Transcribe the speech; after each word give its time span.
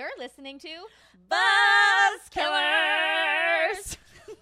You're 0.00 0.08
listening 0.18 0.58
to 0.60 0.68
Buzz 1.28 2.28
Killers. 2.30 3.98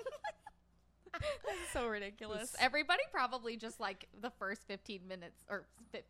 That's 1.12 1.72
so 1.72 1.88
ridiculous. 1.88 2.54
Everybody 2.60 3.02
probably 3.10 3.56
just 3.56 3.80
like 3.80 4.06
the 4.20 4.30
first 4.38 4.62
15 4.68 5.00
minutes, 5.08 5.44
or 5.50 5.66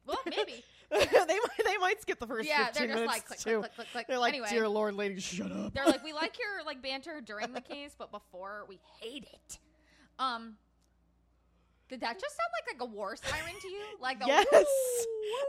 well, 0.07 0.19
maybe. 0.27 0.63
they 0.91 0.99
might 1.01 1.65
they 1.65 1.79
might 1.79 2.03
skip 2.03 2.19
the 2.19 2.27
first 2.27 2.47
yeah, 2.47 2.67
15 2.67 2.75
they're 2.75 2.89
just 2.89 3.01
minutes 3.01 3.15
like 3.15 3.27
click, 3.27 3.39
too. 3.39 3.61
click, 3.61 3.63
click, 3.63 3.75
click, 3.75 3.89
click. 3.93 4.07
They're 4.07 4.19
like, 4.19 4.35
anyway, 4.35 4.49
dear 4.51 4.69
Lord, 4.69 4.97
lady, 4.97 5.19
shut 5.19 5.51
up. 5.51 5.73
they're 5.73 5.87
like, 5.87 6.05
we 6.05 6.13
like 6.13 6.39
your 6.39 6.63
like 6.67 6.83
banter 6.83 7.23
during 7.23 7.55
the 7.55 7.63
case, 7.63 7.93
but 7.99 8.13
before 8.13 8.67
we 8.69 8.79
hate 9.01 9.25
it. 9.33 9.59
Um, 10.19 10.57
did 11.89 12.03
that 12.03 12.21
just 12.21 12.37
sound 12.37 12.51
like 12.53 12.79
like 12.79 12.87
a 12.87 12.93
war 12.95 13.17
siren 13.17 13.55
to 13.63 13.69
you? 13.69 13.83
Like 13.99 14.21
the 14.21 14.27
yes, 14.27 14.47
woo, 14.53 14.59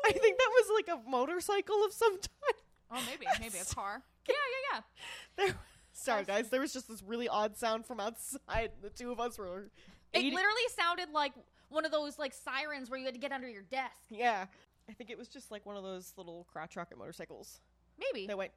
I 0.05 0.13
think 0.13 0.38
that 0.38 0.52
was 0.55 0.70
like 0.73 0.88
a 0.88 1.09
motorcycle 1.09 1.84
of 1.84 1.91
some 1.91 2.18
type. 2.18 2.55
Oh, 2.91 3.02
maybe 3.09 3.25
maybe 3.39 3.57
a 3.59 3.66
car. 3.73 4.02
Yeah, 4.27 4.35
yeah, 4.35 4.75
yeah. 4.75 4.81
There, 5.38 5.55
sorry 5.93 6.23
guys, 6.25 6.49
there 6.49 6.61
was 6.61 6.73
just 6.73 6.88
this 6.88 7.02
really 7.03 7.27
odd 7.27 7.57
sound 7.57 7.85
from 7.85 7.99
outside. 7.99 8.71
The 8.81 8.89
two 8.89 9.12
of 9.12 9.20
us 9.20 9.38
were. 9.38 9.70
It 10.13 10.20
eating- 10.20 10.34
literally 10.35 10.62
sounded 10.75 11.09
like 11.13 11.34
one 11.70 11.85
of 11.85 11.91
those 11.91 12.18
like 12.20 12.34
sirens 12.34 12.90
where 12.90 12.99
you 12.99 13.05
had 13.05 13.13
to 13.13 13.20
get 13.20 13.31
under 13.31 13.48
your 13.48 13.62
desk. 13.63 13.93
Yeah, 14.09 14.46
I 14.90 14.93
think 14.93 15.09
it 15.09 15.18
was 15.18 15.27
just 15.27 15.51
like 15.51 15.65
one 15.65 15.77
of 15.77 15.84
those 15.84 16.13
little 16.18 16.48
crotch 16.51 16.76
rocket 16.76 16.98
motorcycles. 16.98 17.62
Maybe. 17.99 18.27
They 18.27 18.34
went 18.34 18.51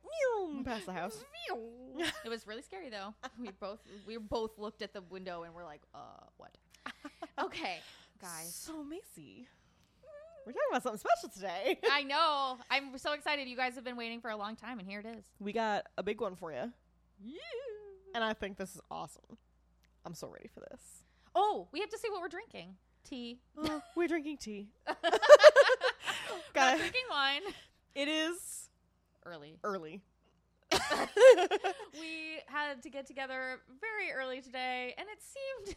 past 0.64 0.86
the 0.86 0.92
house. 0.92 1.24
it 2.24 2.28
was 2.28 2.46
really 2.46 2.62
scary 2.62 2.90
though. 2.90 3.14
We 3.38 3.50
both 3.50 3.80
we 4.06 4.16
both 4.16 4.58
looked 4.58 4.82
at 4.82 4.92
the 4.92 5.02
window 5.02 5.42
and 5.42 5.52
we're 5.54 5.64
like, 5.64 5.82
uh, 5.94 5.98
what? 6.36 6.56
Okay, 7.40 7.78
guys. 8.20 8.54
So 8.54 8.84
Macy, 8.84 9.46
we're 10.46 10.52
talking 10.52 10.68
about 10.70 10.82
something 10.82 10.98
special 11.00 11.28
today. 11.34 11.78
I 11.90 12.02
know. 12.02 12.58
I'm 12.70 12.96
so 12.98 13.12
excited. 13.12 13.48
You 13.48 13.56
guys 13.56 13.74
have 13.76 13.84
been 13.84 13.96
waiting 13.96 14.20
for 14.20 14.30
a 14.30 14.36
long 14.36 14.56
time, 14.56 14.78
and 14.78 14.88
here 14.88 15.00
it 15.00 15.06
is. 15.06 15.24
we 15.38 15.52
got 15.52 15.84
a 15.98 16.02
big 16.02 16.20
one 16.20 16.36
for 16.36 16.52
you, 16.52 16.72
Yeah. 17.24 17.38
and 18.14 18.24
I 18.24 18.32
think 18.34 18.56
this 18.56 18.74
is 18.74 18.80
awesome. 18.90 19.38
I'm 20.04 20.14
so 20.14 20.28
ready 20.28 20.48
for 20.52 20.60
this. 20.70 21.04
Oh, 21.34 21.68
we 21.72 21.80
have 21.80 21.90
to 21.90 21.98
see 21.98 22.08
what 22.10 22.20
we're 22.20 22.28
drinking. 22.28 22.74
Tea. 23.04 23.40
Oh, 23.58 23.80
we're 23.96 24.08
drinking 24.08 24.38
tea. 24.38 24.68
We're 24.88 26.60
Guys, 26.60 26.78
drinking 26.78 27.02
wine. 27.10 27.40
it 27.94 28.08
is 28.08 28.68
Early. 29.24 29.58
early. 29.64 30.02
we 31.94 32.38
had 32.46 32.82
to 32.82 32.90
get 32.90 33.06
together 33.06 33.60
very 33.80 34.12
early 34.14 34.40
today, 34.40 34.94
and 34.98 35.06
it 35.08 35.18
seemed. 35.22 35.76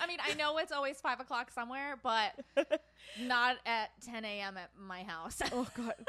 I 0.00 0.06
mean, 0.06 0.18
I 0.26 0.34
know 0.34 0.58
it's 0.58 0.72
always 0.72 1.00
five 1.00 1.20
o'clock 1.20 1.50
somewhere, 1.50 1.98
but 2.02 2.32
not 3.20 3.56
at 3.66 3.90
10 4.04 4.24
a.m. 4.24 4.56
at 4.56 4.70
my 4.78 5.02
house. 5.02 5.40
oh 5.52 5.66
god. 5.76 5.94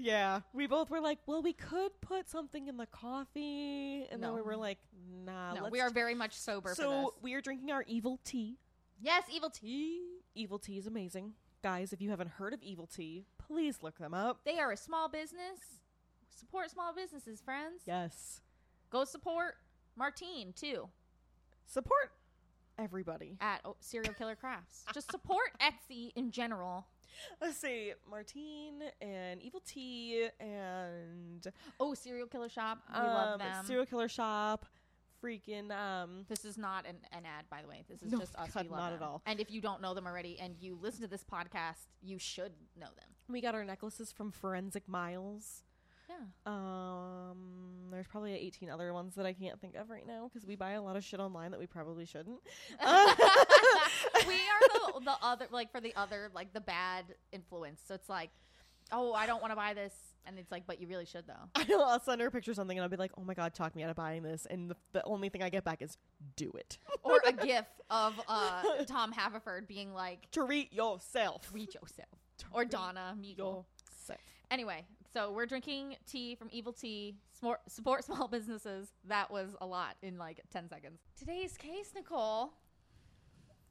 Yeah, 0.00 0.42
we 0.52 0.68
both 0.68 0.90
were 0.90 1.00
like, 1.00 1.18
well, 1.26 1.42
we 1.42 1.52
could 1.52 1.90
put 2.00 2.28
something 2.28 2.68
in 2.68 2.76
the 2.76 2.86
coffee, 2.86 4.06
and 4.12 4.22
then 4.22 4.32
we 4.32 4.42
were 4.42 4.54
like, 4.54 4.78
nah. 5.26 5.54
no, 5.54 5.62
let's 5.64 5.72
we 5.72 5.80
are 5.80 5.90
very 5.90 6.14
much 6.14 6.34
sober 6.34 6.68
for 6.68 6.74
So 6.76 6.90
this. 7.00 7.22
we 7.22 7.34
are 7.34 7.40
drinking 7.40 7.72
our 7.72 7.84
evil 7.88 8.20
tea. 8.22 8.58
Yes, 9.00 9.24
evil 9.34 9.50
tea. 9.50 10.02
Evil 10.36 10.60
tea 10.60 10.78
is 10.78 10.86
amazing, 10.86 11.32
guys. 11.64 11.92
If 11.92 12.00
you 12.00 12.10
haven't 12.10 12.30
heard 12.30 12.54
of 12.54 12.62
evil 12.62 12.86
tea, 12.86 13.24
please 13.38 13.78
look 13.82 13.98
them 13.98 14.14
up. 14.14 14.38
They 14.44 14.60
are 14.60 14.70
a 14.70 14.76
small 14.76 15.08
business. 15.08 15.58
Support 16.30 16.70
small 16.70 16.94
businesses, 16.94 17.40
friends. 17.40 17.82
Yes, 17.84 18.40
Go 18.90 19.04
support 19.04 19.56
Martine 19.96 20.52
too 20.52 20.88
support 21.66 22.12
everybody. 22.78 23.36
at 23.40 23.60
oh, 23.64 23.76
Serial 23.80 24.14
Killer 24.14 24.36
Crafts. 24.36 24.84
Just 24.94 25.10
support 25.10 25.50
Etsy 25.60 26.12
in 26.16 26.30
general. 26.30 26.86
Let's 27.40 27.56
see, 27.58 27.92
Martine 28.08 28.82
and 29.00 29.42
Evil 29.42 29.60
Tea 29.66 30.28
and 30.38 31.46
Oh, 31.80 31.94
Serial 31.94 32.26
Killer 32.28 32.48
Shop. 32.48 32.78
We 32.92 33.00
love 33.00 33.32
um, 33.34 33.38
them. 33.38 33.64
Serial 33.66 33.86
Killer 33.86 34.08
Shop. 34.08 34.66
Freaking 35.22 35.72
um, 35.72 36.24
This 36.28 36.44
is 36.44 36.56
not 36.56 36.86
an, 36.86 36.94
an 37.10 37.24
ad, 37.26 37.46
by 37.50 37.60
the 37.60 37.66
way. 37.66 37.82
This 37.88 38.02
is 38.02 38.12
No, 38.12 38.20
just 38.20 38.36
us. 38.36 38.50
God, 38.54 38.66
we 38.66 38.70
love 38.70 38.78
not 38.78 38.92
at 38.92 39.02
all. 39.02 39.20
And 39.26 39.40
if 39.40 39.50
you 39.50 39.60
don't 39.60 39.82
know 39.82 39.92
them 39.92 40.06
already, 40.06 40.38
and 40.40 40.54
you 40.60 40.78
listen 40.80 41.00
to 41.00 41.08
this 41.08 41.24
podcast, 41.24 41.88
you 42.00 42.20
should 42.20 42.52
know 42.78 42.86
them. 42.86 43.08
we 43.28 43.40
got 43.40 43.54
our 43.56 43.64
necklaces 43.64 44.12
from 44.12 44.30
Forensic 44.30 44.88
Miles. 44.88 45.64
Yeah. 46.08 46.16
Um, 46.46 47.88
there's 47.90 48.06
probably 48.06 48.32
18 48.34 48.70
other 48.70 48.92
ones 48.92 49.14
that 49.16 49.26
I 49.26 49.32
can't 49.32 49.60
think 49.60 49.74
of 49.76 49.90
right 49.90 50.06
now 50.06 50.28
because 50.32 50.46
we 50.46 50.56
buy 50.56 50.72
a 50.72 50.82
lot 50.82 50.96
of 50.96 51.04
shit 51.04 51.20
online 51.20 51.50
that 51.50 51.60
we 51.60 51.66
probably 51.66 52.06
shouldn't. 52.06 52.38
we 52.80 52.86
are 52.86 54.68
the, 54.72 55.00
the 55.04 55.16
other, 55.22 55.46
like 55.50 55.70
for 55.70 55.80
the 55.80 55.94
other, 55.96 56.30
like 56.34 56.52
the 56.54 56.60
bad 56.60 57.04
influence. 57.32 57.80
So 57.86 57.94
it's 57.94 58.08
like, 58.08 58.30
oh, 58.92 59.12
I 59.12 59.26
don't 59.26 59.42
want 59.42 59.52
to 59.52 59.56
buy 59.56 59.74
this, 59.74 59.92
and 60.26 60.38
it's 60.38 60.50
like, 60.50 60.66
but 60.66 60.80
you 60.80 60.86
really 60.86 61.04
should 61.04 61.26
though. 61.26 61.34
I 61.54 61.64
know 61.68 61.82
I'll 61.82 62.00
send 62.00 62.20
her 62.20 62.28
a 62.28 62.30
picture 62.30 62.52
of 62.52 62.56
something 62.56 62.76
and 62.78 62.82
I'll 62.82 62.88
be 62.90 62.96
like, 62.96 63.12
"Oh 63.18 63.24
my 63.24 63.34
god, 63.34 63.54
talk 63.54 63.74
me 63.76 63.82
out 63.82 63.90
of 63.90 63.96
buying 63.96 64.22
this," 64.22 64.46
and 64.48 64.70
the, 64.70 64.76
the 64.92 65.04
only 65.04 65.28
thing 65.28 65.42
I 65.42 65.50
get 65.50 65.64
back 65.64 65.82
is, 65.82 65.96
"Do 66.36 66.50
it." 66.54 66.78
Or 67.04 67.20
a 67.26 67.32
gif 67.32 67.64
of 67.90 68.20
uh, 68.28 68.62
Tom 68.86 69.12
Haverford 69.12 69.66
being 69.66 69.94
like, 69.94 70.30
Treat 70.30 70.72
yourself. 70.72 71.50
"Reach 71.52 71.74
yourself," 71.74 72.08
or 72.52 72.64
Donna 72.64 73.16
Meagle. 73.18 73.64
yourself. 73.98 74.20
Anyway, 74.50 74.84
so 75.12 75.32
we're 75.32 75.46
drinking 75.46 75.96
tea 76.06 76.34
from 76.34 76.48
Evil 76.52 76.72
Tea. 76.72 77.16
Smor- 77.42 77.56
support 77.68 78.04
small 78.06 78.28
businesses. 78.28 78.88
That 79.06 79.30
was 79.30 79.54
a 79.60 79.66
lot 79.66 79.96
in 80.02 80.18
like 80.18 80.40
ten 80.52 80.68
seconds. 80.68 81.00
Today's 81.18 81.56
case, 81.56 81.92
Nicole. 81.94 82.52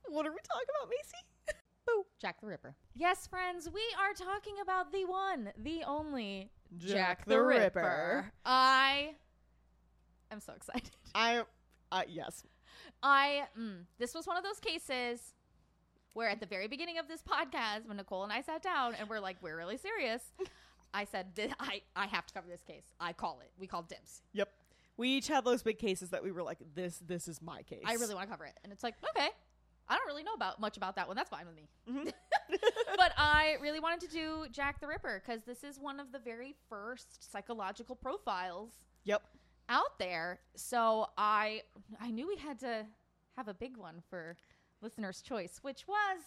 What 0.10 0.26
are 0.26 0.32
we 0.32 0.38
talking 0.44 0.68
about, 0.80 0.90
Macy? 0.90 1.58
Boo. 1.86 2.06
Jack 2.20 2.42
the 2.42 2.48
Ripper. 2.48 2.76
Yes, 2.96 3.28
friends, 3.28 3.70
we 3.74 3.82
are 4.00 4.14
talking 4.14 4.56
about 4.62 4.92
the 4.92 5.06
one, 5.06 5.52
the 5.58 5.84
only 5.86 6.50
Jack 6.78 7.26
the 7.26 7.42
Ripper. 7.42 8.32
I 8.46 9.16
am 10.32 10.40
so 10.40 10.54
excited. 10.56 10.92
I, 11.14 11.44
uh, 11.92 12.02
yes. 12.08 12.44
I 13.04 13.44
mm, 13.58 13.84
this 14.00 14.14
was 14.14 14.28
one 14.28 14.38
of 14.38 14.44
those 14.44 14.60
cases 14.60 15.34
where 16.14 16.30
at 16.30 16.40
the 16.40 16.46
very 16.46 16.68
beginning 16.68 16.98
of 16.98 17.08
this 17.08 17.22
podcast, 17.22 17.86
when 17.88 17.98
Nicole 17.98 18.24
and 18.24 18.34
I 18.34 18.42
sat 18.42 18.64
down 18.64 18.96
and 18.96 19.08
we're 19.08 19.20
like, 19.20 19.38
we're 19.42 19.56
really 19.56 19.78
serious. 19.78 20.24
I 21.02 21.06
said, 21.06 21.36
"Th- 21.36 21.52
I 21.60 21.82
I 21.96 22.08
have 22.08 22.26
to 22.28 22.34
cover 22.34 22.48
this 22.48 22.64
case. 22.64 22.86
I 23.00 23.14
call 23.14 23.40
it. 23.42 23.52
We 23.60 23.68
call 23.68 23.84
dibs. 23.84 24.22
Yep. 24.34 24.50
We 24.98 25.10
each 25.10 25.28
had 25.28 25.46
those 25.46 25.62
big 25.62 25.78
cases 25.78 26.10
that 26.10 26.24
we 26.24 26.32
were 26.32 26.44
like, 26.44 26.58
"This, 26.74 26.98
this 27.06 27.28
is 27.28 27.42
my 27.42 27.62
case." 27.64 27.84
I 27.86 27.94
really 27.94 28.16
want 28.16 28.28
to 28.28 28.32
cover 28.32 28.46
it. 28.46 28.58
And 28.64 28.74
it's 28.74 28.84
like, 28.84 28.96
okay, 29.12 29.30
I 29.88 29.96
don't 29.96 30.08
really 30.08 30.24
know 30.24 30.34
about 30.34 30.60
much 30.60 30.76
about 30.78 30.96
that 30.96 31.08
one. 31.08 31.16
That's 31.16 31.30
fine 31.30 31.46
with 31.46 31.56
me. 31.56 31.68
Mhm. 31.90 32.12
but 32.98 33.12
I 33.18 33.58
really 33.62 33.80
wanted 33.80 34.02
to 34.02 34.08
do 34.08 34.46
Jack 34.52 34.80
the 34.82 34.88
Ripper 34.88 35.22
because 35.24 35.44
this 35.46 35.64
is 35.64 35.80
one 35.80 36.00
of 36.00 36.12
the 36.12 36.20
very 36.20 36.56
first 36.70 37.32
psychological 37.32 37.96
profiles 37.96 38.72
Yep. 39.04 39.22
out 39.70 40.00
there. 40.00 40.40
So 40.56 41.08
I 41.18 41.62
I 42.00 42.10
knew 42.10 42.28
we 42.28 42.38
had 42.38 42.58
to 42.62 42.86
have 43.36 43.48
a 43.48 43.54
big 43.54 43.78
one 43.78 44.02
for 44.10 44.36
listener's 44.82 45.22
choice, 45.22 45.60
which 45.62 45.88
was 45.88 46.20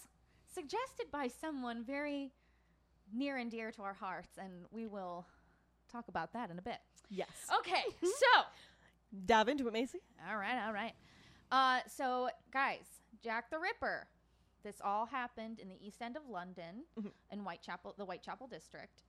suggested 0.54 1.10
by 1.10 1.26
someone 1.28 1.82
very 1.84 2.32
near 3.12 3.36
and 3.36 3.50
dear 3.50 3.70
to 3.72 3.82
our 3.82 3.94
hearts, 3.94 4.38
and 4.38 4.64
we 4.70 4.86
will 4.86 5.26
talk 5.90 6.08
about 6.08 6.32
that 6.32 6.50
in 6.50 6.58
a 6.58 6.62
bit. 6.62 6.78
Yes. 7.10 7.28
Okay, 7.60 7.82
so 8.02 8.42
Dive 9.26 9.48
into 9.48 9.66
it, 9.66 9.72
Macy. 9.72 9.98
all 10.30 10.36
right, 10.36 10.64
all 10.66 10.72
right. 10.72 10.92
Uh, 11.50 11.80
so, 11.88 12.28
guys, 12.52 12.84
Jack 13.22 13.50
the 13.50 13.58
Ripper. 13.58 14.06
This 14.62 14.76
all 14.84 15.06
happened 15.06 15.58
in 15.58 15.68
the 15.68 15.78
East 15.84 16.02
End 16.02 16.16
of 16.16 16.28
London, 16.28 16.84
Mhm. 16.98 17.10
in 17.32 17.40
Whitechapel, 17.40 17.94
the 17.96 18.04
Whitechapel 18.04 18.46
district. 18.46 19.02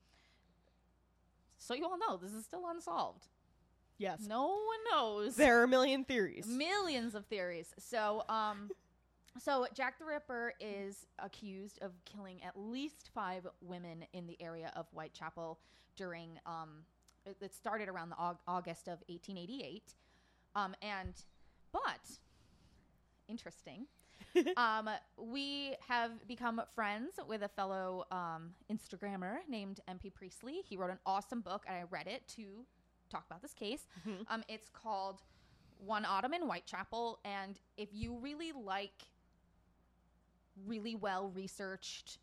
So 1.57 1.74
you 1.74 1.86
all 1.86 1.97
know 1.97 2.18
this 2.18 2.31
is 2.33 2.45
still 2.45 2.68
unsolved. 2.68 3.27
Yes. 3.97 4.21
No 4.27 4.47
one 4.47 4.80
knows. 4.92 5.36
There 5.36 5.59
are 5.59 5.63
a 5.63 5.68
million 5.68 6.04
theories. 6.06 6.47
Millions 6.47 7.13
of 7.13 7.25
theories. 7.27 7.74
So, 7.77 8.24
um, 8.30 8.71
so 9.39 9.66
Jack 9.74 9.98
the 10.00 10.06
Ripper 10.06 10.54
is 10.60 11.06
accused 11.19 11.80
of 11.81 11.92
killing 12.06 12.44
at 12.44 12.57
least 12.60 13.10
five 13.13 13.48
women 13.62 14.06
in 14.13 14.28
the 14.28 14.38
area 14.42 14.72
of 14.75 14.88
Whitechapel 14.94 15.60
during. 15.95 16.39
Um, 16.45 16.83
it, 17.25 17.38
it 17.42 17.54
started 17.54 17.88
around 17.88 18.10
the 18.10 18.16
Aug- 18.16 18.39
August 18.48 18.88
of 18.88 19.00
1888, 19.07 19.94
um, 20.56 20.75
and 20.81 21.13
but 21.72 22.18
interesting. 23.28 23.86
um, 24.57 24.89
we 25.18 25.75
have 25.88 26.12
become 26.28 26.62
friends 26.75 27.13
with 27.28 27.42
a 27.42 27.48
fellow 27.50 28.06
um, 28.12 28.51
Instagrammer 28.72 29.38
named 29.50 29.80
MP 29.89 30.13
Priestley. 30.13 30.62
He 30.68 30.78
wrote 30.78 30.89
an 30.92 31.00
awesome 31.06 31.42
book, 31.42 31.63
and 31.68 31.75
I 31.78 31.83
read 31.89 32.07
it 32.07 32.28
to 32.36 32.66
talk 33.10 33.24
about 33.28 33.42
this 33.42 33.54
case. 33.54 33.88
Mhm. 34.07 34.25
Um, 34.30 34.44
it's 34.48 34.69
called 34.69 35.22
One 35.86 36.06
Autumn 36.06 36.33
in 36.33 36.42
Whitechapel, 36.44 37.19
and 37.25 37.60
if 37.78 37.89
you 37.92 38.18
really 38.18 38.51
like 38.51 39.04
really 40.65 40.95
well 40.95 41.30
researched 41.30 42.19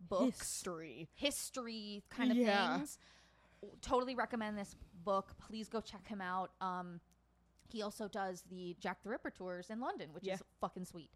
books, 0.00 0.38
History. 0.38 1.08
history 1.14 2.02
kind 2.10 2.30
of 2.30 2.36
Yeah. 2.36 2.76
things, 2.78 2.98
totally 3.82 4.14
recommend 4.14 4.56
this 4.56 4.74
book. 5.04 5.36
Please 5.38 5.68
go 5.68 5.80
check 5.80 6.06
him 6.08 6.20
out. 6.20 6.52
Um, 6.60 7.00
he 7.68 7.82
also 7.82 8.08
does 8.08 8.42
the 8.50 8.76
Jack 8.80 9.02
the 9.02 9.10
Ripper 9.10 9.30
tours 9.30 9.70
in 9.70 9.80
London, 9.80 10.12
which 10.12 10.24
Yeah. 10.24 10.34
is 10.34 10.42
fucking 10.60 10.86
sweet. 10.86 11.10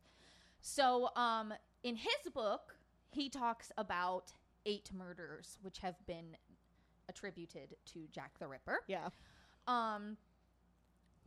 So, 0.61 1.15
um, 1.17 1.55
in 1.83 1.97
his 1.97 2.31
book, 2.33 2.79
he 3.11 3.29
talks 3.29 3.73
about 3.77 4.33
eight 4.67 4.93
murders 4.93 5.59
which 5.63 5.79
have 5.79 6.05
been 6.07 6.37
attributed 7.09 7.77
to 7.87 8.07
Jack 8.09 8.39
the 8.39 8.49
Ripper. 8.49 8.83
Yeah. 8.87 9.11
Um, 9.67 10.17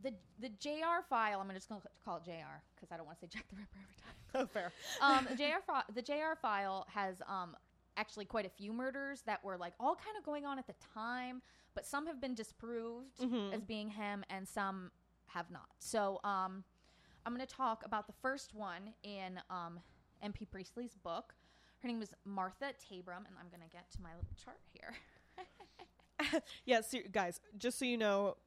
the 0.04 0.14
the 0.40 0.50
JR 0.60 1.02
file. 1.10 1.40
I'm 1.40 1.50
just 1.54 1.70
gonna 1.70 1.82
call 2.06 2.18
it 2.18 2.24
JR 2.26 2.62
because 2.76 2.92
I 2.92 2.98
don't 2.98 3.06
want 3.06 3.20
to 3.20 3.26
say 3.26 3.30
Jack 3.32 3.48
the 3.50 3.56
Ripper 3.56 3.80
every 3.84 3.96
time. 3.96 4.14
Oh, 4.36 4.46
fair. 4.46 4.72
Um, 5.02 5.26
the 5.30 5.36
JR 5.36 5.62
fi- 5.66 5.84
the 5.96 6.02
JR 6.02 6.36
file 6.42 6.86
has 6.94 7.22
um 7.28 7.56
actually 7.96 8.26
quite 8.26 8.46
a 8.46 8.50
few 8.50 8.72
murders 8.74 9.22
that 9.26 9.44
were 9.44 9.58
like 9.58 9.74
all 9.80 9.96
kind 9.96 10.16
of 10.18 10.24
going 10.24 10.46
on 10.46 10.60
at 10.60 10.68
the 10.68 10.76
time, 10.94 11.42
but 11.74 11.86
some 11.86 12.06
have 12.06 12.22
been 12.22 12.36
disproved 12.36 13.18
Mhm. 13.20 13.54
as 13.54 13.64
being 13.64 13.90
him 13.90 14.24
and 14.30 14.48
some 14.48 14.92
have 15.28 15.50
not. 15.50 15.70
So 15.80 16.20
um, 16.24 16.64
I'm 17.26 17.34
going 17.36 17.46
to 17.46 17.52
talk 17.54 17.84
about 17.86 18.06
the 18.06 18.14
first 18.22 18.54
one 18.54 18.94
in 19.04 19.40
um, 19.50 19.80
MP 20.24 20.46
Priestley's 20.50 20.94
book. 20.94 21.34
Her 21.80 21.88
name 21.88 22.00
was 22.00 22.14
Martha 22.24 22.66
Tabram, 22.74 23.26
and 23.26 23.36
I'm 23.40 23.50
going 23.50 23.68
to 23.68 23.74
get 23.76 23.90
to 23.92 24.02
my 24.02 24.10
little 24.14 24.30
chart 24.44 24.60
here. 24.74 24.94
Yeah, 26.66 26.82
so, 26.82 26.98
guys, 27.12 27.40
just 27.58 27.78
so 27.80 27.86
you 27.86 27.98
know, 27.98 28.38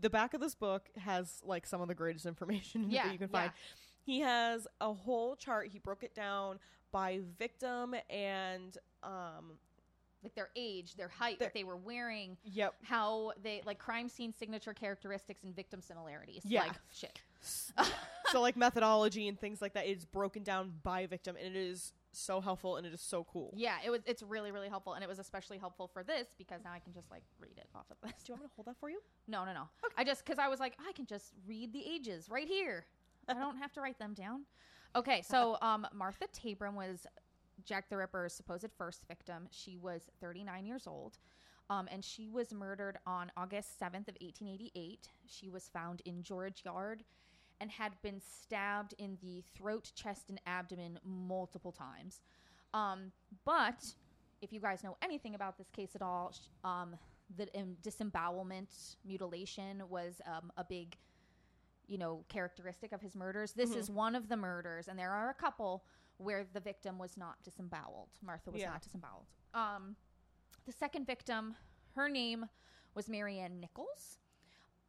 the 0.00 0.10
back 0.10 0.34
of 0.34 0.40
this 0.40 0.54
book 0.54 0.88
has 0.98 1.40
like 1.44 1.66
some 1.66 1.80
of 1.80 1.88
the 1.88 1.94
greatest 1.94 2.26
information 2.26 2.86
Yeah, 2.90 3.04
that 3.04 3.12
you 3.12 3.18
can 3.18 3.28
find. 3.28 3.50
He 4.04 4.20
has 4.20 4.66
a 4.80 4.92
whole 4.92 5.36
chart. 5.36 5.68
He 5.68 5.78
broke 5.78 6.02
it 6.02 6.14
down 6.14 6.58
by 6.92 7.20
victim 7.38 7.94
and 8.08 8.76
um 9.02 9.58
Like 10.22 10.34
their 10.34 10.48
age, 10.56 10.94
their 10.96 11.08
height, 11.08 11.38
Their- 11.38 11.46
what 11.48 11.54
they 11.54 11.64
were 11.64 11.76
wearing, 11.76 12.36
yep. 12.44 12.74
how 12.82 13.32
they 13.42 13.62
like 13.66 13.78
crime 13.78 14.08
scene 14.08 14.32
signature 14.38 14.72
characteristics 14.74 15.42
and 15.44 15.54
victim 15.54 15.80
similarities. 15.82 16.42
Yeah. 16.44 16.62
Like 16.62 16.72
shit. 16.92 17.20
so 18.32 18.40
like 18.40 18.56
methodology 18.56 19.28
and 19.28 19.38
things 19.38 19.62
like 19.62 19.74
that 19.74 19.86
is 19.86 20.04
broken 20.04 20.42
down 20.42 20.72
by 20.82 21.06
victim 21.06 21.36
and 21.36 21.54
it 21.54 21.58
is 21.58 21.92
so 22.18 22.40
helpful 22.40 22.76
and 22.76 22.86
it 22.86 22.92
is 22.92 23.00
so 23.00 23.24
cool. 23.24 23.52
Yeah, 23.56 23.76
it 23.84 23.90
was. 23.90 24.00
It's 24.06 24.22
really, 24.22 24.50
really 24.50 24.68
helpful, 24.68 24.94
and 24.94 25.02
it 25.02 25.08
was 25.08 25.18
especially 25.18 25.58
helpful 25.58 25.88
for 25.88 26.02
this 26.02 26.28
because 26.36 26.62
now 26.64 26.72
I 26.72 26.78
can 26.78 26.92
just 26.92 27.10
like 27.10 27.22
read 27.38 27.56
it 27.56 27.68
off 27.74 27.86
of 27.90 27.96
this. 28.02 28.22
Do 28.24 28.32
you 28.32 28.34
want 28.34 28.42
me 28.42 28.48
to 28.48 28.52
hold 28.56 28.66
that 28.66 28.76
for 28.78 28.90
you? 28.90 29.00
No, 29.30 29.44
no, 29.44 29.52
no. 29.52 29.68
Okay. 29.84 29.94
I 29.98 30.04
just 30.04 30.24
because 30.24 30.38
I 30.38 30.48
was 30.48 30.58
like, 30.58 30.74
I 30.80 30.92
can 30.92 31.04
just 31.04 31.34
read 31.46 31.72
the 31.72 31.84
ages 31.86 32.28
right 32.30 32.48
here. 32.48 32.86
I 33.28 33.34
don't 33.34 33.58
have 33.58 33.72
to 33.72 33.80
write 33.82 33.98
them 33.98 34.14
down. 34.14 34.44
Okay, 34.96 35.20
so 35.22 35.58
um, 35.62 35.86
Martha 35.92 36.26
Tabram 36.28 36.74
was 36.74 37.06
Jack 37.64 37.90
the 37.90 37.96
Ripper's 37.96 38.32
supposed 38.32 38.66
first 38.76 39.04
victim. 39.06 39.48
She 39.50 39.76
was 39.76 40.08
39 40.20 40.64
years 40.64 40.86
old, 40.86 41.18
um, 41.68 41.88
and 41.92 42.02
she 42.02 42.28
was 42.30 42.54
murdered 42.54 42.98
on 43.06 43.30
August 43.36 43.78
7th 43.78 44.08
of 44.08 44.16
1888. 44.20 45.08
She 45.26 45.50
was 45.50 45.68
found 45.68 46.00
in 46.06 46.22
George 46.22 46.62
Yard 46.64 47.04
and 47.60 47.70
had 47.70 47.92
been 48.02 48.20
stabbed 48.20 48.94
in 48.98 49.18
the 49.22 49.42
throat, 49.56 49.90
chest, 49.94 50.28
and 50.28 50.40
abdomen 50.46 50.98
multiple 51.04 51.72
times. 51.72 52.20
Um, 52.74 53.12
but 53.44 53.84
if 54.40 54.52
you 54.52 54.60
guys 54.60 54.84
know 54.84 54.96
anything 55.02 55.34
about 55.34 55.58
this 55.58 55.68
case 55.70 55.94
at 55.94 56.02
all, 56.02 56.34
um, 56.64 56.96
the 57.36 57.48
um, 57.58 57.76
disembowelment 57.82 58.70
mutilation 59.04 59.82
was 59.88 60.20
um, 60.26 60.52
a 60.56 60.64
big, 60.64 60.96
you 61.86 61.98
know, 61.98 62.24
characteristic 62.28 62.92
of 62.92 63.00
his 63.00 63.14
murders. 63.14 63.52
This 63.52 63.70
Mhm. 63.70 63.76
is 63.76 63.90
one 63.90 64.14
of 64.14 64.28
the 64.28 64.36
murders, 64.36 64.88
and 64.88 64.98
there 64.98 65.10
are 65.12 65.30
a 65.30 65.34
couple 65.34 65.84
where 66.18 66.44
the 66.44 66.60
victim 66.60 66.98
was 66.98 67.16
not 67.16 67.42
disemboweled. 67.42 68.08
Martha 68.22 68.50
was 68.50 68.60
Yeah. 68.62 68.70
not 68.70 68.82
disemboweled. 68.82 69.26
Um, 69.54 69.96
the 70.64 70.72
second 70.72 71.06
victim, 71.06 71.56
her 71.94 72.08
name 72.08 72.48
was 72.94 73.08
Mary 73.08 73.38
Ann 73.38 73.60
Nichols. 73.60 74.18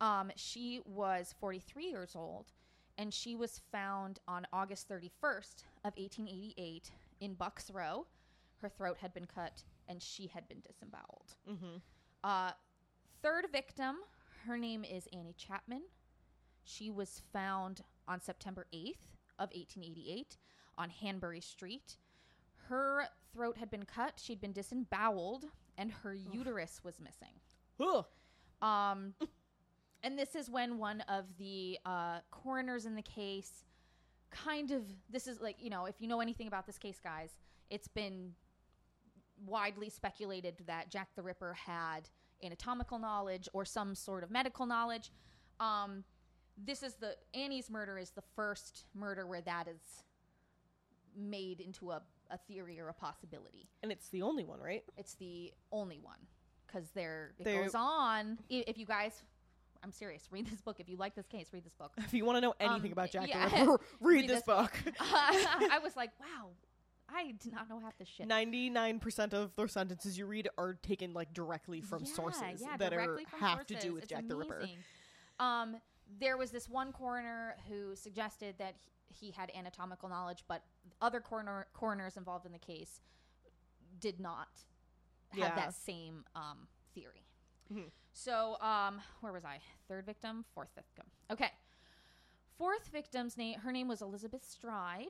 Um, 0.01 0.31
she 0.35 0.79
was 0.85 1.33
43 1.39 1.87
years 1.89 2.15
old, 2.15 2.51
and 2.99 3.13
she 3.13 3.33
was 3.33 3.61
found 3.71 4.19
on 4.27 4.45
August 4.51 4.89
31st 4.89 5.63
of 5.85 5.93
1888 5.95 6.91
in 7.21 7.33
Bucks 7.33 7.71
Row. 7.71 8.05
Her 8.57 8.67
throat 8.67 8.97
had 8.99 9.13
been 9.13 9.25
cut, 9.25 9.63
and 9.87 10.03
she 10.03 10.27
had 10.27 10.47
been 10.49 10.59
disemboweled. 10.59 11.33
Mm-hmm. 11.49 11.77
Uh, 12.25 12.51
third 13.23 13.47
victim, 13.53 13.95
her 14.45 14.57
name 14.57 14.83
is 14.83 15.07
Annie 15.13 15.33
Chapman. 15.37 15.83
She 16.65 16.89
was 16.91 17.21
found 17.31 17.81
on 18.05 18.19
September 18.19 18.67
8th 18.73 19.15
of 19.39 19.49
1888 19.53 20.35
on 20.77 20.89
Hanbury 20.89 21.39
Street. 21.39 21.95
Her 22.67 23.05
throat 23.33 23.55
had 23.57 23.71
been 23.71 23.85
cut, 23.85 24.19
she'd 24.21 24.41
been 24.41 24.51
disemboweled, 24.51 25.45
and 25.77 25.89
her 25.89 26.13
uterus 26.13 26.81
was 26.83 26.99
missing. 26.99 27.39
Ugh. 27.79 28.05
Um, 28.61 29.13
and 30.03 30.17
this 30.17 30.35
is 30.35 30.49
when 30.49 30.77
one 30.77 31.01
of 31.01 31.25
the 31.37 31.77
uh, 31.85 32.19
coroners 32.31 32.85
in 32.85 32.95
the 32.95 33.01
case 33.01 33.65
kind 34.31 34.71
of 34.71 34.83
this 35.09 35.27
is 35.27 35.39
like 35.41 35.57
you 35.59 35.69
know 35.69 35.85
if 35.85 35.95
you 35.99 36.07
know 36.07 36.21
anything 36.21 36.47
about 36.47 36.65
this 36.67 36.77
case 36.77 36.99
guys 37.03 37.31
it's 37.69 37.87
been 37.87 38.31
widely 39.45 39.89
speculated 39.89 40.55
that 40.67 40.89
jack 40.91 41.07
the 41.15 41.21
ripper 41.21 41.53
had 41.53 42.09
anatomical 42.43 42.99
knowledge 42.99 43.49
or 43.53 43.65
some 43.65 43.95
sort 43.95 44.23
of 44.23 44.29
medical 44.29 44.65
knowledge 44.65 45.11
um, 45.59 46.03
this 46.63 46.83
is 46.83 46.93
the 46.95 47.15
annie's 47.33 47.69
murder 47.69 47.97
is 47.97 48.11
the 48.11 48.21
first 48.35 48.85
murder 48.93 49.25
where 49.25 49.41
that 49.41 49.67
is 49.67 49.79
made 51.17 51.59
into 51.59 51.89
a, 51.91 52.01
a 52.29 52.37
theory 52.37 52.79
or 52.79 52.89
a 52.89 52.93
possibility 52.93 53.67
And 53.81 53.91
it's 53.91 54.09
the 54.09 54.21
only 54.21 54.45
one, 54.45 54.59
right? 54.59 54.83
it's 54.95 55.15
the 55.15 55.51
only 55.71 55.99
one 55.99 56.19
because 56.67 56.91
there 56.91 57.31
it 57.39 57.45
There- 57.45 57.63
goes 57.63 57.73
on. 57.75 58.37
If 58.49 58.77
you 58.77 58.85
guys, 58.85 59.23
I'm 59.83 59.91
serious, 59.91 60.27
read 60.31 60.47
this 60.47 60.61
book. 60.61 60.79
If 60.79 60.89
you 60.89 60.97
like 60.97 61.15
this 61.15 61.27
case, 61.27 61.47
read 61.53 61.63
this 61.65 61.73
book. 61.73 61.91
If 61.97 62.13
you 62.13 62.25
want 62.25 62.37
to 62.37 62.41
know 62.41 62.53
anything 62.59 62.91
Um, 62.91 62.93
about 62.93 63.11
Jack 63.11 63.29
yeah. 63.29 63.47
the 63.49 63.55
Ripper, 63.71 63.71
read, 64.01 64.21
Read 64.21 64.29
this 64.29 64.37
this 64.37 64.43
book. 64.43 64.71
I 64.99 65.79
was 65.81 65.95
like, 65.95 66.11
wow, 66.19 66.49
I 67.09 67.33
did 67.41 67.53
not 67.53 67.69
know 67.69 67.79
half 67.79 67.97
this 67.97 68.07
shit. 68.07 68.27
Ninety-nine 68.27 68.99
percent 68.99 69.33
of 69.33 69.55
the 69.55 69.67
sentences 69.67 70.17
you 70.17 70.25
read 70.25 70.49
are 70.57 70.73
taken 70.73 71.13
like 71.13 71.33
directly 71.33 71.81
from 71.81 72.03
Yeah, 72.03 72.13
sources 72.13 72.61
yeah, 72.61 72.77
that 72.77 72.93
are 72.93 73.19
have 73.39 73.65
to 73.67 73.75
do 73.75 73.93
with 73.93 74.03
It's 74.03 74.09
Jack 74.11 74.27
the 74.27 74.35
Ripper. 74.35 74.65
Um, 75.39 75.77
there 76.19 76.37
was 76.37 76.51
this 76.51 76.67
one 76.67 76.91
coroner 76.91 77.55
who 77.69 77.95
suggested 77.95 78.55
that 78.57 78.75
he, 79.07 79.27
he 79.27 79.31
had 79.31 79.51
anatomical 79.55 80.09
knowledge, 80.09 80.43
but 80.47 80.63
other 81.01 81.19
coroner 81.21 81.67
coroners 81.73 82.17
involved 82.17 82.45
in 82.45 82.51
the 82.51 82.59
case 82.59 82.99
did 83.99 84.19
not 84.19 84.49
have 85.29 85.39
Yeah. 85.39 85.55
that 85.55 85.73
same 85.73 86.25
um, 86.35 86.67
theory. 86.93 87.23
Mhm. 87.73 87.91
So, 88.21 88.57
um, 88.59 88.99
where 89.21 89.31
was 89.31 89.45
I? 89.45 89.59
Third 89.87 90.05
victim, 90.05 90.43
fourth 90.53 90.69
victim. 90.75 91.05
Okay. 91.31 91.51
Fourth 92.57 92.89
victim's 92.91 93.37
name, 93.37 93.59
her 93.59 93.71
name 93.71 93.87
was 93.87 94.01
Elizabeth 94.01 94.43
Stride. 94.43 95.07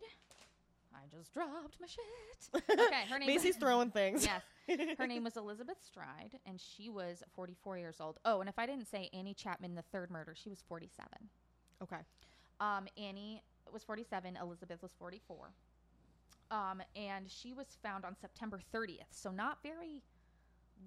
I 0.93 0.99
just 1.17 1.33
dropped 1.33 1.77
my 1.81 1.87
shit. 1.87 2.63
Okay, 2.79 3.05
her 3.09 3.17
name 3.17 3.27
Macy's 3.27 3.55
throwing 3.59 3.89
things. 3.89 4.27
yes. 4.27 4.43
Her 4.99 5.07
name 5.07 5.23
was 5.23 5.37
Elizabeth 5.37 5.77
Stride, 5.83 6.37
and 6.45 6.59
she 6.61 6.89
was 6.89 7.23
44 7.35 7.79
years 7.79 7.97
old. 7.99 8.19
Oh, 8.25 8.41
and 8.41 8.49
if 8.49 8.59
I 8.59 8.67
didn't 8.67 8.87
say 8.87 9.09
Annie 9.11 9.33
Chapman, 9.33 9.73
the 9.73 9.81
third 9.91 10.11
murder, 10.11 10.35
she 10.35 10.49
was 10.51 10.61
47. 10.67 11.07
Okay. 11.81 11.97
Um, 12.59 12.85
Annie 12.95 13.41
was 13.73 13.83
47, 13.83 14.37
Elizabeth 14.39 14.83
was 14.83 14.91
44. 14.99 15.49
Um, 16.51 16.81
and 16.95 17.29
she 17.29 17.53
was 17.53 17.65
found 17.81 18.05
on 18.05 18.15
September 18.21 18.59
30th, 18.73 19.09
so 19.11 19.31
not 19.31 19.57
very 19.63 20.03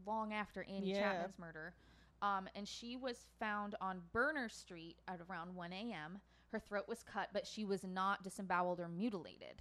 long 0.07 0.33
after 0.33 0.63
Annie 0.69 0.93
Yeah. 0.93 1.01
Chapman's 1.01 1.39
murder. 1.39 1.75
Um, 2.23 2.49
and 2.55 2.67
she 2.67 2.97
was 2.97 3.27
found 3.41 3.75
on 3.81 4.01
Berner 4.13 4.49
Street 4.49 4.97
at 5.09 5.19
around 5.29 5.55
1 5.55 5.73
a.m. 5.73 6.21
Her 6.53 6.61
throat 6.61 6.85
was 6.89 7.03
cut, 7.03 7.29
but 7.33 7.47
she 7.47 7.65
was 7.65 7.83
not 7.83 8.23
disemboweled 8.23 8.79
or 8.79 8.89
mutilated. 8.89 9.61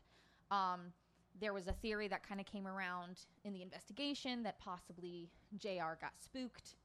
Um, 0.52 0.94
there 1.40 1.54
was 1.54 1.68
a 1.68 1.74
theory 1.74 2.08
that 2.10 2.28
kind 2.28 2.40
of 2.40 2.46
came 2.46 2.68
around 2.68 3.22
in 3.46 3.54
the 3.54 3.64
investigation 3.64 4.44
that 4.44 4.60
possibly 4.60 5.28
JR 5.58 5.96
got 6.00 6.12
spooked 6.20 6.76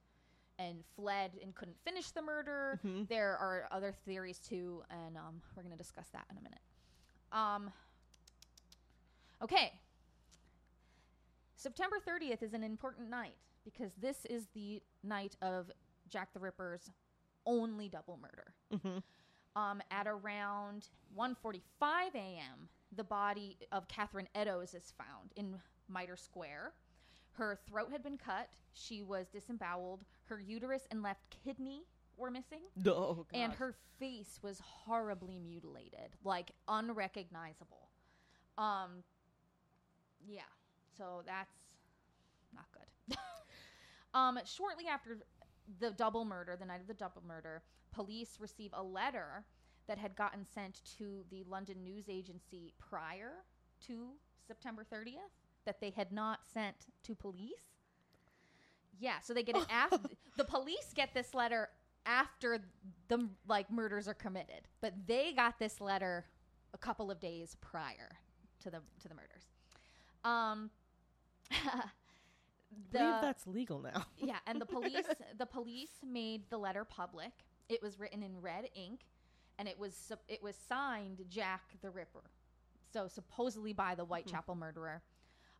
and 0.59 0.79
fled 0.95 1.33
and 1.43 1.55
couldn't 1.55 1.77
finish 1.85 2.11
the 2.13 2.23
murder. 2.23 2.81
Mhm. 2.83 3.07
There 3.09 3.37
are 3.37 3.69
other 3.71 3.93
theories 4.07 4.39
too, 4.39 4.83
and 4.89 5.19
um, 5.19 5.43
we're 5.55 5.63
going 5.63 5.77
to 5.77 5.83
discuss 5.83 6.09
that 6.15 6.25
in 6.31 6.39
a 6.39 6.41
minute. 6.41 6.61
Um, 7.33 7.71
okay. 9.43 9.73
September 11.57 11.97
30th 12.07 12.43
is 12.43 12.55
an 12.55 12.63
important 12.63 13.11
night 13.11 13.35
because 13.67 13.93
this 14.01 14.25
is 14.31 14.47
the 14.55 14.81
night 15.03 15.37
of 15.43 15.71
Jack 16.09 16.33
the 16.33 16.39
Ripper's 16.41 16.89
only 17.45 17.89
double 17.89 18.17
murder. 18.17 18.55
Mhm. 18.73 19.03
Um, 19.57 19.83
at 19.91 20.07
around 20.07 20.89
1:45 21.15 22.15
a.m., 22.15 22.69
the 22.93 23.05
body 23.05 23.59
of 23.73 23.89
Catherine 23.89 24.29
Eddowes 24.35 24.73
is 24.75 24.93
found 24.93 25.33
in 25.37 25.61
Mitre 25.89 26.17
Square. 26.17 26.75
Her 27.33 27.57
throat 27.67 27.91
had 27.91 28.03
been 28.03 28.17
cut. 28.19 28.49
She 28.73 29.03
was 29.03 29.29
disemboweled. 29.29 30.05
Her 30.25 30.41
uterus 30.41 30.87
and 30.91 31.03
left 31.03 31.31
kidney 31.45 31.87
were 32.17 32.31
missing, 32.31 32.63
Oh, 32.87 33.27
and 33.35 33.53
her 33.55 33.73
face 33.99 34.41
was 34.43 34.61
horribly 34.61 35.39
mutilated, 35.39 36.17
like 36.25 36.53
unrecognizable. 36.69 37.91
Um, 38.57 39.05
yeah, 40.27 40.43
so 40.97 41.23
that's. 41.27 41.66
Um, 44.17 44.39
shortly 44.47 44.87
after 44.91 45.19
the 45.79 45.91
double 45.91 46.25
murder, 46.25 46.57
the 46.59 46.65
night 46.65 46.81
of 46.81 46.87
the 46.87 46.95
double 46.95 47.23
murder, 47.27 47.63
police 47.93 48.39
receive 48.41 48.71
a 48.73 48.83
letter 48.83 49.45
that 49.89 49.99
had 49.99 50.17
gotten 50.17 50.45
sent 50.45 50.81
to 50.99 51.23
the 51.31 51.45
London 51.45 51.85
news 51.85 52.07
agency 52.09 52.73
prior 52.79 53.33
to 53.87 54.09
September 54.47 54.85
30th 54.91 55.35
that 55.67 55.81
they 55.81 55.91
had 55.91 56.13
not 56.13 56.41
sent 56.53 56.77
to 57.03 57.15
police. 57.15 57.75
Yeah, 58.99 59.21
so 59.23 59.35
they 59.35 59.43
get 59.43 59.57
it 59.57 59.67
after 59.71 60.09
the 60.37 60.45
police 60.45 60.93
get 60.95 61.13
this 61.13 61.35
letter 61.35 61.69
after 62.07 62.61
the 63.09 63.29
like 63.47 63.71
murders 63.71 64.09
are 64.09 64.15
committed, 64.15 64.69
but 64.81 64.95
they 65.07 65.33
got 65.35 65.59
this 65.59 65.81
letter 65.81 66.25
a 66.73 66.79
couple 66.79 67.11
of 67.11 67.21
days 67.21 67.57
prior 67.61 68.17
to 68.61 68.71
the 68.71 68.79
to 69.01 69.09
the 69.09 69.15
murders. 69.15 69.45
Um, 70.25 70.71
the 72.93 72.99
believe 72.99 73.21
that's 73.21 73.47
legal 73.47 73.81
now. 73.81 74.07
yeah, 74.19 74.39
and 74.47 74.61
the 74.61 74.67
police 74.67 75.07
the 75.39 75.47
police 75.47 75.91
made 76.05 76.49
the 76.51 76.59
letter 76.59 76.85
public. 76.85 77.33
It 77.69 77.83
was 77.83 77.99
written 77.99 78.23
in 78.23 78.41
red 78.41 78.69
ink, 78.75 79.01
and 79.59 79.69
it 79.69 79.79
was 79.79 80.13
it 80.29 80.43
was 80.43 80.57
signed 80.69 81.25
Jack 81.29 81.63
the 81.83 81.91
Ripper. 81.91 82.25
So 82.93 83.09
supposedly 83.09 83.73
by 83.73 83.95
the 83.95 84.05
Whitechapel 84.05 84.55
murderer. 84.55 85.03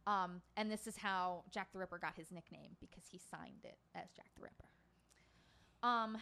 Um, 0.07 0.41
and 0.57 0.71
this 0.71 0.87
is 0.87 0.97
how 0.97 1.43
Jack 1.51 1.73
the 1.73 1.81
Ripper 1.81 1.99
got 1.99 2.15
his 2.15 2.31
nickname 2.31 2.77
because 2.81 3.03
he 3.11 3.19
signed 3.19 3.65
it 3.65 3.77
as 3.95 4.13
Jack 4.17 4.29
the 4.37 4.43
Ripper. 4.43 4.69
Um, 5.83 6.17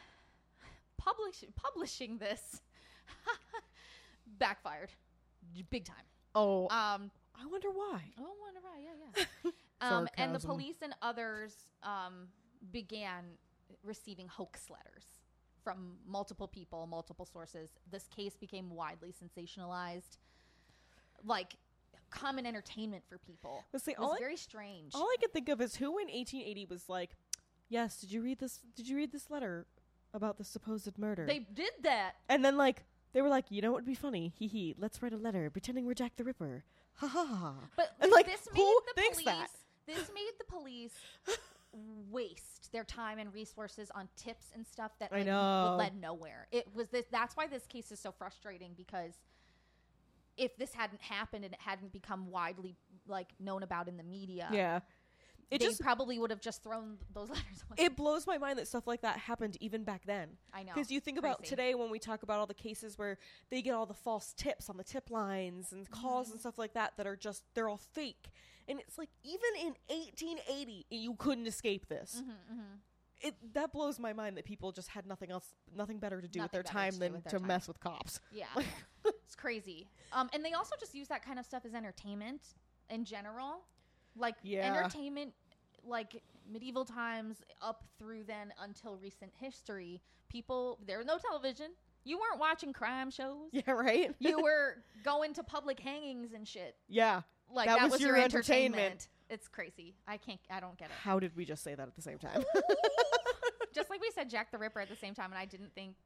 publish, 0.96 1.44
publishing 1.54 2.16
this 2.16 2.62
backfired 4.38 4.90
big 5.70 5.84
time. 5.84 6.04
Oh, 6.34 6.62
Um, 6.64 7.10
I 7.36 7.46
wonder 7.46 7.68
why. 7.70 8.02
Oh, 8.18 8.24
I 8.24 8.34
wonder 8.40 8.60
why. 8.62 8.78
Yeah, 8.82 9.22
yeah. 9.44 9.50
Um, 9.80 10.08
and 10.16 10.34
the 10.34 10.40
police 10.40 10.76
and 10.82 10.94
others 11.02 11.54
um, 11.82 12.28
began 12.72 13.24
receiving 13.82 14.28
hoax 14.28 14.70
letters 14.70 15.04
from 15.62 15.96
multiple 16.06 16.46
people, 16.48 16.86
multiple 16.86 17.24
sources. 17.24 17.70
This 17.90 18.06
case 18.08 18.36
became 18.36 18.70
widely 18.70 19.12
sensationalized, 19.12 20.18
like 21.24 21.54
common 22.10 22.46
entertainment 22.46 23.02
for 23.08 23.18
people. 23.18 23.64
Let's 23.72 23.84
see. 23.84 23.92
It 23.92 23.98
was 23.98 24.16
I, 24.16 24.18
very 24.18 24.36
strange. 24.36 24.92
all 24.94 25.04
I 25.04 25.16
can 25.20 25.30
think 25.30 25.48
of 25.48 25.60
is 25.60 25.76
who 25.76 25.86
in 25.98 26.06
1880 26.06 26.66
was 26.66 26.88
like, 26.88 27.16
"Yes, 27.68 28.00
did 28.00 28.12
you 28.12 28.22
read 28.22 28.38
this? 28.38 28.60
Did 28.76 28.88
you 28.88 28.96
read 28.96 29.12
this 29.12 29.30
letter 29.30 29.66
about 30.12 30.38
the 30.38 30.44
supposed 30.44 30.96
murder?" 30.98 31.26
they 31.26 31.40
did 31.40 31.72
that. 31.82 32.12
and 32.28 32.44
then 32.44 32.56
like 32.56 32.84
they 33.12 33.22
were 33.22 33.28
like, 33.28 33.46
"You 33.50 33.62
know 33.62 33.70
what 33.72 33.78
would 33.78 33.86
be 33.86 33.94
funny? 33.94 34.32
Hee 34.38 34.48
hee. 34.48 34.74
Let's 34.78 35.02
write 35.02 35.12
a 35.12 35.16
letter 35.16 35.48
pretending 35.50 35.86
we're 35.86 35.94
Jack 35.94 36.16
the 36.16 36.24
Ripper." 36.24 36.64
Ha 36.98 37.08
ha 37.08 37.24
ha. 37.24 37.36
ha." 37.36 37.54
But 37.76 37.94
And, 38.00 38.12
like, 38.12 38.26
this 38.26 38.46
who 38.52 38.80
the 38.86 38.92
thinks 38.94 39.22
police. 39.22 39.26
that? 39.26 39.50
This 39.86 40.10
made 40.14 40.30
the 40.38 40.44
police 40.44 40.92
waste 42.10 42.70
their 42.72 42.84
time 42.84 43.18
and 43.18 43.32
resources 43.34 43.90
on 43.94 44.08
tips 44.16 44.46
and 44.54 44.66
stuff 44.66 44.92
that 45.00 45.10
I 45.12 45.18
like, 45.18 45.26
know. 45.26 45.76
led 45.78 46.00
nowhere. 46.00 46.46
It 46.52 46.68
was 46.74 46.88
this. 46.88 47.04
That's 47.10 47.36
why 47.36 47.46
this 47.46 47.66
case 47.66 47.90
is 47.90 47.98
so 48.00 48.12
frustrating 48.12 48.72
because 48.76 49.12
if 50.36 50.56
this 50.56 50.72
hadn't 50.74 51.02
happened 51.02 51.44
and 51.44 51.52
it 51.54 51.60
hadn't 51.60 51.92
become 51.92 52.30
widely 52.30 52.76
like 53.06 53.28
known 53.40 53.62
about 53.62 53.88
in 53.88 53.96
the 53.96 54.02
media, 54.04 54.48
Yeah. 54.52 54.80
It 55.50 55.58
they 55.60 55.66
just 55.66 55.80
probably 55.82 56.18
would 56.18 56.30
have 56.30 56.40
just 56.40 56.62
thrown 56.64 56.96
those 57.12 57.28
letters 57.28 57.62
away. 57.68 57.84
it 57.86 57.96
blows 57.96 58.26
my 58.26 58.38
mind 58.38 58.58
that 58.58 58.66
stuff 58.66 58.86
like 58.86 59.02
that 59.02 59.18
happened 59.18 59.56
even 59.60 59.84
back 59.84 60.02
then. 60.06 60.30
I 60.54 60.62
know 60.62 60.72
Because 60.74 60.90
you 60.90 61.00
think 61.00 61.18
about 61.18 61.38
Crazy. 61.38 61.50
today 61.50 61.74
when 61.74 61.90
we 61.90 61.98
talk 61.98 62.22
about 62.22 62.40
all 62.40 62.46
the 62.46 62.54
cases 62.54 62.96
where 62.98 63.18
they 63.50 63.60
get 63.62 63.74
all 63.74 63.84
the 63.86 63.92
false 63.94 64.32
tips 64.36 64.70
on 64.70 64.76
the 64.78 64.82
tip 64.84 65.10
lines 65.10 65.70
and 65.72 65.88
calls 65.90 66.28
Mm-hmm. 66.28 66.32
and 66.32 66.40
stuff 66.40 66.58
like 66.58 66.72
that 66.74 66.94
that 66.96 67.06
are 67.06 67.14
just 67.16 67.42
they're 67.54 67.68
all 67.68 67.76
fake. 67.92 68.28
And 68.68 68.80
it's 68.80 68.97
like 68.99 69.11
even 69.23 69.50
in 69.68 69.75
1880 69.88 70.87
you 70.90 71.14
couldn't 71.16 71.47
escape 71.47 71.88
this. 71.88 72.23
Mhm, 72.25 72.56
mhm. 72.56 72.78
It 73.21 73.54
that 73.54 73.73
blows 73.73 73.99
my 73.99 74.12
mind 74.12 74.37
that 74.37 74.44
people 74.44 74.73
just 74.73 74.88
had 74.88 75.06
nothing 75.06 75.30
else 75.30 75.54
nothing 75.75 75.99
better 75.99 76.21
to 76.21 76.28
do 76.28 76.42
with 76.42 76.52
their 76.52 76.62
time 76.62 76.92
to 76.94 76.99
than 76.99 77.12
with 77.14 77.25
to 77.25 77.38
time. 77.38 77.47
mess 77.47 77.68
with 77.68 77.80
cops. 77.80 78.21
Yeah, 78.33 78.47
it's 79.04 79.35
crazy. 79.35 79.87
Um, 80.12 80.28
and 80.33 80.44
they 80.44 80.52
also 80.52 80.75
just 80.78 80.94
use 80.94 81.09
that 81.09 81.25
kind 81.25 81.38
of 81.38 81.47
stuff 81.47 81.64
as 81.64 81.75
entertainment 81.75 82.42
in 82.90 83.04
general, 83.04 83.64
like 84.16 84.35
Yeah. 84.42 84.66
entertainment, 84.75 85.33
like 85.87 86.23
medieval 86.50 86.85
times 86.85 87.42
up 87.62 87.85
through 87.99 88.25
then 88.25 88.52
until 88.61 88.97
recent 88.99 89.33
history. 89.35 90.02
People, 90.28 90.78
there 90.85 90.99
was 90.99 91.06
no 91.06 91.16
television. 91.18 91.71
You 92.04 92.18
weren't 92.18 92.38
watching 92.40 92.73
crime 92.75 93.11
shows. 93.11 93.49
Yeah, 93.52 93.71
right? 93.71 94.14
You 94.18 94.42
were 94.42 94.76
going 95.02 95.33
to 95.35 95.42
public 95.42 95.80
hangings 95.80 96.33
and 96.35 96.47
shit. 96.47 96.76
yeah. 96.88 97.23
Like 97.52 97.66
That 97.68 97.76
that, 97.78 97.84
was 97.84 97.92
was, 97.92 98.00
your 98.00 98.16
your 98.16 98.24
entertainment. 98.24 98.74
entertainment. 98.80 99.08
It's 99.30 99.48
crazy. 99.48 99.94
I 100.06 100.16
can't. 100.16 100.40
I 100.50 100.60
don't 100.60 100.76
get 100.76 100.86
it. 100.90 100.94
How 101.02 101.18
did 101.18 101.34
we 101.36 101.44
just 101.44 101.62
say 101.64 101.74
that 101.74 101.86
at 101.88 101.94
the 101.96 102.02
same 102.02 102.18
time? 102.18 102.44
Just 103.74 103.90
like 103.90 104.00
we 104.00 104.10
said 104.14 104.30
Jack 104.30 104.52
the 104.52 104.58
Ripper 104.58 104.80
at 104.80 104.88
the 104.88 104.94
same 104.94 105.14
time, 105.14 105.32
and 105.32 105.38
I 105.38 105.46
didn't 105.46 105.74
think 105.74 105.96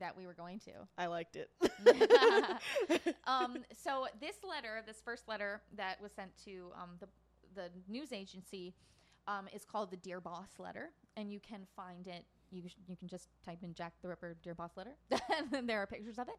that 0.00 0.16
we 0.16 0.26
were 0.26 0.32
going 0.32 0.58
to. 0.60 0.70
I 0.98 1.06
liked 1.06 1.36
it. 1.36 1.50
um, 3.26 3.58
so 3.76 4.06
this 4.18 4.36
letter, 4.48 4.82
this 4.86 5.02
first 5.04 5.28
letter 5.28 5.60
that 5.76 6.00
was 6.00 6.12
sent 6.12 6.30
to 6.46 6.70
um, 6.74 6.90
the 7.00 7.08
the 7.54 7.68
news 7.86 8.12
agency, 8.14 8.72
um, 9.28 9.46
is 9.54 9.62
called 9.64 9.90
the 9.90 9.96
Dear 9.98 10.20
Boss 10.22 10.48
letter, 10.58 10.90
and 11.16 11.30
you 11.30 11.38
can 11.40 11.66
find 11.76 12.06
it. 12.06 12.24
You 12.50 12.62
sh- 12.66 12.76
you 12.88 12.96
can 12.96 13.08
just 13.08 13.28
type 13.44 13.58
in 13.62 13.74
Jack 13.74 13.92
the 14.00 14.08
Ripper 14.08 14.34
Dear 14.42 14.54
Boss 14.54 14.70
letter, 14.76 14.96
and 15.10 15.50
then 15.50 15.66
there 15.66 15.80
are 15.82 15.86
pictures 15.86 16.18
of 16.18 16.28
it. 16.28 16.38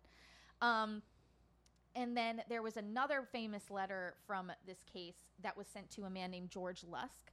And 1.95 2.17
then 2.17 2.41
there 2.49 2.61
was 2.63 2.75
another 2.77 3.27
famous 3.31 3.69
letter 3.69 4.15
from 4.25 4.51
this 4.65 4.79
case 4.91 5.15
that 5.41 5.55
was 5.55 5.67
sent 5.67 5.91
to 5.91 6.05
a 6.05 6.09
man 6.09 6.31
named 6.31 6.49
George 6.49 6.83
Lusk, 6.83 7.31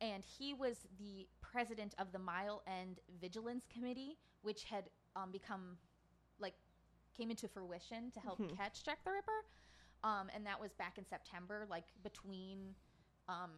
and 0.00 0.22
he 0.38 0.54
was 0.54 0.86
the 0.98 1.26
president 1.40 1.94
of 1.98 2.12
the 2.12 2.18
Mile 2.18 2.62
End 2.68 3.00
Vigilance 3.20 3.66
Committee, 3.72 4.16
which 4.42 4.64
had 4.64 4.84
um, 5.16 5.32
become 5.32 5.76
like 6.38 6.54
came 7.16 7.30
into 7.30 7.48
fruition 7.48 8.10
to 8.12 8.20
help 8.20 8.38
Mhm. 8.38 8.54
catch 8.56 8.84
Jack 8.84 9.02
the 9.04 9.10
Ripper. 9.10 9.44
Um, 10.04 10.30
and 10.34 10.46
that 10.46 10.60
was 10.60 10.72
back 10.74 10.98
in 10.98 11.06
September, 11.06 11.66
like 11.68 11.86
between, 12.02 12.76
um, 13.28 13.50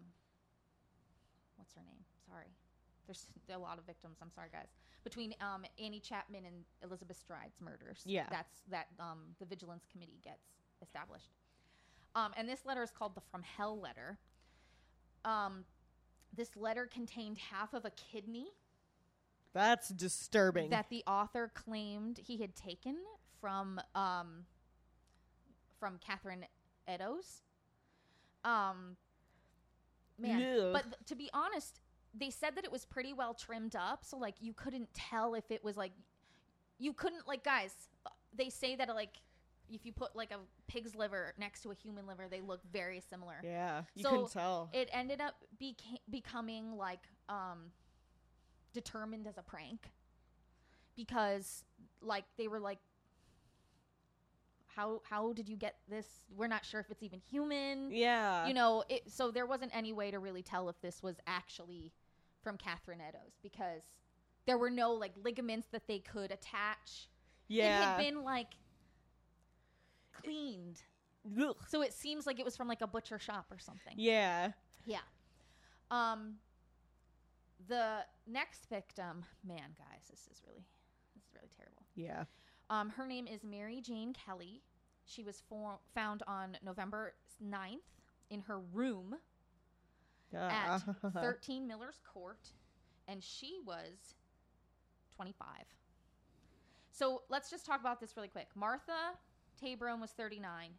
what's 1.57 1.75
her 1.75 1.83
name? 1.83 2.05
Sorry. 2.27 2.47
There's 3.09 3.57
a 3.57 3.59
lot 3.59 3.79
of 3.79 3.85
victims. 3.87 4.19
I'm 4.23 4.31
sorry, 4.31 4.49
guys. 4.53 4.69
Between 5.05 5.35
um, 5.41 5.65
Annie 5.83 6.01
Chapman 6.01 6.45
and 6.45 6.65
Elizabeth 6.85 7.17
Stride's 7.17 7.61
murders. 7.61 8.03
Yeah. 8.05 8.27
That's 8.31 8.61
that 8.71 8.89
um, 9.01 9.21
the 9.39 9.47
Vigilance 9.47 9.85
Committee 9.91 10.21
gets 10.23 10.45
established. 10.83 11.31
Um, 12.15 12.33
and 12.37 12.49
this 12.49 12.67
letter 12.67 12.83
is 12.83 12.91
called 12.91 13.15
the 13.15 13.23
From 13.31 13.43
Hell 13.43 13.81
letter. 13.81 14.19
Um, 15.25 15.65
this 16.37 16.57
letter 16.57 16.87
contained 16.87 17.39
half 17.39 17.73
of 17.75 17.85
a 17.85 17.91
kidney 17.91 18.49
That's 19.55 19.89
disturbing. 19.89 20.71
that 20.71 20.91
the 20.91 21.03
author 21.07 21.51
claimed 21.55 22.21
he 22.23 22.39
had 22.39 22.55
taken 22.55 22.97
from 23.41 23.81
um, 23.95 24.45
from 25.79 25.99
Catherine 26.05 26.45
Eddowes. 26.87 27.43
Um, 28.45 28.97
man, 30.19 30.43
Ugh. 30.43 30.73
but 30.73 30.83
th- 30.85 30.97
to 31.07 31.17
be 31.17 31.31
honest, 31.33 31.81
they 32.19 32.31
said 32.31 32.55
that 32.57 32.65
it 32.65 32.73
was 32.73 32.85
pretty 32.85 33.13
well 33.13 33.35
trimmed 33.35 33.77
up, 33.77 34.05
so 34.05 34.17
like 34.17 34.35
you 34.41 34.53
couldn't 34.53 34.89
tell 34.95 35.35
if 35.35 35.51
it 35.51 35.63
was 35.63 35.77
like 35.77 35.93
you 36.79 36.93
couldn't 36.93 37.27
like 37.29 37.45
guys. 37.45 37.73
They 38.37 38.51
say 38.51 38.77
that 38.77 38.89
like 38.89 39.17
if 39.71 39.85
you 39.85 39.93
put 39.93 40.17
like 40.17 40.31
a 40.31 40.39
pig's 40.67 40.95
liver 40.95 41.35
next 41.39 41.63
to 41.63 41.71
a 41.71 41.75
human 41.75 42.07
liver, 42.07 42.27
they 42.31 42.41
look 42.41 42.61
very 42.73 43.01
similar 43.01 43.35
yeah, 43.45 43.83
you 43.95 44.03
So 44.03 44.11
couldn't 44.11 44.33
tell. 44.33 44.71
it 44.73 44.89
ended 44.93 45.21
up 45.21 45.35
beca- 45.63 46.01
becoming 46.11 46.77
like 46.77 47.01
um 47.29 47.71
determined 48.73 49.27
as 49.27 49.37
a 49.39 49.43
prank 49.43 49.91
because 50.97 51.65
like 52.01 52.25
they 52.37 52.49
were 52.49 52.61
like 52.61 52.79
how 54.67 55.01
how 55.09 55.33
did 55.33 55.49
you 55.49 55.57
get 55.57 55.77
this 55.89 56.07
we're 56.37 56.47
not 56.47 56.65
sure 56.65 56.81
if 56.81 56.91
it's 56.91 57.03
even 57.03 57.21
human 57.31 57.91
yeah. 57.91 58.47
you 58.47 58.55
know 58.55 58.85
it, 58.89 59.03
so 59.11 59.31
there 59.31 59.47
wasn't 59.47 59.71
any 59.75 59.93
way 59.93 60.11
to 60.11 60.19
really 60.19 60.43
tell 60.43 60.69
if 60.69 60.81
this 60.81 61.03
was 61.03 61.17
actually 61.27 61.93
from 62.49 62.57
catherine 62.57 63.01
eddowes 63.07 63.39
because 63.43 63.83
there 64.47 64.57
were 64.57 64.71
no 64.71 64.93
like 64.93 65.13
ligaments 65.23 65.69
that 65.71 65.87
they 65.87 65.99
could 65.99 66.31
attach 66.31 67.11
yeah. 67.49 67.79
it 67.79 67.85
had 67.85 67.99
been 67.99 68.25
like 68.25 68.55
cleaned 70.15 70.81
Ugh. 71.39 71.55
so 71.69 71.83
it 71.83 71.93
seems 71.93 72.27
like 72.27 72.39
it 72.41 72.45
was 72.47 72.57
from 72.57 72.67
like 72.67 72.81
a 72.81 72.87
butcher 72.87 73.19
shop 73.19 73.45
or 73.51 73.59
something 73.59 73.93
Yeah. 73.97 74.53
yeah. 74.87 75.01
Um 75.91 76.37
the 77.69 77.99
next 78.27 78.67
victim, 78.71 79.25
man, 79.47 79.75
guys, 79.77 80.07
this 80.11 80.21
is 80.33 80.41
really 80.47 80.65
this 81.15 81.25
is 81.25 81.35
really 81.35 81.51
terrible. 81.55 81.83
Yeah. 81.97 82.25
Um 82.71 82.89
her 82.91 83.07
name 83.07 83.27
is 83.27 83.45
Mary 83.45 83.83
Jane 83.83 84.15
Kelly. 84.15 84.63
She 85.05 85.23
was 85.23 85.43
for- 85.51 85.81
found 85.95 86.23
on 86.27 86.57
November 86.65 87.13
9th 87.45 87.77
in 88.31 88.41
her 88.43 88.59
room 88.59 89.17
at 90.35 90.83
Uh, 91.05 91.11
13 91.21 91.67
Miller's 91.67 92.01
Court 92.13 92.53
and 93.07 93.23
she 93.23 93.59
was 93.65 94.15
25. 95.17 95.47
So, 96.91 97.23
let's 97.29 97.51
just 97.51 97.65
talk 97.65 97.81
about 97.81 98.01
this 98.01 98.17
really 98.17 98.29
quick. 98.29 98.49
Martha 98.55 99.13
Tabram 99.63 100.01
was 100.01 100.11
39. 100.11 100.71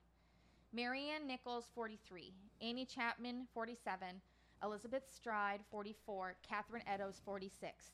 Mary 0.73 1.09
Ann 1.09 1.25
Nichols, 1.27 1.65
43. 1.73 2.33
Annie 2.61 2.85
Chapman, 2.85 3.47
47. 3.53 4.21
Elizabeth 4.63 5.03
Stride, 5.13 5.61
44. 5.71 6.35
Catherine 6.47 6.83
Eddowes, 6.87 7.21
46. 7.25 7.85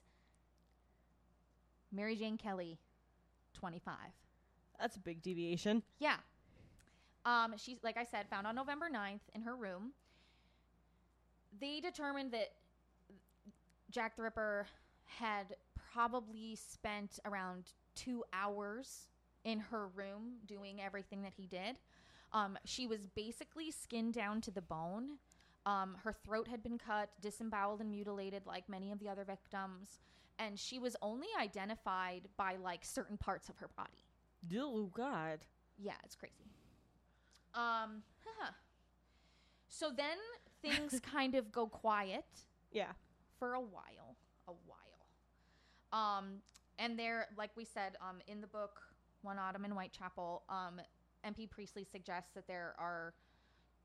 Mary 1.91 2.15
Jane 2.15 2.37
Kelly, 2.37 2.77
25. 3.53 3.95
That's 4.79 4.97
a 4.97 4.99
big 4.99 5.21
deviation. 5.21 5.83
Yeah. 5.99 6.17
Um, 7.25 7.53
she's, 7.57 7.77
like 7.83 7.95
I 7.97 8.03
said, 8.03 8.27
found 8.29 8.45
on 8.47 8.55
November 8.55 8.89
9th 8.93 9.21
in 9.33 9.41
her 9.43 9.55
room. 9.55 9.93
They 11.59 11.79
determined 11.79 12.31
that 12.31 12.49
Jack 13.91 14.15
the 14.15 14.23
Ripper 14.23 14.67
had 15.05 15.55
probably 15.93 16.55
spent 16.55 17.19
around 17.25 17.71
two 17.95 18.23
hours 18.33 19.07
in 19.43 19.59
her 19.59 19.87
room 19.87 20.33
doing 20.45 20.81
everything 20.81 21.21
that 21.21 21.33
he 21.35 21.47
did. 21.47 21.79
Um, 22.33 22.57
she 22.65 22.87
was 22.87 23.07
basically 23.15 23.71
skinned 23.71 24.13
down 24.13 24.41
to 24.41 24.51
the 24.51 24.61
bone. 24.61 25.17
Um, 25.65 25.95
her 26.03 26.13
throat 26.13 26.47
had 26.47 26.61
been 26.61 26.77
cut, 26.77 27.09
disemboweled, 27.21 27.79
and 27.79 27.89
mutilated 27.89 28.45
like 28.45 28.67
many 28.67 28.91
of 28.91 28.99
the 28.99 29.07
other 29.07 29.23
victims. 29.23 29.99
And 30.37 30.59
she 30.59 30.79
was 30.79 30.97
only 31.01 31.27
identified 31.39 32.23
by 32.35 32.57
like 32.61 32.83
certain 32.83 33.17
parts 33.17 33.47
of 33.47 33.57
her 33.57 33.69
body. 33.77 34.03
Oh 34.59 34.91
God. 34.93 35.39
Yeah, 35.77 35.93
it's 36.03 36.15
crazy. 36.15 36.33
Um, 37.53 38.03
so 39.69 39.91
then 39.95 40.17
things 40.65 40.99
kind 41.11 41.35
of 41.35 41.51
go 41.51 41.67
quiet 41.67 42.25
Yeah. 42.71 42.91
for 43.39 43.53
a 43.53 43.61
while, 43.61 44.15
a 44.47 44.53
while. 44.65 44.77
Um, 46.17 46.41
and 46.79 46.97
there, 46.99 47.27
like 47.37 47.51
we 47.55 47.65
said, 47.65 47.95
um, 48.01 48.17
in 48.27 48.41
the 48.41 48.47
book 48.47 48.81
One 49.21 49.37
Autumn 49.39 49.65
in 49.65 49.71
Whitechapel, 49.71 50.43
um, 50.49 50.81
MP 51.25 51.49
Priestley 51.49 51.83
suggests 51.89 52.31
that 52.35 52.47
there 52.47 52.75
are 52.77 53.13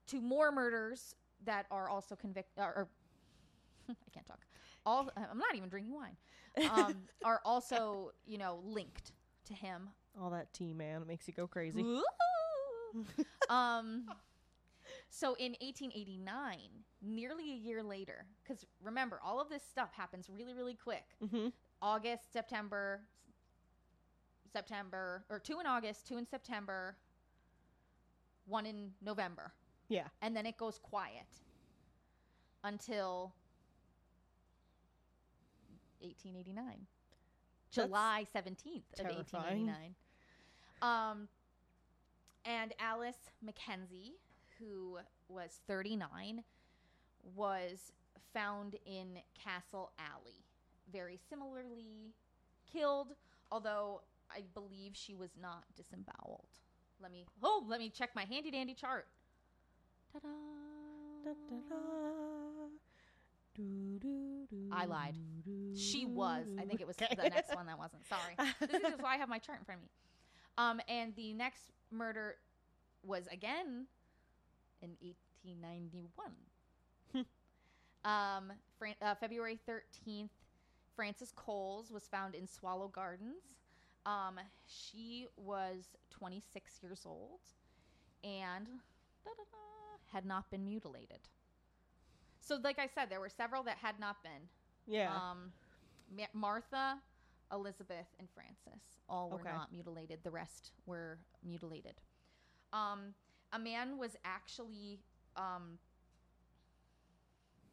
two 0.06 0.20
more 0.20 0.50
murders 0.50 1.14
that 1.44 1.66
are 1.70 1.88
also 1.88 2.16
convicted, 2.16 2.62
or, 2.62 2.72
or 2.74 2.88
I 3.90 4.10
can't 4.12 4.26
talk. 4.26 4.40
All 4.86 5.10
I'm 5.16 5.38
not 5.38 5.54
even 5.54 5.68
drinking 5.68 5.94
wine. 5.94 6.16
Um, 6.70 6.94
are 7.24 7.40
also 7.44 8.10
you 8.26 8.38
know 8.38 8.60
linked 8.64 9.12
to 9.46 9.54
him 9.54 9.88
All 10.20 10.30
that 10.30 10.52
tea, 10.52 10.72
man, 10.74 11.02
it 11.02 11.06
makes 11.08 11.28
you 11.28 11.34
go 11.34 11.46
crazy. 11.46 11.84
Um, 13.48 14.04
so 15.10 15.34
in 15.34 15.52
1889, 15.60 16.58
nearly 17.02 17.50
a 17.50 17.54
year 17.54 17.82
later, 17.82 18.26
because 18.42 18.64
remember, 18.82 19.20
all 19.24 19.40
of 19.40 19.48
this 19.48 19.62
stuff 19.68 19.90
happens 19.92 20.28
really, 20.30 20.54
really 20.54 20.74
quick. 20.74 21.04
mm-hmm. 21.22 21.48
August, 21.82 22.32
September, 22.32 23.00
September, 24.52 25.24
or 25.30 25.38
two 25.38 25.58
in 25.60 25.66
August, 25.66 26.06
two 26.06 26.18
in 26.18 26.26
September, 26.26 26.96
one 28.46 28.66
in 28.66 28.90
November, 29.02 29.52
Yeah. 29.88 30.08
and 30.22 30.36
then 30.36 30.44
it 30.46 30.56
goes 30.58 30.78
quiet 30.78 31.26
until 32.62 33.32
1889, 36.00 36.64
That's 36.66 37.74
July 37.74 38.26
17th 38.34 38.84
of 38.98 39.06
1889. 39.06 39.94
Um, 40.82 41.28
and 42.44 42.72
Alice 42.78 43.30
Mackenzie, 43.42 44.14
who 44.60 44.98
was 45.28 45.60
39, 45.66 46.44
was 47.34 47.92
found 48.32 48.76
in 48.86 49.18
Castle 49.34 49.90
Alley, 49.98 50.44
very 50.92 51.18
similarly 51.28 52.14
killed, 52.72 53.08
although 53.50 54.02
I 54.30 54.42
believe 54.54 54.92
she 54.94 55.14
was 55.14 55.30
not 55.40 55.64
disemboweled. 55.76 56.46
Let 57.02 57.10
me 57.12 57.24
oh, 57.42 57.64
let 57.66 57.80
me 57.80 57.88
check 57.90 58.10
my 58.14 58.24
handy 58.24 58.50
dandy 58.50 58.74
chart. 58.74 59.06
Ta-da. 60.12 60.28
I 64.72 64.84
lied. 64.86 65.16
She 65.76 66.06
was. 66.06 66.46
I 66.58 66.64
think 66.64 66.80
it 66.80 66.86
was 66.86 66.96
Okay. 67.00 67.14
the 67.14 67.28
next 67.28 67.54
one 67.54 67.66
that 67.66 67.78
wasn't. 67.78 68.02
Sorry. 68.06 68.36
this 68.60 68.82
is 68.82 69.00
why 69.00 69.14
I 69.14 69.16
have 69.16 69.28
my 69.28 69.38
chart 69.38 69.58
in 69.58 69.64
front 69.64 69.80
of 69.80 69.82
me. 69.82 69.90
Um, 70.58 70.80
and 70.88 71.14
the 71.16 71.32
next 71.34 71.70
murder 71.90 72.36
was 73.02 73.26
again 73.32 73.86
in 74.82 74.90
1891. 75.00 76.32
um, 78.04 78.52
Fran- 78.78 78.94
uh, 79.02 79.14
February 79.14 79.58
13th, 79.68 80.30
Frances 80.96 81.32
Coles 81.34 81.90
was 81.90 82.04
found 82.04 82.34
in 82.34 82.46
Swallow 82.46 82.88
Gardens. 82.88 83.44
Um, 84.06 84.38
she 84.66 85.26
was 85.36 85.96
26 86.10 86.78
years 86.82 87.02
old 87.04 87.40
and 88.24 88.66
had 90.12 90.24
not 90.24 90.50
been 90.50 90.64
mutilated. 90.64 91.20
So, 92.40 92.58
like 92.62 92.78
I 92.78 92.86
said, 92.86 93.10
there 93.10 93.20
were 93.20 93.28
several 93.28 93.62
that 93.64 93.76
had 93.76 94.00
not 94.00 94.22
been. 94.22 94.48
Yeah. 94.86 95.12
Um, 95.14 95.52
Ma- 96.16 96.24
Martha, 96.32 96.98
Elizabeth, 97.52 98.06
and 98.18 98.28
Frances 98.34 98.82
all 99.08 99.30
were 99.30 99.40
Okay. 99.40 99.50
not 99.50 99.72
mutilated. 99.72 100.20
The 100.24 100.30
rest 100.30 100.72
were 100.86 101.18
mutilated. 101.44 101.94
Um, 102.72 103.14
a 103.52 103.58
man 103.58 103.98
was 103.98 104.16
actually 104.24 104.98
um, 105.36 105.78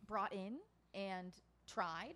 brought 0.05 0.33
in 0.33 0.57
and 0.93 1.33
tried 1.67 2.15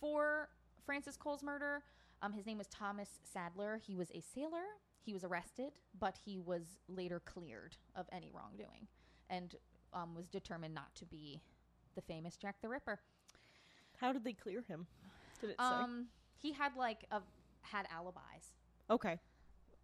for 0.00 0.48
Frances 0.84 1.16
Coles' 1.16 1.42
murder. 1.42 1.82
Um, 2.22 2.32
his 2.32 2.46
name 2.46 2.58
was 2.58 2.66
Thomas 2.68 3.08
Sadler. 3.24 3.80
He 3.84 3.94
was 3.94 4.10
a 4.12 4.20
sailor. 4.20 4.64
He 5.04 5.12
was 5.12 5.24
arrested, 5.24 5.72
but 5.98 6.18
he 6.24 6.38
was 6.38 6.62
later 6.88 7.20
cleared 7.20 7.76
of 7.94 8.06
any 8.12 8.30
wrongdoing 8.32 8.86
and 9.30 9.54
um, 9.94 10.14
was 10.14 10.26
determined 10.26 10.74
not 10.74 10.94
to 10.96 11.06
be 11.06 11.40
the 11.94 12.02
famous 12.02 12.36
Jack 12.36 12.56
the 12.60 12.68
Ripper. 12.68 12.98
How 13.96 14.12
did 14.12 14.24
they 14.24 14.32
clear 14.32 14.62
him? 14.62 14.86
Did 15.40 15.50
it 15.50 15.56
say? 15.58 15.64
Um, 15.64 16.06
he 16.40 16.52
had 16.52 16.76
like 16.76 17.04
a 17.10 17.20
had 17.62 17.86
alibis 17.94 18.52
okay. 18.90 19.18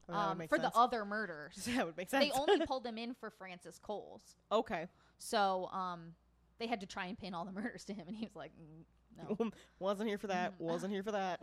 Well, 0.08 0.18
um, 0.18 0.42
for 0.48 0.58
sense. 0.58 0.72
the 0.72 0.78
other 0.78 1.04
murders. 1.04 1.54
that 1.74 1.86
would 1.86 1.96
make 1.96 2.10
sense. 2.10 2.24
they 2.24 2.38
only 2.38 2.64
pulled 2.66 2.86
him 2.86 2.98
in 2.98 3.14
for 3.14 3.30
Frances 3.30 3.78
Coles, 3.78 4.22
okay. 4.52 4.86
so 5.18 5.68
um, 5.72 6.12
they 6.58 6.66
had 6.66 6.80
to 6.80 6.86
try 6.86 7.06
and 7.06 7.18
pin 7.18 7.34
all 7.34 7.44
the 7.44 7.52
murders 7.60 7.84
to 7.84 7.94
him, 7.94 8.06
and 8.06 8.16
he 8.16 8.24
was 8.24 8.36
like, 8.36 8.52
"Mm, 8.52 9.28
no. 9.38 9.50
Wasn't 9.78 10.08
here 10.08 10.18
for 10.18 10.26
that. 10.26 10.54
Wasn't 10.58 10.92
here 10.92 11.02
for 11.02 11.12
that. 11.12 11.40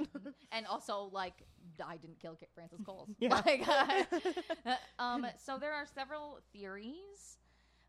and 0.51 0.65
also 0.67 1.09
like 1.11 1.43
I 1.83 1.97
didn't 1.97 2.19
kill 2.19 2.37
Frances 2.53 2.81
Coles. 2.85 3.09
Yeah. 3.19 3.41
Like, 3.45 3.65
um, 4.99 5.25
so 5.37 5.57
there 5.57 5.73
are 5.73 5.85
several 5.85 6.39
theories 6.53 7.37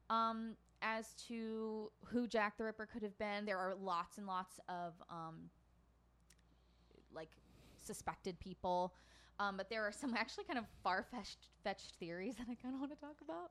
um, 0.08 0.54
as 0.82 1.14
to 1.28 1.90
who 2.06 2.26
Jack 2.26 2.58
the 2.58 2.64
Ripper 2.64 2.86
could 2.86 3.02
have 3.02 3.16
been. 3.18 3.44
There 3.44 3.58
are 3.58 3.74
lots 3.74 4.18
and 4.18 4.26
lots 4.26 4.60
of 4.68 4.94
um, 5.10 5.50
like 7.14 7.30
suspected 7.80 8.38
people. 8.40 8.94
Um, 9.38 9.56
but 9.56 9.68
there 9.70 9.82
are 9.82 9.92
some 9.92 10.14
actually 10.18 10.44
kind 10.44 10.58
of 10.58 10.66
far 10.82 11.06
fetched 11.64 11.92
theories 11.98 12.34
that 12.38 12.46
I 12.50 12.54
kind 12.54 12.74
of 12.74 12.80
want 12.80 12.92
to 12.92 12.98
talk 13.00 13.16
about. 13.22 13.50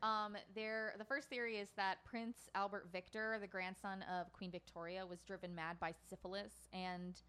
Um, 0.00 0.36
there, 0.54 0.94
the 0.96 1.04
first 1.04 1.28
theory 1.28 1.56
is 1.56 1.68
that 1.76 2.04
Prince 2.04 2.48
Albert 2.54 2.88
Victor, 2.92 3.36
the 3.40 3.48
grandson 3.48 4.04
of 4.04 4.32
Queen 4.32 4.50
Victoria, 4.50 5.04
was 5.04 5.20
driven 5.22 5.54
mad 5.54 5.78
by 5.80 5.92
syphilis 6.08 6.68
and 6.72 7.20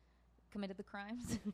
committed 0.52 0.78
the 0.78 0.84
crimes. 0.84 1.40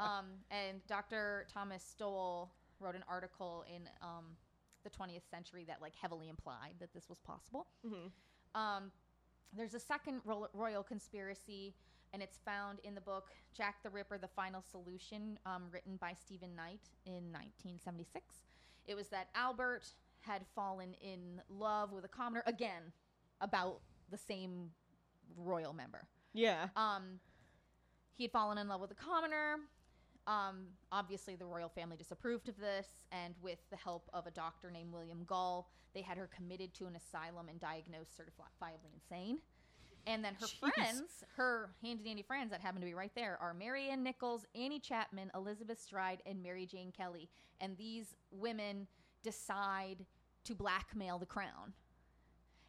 Um, 0.00 0.26
and 0.50 0.84
Dr. 0.88 1.46
Thomas 1.52 1.84
Stowell 1.84 2.50
wrote 2.80 2.96
an 2.96 3.04
article 3.08 3.64
in 3.72 3.82
um, 4.02 4.24
the 4.82 4.90
20th 4.90 5.28
century 5.30 5.64
that 5.68 5.80
like 5.80 5.94
heavily 5.94 6.28
implied 6.28 6.74
that 6.80 6.92
this 6.92 7.08
was 7.08 7.20
possible. 7.20 7.68
Mhm. 7.86 8.10
Um, 8.58 8.90
there's 9.56 9.74
a 9.74 9.78
second 9.80 10.22
ro- 10.24 10.48
royal 10.54 10.82
conspiracy, 10.82 11.72
and 12.12 12.22
it's 12.22 12.38
found 12.44 12.78
in 12.84 12.94
the 12.94 13.00
book 13.00 13.30
Jack 13.56 13.82
the 13.82 13.90
Ripper: 13.90 14.18
The 14.18 14.28
Final 14.28 14.62
Solution, 14.62 15.38
um, 15.46 15.64
written 15.70 15.96
by 15.96 16.14
Stephen 16.14 16.54
Knight 16.54 16.88
in 17.04 17.32
1976. 17.32 18.24
It 18.86 18.94
was 18.94 19.08
that 19.08 19.28
Albert 19.34 19.86
had 20.20 20.44
fallen 20.54 20.94
in 21.00 21.40
love 21.48 21.92
with 21.92 22.04
a 22.04 22.08
commoner 22.08 22.42
again, 22.46 22.92
about 23.40 23.80
the 24.10 24.18
same 24.18 24.70
royal 25.36 25.72
member. 25.72 26.06
Yeah. 26.32 26.68
Um, 26.76 27.20
he 28.16 28.24
had 28.24 28.32
fallen 28.32 28.58
in 28.58 28.68
love 28.68 28.80
with 28.80 28.90
a 28.90 28.94
commoner. 28.94 29.56
Um, 30.26 30.66
obviously, 30.90 31.36
the 31.36 31.46
royal 31.46 31.68
family 31.68 31.96
disapproved 31.96 32.48
of 32.48 32.58
this, 32.58 32.88
and 33.12 33.34
with 33.40 33.58
the 33.70 33.76
help 33.76 34.08
of 34.12 34.26
a 34.26 34.30
doctor 34.30 34.70
named 34.70 34.92
William 34.92 35.24
Gull, 35.24 35.68
they 35.94 36.02
had 36.02 36.18
her 36.18 36.28
committed 36.34 36.74
to 36.74 36.86
an 36.86 36.96
asylum 36.96 37.48
and 37.48 37.60
diagnosed 37.60 38.18
certifiably 38.18 38.92
insane. 38.92 39.38
And 40.06 40.24
then 40.24 40.34
her 40.40 40.46
Jeez. 40.46 40.72
friends, 40.72 41.24
her 41.36 41.70
handy 41.82 42.04
dandy 42.04 42.22
friends 42.22 42.50
that 42.52 42.60
happen 42.60 42.80
to 42.80 42.86
be 42.86 42.94
right 42.94 43.12
there, 43.14 43.38
are 43.40 43.52
Mary 43.52 43.88
Ann 43.88 44.04
Nichols, 44.04 44.44
Annie 44.54 44.78
Chapman, 44.78 45.30
Elizabeth 45.34 45.80
Stride, 45.80 46.22
and 46.26 46.42
Mary 46.42 46.64
Jane 46.64 46.92
Kelly. 46.96 47.28
And 47.60 47.76
these 47.76 48.14
women 48.30 48.86
decide 49.22 50.06
to 50.44 50.54
blackmail 50.54 51.18
the 51.18 51.26
crown. 51.26 51.72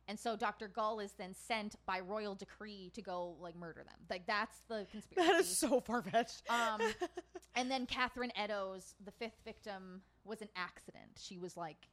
And 0.08 0.18
so 0.18 0.36
Dr. 0.36 0.70
Gull 0.70 1.00
is 1.00 1.12
then 1.14 1.34
sent 1.34 1.76
by 1.86 2.00
royal 2.00 2.34
decree 2.34 2.92
to 2.96 3.02
go 3.02 3.36
like 3.42 3.56
murder 3.56 3.84
them. 3.84 4.00
Like 4.10 4.26
that's 4.26 4.62
the 4.70 4.88
conspiracy. 4.90 5.32
That 5.32 5.40
is 5.40 5.58
so 5.58 5.82
far 5.82 6.02
fetched. 6.02 6.44
Um, 6.50 6.82
and 7.56 7.70
then 7.70 7.86
Catherine 7.86 8.32
Eddowes, 8.36 8.96
the 9.04 9.12
fifth 9.12 9.42
victim, 9.44 10.02
was 10.24 10.42
an 10.42 10.48
accident. 10.56 11.12
She 11.20 11.38
was 11.38 11.58
like 11.58 11.90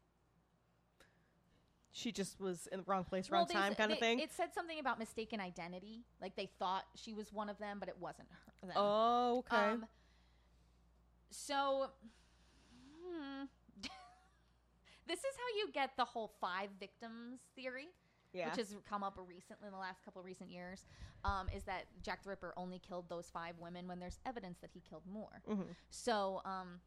she 1.96 2.10
just 2.10 2.40
was 2.40 2.66
in 2.72 2.80
the 2.80 2.84
wrong 2.88 3.04
place, 3.04 3.30
wrong 3.30 3.46
they 3.48 3.54
time, 3.54 3.70
s- 3.72 3.78
kind 3.78 3.92
of 3.92 3.98
thing. 3.98 4.18
It 4.18 4.32
said 4.32 4.52
something 4.52 4.80
about 4.80 4.98
mistaken 4.98 5.40
identity. 5.40 6.02
Like 6.20 6.34
they 6.34 6.50
thought 6.58 6.84
she 6.96 7.14
was 7.14 7.32
one 7.32 7.48
of 7.48 7.56
them, 7.58 7.78
but 7.78 7.88
it 7.88 7.96
wasn't 8.00 8.26
her. 8.30 8.66
Them. 8.66 8.76
Oh, 8.76 9.38
okay. 9.48 9.56
Um, 9.72 9.86
so, 11.30 11.90
hmm, 13.06 13.44
this 15.06 15.18
is 15.20 15.24
how 15.36 15.56
you 15.58 15.68
get 15.72 15.90
the 15.96 16.04
whole 16.04 16.32
five 16.40 16.70
victims 16.80 17.40
theory. 17.56 17.88
Yeah. 18.32 18.48
which 18.48 18.56
has 18.56 18.74
come 18.90 19.04
up 19.04 19.16
recently 19.28 19.68
in 19.68 19.72
the 19.72 19.78
last 19.78 20.04
couple 20.04 20.18
of 20.18 20.26
recent 20.26 20.50
years, 20.50 20.86
um, 21.24 21.46
is 21.54 21.62
that 21.64 21.84
Jack 22.02 22.24
the 22.24 22.30
Ripper 22.30 22.52
only 22.56 22.80
killed 22.80 23.08
those 23.08 23.30
five 23.32 23.54
women 23.60 23.86
when 23.86 24.00
there's 24.00 24.18
evidence 24.26 24.58
that 24.60 24.70
he 24.74 24.80
killed 24.80 25.04
more. 25.08 25.40
hmm 25.46 25.62
So, 25.90 26.42
um, 26.44 26.80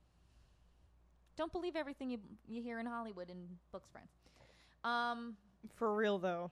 don't 1.37 1.53
believe 1.53 1.77
everything 1.77 2.09
you 2.09 2.19
you 2.49 2.61
hear 2.61 2.79
in 2.81 2.85
Hollywood 2.85 3.29
and 3.29 3.47
books, 3.71 3.87
friends. 3.89 4.09
Um, 4.83 5.35
For 5.75 5.93
real 5.95 6.17
though, 6.19 6.51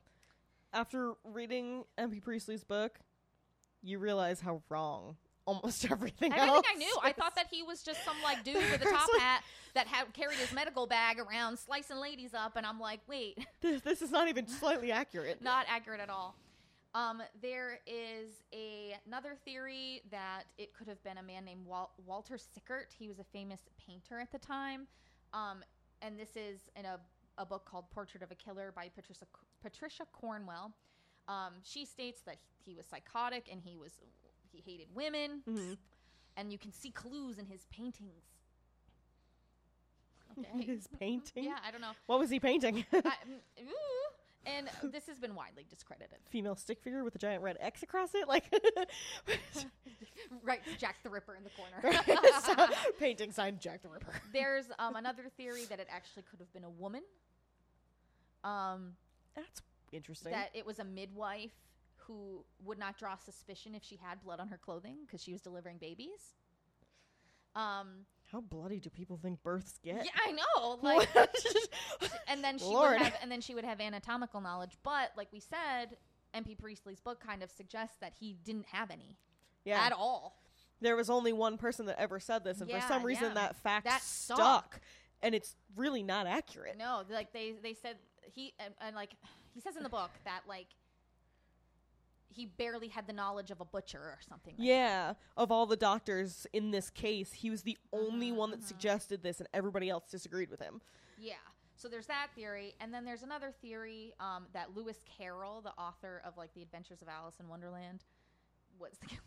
after 0.73 1.13
reading 1.23 1.83
MP 1.97 2.21
Priestley's 2.21 2.63
book, 2.63 2.99
you 3.81 3.99
realize 3.99 4.39
how 4.41 4.61
wrong 4.69 5.15
almost 5.45 5.85
everything. 5.91 6.33
everything 6.33 6.49
else 6.55 6.65
I 6.71 6.75
knew, 6.75 6.97
I 7.03 7.09
is. 7.09 7.15
thought 7.15 7.35
that 7.35 7.47
he 7.51 7.61
was 7.63 7.83
just 7.83 8.03
some 8.03 8.15
like 8.23 8.43
dude 8.43 8.55
with 8.71 8.81
a 8.81 8.85
top 8.89 9.07
like- 9.13 9.21
hat 9.21 9.43
that 9.73 9.87
had 9.87 10.11
carried 10.13 10.37
his 10.37 10.51
medical 10.53 10.87
bag 10.87 11.19
around, 11.19 11.57
slicing 11.59 11.97
ladies 11.97 12.33
up, 12.33 12.55
and 12.55 12.65
I'm 12.65 12.79
like, 12.79 13.01
wait, 13.07 13.37
this, 13.61 13.81
this 13.81 14.01
is 14.01 14.09
not 14.11 14.27
even 14.27 14.47
slightly 14.47 14.91
accurate. 14.91 15.41
not 15.41 15.65
accurate 15.69 15.99
at 15.99 16.09
all. 16.09 16.35
Um, 16.93 17.21
there 17.41 17.79
is 17.85 18.41
a, 18.53 18.95
another 19.05 19.35
theory 19.43 20.01
that 20.11 20.43
it 20.57 20.73
could 20.73 20.87
have 20.87 21.03
been 21.03 21.17
a 21.17 21.23
man 21.23 21.43
named 21.43 21.65
Wal- 21.65 21.91
Walter 22.05 22.37
Sickert. 22.37 22.95
He 22.97 23.09
was 23.09 23.19
a 23.19 23.25
famous 23.33 23.59
painter 23.85 24.17
at 24.17 24.31
the 24.31 24.39
time. 24.39 24.87
Um, 25.33 25.57
and 26.01 26.17
this 26.17 26.37
is 26.37 26.61
in 26.77 26.85
a, 26.85 26.97
a 27.37 27.45
book 27.45 27.65
called 27.65 27.89
Portrait 27.91 28.23
of 28.23 28.31
a 28.31 28.35
Killer 28.35 28.71
by 28.75 28.89
Patricia, 28.89 29.25
Patricia 29.61 30.03
Cornwell. 30.13 30.73
Um, 31.27 31.53
she 31.63 31.85
states 31.85 32.21
that 32.21 32.37
he 32.65 32.75
was 32.75 32.85
psychotic 32.85 33.47
and 33.51 33.61
he 33.63 33.75
was 33.75 33.91
he 34.51 34.61
hated 34.65 34.87
women, 34.95 35.41
Mhm. 35.47 35.77
and 36.37 36.51
you 36.51 36.57
can 36.57 36.71
see 36.71 36.91
clues 36.91 37.37
in 37.37 37.45
his 37.45 37.65
paintings. 37.65 38.23
Okay. 40.37 40.65
His 40.65 40.87
painting. 40.99 41.45
yeah, 41.45 41.57
I 41.65 41.71
don't 41.71 41.79
know. 41.79 41.93
What 42.07 42.19
was 42.19 42.29
he 42.29 42.39
painting? 42.41 42.85
I, 42.91 42.97
mm, 42.99 43.61
ooh, 43.61 44.04
and 44.45 44.69
this 44.91 45.07
has 45.07 45.19
been 45.19 45.35
widely 45.35 45.65
discredited. 45.69 46.17
Female 46.29 46.55
stick 46.55 46.81
figure 46.81 47.03
with 47.03 47.15
a 47.15 47.19
giant 47.19 47.43
red 47.43 47.57
X 47.59 47.83
across 47.83 48.15
it, 48.15 48.27
like 48.27 48.45
right, 50.43 50.61
Jack 50.77 50.97
the 51.03 51.09
Ripper 51.09 51.35
in 51.35 51.43
the 51.43 51.49
corner. 51.51 52.03
So, 52.41 52.67
painting 52.99 53.31
signed 53.31 53.59
Jack 53.59 53.81
the 53.81 53.89
Ripper. 53.89 54.13
There's 54.33 54.65
um, 54.79 54.95
another 54.95 55.23
theory 55.37 55.65
that 55.65 55.79
it 55.79 55.87
actually 55.89 56.23
could 56.29 56.39
have 56.39 56.51
been 56.53 56.63
a 56.63 56.69
woman. 56.69 57.01
Um, 58.43 58.93
That's 59.35 59.61
interesting. 59.91 60.31
that 60.31 60.49
it 60.53 60.65
was 60.65 60.79
a 60.79 60.83
midwife 60.83 61.51
who 61.95 62.43
would 62.63 62.77
not 62.77 62.97
draw 62.97 63.15
suspicion 63.15 63.73
if 63.73 63.83
she 63.83 63.95
had 63.95 64.21
blood 64.23 64.39
on 64.39 64.47
her 64.49 64.57
clothing 64.57 64.97
because 65.05 65.23
she 65.23 65.31
was 65.31 65.41
delivering 65.41 65.77
babies. 65.77 66.35
Um, 67.55 68.05
How 68.35 68.41
bloody 68.41 68.81
do 68.81 68.89
people 68.89 69.15
think 69.15 69.41
births 69.43 69.79
get? 69.81 70.03
yeah, 70.03 70.11
I 70.27 70.31
know. 70.33 70.77
Like, 70.83 71.07
and 72.27 72.43
then 72.43 72.57
she 72.57 72.65
Lord. 72.65 72.99
would 72.99 73.01
have, 73.01 73.13
and 73.21 73.31
then 73.31 73.39
she 73.39 73.55
would 73.55 73.63
have 73.63 73.79
anatomical 73.79 74.41
knowledge. 74.41 74.77
But 74.83 75.11
like 75.15 75.29
we 75.31 75.39
said, 75.39 75.95
MP 76.35 76.57
Priestley's 76.57 76.99
book 76.99 77.21
kind 77.25 77.41
of 77.43 77.49
suggests 77.49 77.95
that 78.01 78.11
he 78.19 78.35
didn't 78.43 78.65
have 78.73 78.91
any 78.91 79.15
yeah. 79.63 79.79
at 79.85 79.93
all. 79.93 80.35
There 80.81 80.97
was 80.97 81.09
only 81.09 81.31
one 81.31 81.57
person 81.57 81.85
that 81.85 81.97
ever 81.97 82.19
said 82.19 82.43
this, 82.43 82.59
and 82.59 82.69
Yeah, 82.69 82.81
for 82.81 82.87
some 82.89 83.03
reason 83.03 83.29
yeah. 83.29 83.33
that 83.35 83.55
fact 83.63 83.85
That 83.85 84.01
stuck. 84.01 84.37
stuck. 84.37 84.81
And 85.21 85.33
it's 85.33 85.55
really 85.77 86.03
not 86.03 86.27
accurate. 86.27 86.77
No, 86.77 87.03
like 87.09 87.31
they 87.31 87.53
they 87.63 87.73
said 87.73 87.95
he 88.33 88.53
and, 88.59 88.73
and 88.81 88.97
like 88.97 89.11
he 89.53 89.61
says 89.61 89.77
in 89.77 89.83
the 89.83 89.89
book 89.89 90.11
that 90.25 90.41
like 90.45 90.67
he 92.35 92.45
barely 92.45 92.89
had 92.89 93.07
the 93.07 93.13
knowledge 93.13 93.51
of 93.51 93.61
a 93.61 93.65
butcher 93.65 93.99
or 93.99 94.19
something. 94.27 94.55
Like 94.57 94.67
Yeah, 94.67 95.13
of 95.37 95.51
all 95.51 95.65
the 95.65 95.77
doctors 95.77 96.45
in 96.53 96.71
this 96.71 96.89
case, 96.89 97.31
he 97.31 97.49
was 97.49 97.61
the 97.61 97.77
only 97.93 98.31
one 98.31 98.51
that 98.51 98.61
mhm. 98.61 98.67
suggested 98.67 99.23
this, 99.23 99.39
and 99.39 99.47
everybody 99.53 99.89
else 99.89 100.05
disagreed 100.09 100.49
with 100.49 100.59
him. 100.59 100.81
Yeah. 101.17 101.35
So 101.77 101.87
there's 101.89 102.07
that 102.07 102.27
theory, 102.35 102.73
and 102.79 102.93
then 102.93 103.03
there's 103.03 103.23
another 103.23 103.53
theory 103.61 104.13
um, 104.19 104.45
that 104.53 104.75
Lewis 104.75 104.97
Carroll, 105.17 105.61
the 105.61 105.73
author 105.81 106.21
of 106.25 106.37
like 106.37 106.53
The 106.53 106.61
Adventures 106.61 107.01
of 107.01 107.07
Alice 107.09 107.35
in 107.39 107.47
Wonderland, 107.47 108.03
was 108.79 108.97
the 108.99 109.07
killer. 109.07 109.21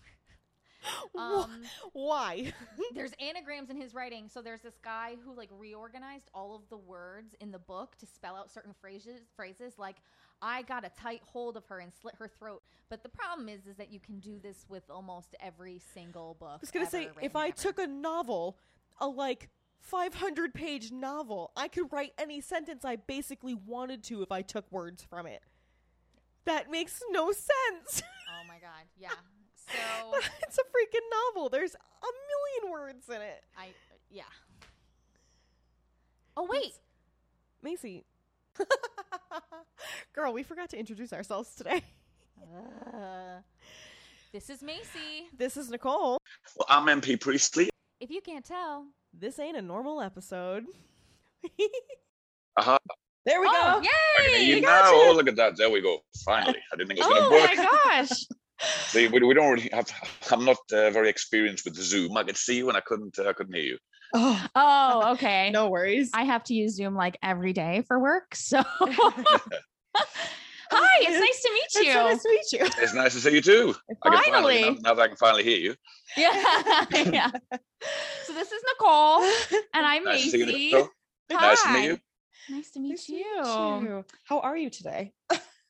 Um, 1.18 1.62
Why? 1.92 2.52
there's 2.94 3.12
anagrams 3.20 3.70
in 3.70 3.80
his 3.80 3.94
writing. 3.94 4.28
So 4.32 4.40
there's 4.40 4.62
this 4.62 4.78
guy 4.82 5.16
who 5.24 5.34
like 5.34 5.50
reorganized 5.56 6.30
all 6.34 6.54
of 6.54 6.62
the 6.70 6.76
words 6.76 7.34
in 7.40 7.50
the 7.50 7.58
book 7.58 7.96
to 7.98 8.06
spell 8.06 8.36
out 8.36 8.50
certain 8.50 8.74
phrases. 8.80 9.20
Phrases 9.36 9.74
like 9.78 9.96
"I 10.40 10.62
got 10.62 10.84
a 10.84 10.90
tight 10.90 11.22
hold 11.24 11.56
of 11.56 11.66
her 11.66 11.80
and 11.80 11.92
slit 12.00 12.14
her 12.18 12.28
throat." 12.28 12.62
But 12.90 13.02
the 13.02 13.08
problem 13.08 13.48
is, 13.48 13.66
is 13.66 13.76
that 13.76 13.92
you 13.92 14.00
can 14.00 14.18
do 14.18 14.38
this 14.38 14.64
with 14.68 14.84
almost 14.88 15.34
every 15.40 15.80
single 15.94 16.36
book. 16.40 16.52
I 16.54 16.58
was 16.60 16.70
gonna 16.70 16.88
say, 16.88 17.08
if 17.20 17.36
I 17.36 17.50
took 17.50 17.78
a 17.78 17.86
novel, 17.86 18.56
a 18.98 19.06
like 19.06 19.50
500 19.80 20.54
page 20.54 20.90
novel, 20.90 21.50
I 21.56 21.68
could 21.68 21.92
write 21.92 22.12
any 22.18 22.40
sentence 22.40 22.84
I 22.84 22.96
basically 22.96 23.54
wanted 23.54 24.02
to 24.04 24.22
if 24.22 24.32
I 24.32 24.42
took 24.42 24.70
words 24.72 25.02
from 25.02 25.26
it. 25.26 25.42
That 26.44 26.70
makes 26.70 27.02
no 27.10 27.30
sense. 27.30 28.02
oh 28.30 28.46
my 28.46 28.58
god, 28.58 28.86
yeah. 28.98 29.10
So 29.54 30.18
it's 30.42 30.58
a 30.58 30.62
freaking 30.62 31.06
novel. 31.34 31.50
There's 31.50 31.74
a 31.74 32.58
million 32.62 32.72
words 32.72 33.08
in 33.08 33.20
it. 33.20 33.44
I 33.56 33.68
yeah. 34.10 34.22
Oh 36.36 36.46
wait, 36.50 36.72
Macy. 37.62 38.04
Girl, 40.14 40.32
we 40.32 40.42
forgot 40.42 40.70
to 40.70 40.78
introduce 40.78 41.12
ourselves 41.12 41.54
today. 41.54 41.82
Uh, 42.42 43.40
this 44.32 44.50
is 44.50 44.62
Macy. 44.62 45.28
This 45.36 45.56
is 45.56 45.70
Nicole. 45.70 46.18
Well, 46.56 46.66
I'm 46.68 46.86
MP 47.00 47.20
Priestley. 47.20 47.70
If 48.00 48.10
you 48.10 48.20
can't 48.20 48.44
tell, 48.44 48.86
This 49.12 49.38
ain't 49.38 49.56
a 49.56 49.62
normal 49.62 50.00
episode. 50.00 50.64
Uh-huh. 52.56 52.78
there 53.24 53.40
we 53.40 53.46
oh 53.48 53.52
go. 53.52 53.88
I 53.88 54.22
can 54.22 54.30
yay! 54.34 54.44
hear 54.46 54.56
you 54.56 54.62
got 54.62 54.84
now. 54.84 54.90
you. 54.92 55.10
Oh, 55.10 55.12
look 55.14 55.28
at 55.28 55.36
that. 55.36 55.56
There 55.56 55.70
we 55.70 55.80
go. 55.80 55.98
Finally. 56.24 56.58
I 56.72 56.76
didn't 56.76 56.88
think 56.88 57.00
it 57.00 57.06
was 57.06 57.16
Oh 57.16 57.30
going 57.30 57.48
to 57.48 57.62
work. 57.62 57.68
Oh 57.72 57.90
my 57.92 58.02
gosh! 58.02 58.10
See, 58.88 59.06
we, 59.08 59.20
we 59.20 59.34
don't 59.34 59.52
really 59.52 59.70
have. 59.72 59.88
I'm 60.32 60.44
not 60.44 60.56
uh, 60.72 60.90
very 60.90 61.08
experienced 61.08 61.64
with 61.64 61.76
Zoom. 61.76 62.16
I 62.16 62.24
could 62.24 62.36
see 62.36 62.56
you 62.56 62.68
and 62.68 62.76
I 62.76 62.80
couldn't. 62.80 63.18
Uh, 63.18 63.28
I 63.28 63.32
couldn't 63.32 63.54
hear 63.54 63.64
you. 63.64 63.78
Oh, 64.14 64.46
Oh, 64.56 65.12
okay. 65.12 65.50
no 65.52 65.68
worries. 65.70 66.10
I 66.14 66.24
have 66.24 66.42
to 66.44 66.54
use 66.54 66.74
Zoom 66.74 66.94
like 66.96 67.16
every 67.22 67.52
day 67.52 67.84
for 67.86 68.00
work. 68.00 68.34
So, 68.34 68.62
hi, 70.70 70.98
it's 71.02 71.18
nice 71.18 71.42
to 71.42 71.50
meet 71.52 71.86
you. 71.86 71.92
so 71.92 72.02
nice 72.04 72.22
to 72.22 72.28
meet 72.28 72.52
you. 72.52 72.82
It's 72.82 72.94
nice 72.94 73.12
to 73.14 73.20
see 73.20 73.34
you 73.34 73.40
too. 73.42 73.74
I 74.04 74.10
can 74.10 74.22
finally, 74.32 74.60
Finally. 74.62 74.80
now, 74.80 74.88
now 74.90 74.94
that 74.94 75.02
I 75.02 75.08
can 75.08 75.16
finally 75.16 75.44
hear 75.44 75.58
you. 75.58 75.74
Yeah. 76.16 76.32
yeah. 77.12 77.30
So, 78.24 78.32
this 78.34 78.52
is 78.52 78.62
Nicole, 78.74 79.22
and 79.74 79.86
I'm 79.86 80.04
Nice 80.04 80.24
to 80.24 80.30
see 80.30 80.38
you. 80.38 80.46
Macy. 80.46 80.88
Nice 81.30 81.62
to 81.62 81.68
meet 81.72 81.78
Hi. 81.78 81.86
you. 81.86 81.98
Nice 82.50 82.70
to 82.70 82.80
meet 82.80 82.88
Nice 82.90 83.06
to 83.06 83.12
you. 83.12 83.80
meet 83.80 83.88
you. 83.88 84.04
How 84.24 84.40
are 84.40 84.56
you 84.56 84.70
today? 84.70 85.12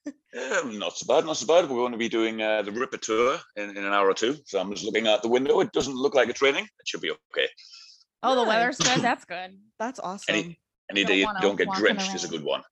Um, 0.06 0.78
not 0.78 0.96
so 0.96 1.06
bad, 1.06 1.26
not 1.26 1.36
so 1.36 1.46
bad. 1.46 1.68
We're 1.68 1.76
going 1.76 1.92
to 1.92 1.98
be 1.98 2.08
doing 2.08 2.40
uh, 2.40 2.62
the 2.62 2.70
Ripper 2.70 2.98
tour 2.98 3.38
in, 3.56 3.70
in 3.70 3.78
an 3.78 3.92
hour 3.92 4.08
or 4.08 4.14
two. 4.14 4.36
So 4.44 4.60
I'm 4.60 4.70
just 4.72 4.84
looking 4.84 5.08
out 5.08 5.22
the 5.22 5.28
window. 5.28 5.60
It 5.60 5.72
doesn't 5.72 5.94
look 5.94 6.14
like 6.14 6.28
it's 6.28 6.40
raining. 6.42 6.64
It 6.64 6.86
should 6.86 7.00
be 7.00 7.10
okay. 7.10 7.48
Oh, 8.22 8.34
the 8.34 8.44
weather's 8.44 8.78
good. 8.78 9.00
That's 9.00 9.24
good. 9.24 9.58
That's 9.78 10.00
awesome. 10.00 10.34
Any 10.34 10.60
any 10.90 11.04
Don't 11.04 11.08
day 11.12 11.20
you 11.20 11.28
don't 11.40 11.56
get 11.56 11.68
drenched 11.72 12.10
the 12.10 12.16
is 12.16 12.24
a 12.24 12.28
good 12.28 12.44
one. 12.44 12.62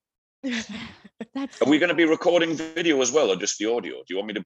That's 1.34 1.62
Are 1.62 1.68
we 1.68 1.78
going 1.78 1.88
to 1.88 1.94
be 1.94 2.04
cool. 2.04 2.12
recording 2.12 2.54
video 2.56 3.00
as 3.00 3.10
well, 3.12 3.30
or 3.30 3.36
just 3.36 3.58
the 3.58 3.66
audio? 3.66 3.94
Do 3.96 4.04
you 4.08 4.16
want 4.16 4.28
me 4.28 4.34
to? 4.34 4.44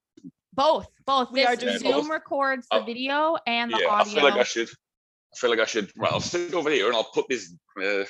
both? 0.53 0.87
Both. 1.07 1.31
We 1.33 1.41
This 1.41 1.49
are 1.49 1.57
doing 1.57 1.79
Zoom 1.79 1.93
both. 1.93 2.09
records 2.09 2.67
the 2.71 2.79
Oh. 2.79 2.85
video 2.85 3.37
and 3.47 3.73
the 3.73 3.79
yeah, 3.79 3.89
I 3.95 4.05
feel 4.05 4.23
like 4.23 4.35
I 4.35 4.43
should. 4.45 4.69
I 4.69 5.37
feel 5.37 5.51
like 5.51 5.61
I 5.61 5.65
should. 5.65 5.91
Well, 5.97 6.11
I'll 6.13 6.21
sit 6.21 6.53
over 6.55 6.71
here 6.71 6.87
and 6.89 6.97
I'll 6.97 7.11
put 7.15 7.27
this. 7.29 7.55
Uh, 7.81 8.05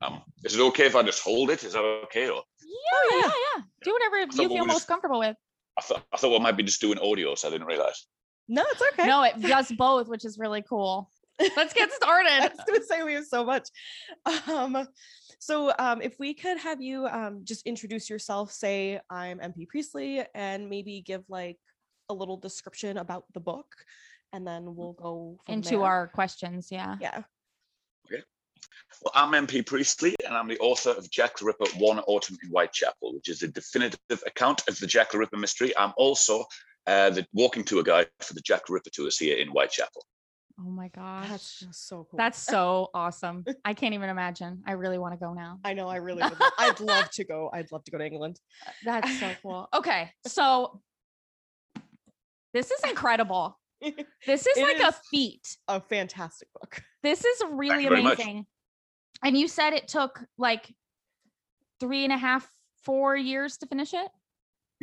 um, 0.00 0.22
is 0.44 0.56
it 0.56 0.60
okay 0.60 0.86
if 0.86 0.96
I 0.96 1.02
just 1.02 1.22
hold 1.22 1.50
it? 1.50 1.62
Is 1.64 1.74
that 1.74 1.80
okay? 2.06 2.28
Or 2.28 2.42
yeah, 2.62 3.18
yeah, 3.18 3.30
yeah. 3.56 3.62
Do 3.84 3.92
whatever 3.92 4.26
thought 4.32 4.42
you 4.42 4.48
we 4.48 4.56
feel 4.56 4.64
most 4.66 4.76
just- 4.76 4.88
comfortable 4.88 5.18
with. 5.20 5.36
I 5.78 5.82
thought 5.82 6.02
I 6.12 6.16
thought 6.16 6.30
we 6.32 6.38
might 6.38 6.56
be 6.56 6.62
just 6.64 6.80
doing 6.80 6.98
audio, 6.98 7.34
so 7.34 7.48
I 7.48 7.50
didn't 7.50 7.66
realize. 7.66 8.06
no, 8.48 8.62
it's 8.72 8.82
okay. 8.92 9.06
No, 9.06 9.22
it 9.22 9.40
does 9.40 9.70
both, 9.72 10.08
which 10.08 10.24
is 10.24 10.38
really 10.38 10.62
cool. 10.62 11.08
Let's 11.40 11.74
get 11.74 11.90
I 11.92 11.96
started. 11.96 12.52
was 12.56 12.64
gonna 12.66 12.84
say 12.84 13.02
we 13.02 13.14
have 13.14 13.26
so 13.26 13.44
much. 13.44 13.68
Um, 14.48 14.86
so 15.38 15.72
um, 15.78 16.00
if 16.00 16.18
we 16.18 16.34
could 16.34 16.58
have 16.58 16.80
you 16.80 17.06
um, 17.06 17.40
just 17.44 17.66
introduce 17.66 18.08
yourself, 18.08 18.52
say 18.52 19.00
I'm 19.10 19.38
MP 19.38 19.66
Priestley, 19.68 20.24
and 20.34 20.68
maybe 20.68 21.02
give 21.04 21.24
like 21.28 21.58
a 22.08 22.14
little 22.14 22.36
description 22.36 22.98
about 22.98 23.24
the 23.34 23.40
book, 23.40 23.66
and 24.32 24.46
then 24.46 24.76
we'll 24.76 24.92
go 24.92 25.38
from 25.44 25.54
Into 25.54 25.70
there. 25.70 25.84
our 25.84 26.08
questions. 26.08 26.68
Yeah. 26.70 26.96
yeah. 27.00 27.22
Okay. 28.06 28.22
Well, 29.02 29.12
I'm 29.14 29.32
MP 29.32 29.66
Priestley, 29.66 30.14
and 30.26 30.36
I'm 30.36 30.48
the 30.48 30.58
author 30.58 30.90
of 30.90 31.10
Jack 31.10 31.38
the 31.38 31.46
Ripper: 31.46 31.66
One 31.78 31.98
Autumn 32.00 32.38
in 32.42 32.50
Whitechapel, 32.50 33.14
which 33.14 33.28
is 33.28 33.42
a 33.42 33.48
definitive 33.48 34.22
account 34.26 34.62
of 34.68 34.78
the 34.78 34.86
Jack 34.86 35.10
the 35.12 35.18
Ripper 35.18 35.38
mystery. 35.38 35.76
I'm 35.76 35.92
also 35.96 36.44
uh, 36.86 37.10
the 37.10 37.26
walking 37.32 37.64
tour 37.64 37.82
guide 37.82 38.08
for 38.20 38.34
the 38.34 38.42
Jack 38.42 38.66
the 38.66 38.74
Ripper 38.74 38.90
tours 38.90 39.18
here 39.18 39.38
in 39.38 39.48
Whitechapel. 39.48 40.04
Oh 40.64 40.70
my 40.70 40.88
gosh. 40.88 41.28
That's 41.28 41.78
so 41.78 42.06
cool. 42.10 42.16
That's 42.18 42.38
so 42.38 42.88
awesome. 42.94 43.44
I 43.64 43.74
can't 43.74 43.94
even 43.94 44.08
imagine. 44.10 44.62
I 44.66 44.72
really 44.72 44.98
want 44.98 45.12
to 45.14 45.18
go 45.18 45.32
now. 45.32 45.58
I 45.64 45.72
know. 45.72 45.88
I 45.88 45.96
really 46.08 46.22
would. 46.22 46.38
lo- 46.38 46.48
I'd 46.58 46.78
love 46.80 47.10
to 47.10 47.24
go. 47.24 47.50
I'd 47.52 47.70
love 47.72 47.82
to 47.84 47.90
go 47.90 47.98
to 47.98 48.04
England. 48.06 48.38
Uh, 48.66 48.70
that's 48.84 49.18
so 49.18 49.30
cool. 49.42 49.68
Okay. 49.74 50.10
So 50.26 50.80
this 52.54 52.70
is 52.70 52.80
incredible. 52.88 53.58
This 54.26 54.46
is 54.46 54.56
It 54.56 54.62
like 54.62 54.88
a 54.88 54.92
feat. 55.10 55.56
a 55.66 55.80
fantastic 55.80 56.46
book. 56.52 56.80
This 57.02 57.24
is 57.24 57.42
really 57.50 57.84
you 57.84 57.90
much. 57.90 58.14
amazing. 58.20 58.46
And 59.24 59.36
you 59.36 59.48
said 59.48 59.72
it 59.72 59.88
took 59.88 60.20
like 60.38 60.72
three 61.80 62.04
and 62.04 62.12
a 62.12 62.16
half, 62.18 62.48
four 62.84 63.16
years 63.16 63.56
to 63.58 63.66
finish 63.66 63.92
it. 63.94 64.08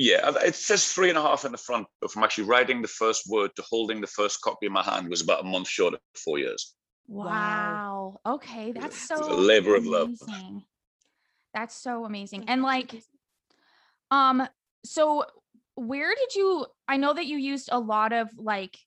Yeah, 0.01 0.31
it 0.45 0.55
says 0.55 0.93
three 0.93 1.09
and 1.09 1.17
a 1.17 1.21
half 1.21 1.43
in 1.43 1.51
the 1.51 1.57
front, 1.57 1.85
but 1.99 2.09
from 2.09 2.23
actually 2.23 2.45
writing 2.45 2.81
the 2.81 2.87
first 2.87 3.29
word 3.29 3.53
to 3.57 3.61
holding 3.69 3.99
the 3.99 4.07
first 4.07 4.39
copy 4.39 4.67
in 4.67 4.71
my 4.71 4.81
hand 4.81 5.09
was 5.09 5.21
about 5.21 5.41
a 5.41 5.43
month 5.43 5.67
short 5.67 5.93
of 5.93 5.99
four 6.15 6.39
years. 6.39 6.73
Wow. 7.09 7.25
Wow. 7.25 8.21
Okay, 8.25 8.71
that's 8.71 9.11
a- 9.11 9.15
it 9.15 9.17
was 9.17 9.27
so 9.27 9.33
a 9.33 9.35
labor 9.35 9.75
of 9.75 9.85
love. 9.85 10.11
That's 11.53 11.75
so 11.75 12.05
amazing. 12.05 12.45
And 12.47 12.61
like, 12.63 13.03
um, 14.09 14.47
so 14.85 15.25
where 15.75 16.15
did 16.15 16.33
you? 16.33 16.65
I 16.87 16.95
know 16.95 17.13
that 17.13 17.25
you 17.25 17.37
used 17.37 17.67
a 17.69 17.79
lot 17.79 18.13
of 18.13 18.29
like, 18.37 18.77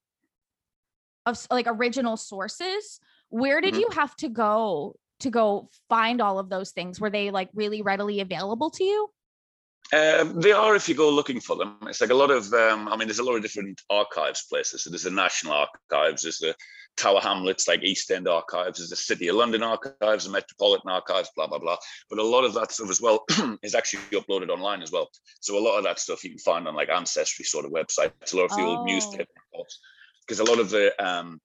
of 1.27 1.47
like 1.51 1.67
original 1.69 2.17
sources. 2.17 3.01
Where 3.29 3.61
did 3.61 3.75
Mhm. 3.75 3.81
you 3.81 3.89
have 3.93 4.17
to 4.17 4.31
go 4.31 4.97
to 5.21 5.29
go 5.29 5.69
find 5.91 6.23
all 6.23 6.39
of 6.39 6.49
those 6.49 6.71
things? 6.71 6.99
Were 6.99 7.11
they 7.11 7.31
like 7.31 7.51
really 7.53 7.83
readily 7.83 8.21
available 8.21 8.71
to 8.71 8.85
you? 8.85 9.11
Um, 9.93 10.41
they 10.41 10.53
are 10.53 10.75
if 10.75 10.89
you 10.89 10.95
go 10.95 11.11
looking 11.11 11.41
for 11.41 11.57
them. 11.57 11.77
It's 11.83 12.01
like 12.01 12.11
a 12.11 12.15
lot 12.15 12.31
of, 12.31 12.51
um, 12.55 12.89
I 12.89 12.97
mean, 12.97 13.09
there's 13.09 13.19
a 13.19 13.25
lot 13.25 13.37
of 13.37 13.43
different 13.43 13.81
archives 13.91 14.47
places. 14.49 14.85
So 14.85 14.91
there's 14.91 15.03
the 15.03 15.11
National 15.11 15.53
Archives, 15.53 16.23
there's 16.23 16.39
the 16.39 16.55
Tower 16.97 17.21
Hamlets, 17.21 17.69
like 17.69 17.83
East 17.83 18.11
End 18.11 18.27
Archives, 18.27 18.79
there's 18.79 18.89
the 18.91 18.97
City 18.97 19.29
of 19.29 19.37
London 19.37 19.63
Archives, 19.63 20.25
the 20.25 20.31
Metropolitan 20.31 20.91
Archives, 20.91 21.31
blah, 21.37 21.47
blah, 21.47 21.59
blah. 21.59 21.77
But 22.09 22.19
a 22.21 22.23
lot 22.23 22.45
of 22.45 22.55
that 22.55 22.73
stuff 22.73 22.89
as 22.89 23.03
well 23.03 23.25
is 23.63 23.75
actually 23.75 24.01
uploaded 24.19 24.49
online 24.49 24.83
as 24.83 24.93
well. 24.93 25.11
So 25.41 25.59
a 25.59 25.61
lot 25.61 25.77
of 25.77 25.85
that 25.85 25.99
stuff 25.99 26.25
you 26.25 26.31
can 26.31 26.39
find 26.39 26.67
on 26.67 26.75
like 26.75 26.89
Ancestry 26.89 27.45
sort 27.45 27.67
of 27.67 27.73
websites, 27.73 28.33
a 28.33 28.37
lot 28.37 28.45
of 28.45 28.51
the 28.57 28.63
Oh. 28.63 28.69
old 28.69 28.87
newspaper 28.87 29.33
reports. 29.53 29.79
Because 30.27 30.41
a 30.41 30.45
lot 30.45 30.59
of 30.59 30.71
the, 30.71 30.93
um, 31.05 31.39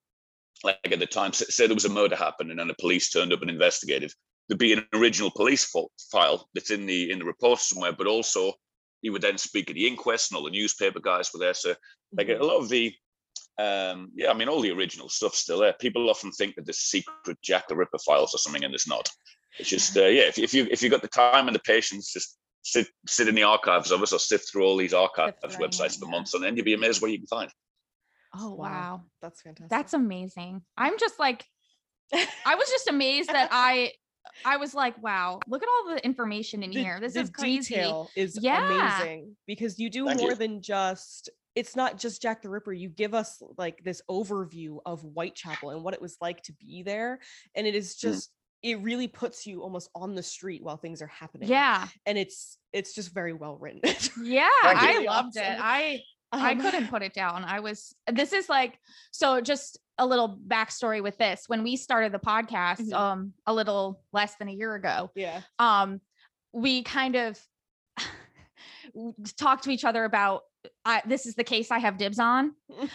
like 0.63 0.79
at 0.89 0.99
the 0.99 1.05
time, 1.05 1.33
say 1.33 1.67
there 1.67 1.73
was 1.73 1.85
a 1.85 1.89
murder 1.89 2.15
happened 2.15 2.49
and 2.51 2.59
then 2.59 2.67
the 2.67 2.75
police 2.79 3.09
turned 3.11 3.33
up 3.33 3.41
and 3.41 3.49
investigated 3.51 4.13
there'd 4.47 4.59
be 4.59 4.73
an 4.73 4.85
original 4.93 5.31
police 5.31 5.65
fo- 5.65 5.91
file 6.11 6.47
that's 6.53 6.71
in 6.71 6.85
the 6.85 7.11
in 7.11 7.19
the 7.19 7.25
report 7.25 7.59
somewhere, 7.59 7.93
but 7.93 8.07
also 8.07 8.53
he 9.01 9.09
would 9.09 9.21
then 9.21 9.37
speak 9.37 9.69
at 9.69 9.75
the 9.75 9.87
inquest 9.87 10.31
and 10.31 10.37
all 10.37 10.45
the 10.45 10.51
newspaper 10.51 10.99
guys 10.99 11.31
were 11.33 11.39
there. 11.39 11.53
So 11.53 11.75
like 12.17 12.27
Mhm. 12.27 12.39
a 12.39 12.43
lot 12.43 12.57
of 12.57 12.69
the 12.69 12.93
um 13.59 14.11
yeah, 14.15 14.29
I 14.31 14.33
mean 14.33 14.49
all 14.49 14.61
the 14.61 14.71
original 14.71 15.09
stuff's 15.09 15.39
still 15.39 15.59
there. 15.59 15.73
People 15.73 16.09
often 16.09 16.31
think 16.31 16.55
that 16.55 16.65
there's 16.65 16.79
secret 16.79 17.37
Jack 17.41 17.67
the 17.67 17.75
Ripper 17.75 17.99
files 18.05 18.33
or 18.33 18.37
something, 18.37 18.63
and 18.63 18.73
there's 18.73 18.87
not. 18.87 19.09
It's 19.59 19.69
just 19.69 19.97
uh, 19.97 20.05
yeah, 20.05 20.23
if, 20.23 20.37
if 20.37 20.53
you 20.53 20.67
if 20.69 20.81
you 20.83 20.89
got 20.89 21.01
the 21.01 21.07
time 21.07 21.47
and 21.47 21.55
the 21.55 21.59
patience, 21.59 22.13
just 22.13 22.37
sit 22.61 22.87
sit 23.07 23.27
in 23.27 23.35
the 23.35 23.43
archives 23.43 23.91
of 23.91 24.01
us 24.03 24.13
or 24.13 24.19
sift 24.19 24.51
through 24.51 24.63
all 24.63 24.77
these 24.77 24.93
archives 24.93 25.35
through 25.41 25.67
websites 25.67 25.95
it, 25.95 25.99
for 25.99 26.07
months, 26.07 26.33
and 26.33 26.43
then 26.43 26.55
you'd 26.55 26.65
be 26.65 26.73
amazed 26.73 27.01
what 27.01 27.11
you 27.11 27.17
can 27.17 27.27
find. 27.27 27.49
Oh 28.35 28.53
Wow. 28.53 28.65
wow. 28.69 29.01
That's 29.21 29.41
fantastic. 29.41 29.69
That's 29.69 29.93
amazing. 29.93 30.61
I'm 30.77 30.99
just 30.99 31.17
like, 31.19 31.45
I 32.13 32.55
was 32.55 32.69
just 32.69 32.87
amazed 32.87 33.29
that 33.29 33.49
I, 33.51 33.93
I 34.45 34.57
was 34.57 34.73
like, 34.73 35.01
wow, 35.01 35.39
look 35.47 35.63
at 35.63 35.69
all 35.69 35.95
the 35.95 36.05
information 36.05 36.63
in 36.63 36.71
the, 36.71 36.81
here. 36.83 36.99
This 36.99 37.13
the 37.13 37.21
is 37.21 37.29
crazy. 37.29 37.75
detail 37.75 38.09
is 38.15 38.37
Yeah. 38.41 38.99
amazing 38.99 39.35
because 39.45 39.79
you 39.79 39.89
do 39.89 40.05
Thank 40.07 40.19
more 40.21 40.29
you. 40.31 40.35
than 40.35 40.61
just 40.61 41.29
it's 41.55 41.75
not 41.75 41.97
just 41.97 42.21
Jack 42.21 42.43
the 42.43 42.49
Ripper. 42.49 42.71
You 42.71 42.87
give 42.89 43.13
us 43.15 43.41
like 43.57 43.83
this 43.83 44.01
overview 44.09 44.77
of 44.85 45.01
Whitechapel 45.01 45.71
and 45.71 45.83
what 45.83 45.95
it 45.95 46.01
was 46.01 46.15
like 46.21 46.43
to 46.43 46.53
be 46.53 46.83
there. 46.83 47.19
And 47.55 47.65
it 47.65 47.73
is 47.73 47.95
Mm. 47.95 47.99
just 48.01 48.31
it 48.63 48.79
really 48.81 49.07
puts 49.07 49.45
you 49.45 49.61
almost 49.61 49.89
on 49.95 50.15
the 50.15 50.23
street 50.23 50.63
while 50.63 50.77
things 50.77 51.01
are 51.01 51.07
happening. 51.07 51.47
Yeah. 51.49 51.87
And 52.05 52.17
it's 52.17 52.57
it's 52.73 52.93
just 52.93 53.13
very 53.13 53.33
well 53.33 53.55
written. 53.57 53.81
Yeah. 54.23 54.49
Thank. 54.63 54.79
I 54.79 54.99
loved 55.03 55.37
it. 55.37 55.41
awesome. 55.41 55.61
I, 55.63 55.81
I 55.83 56.01
Um, 56.33 56.59
couldn't 56.61 56.87
put 56.89 57.01
it 57.03 57.13
down. 57.13 57.43
I 57.45 57.59
was, 57.61 57.95
this 58.11 58.33
is 58.33 58.49
like, 58.49 58.79
so 59.11 59.39
just 59.41 59.79
a 59.97 60.05
little 60.05 60.37
backstory 60.47 61.01
with 61.01 61.17
this. 61.17 61.45
When 61.47 61.63
we 61.63 61.75
started 61.77 62.11
the 62.11 62.19
podcast, 62.19 62.81
Mhm. 62.89 62.93
um, 62.93 63.33
a 63.45 63.53
little 63.53 64.01
less 64.13 64.35
than 64.35 64.47
a 64.49 64.51
year 64.51 64.75
ago, 64.75 65.09
Yeah. 65.15 65.41
um 65.59 66.01
we 66.53 66.83
kind 66.83 67.15
of 67.15 67.39
talked 69.37 69.63
to 69.65 69.69
each 69.69 69.85
other 69.85 70.03
about 70.05 70.41
I, 70.85 71.01
this 71.05 71.25
is 71.25 71.35
the 71.35 71.43
case 71.43 71.71
I 71.71 71.79
have 71.79 71.97
dibs 71.97 72.19
on. 72.19 72.53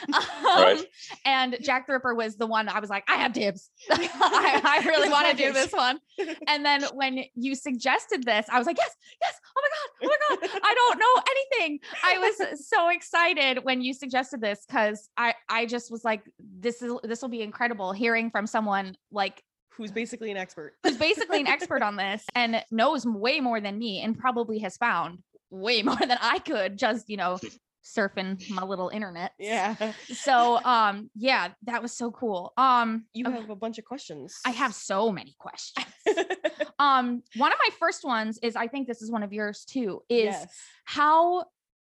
Right. 0.45 0.79
Um, 0.79 0.85
and 1.25 1.57
Jack 1.61 1.87
the 1.87 1.95
Ripper 1.95 2.15
was 2.15 2.37
the 2.37 2.47
one 2.47 2.69
I 2.69 2.79
was 2.81 2.91
like, 2.91 3.05
I 3.09 3.15
have 3.15 3.33
dibs. 3.33 3.71
I, 3.91 4.61
I 4.83 4.85
really 4.87 5.09
want 5.09 5.29
to 5.31 5.37
do 5.37 5.53
case. 5.53 5.55
this 5.55 5.73
one. 5.73 5.99
And 6.47 6.65
then 6.65 6.83
when 6.95 7.25
you 7.35 7.55
suggested 7.55 8.25
this, 8.25 8.47
I 8.51 8.59
was 8.59 8.67
like, 8.67 8.77
yes, 8.77 8.95
yes. 9.21 9.35
Oh 9.57 9.63
my 9.63 9.69
God. 10.09 10.19
Oh 10.31 10.39
my 10.41 10.47
God. 10.47 10.61
I 10.63 10.75
don't 10.75 10.99
know 10.99 11.23
anything. 11.31 11.81
I 12.05 12.19
was 12.19 12.69
so 12.69 12.89
excited 12.91 13.65
when 13.65 13.81
you 13.81 13.95
suggested 13.95 14.41
this 14.41 14.65
because 14.67 15.09
I, 15.17 15.35
I 15.49 15.67
just 15.67 15.91
was 15.91 16.05
like, 16.05 16.23
this 16.39 16.83
is 16.83 16.93
this 17.05 17.23
will 17.23 17.29
be 17.31 17.43
incredible 17.43 17.93
hearing 17.93 18.31
from 18.31 18.47
someone 18.47 18.97
like 19.11 19.43
Who's 19.77 19.91
basically 19.91 20.31
an 20.31 20.37
expert. 20.37 20.75
who's 20.83 20.99
basically 20.99 21.41
an 21.41 21.47
expert 21.47 21.83
on 21.83 21.97
this 21.97 22.25
and 22.35 22.63
knows 22.71 23.07
way 23.07 23.41
more 23.41 23.59
than 23.59 23.79
me 23.79 24.03
and 24.03 24.19
probably 24.19 24.59
has 24.59 24.77
found 24.77 25.21
way 25.53 25.83
more 25.91 25.97
than 25.97 26.19
I 26.21 26.39
could 26.39 26.77
just, 26.79 27.09
you 27.09 27.17
know, 27.17 27.39
surfing 27.85 28.49
my 28.49 28.63
little 28.63 28.89
internet. 28.89 29.33
Yeah. 29.39 29.75
So 30.13 30.59
um 30.65 31.11
yeah, 31.17 31.49
that 31.65 31.83
was 31.83 31.93
so 31.93 32.11
cool. 32.11 32.53
Um 32.57 33.07
You 33.13 33.27
okay, 33.27 33.35
have 33.37 33.51
a 33.51 33.57
bunch 33.57 33.79
of 33.79 33.85
questions. 33.85 34.41
I 34.47 34.51
have 34.51 34.73
so 34.75 35.11
many 35.13 35.35
questions. 35.39 35.87
um 36.79 37.23
one 37.37 37.53
of 37.53 37.59
my 37.59 37.75
first 37.79 38.05
ones 38.05 38.39
is 38.43 38.57
I 38.57 38.69
think 38.69 38.87
this 38.87 39.03
is 39.03 39.11
one 39.11 39.23
of 39.23 39.33
yours 39.33 39.65
too 39.65 40.03
is 40.09 40.27
Yes. 40.27 40.47
how 40.85 41.45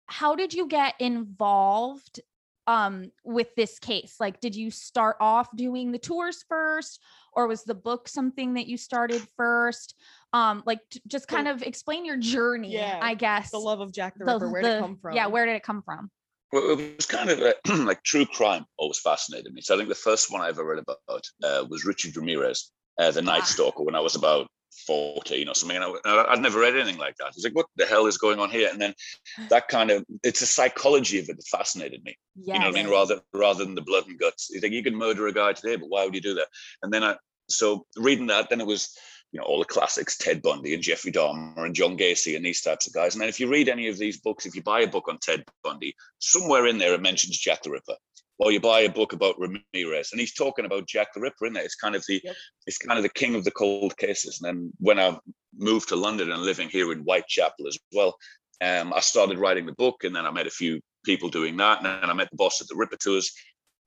how 0.07 0.35
did 0.37 0.55
you 0.55 0.69
get 0.69 0.95
involved 1.01 2.21
um 2.69 3.11
with 3.25 3.49
this 3.57 3.81
case 3.81 4.17
like 4.21 4.41
did 4.41 4.55
you 4.55 4.71
start 4.71 5.17
off 5.21 5.49
doing 5.57 5.91
the 5.91 5.99
tours 5.99 6.45
first 6.49 7.01
or 7.35 7.49
was 7.49 7.65
the 7.65 7.75
book 7.75 8.09
something 8.09 8.55
that 8.55 8.69
you 8.69 8.77
started 8.77 9.23
first 9.37 9.97
um 10.33 10.63
like 10.67 10.81
t- 10.91 11.01
just 11.07 11.29
kind 11.29 11.49
of 11.49 11.63
explain 11.63 12.05
your 12.05 12.17
journey 12.17 12.73
Yeah, 12.73 12.99
i 13.03 13.15
guess 13.15 13.51
the 13.51 13.59
love 13.59 13.81
of 13.81 13.93
Jack 13.93 14.15
the 14.19 14.25
The- 14.25 14.33
Ripper. 14.47 14.49
Where 14.51 14.63
did 14.63 14.77
it 14.77 14.81
come 14.81 14.97
from? 14.97 15.15
yeah 15.17 15.27
where 15.27 15.47
did 15.47 15.57
it 15.57 15.63
come 15.63 15.83
from 15.83 16.11
Well, 16.53 16.71
it 16.79 16.97
was 16.97 17.07
kind 17.07 17.31
of 17.31 17.39
a, 17.41 17.55
like 17.85 18.03
true 18.03 18.27
crime 18.27 18.65
always 18.77 18.99
fascinated 19.01 19.53
me. 19.55 19.63
So 19.63 19.75
I 19.75 19.79
think 19.79 19.89
the 19.89 19.95
first 19.95 20.31
one 20.31 20.43
I 20.43 20.49
ever 20.49 20.65
read 20.65 20.83
about 20.87 21.25
uh, 21.43 21.65
was 21.69 21.85
Richard 21.87 22.15
Ramirez, 22.17 22.71
uh, 22.99 23.11
The 23.11 23.23
Night 23.23 23.43
Ah. 23.43 23.53
Stalker, 23.55 23.83
when 23.83 23.95
I 23.95 24.01
was 24.01 24.17
about 24.17 24.49
14 24.87 25.49
or 25.49 25.55
something. 25.55 25.77
And 25.77 25.85
I, 26.05 26.25
i'd 26.31 26.41
never 26.43 26.61
read 26.61 26.77
anything 26.77 26.99
like 26.99 27.17
that. 27.17 27.25
I 27.25 27.33
was 27.35 27.45
like, 27.45 27.55
what 27.55 27.67
the 27.77 27.87
hell 27.87 28.07
is 28.07 28.19
going 28.19 28.39
on 28.39 28.51
here? 28.51 28.69
And 28.71 28.81
then 28.81 28.93
that 29.49 29.69
kind 29.69 29.91
of, 29.91 30.05
it's 30.23 30.41
the 30.41 30.47
psychology 30.47 31.19
of 31.21 31.29
it 31.31 31.37
that 31.39 31.47
fascinated 31.49 32.05
me. 32.05 32.17
yeah 32.37 32.55
You 32.55 32.61
know 32.61 32.67
what 32.71 32.79
I 32.79 32.83
mean? 32.83 32.91
Rather, 32.93 33.21
rather 33.33 33.65
than 33.65 33.75
the 33.75 33.83
blood 33.91 34.07
and 34.09 34.19
guts. 34.19 34.51
It's 34.53 34.63
like, 34.63 34.73
you 34.73 34.83
can 34.83 34.95
murder 34.97 35.27
a 35.29 35.33
guy 35.33 35.53
today, 35.55 35.77
but 35.77 35.89
why 35.89 36.05
would 36.05 36.15
you 36.15 36.21
do 36.21 36.35
that? 36.35 36.49
And 36.83 36.93
then 36.93 37.03
I, 37.03 37.17
so 37.49 37.87
reading 37.97 38.27
that, 38.27 38.51
then 38.51 38.61
it 38.61 38.67
was, 38.67 38.95
you 39.33 39.41
know, 39.41 39.47
all 39.47 39.59
the 39.59 39.65
classics, 39.65 40.17
Ted 40.19 40.43
Bundy 40.43 40.75
and 40.75 40.83
Jeffrey 40.83 41.11
Dahmer 41.11 41.65
and 41.65 41.75
John 41.75 41.97
Gacy 41.97 42.37
and 42.37 42.45
these 42.45 42.61
types 42.61 42.87
of 42.87 42.93
guys. 42.93 43.15
And 43.15 43.23
then 43.23 43.31
if 43.31 43.41
you 43.41 43.49
read 43.49 43.69
any 43.69 43.89
of 43.89 43.99
these 43.99 44.21
books, 44.21 44.45
if 44.45 44.55
you 44.55 44.63
buy 44.63 44.83
a 44.83 44.87
book 44.87 45.09
on 45.09 45.19
Ted 45.19 45.45
Bundy, 45.65 45.95
somewhere 46.19 46.67
in 46.67 46.79
there 46.79 46.95
it 46.95 47.01
mentions 47.01 47.39
Jack 47.39 47.63
the 47.63 47.71
Ripper. 47.71 47.97
Or 48.39 48.51
you 48.51 48.61
buy 48.61 48.81
a 48.81 48.91
book 48.91 49.13
about 49.13 49.37
Ramirez, 49.39 50.11
and 50.11 50.21
he's 50.21 50.35
talking 50.35 50.65
about 50.65 50.89
Jack 50.89 51.15
the 51.15 51.21
Ripper 51.21 51.47
in 51.47 51.53
there. 51.53 51.65
It's 51.65 51.77
kind 51.77 51.95
of 51.95 52.05
the, 52.09 52.21
Yep. 52.25 52.37
it's 52.67 52.79
kind 52.79 52.99
of 52.99 53.05
the 53.05 53.09
king 53.11 53.35
of 53.35 53.45
the 53.45 53.51
cold 53.53 53.97
cases. 53.97 54.41
And 54.41 54.49
then 54.49 54.73
when 54.79 54.99
I 54.99 55.17
moved 55.57 55.89
to 55.91 55.97
London 55.97 56.31
and 56.33 56.43
living 56.43 56.69
here 56.69 56.93
in 56.93 57.03
Whitechapel 57.03 57.69
as 57.69 57.79
well, 57.93 58.17
um, 58.61 58.93
I 58.93 59.01
started 59.01 59.39
writing 59.39 59.67
the 59.67 59.73
book, 59.73 60.05
and 60.05 60.15
then 60.15 60.27
I 60.27 60.31
met 60.31 60.47
a 60.47 60.51
few 60.51 60.81
people 61.05 61.29
doing 61.29 61.57
that, 61.59 61.79
and 61.79 61.87
then 61.87 62.11
I 62.11 62.15
met 62.15 62.31
the 62.31 62.37
boss 62.37 62.61
at 62.61 62.69
the 62.69 62.77
Ripper 62.77 62.97
Tours. 62.97 63.33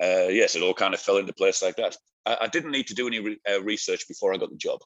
Uh, 0.02 0.28
yes, 0.30 0.56
it 0.56 0.62
all 0.62 0.74
kind 0.74 0.94
of 0.94 1.00
fell 1.00 1.18
into 1.18 1.34
place 1.34 1.62
like 1.62 1.76
that. 1.78 1.96
I, 2.26 2.38
I 2.42 2.48
didn't 2.48 2.72
need 2.72 2.88
to 2.88 2.94
do 2.94 3.08
any 3.08 3.20
re- 3.20 3.40
uh, 3.50 3.62
research 3.64 4.08
before 4.08 4.34
I 4.34 4.38
got 4.38 4.50
the 4.50 4.58
job. 4.58 4.80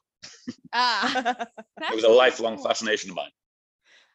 ah 0.72 1.34
It 1.80 1.94
was 1.94 2.04
a 2.04 2.08
lifelong 2.08 2.62
fascination 2.62 3.10
of 3.10 3.16
mine. 3.16 3.30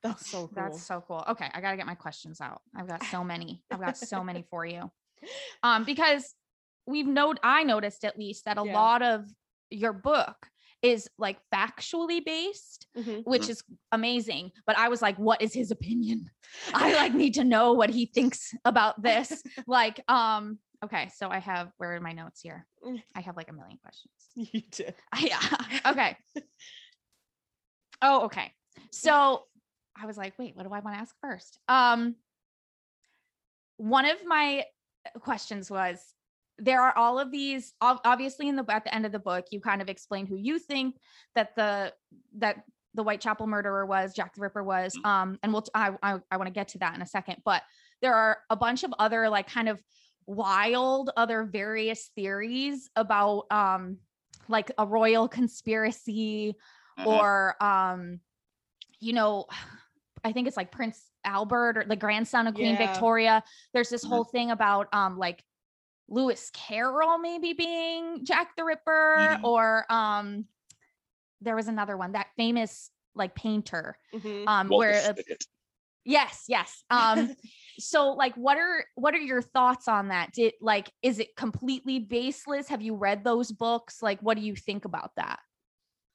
That's 0.03 0.29
so 0.29 0.47
cool. 0.47 0.51
That's 0.55 0.84
so 0.86 1.03
cool. 1.08 1.23
Okay, 1.29 1.49
I 1.53 1.62
gotta 1.62 1.77
get 1.77 1.88
my 1.88 1.95
questions 1.95 2.39
out. 2.39 2.62
I've 2.75 2.88
got 2.88 3.03
so 3.05 3.23
many. 3.23 3.63
I've 3.71 3.79
got 3.81 3.97
so 3.97 4.23
many 4.23 4.43
for 4.49 4.65
you. 4.65 4.91
Um, 5.63 5.84
because 5.84 6.34
we've 6.86 7.08
noted 7.08 7.39
I 7.43 7.63
noticed 7.63 8.05
at 8.05 8.17
least 8.17 8.45
that 8.45 8.58
a 8.58 8.63
Yeah. 8.65 8.73
lot 8.73 9.01
of 9.01 9.25
your 9.71 9.93
book 9.93 10.47
is 10.84 11.10
like 11.17 11.39
factually 11.51 12.23
based, 12.23 12.86
Mhm. 12.95 13.23
which 13.25 13.49
is 13.49 13.63
amazing. 13.91 14.51
But 14.67 14.77
I 14.77 14.89
was 14.89 15.01
like, 15.01 15.17
what 15.17 15.41
is 15.41 15.51
his 15.53 15.71
opinion? 15.71 16.29
I 16.73 16.93
like 16.93 17.15
need 17.15 17.34
to 17.36 17.43
know 17.43 17.73
what 17.73 17.89
he 17.89 18.05
thinks 18.05 18.53
about 18.63 19.01
this. 19.01 19.41
like, 19.65 19.99
um, 20.08 20.60
okay, 20.86 21.10
so 21.15 21.30
I 21.30 21.39
have 21.39 21.71
where 21.78 21.95
are 21.95 22.00
my 22.00 22.13
notes 22.13 22.41
here? 22.41 22.65
Mm. 22.86 23.02
I 23.15 23.21
have 23.21 23.36
like 23.36 23.50
a 23.50 23.54
million 23.54 23.78
questions. 23.82 24.13
You 24.36 24.62
did. 24.71 24.95
Yeah. 25.19 25.39
Okay. 25.86 26.17
Oh, 28.02 28.26
okay. 28.26 28.52
So 28.91 29.43
I 30.00 30.06
was 30.06 30.17
like, 30.17 30.38
wait, 30.38 30.56
what 30.56 30.67
do 30.67 30.74
I 30.74 30.80
want 30.80 30.95
to 30.95 31.02
ask 31.02 31.15
first? 31.21 31.60
Um, 31.67 32.15
one 33.78 34.06
of 34.06 34.17
my 34.26 34.65
questions 35.19 35.71
was 35.71 36.00
there 36.58 36.82
are 36.82 36.98
all 36.98 37.19
of 37.19 37.32
these 37.32 37.74
obviously 37.82 38.48
in 38.48 38.56
the 38.56 38.65
at 38.69 38.86
the 38.86 38.95
end 38.95 39.06
of 39.06 39.12
the 39.12 39.19
book 39.19 39.45
you 39.52 39.60
kind 39.60 39.82
of 39.82 39.89
explain 39.89 40.26
who 40.26 40.36
you 40.36 40.58
think 40.58 40.95
that 41.36 41.56
the 41.56 41.93
that 42.38 42.63
the 42.93 43.04
whitechapel 43.04 43.45
murderer 43.45 43.86
was 43.86 44.13
jack 44.13 44.34
the 44.34 44.41
ripper 44.41 44.63
was 44.63 44.98
um 45.04 45.38
and 45.43 45.52
we'll 45.52 45.62
t- 45.62 45.71
i 45.76 45.91
i, 46.02 46.17
I 46.32 46.38
want 46.38 46.48
to 46.48 46.54
get 46.54 46.69
to 46.69 46.78
that 46.80 46.95
in 46.95 47.02
a 47.02 47.06
second 47.06 47.41
but 47.43 47.62
there 48.02 48.15
are 48.15 48.38
a 48.50 48.56
bunch 48.56 48.84
of 48.84 48.93
other 48.98 49.30
like 49.30 49.50
kind 49.50 49.67
of 49.67 49.80
wild 50.27 51.11
other 51.17 51.43
various 51.43 52.07
theories 52.15 52.89
about 52.95 53.45
um 53.51 53.97
like 54.47 54.71
a 54.77 54.85
royal 54.85 55.27
conspiracy 55.27 56.55
Mhm. 56.99 57.05
or 57.07 57.63
um 57.63 58.19
you 58.99 59.13
know, 59.13 59.45
I 60.23 60.31
think 60.31 60.47
it's 60.47 60.57
like 60.57 60.71
Prince 60.71 61.11
Albert 61.23 61.77
or 61.77 61.83
the 61.85 61.95
grandson 61.95 62.47
of 62.47 62.55
Queen 62.55 62.75
Yeah. 62.75 62.88
Victoria. 62.88 63.43
There's 63.73 63.89
this 63.89 64.03
Mhm. 64.03 64.09
whole 64.09 64.23
thing 64.23 64.51
about 64.51 64.88
um 64.93 65.17
like 65.17 65.43
Lewis 66.07 66.49
Carroll 66.53 67.17
maybe 67.19 67.53
being 67.53 68.25
Jack 68.25 68.55
the 68.55 68.63
Ripper 68.63 69.17
Mhm. 69.19 69.43
or 69.43 69.91
um 69.91 70.45
there 71.41 71.55
was 71.55 71.67
another 71.67 71.97
one 71.97 72.13
that 72.13 72.27
famous 72.38 72.89
like 73.13 73.35
painter 73.35 73.97
Mhm. 74.13 74.47
um 74.47 74.69
Walter 74.69 74.93
where 74.93 75.01
Sickert. 75.15 75.43
yes 76.05 76.45
yes 76.47 76.83
um 76.89 77.35
so 77.77 78.11
like 78.11 78.35
what 78.35 78.57
are 78.57 78.85
what 78.95 79.13
are 79.13 79.19
your 79.19 79.41
thoughts 79.41 79.88
on 79.88 80.09
that 80.09 80.31
did 80.31 80.53
like 80.61 80.91
is 81.01 81.19
it 81.19 81.35
completely 81.35 81.99
baseless 81.99 82.67
have 82.67 82.81
you 82.81 82.95
read 82.95 83.23
those 83.23 83.51
books 83.51 84.01
like 84.01 84.19
what 84.21 84.38
do 84.38 84.43
you 84.43 84.55
think 84.55 84.85
about 84.85 85.11
that 85.15 85.39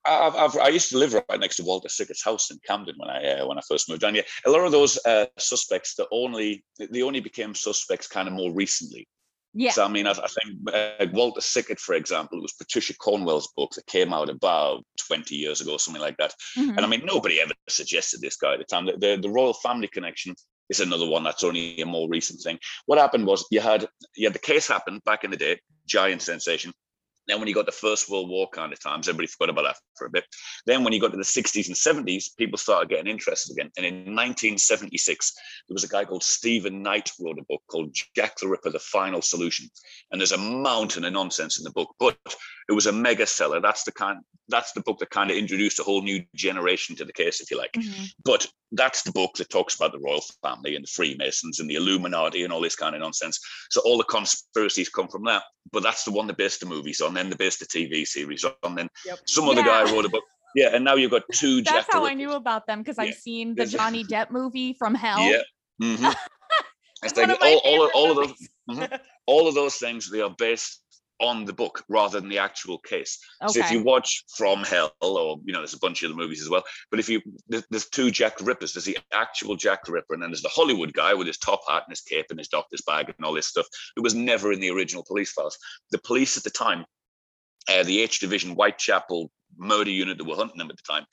I've, 0.06 0.34
I've, 0.34 0.56
I 0.56 0.68
used 0.68 0.88
to 0.90 0.98
live 0.98 1.14
right 1.14 1.40
next 1.40 1.56
to 1.56 1.64
Walter 1.64 1.88
Sickert's 1.88 2.24
house 2.24 2.50
in 2.50 2.58
Camden 2.66 2.94
when 2.96 3.10
I 3.10 3.40
uh, 3.40 3.46
when 3.46 3.58
I 3.58 3.62
first 3.68 3.88
moved 3.88 4.00
down. 4.00 4.14
Yeah, 4.14 4.22
a 4.46 4.50
lot 4.50 4.64
of 4.64 4.72
those 4.72 4.98
uh, 5.04 5.26
suspects, 5.38 5.94
that 5.96 6.08
only 6.10 6.64
they 6.90 7.02
only 7.02 7.20
became 7.20 7.54
suspects 7.54 8.06
kind 8.06 8.26
of 8.26 8.34
more 8.34 8.50
recently. 8.50 9.06
yeah 9.52 9.72
So 9.72 9.84
I 9.84 9.88
mean, 9.88 10.06
I, 10.06 10.12
I 10.12 10.26
think 10.28 10.48
uh, 10.72 11.06
Walter 11.12 11.42
Sickert, 11.42 11.78
for 11.78 11.94
example, 11.94 12.38
it 12.38 12.42
was 12.42 12.54
Patricia 12.54 12.96
Cornwell's 12.96 13.52
book 13.56 13.72
that 13.72 13.86
came 13.86 14.14
out 14.14 14.30
about 14.30 14.84
twenty 15.06 15.36
years 15.36 15.60
ago, 15.60 15.76
something 15.76 16.02
like 16.02 16.16
that. 16.16 16.34
Mhm. 16.56 16.76
And 16.76 16.80
I 16.80 16.86
mean, 16.86 17.02
nobody 17.04 17.40
ever 17.40 17.52
suggested 17.68 18.20
this 18.20 18.36
guy 18.36 18.54
at 18.54 18.58
the 18.58 18.64
time. 18.64 18.86
The, 18.86 18.96
the, 18.96 19.18
the 19.20 19.30
royal 19.30 19.54
family 19.54 19.88
connection 19.88 20.34
is 20.70 20.80
another 20.80 21.06
one 21.06 21.24
that's 21.24 21.44
only 21.44 21.80
a 21.80 21.87
more 21.87 22.09
recent 22.09 22.40
thing. 22.40 22.59
What 22.87 22.98
happened 22.98 23.26
was 23.26 23.44
you 23.50 23.61
had 23.61 23.87
you 24.16 24.26
had 24.26 24.35
the 24.35 24.38
case 24.38 24.66
happen 24.66 25.00
back 25.04 25.24
in 25.24 25.30
the 25.30 25.37
day, 25.37 25.61
giant 25.87 26.22
sensation. 26.22 26.72
Then 27.26 27.38
when 27.38 27.48
you 27.48 27.54
got 27.54 27.66
the 27.66 27.72
First 27.72 28.11
World 28.11 28.28
War 28.28 28.48
kind 28.48 28.72
of 28.72 28.83
times, 28.83 29.09
everybody 29.09 29.28
forgot 29.28 29.50
about 29.50 29.62
that 29.62 29.76
for 29.96 30.06
a 30.06 30.11
bit. 30.11 30.24
Then 30.66 30.83
when 30.83 30.92
you 30.92 31.00
got 31.00 31.12
to 31.12 31.16
the 31.16 31.22
60s 31.22 31.68
and 31.68 31.76
70s, 31.76 32.37
people 32.37 32.59
started 32.59 32.88
getting 32.88 33.06
interested 33.06 33.52
again. 33.52 33.70
And 33.76 33.87
in 33.87 33.94
1976, 34.16 35.33
there 35.68 35.74
was 35.74 35.85
a 35.85 35.88
guy 35.88 36.04
called 36.04 36.24
Stephen 36.24 36.83
Knight 36.83 37.12
wrote 37.20 37.38
a 37.38 37.44
book 37.48 37.62
called 37.68 37.94
Jack 38.16 38.37
the 38.38 38.48
Ripper: 38.48 38.70
The 38.70 38.80
Final 38.80 39.22
Solution. 39.22 39.68
And 40.11 40.20
there's 40.20 40.33
a 40.33 40.38
mountain 40.38 41.04
of 41.04 41.12
nonsense 41.12 41.59
in 41.59 41.64
the 41.64 41.70
book, 41.70 41.94
but 42.00 42.18
it 42.68 42.72
was 42.72 42.87
a 42.87 42.92
mega 42.92 43.26
seller. 43.26 43.61
That's 43.61 43.85
the 43.85 43.92
kind. 43.92 44.20
That's 44.50 44.72
the 44.72 44.80
book 44.82 44.98
that 44.98 45.10
kind 45.10 45.30
of 45.30 45.36
introduced 45.36 45.78
a 45.78 45.82
whole 45.82 46.02
new 46.02 46.24
generation 46.34 46.96
to 46.96 47.04
the 47.04 47.12
case, 47.12 47.40
if 47.40 47.50
you 47.50 47.56
like. 47.56 47.72
Mhm. 47.72 48.12
But 48.24 48.46
that's 48.72 49.02
the 49.02 49.12
book 49.12 49.34
that 49.36 49.50
talks 49.50 49.74
about 49.74 49.92
the 49.92 49.98
royal 49.98 50.22
family 50.42 50.76
and 50.76 50.84
the 50.84 50.90
Freemasons 50.90 51.60
and 51.60 51.68
the 51.70 51.76
Illuminati 51.76 52.44
and 52.44 52.52
all 52.52 52.60
this 52.60 52.76
kind 52.76 52.94
of 52.94 53.00
nonsense. 53.00 53.38
So 53.70 53.80
all 53.84 53.98
the 53.98 54.04
conspiracies 54.04 54.88
come 54.88 55.08
from 55.08 55.24
that. 55.24 55.44
But 55.72 55.82
that's 55.82 56.04
the 56.04 56.10
one 56.12 56.26
that 56.26 56.36
based 56.36 56.60
the 56.60 56.66
movies 56.66 57.00
on, 57.00 57.14
then 57.14 57.30
they 57.30 57.36
based 57.36 57.60
the 57.60 57.66
TV 57.66 58.04
series 58.06 58.44
on, 58.62 58.74
then 58.74 58.88
Yep. 59.06 59.18
some 59.26 59.48
other 59.48 59.62
guy 59.62 59.82
wrote 59.90 60.04
a 60.04 60.08
book. 60.08 60.24
Yeah, 60.54 60.74
and 60.74 60.84
now 60.84 60.96
you've 60.96 61.12
got 61.12 61.22
two. 61.32 61.62
that's 61.62 61.86
Jack 61.86 61.86
the 61.86 61.92
how 61.98 62.06
i 62.06 62.14
knew 62.14 62.32
about 62.32 62.66
them 62.66 62.80
because 62.80 62.98
Yeah. 62.98 63.04
i've 63.04 63.14
seen 63.14 63.54
the 63.54 63.66
johnny 63.66 64.04
depp 64.04 64.30
movie 64.30 64.74
from 64.74 64.94
hell 64.94 65.22
Yeah. 65.22 65.42
hmm 65.80 66.06
It's 67.02 67.16
like 67.16 67.30
of 67.30 67.38
all, 67.40 67.58
all, 67.64 67.90
all 67.94 68.10
of 68.10 68.16
those, 68.28 68.48
mhm. 68.70 69.00
all 69.26 69.48
of 69.48 69.54
those 69.54 69.76
things 69.76 70.10
they 70.10 70.20
are 70.20 70.34
based 70.36 70.82
on 71.20 71.44
the 71.44 71.52
book 71.52 71.85
rather 71.88 72.20
than 72.20 72.28
the 72.28 72.38
actual 72.38 72.78
case. 72.78 73.18
So 73.48 73.61
if 73.61 73.70
you 73.70 73.83
watch 73.83 74.24
From 74.37 74.64
Hell, 74.64 74.92
or 75.00 75.38
you 75.44 75.52
know, 75.52 75.61
there's 75.61 75.74
a 75.74 75.78
bunch 75.78 76.02
of 76.02 76.11
other 76.11 76.18
movies 76.18 76.42
as 76.42 76.48
well. 76.48 76.64
But 76.90 77.00
if 77.00 77.09
you 77.09 77.20
there's, 77.48 77.64
there's 77.70 77.88
two 77.88 78.11
Jack 78.11 78.38
the 78.38 78.44
Rippers. 78.44 78.72
There's 78.72 78.85
the 78.85 78.98
actual 79.12 79.56
Jack 79.56 79.85
the 79.85 79.92
Ripper, 79.92 80.14
and 80.14 80.22
then 80.22 80.30
there's 80.30 80.42
the 80.42 80.48
Hollywood 80.48 80.92
guy 80.92 81.14
with 81.14 81.26
his 81.26 81.38
top 81.38 81.61
hat 81.68 81.85
and 81.87 81.92
his 81.92 82.00
cape 82.00 82.26
and 82.30 82.38
his 82.38 82.48
doctor's 82.48 82.83
bag 82.83 83.12
and 83.16 83.24
all 83.24 83.35
this 83.35 83.46
stuff. 83.46 83.66
It 83.96 84.00
was 84.00 84.14
never 84.14 84.52
in 84.52 84.61
the 84.61 84.70
original 84.70 85.04
police 85.06 85.33
files. 85.33 85.59
The 85.90 85.98
police 85.98 86.37
at 86.37 86.44
the 86.44 86.50
time, 86.50 86.85
uh, 87.68 87.82
the 87.82 88.00
H 88.00 88.20
Division 88.20 88.52
Whitechapel 88.52 89.30
murder 89.56 89.90
unit 89.90 90.18
that 90.18 90.24
were 90.24 90.36
hunting 90.36 90.60
him 90.60 90.70
at 90.70 90.76
the 90.76 90.82
time, 90.82 91.04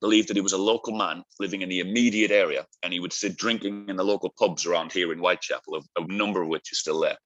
believed 0.00 0.28
that 0.28 0.36
he 0.36 0.40
was 0.40 0.52
a 0.52 0.58
local 0.58 0.96
man 0.96 1.22
living 1.40 1.62
in 1.62 1.68
the 1.68 1.80
immediate 1.80 2.30
area, 2.30 2.66
and 2.82 2.92
he 2.92 3.00
would 3.00 3.12
sit 3.12 3.36
drinking 3.36 3.86
in 3.88 3.96
the 3.96 4.04
local 4.04 4.32
pubs 4.38 4.66
around 4.66 4.92
here 4.92 5.12
in 5.12 5.18
Whitechapel, 5.18 5.84
a, 5.96 6.06
number 6.06 6.42
of 6.42 6.48
which 6.48 6.72
is 6.72 6.78
still 6.78 7.00
there. 7.00 7.16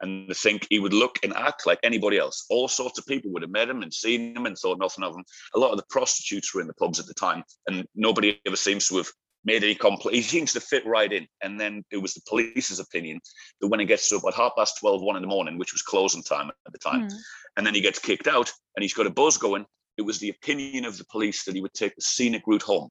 And 0.00 0.28
they 0.28 0.34
think 0.34 0.66
he 0.70 0.78
would 0.78 0.92
look 0.92 1.18
and 1.22 1.34
act 1.34 1.66
like 1.66 1.80
anybody 1.82 2.18
else. 2.18 2.46
All 2.50 2.68
sorts 2.68 2.98
of 2.98 3.06
people 3.06 3.32
would 3.32 3.42
have 3.42 3.50
met 3.50 3.68
him 3.68 3.82
and 3.82 3.92
seen 3.92 4.36
him 4.36 4.46
and 4.46 4.56
thought 4.56 4.78
nothing 4.78 5.02
of 5.02 5.14
him. 5.14 5.24
A 5.54 5.58
lot 5.58 5.72
of 5.72 5.76
the 5.76 5.86
prostitutes 5.90 6.54
were 6.54 6.60
in 6.60 6.68
the 6.68 6.74
pubs 6.74 7.00
at 7.00 7.06
the 7.06 7.14
time, 7.14 7.42
and 7.66 7.86
nobody 7.94 8.40
ever 8.46 8.56
seems 8.56 8.86
to 8.88 8.98
have 8.98 9.08
made 9.48 9.64
any 9.64 9.74
complaint. 9.74 10.14
He 10.14 10.22
seems 10.22 10.52
to 10.52 10.60
fit 10.60 10.86
right 10.86 11.12
in. 11.12 11.26
And 11.42 11.58
then 11.60 11.84
it 11.90 11.96
was 11.96 12.14
the 12.14 12.20
police's 12.28 12.78
opinion 12.78 13.20
that 13.60 13.68
when 13.68 13.80
it 13.80 13.86
gets 13.86 14.08
to 14.08 14.16
about 14.16 14.34
half 14.34 14.52
past 14.56 14.78
12, 14.78 15.02
one 15.02 15.16
in 15.16 15.22
the 15.22 15.34
morning, 15.36 15.58
which 15.58 15.72
was 15.72 15.82
closing 15.82 16.22
time 16.22 16.50
at 16.66 16.72
the 16.72 16.78
time, 16.78 17.08
Mhm. 17.08 17.18
and 17.56 17.66
then 17.66 17.74
he 17.74 17.80
gets 17.80 17.98
kicked 17.98 18.28
out 18.28 18.52
and 18.76 18.82
he's 18.82 18.94
got 18.94 19.06
a 19.06 19.10
buzz 19.10 19.36
going. 19.38 19.64
It 19.96 20.02
was 20.02 20.18
the 20.18 20.28
opinion 20.28 20.84
of 20.84 20.96
the 20.98 21.04
police 21.06 21.44
that 21.44 21.54
he 21.56 21.60
would 21.60 21.74
take 21.74 21.94
the 21.96 22.02
scenic 22.02 22.42
route 22.46 22.62
home. 22.62 22.88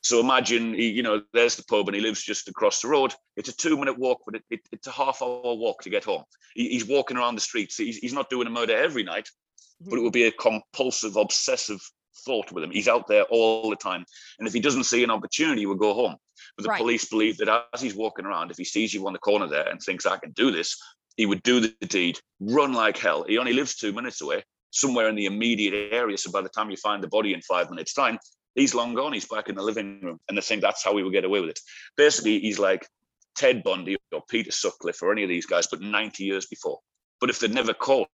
So 0.00 0.20
imagine, 0.20 0.74
he, 0.74 0.88
you 0.88 1.02
know, 1.02 1.22
there's 1.34 1.56
the 1.56 1.64
pub 1.64 1.88
and 1.88 1.94
he 1.96 2.00
lives 2.00 2.22
just 2.22 2.48
across 2.48 2.80
the 2.80 2.88
road. 2.88 3.12
It's 3.36 3.48
a 3.48 3.56
two 3.56 3.76
minute 3.76 3.98
walk, 3.98 4.22
but 4.24 4.36
it, 4.36 4.44
it, 4.48 4.60
it's 4.72 4.86
a 4.86 4.92
half 4.92 5.20
hour 5.20 5.54
walk 5.54 5.82
to 5.82 5.90
get 5.90 6.04
home. 6.04 6.22
He, 6.54 6.68
he's 6.70 6.86
walking 6.86 7.16
around 7.16 7.34
the 7.34 7.40
streets. 7.50 7.76
He's, 7.76 7.98
he's 7.98 8.12
not 8.14 8.30
doing 8.30 8.46
a 8.46 8.50
murder 8.50 8.76
every 8.76 9.02
night, 9.02 9.28
but 9.80 9.98
it 9.98 10.02
would 10.02 10.12
be 10.12 10.28
a 10.28 10.32
compulsive, 10.32 11.16
obsessive 11.16 11.80
thought 12.24 12.52
with 12.52 12.64
him. 12.64 12.70
He's 12.70 12.88
out 12.88 13.06
there 13.06 13.24
all 13.24 13.70
the 13.70 13.76
time. 13.76 14.04
And 14.38 14.46
if 14.46 14.54
he 14.54 14.60
doesn't 14.60 14.84
see 14.84 15.02
an 15.04 15.10
opportunity, 15.10 15.62
he 15.62 15.66
would 15.66 15.78
go 15.78 15.94
home. 15.94 16.16
But 16.56 16.64
the 16.64 16.68
Right. 16.70 16.78
police 16.80 17.04
believe 17.06 17.36
that 17.38 17.66
as 17.72 17.80
he's 17.80 17.94
walking 17.94 18.26
around, 18.26 18.50
if 18.50 18.56
he 18.56 18.64
sees 18.64 18.92
you 18.94 19.06
on 19.06 19.12
the 19.12 19.18
corner 19.18 19.46
there 19.46 19.68
and 19.68 19.80
thinks, 19.80 20.06
I 20.06 20.18
can 20.18 20.32
do 20.32 20.50
this, 20.50 20.76
he 21.16 21.26
would 21.26 21.42
do 21.42 21.60
the 21.60 21.74
deed, 21.86 22.20
run 22.40 22.72
like 22.72 22.96
hell. 22.96 23.24
He 23.24 23.38
only 23.38 23.52
lives 23.52 23.74
two 23.76 23.92
minutes 23.92 24.20
away, 24.20 24.44
somewhere 24.70 25.08
in 25.08 25.16
the 25.16 25.26
immediate 25.26 25.92
area. 25.92 26.16
So 26.16 26.30
by 26.30 26.42
the 26.42 26.48
time 26.48 26.70
you 26.70 26.76
find 26.76 27.02
the 27.02 27.08
body 27.08 27.34
in 27.34 27.42
five 27.42 27.70
minutes' 27.70 27.92
time, 27.92 28.18
he's 28.54 28.74
long 28.74 28.94
gone. 28.94 29.12
He's 29.12 29.26
back 29.26 29.48
in 29.48 29.56
the 29.56 29.62
living 29.62 30.00
room. 30.00 30.20
And 30.28 30.38
they 30.38 30.42
think 30.42 30.62
that's 30.62 30.84
how 30.84 30.96
he 30.96 31.02
would 31.02 31.12
get 31.12 31.24
away 31.24 31.40
with 31.40 31.50
it. 31.50 31.60
Basically, 31.96 32.38
he's 32.40 32.58
like 32.58 32.86
Ted 33.36 33.62
Bundy 33.62 33.96
or 34.12 34.22
Peter 34.28 34.50
Sutcliffe 34.50 35.02
or 35.02 35.12
any 35.12 35.22
of 35.22 35.28
these 35.28 35.46
guys, 35.46 35.66
but 35.66 35.80
90 35.80 36.24
years 36.24 36.46
before. 36.46 36.78
But 37.20 37.30
if 37.30 37.40
they'd 37.40 37.54
never 37.54 37.74
caught 37.74 38.08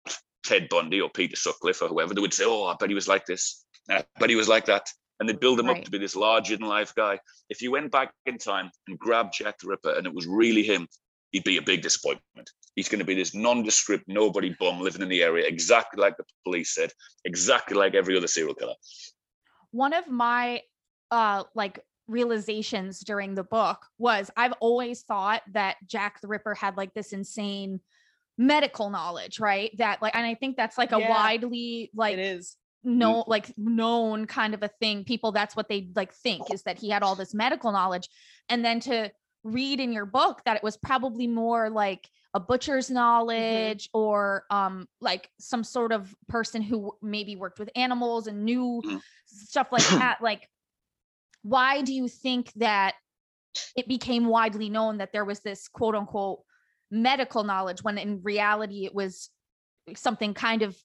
Ted 0.44 0.68
Bundy 0.68 1.00
or 1.00 1.10
Peter 1.10 1.36
Sutcliffe 1.36 1.82
or 1.82 1.88
whoever, 1.88 2.14
they 2.14 2.20
would 2.20 2.34
say, 2.34 2.44
Oh, 2.46 2.64
I 2.64 2.76
bet 2.78 2.88
he 2.90 2.94
was 2.94 3.08
like 3.08 3.26
this. 3.26 3.64
I 3.90 4.04
bet 4.18 4.30
he 4.30 4.36
was 4.36 4.48
like 4.48 4.66
that. 4.66 4.90
And 5.20 5.28
they'd 5.28 5.38
build 5.40 5.60
him 5.60 5.66
Right. 5.66 5.78
up 5.78 5.84
to 5.84 5.90
be 5.90 5.98
this 5.98 6.16
larger 6.16 6.56
than 6.56 6.66
life 6.66 6.94
guy. 6.94 7.20
If 7.48 7.62
you 7.62 7.70
went 7.70 7.92
back 7.92 8.12
in 8.26 8.38
time 8.38 8.70
and 8.88 8.98
grabbed 8.98 9.34
Jack 9.34 9.58
the 9.58 9.68
Ripper 9.68 9.92
and 9.94 10.06
it 10.06 10.14
was 10.14 10.26
really 10.26 10.62
him, 10.64 10.88
he'd 11.30 11.44
be 11.44 11.56
a 11.56 11.62
big 11.62 11.82
disappointment. 11.82 12.50
He's 12.74 12.88
going 12.88 12.98
to 12.98 13.04
be 13.04 13.14
this 13.14 13.34
nondescript, 13.34 14.04
nobody 14.08 14.54
bum 14.58 14.80
living 14.80 15.02
in 15.02 15.08
the 15.08 15.22
area, 15.22 15.46
exactly 15.46 16.00
like 16.00 16.16
the 16.16 16.24
police 16.44 16.74
said, 16.74 16.90
exactly 17.24 17.76
like 17.76 17.94
every 17.94 18.16
other 18.16 18.26
serial 18.26 18.54
killer. 18.54 18.74
one 19.70 19.92
of 19.92 20.08
my 20.08 20.60
uh 21.10 21.44
like 21.54 21.80
realizations 22.08 23.00
during 23.00 23.34
the 23.34 23.44
book 23.44 23.86
was 23.98 24.30
I've 24.36 24.52
always 24.60 25.02
thought 25.02 25.42
that 25.52 25.76
Jack 25.86 26.20
the 26.20 26.28
Ripper 26.28 26.54
had 26.54 26.76
like 26.76 26.92
this 26.94 27.12
insane 27.12 27.80
medical 28.36 28.90
knowledge, 28.90 29.38
right? 29.40 29.70
That 29.78 30.02
like 30.02 30.14
and 30.16 30.26
I 30.26 30.34
think 30.34 30.56
that's 30.56 30.76
like 30.78 30.92
a 30.92 30.98
Yeah. 30.98 31.08
widely 31.10 31.90
like 31.94 32.16
is. 32.84 32.90
no 32.98 33.24
like 33.26 33.56
known 33.56 34.26
kind 34.26 34.54
of 34.54 34.62
a 34.62 34.68
thing. 34.68 35.04
People 35.04 35.32
that's 35.32 35.56
what 35.56 35.68
they 35.68 35.90
like 35.94 36.12
think 36.12 36.50
is 36.50 36.62
that 36.64 36.78
he 36.78 36.90
had 36.90 37.02
all 37.02 37.14
this 37.16 37.34
medical 37.34 37.72
knowledge. 37.72 38.08
And 38.48 38.64
then 38.64 38.80
to 38.80 39.10
read 39.42 39.80
in 39.80 39.92
your 39.92 40.06
book 40.06 40.40
that 40.44 40.56
it 40.56 40.62
was 40.62 40.76
probably 40.76 41.26
more 41.26 41.68
like 41.70 42.08
a 42.32 42.40
butcher's 42.40 42.90
knowledge 42.90 43.88
or 43.92 44.44
um 44.50 44.88
like 45.00 45.30
some 45.38 45.62
sort 45.62 45.92
of 45.92 46.14
person 46.28 46.62
who 46.62 46.92
maybe 47.02 47.36
worked 47.36 47.58
with 47.58 47.70
animals 47.76 48.26
and 48.26 48.44
knew 48.44 48.80
Mhm. 48.84 49.00
stuff 49.26 49.68
like 49.70 49.82
that 50.00 50.18
like 50.20 50.48
why 51.42 51.82
do 51.82 51.92
you 51.92 52.08
think 52.08 52.52
that 52.54 52.94
it 53.76 53.86
became 53.86 54.26
widely 54.26 54.68
known 54.70 54.98
that 54.98 55.12
there 55.12 55.24
was 55.24 55.40
this 55.40 55.68
quote 55.68 55.94
unquote 55.94 56.40
medical 56.90 57.44
knowledge 57.44 57.82
when 57.82 57.98
in 57.98 58.22
reality 58.22 58.84
it 58.84 58.94
was 58.94 59.30
something 59.94 60.34
kind 60.34 60.62
of 60.62 60.76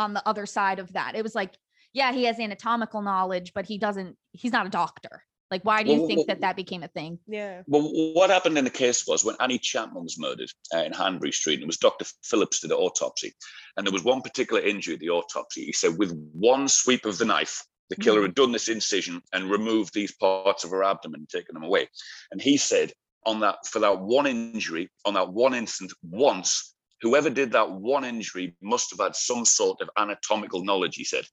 on 0.00 0.14
the 0.14 0.28
other 0.28 0.46
side 0.46 0.78
of 0.78 0.92
that 0.94 1.14
it 1.14 1.22
was 1.22 1.34
like 1.34 1.56
yeah 1.92 2.12
he 2.12 2.24
has 2.24 2.40
anatomical 2.40 3.02
knowledge 3.02 3.52
but 3.54 3.66
he 3.66 3.78
doesn't 3.78 4.16
he's 4.32 4.52
not 4.52 4.66
a 4.66 4.70
doctor 4.70 5.22
like 5.50 5.62
why 5.64 5.82
do 5.82 5.90
you 5.90 5.98
Well, 5.98 6.06
think 6.06 6.18
well, 6.18 6.26
that 6.28 6.40
that 6.40 6.56
became 6.56 6.82
a 6.82 6.88
thing 6.88 7.18
Yeah. 7.26 7.62
Well, 7.66 7.82
what 8.14 8.30
happened 8.30 8.56
in 8.56 8.64
the 8.64 8.70
case 8.70 9.06
was 9.06 9.24
when 9.24 9.36
Annie 9.40 9.58
Chapman 9.58 10.04
was 10.04 10.18
murdered 10.18 10.50
uh, 10.74 10.78
in 10.78 10.92
Hanbury 10.92 11.32
Street, 11.32 11.54
and 11.54 11.64
it 11.64 11.66
was 11.66 11.76
Dr. 11.76 12.06
Phillips 12.22 12.60
did 12.60 12.70
the 12.70 12.76
autopsy, 12.76 13.32
and 13.76 13.86
there 13.86 13.92
was 13.92 14.04
one 14.04 14.22
particular 14.22 14.62
injury 14.62 14.94
at 14.94 15.00
the 15.00 15.10
autopsy. 15.10 15.64
He 15.64 15.72
said 15.72 15.98
with 15.98 16.12
one 16.32 16.68
sweep 16.68 17.04
of 17.04 17.18
the 17.18 17.24
knife, 17.24 17.64
the 17.88 17.96
killer 17.96 18.22
had 18.22 18.36
done 18.36 18.52
this 18.52 18.68
incision 18.68 19.20
and 19.32 19.50
removed 19.50 19.92
these 19.92 20.14
parts 20.14 20.62
of 20.62 20.70
her 20.70 20.84
abdomen, 20.84 21.26
taken 21.28 21.54
them 21.54 21.64
away. 21.64 21.88
And 22.30 22.40
he 22.40 22.56
said 22.56 22.92
on 23.26 23.40
that 23.40 23.66
for 23.66 23.80
that 23.80 24.00
one 24.00 24.26
injury, 24.26 24.88
on 25.04 25.14
that 25.14 25.32
one 25.32 25.54
instant, 25.54 25.92
once, 26.02 26.74
whoever 27.02 27.30
did 27.30 27.52
that 27.52 27.70
one 27.70 28.04
injury 28.04 28.54
must 28.62 28.90
have 28.90 29.00
had 29.00 29.16
some 29.16 29.44
sort 29.44 29.80
of 29.80 29.90
anatomical 29.96 30.64
knowledge. 30.64 30.96
He 30.96 31.04
said, 31.04 31.24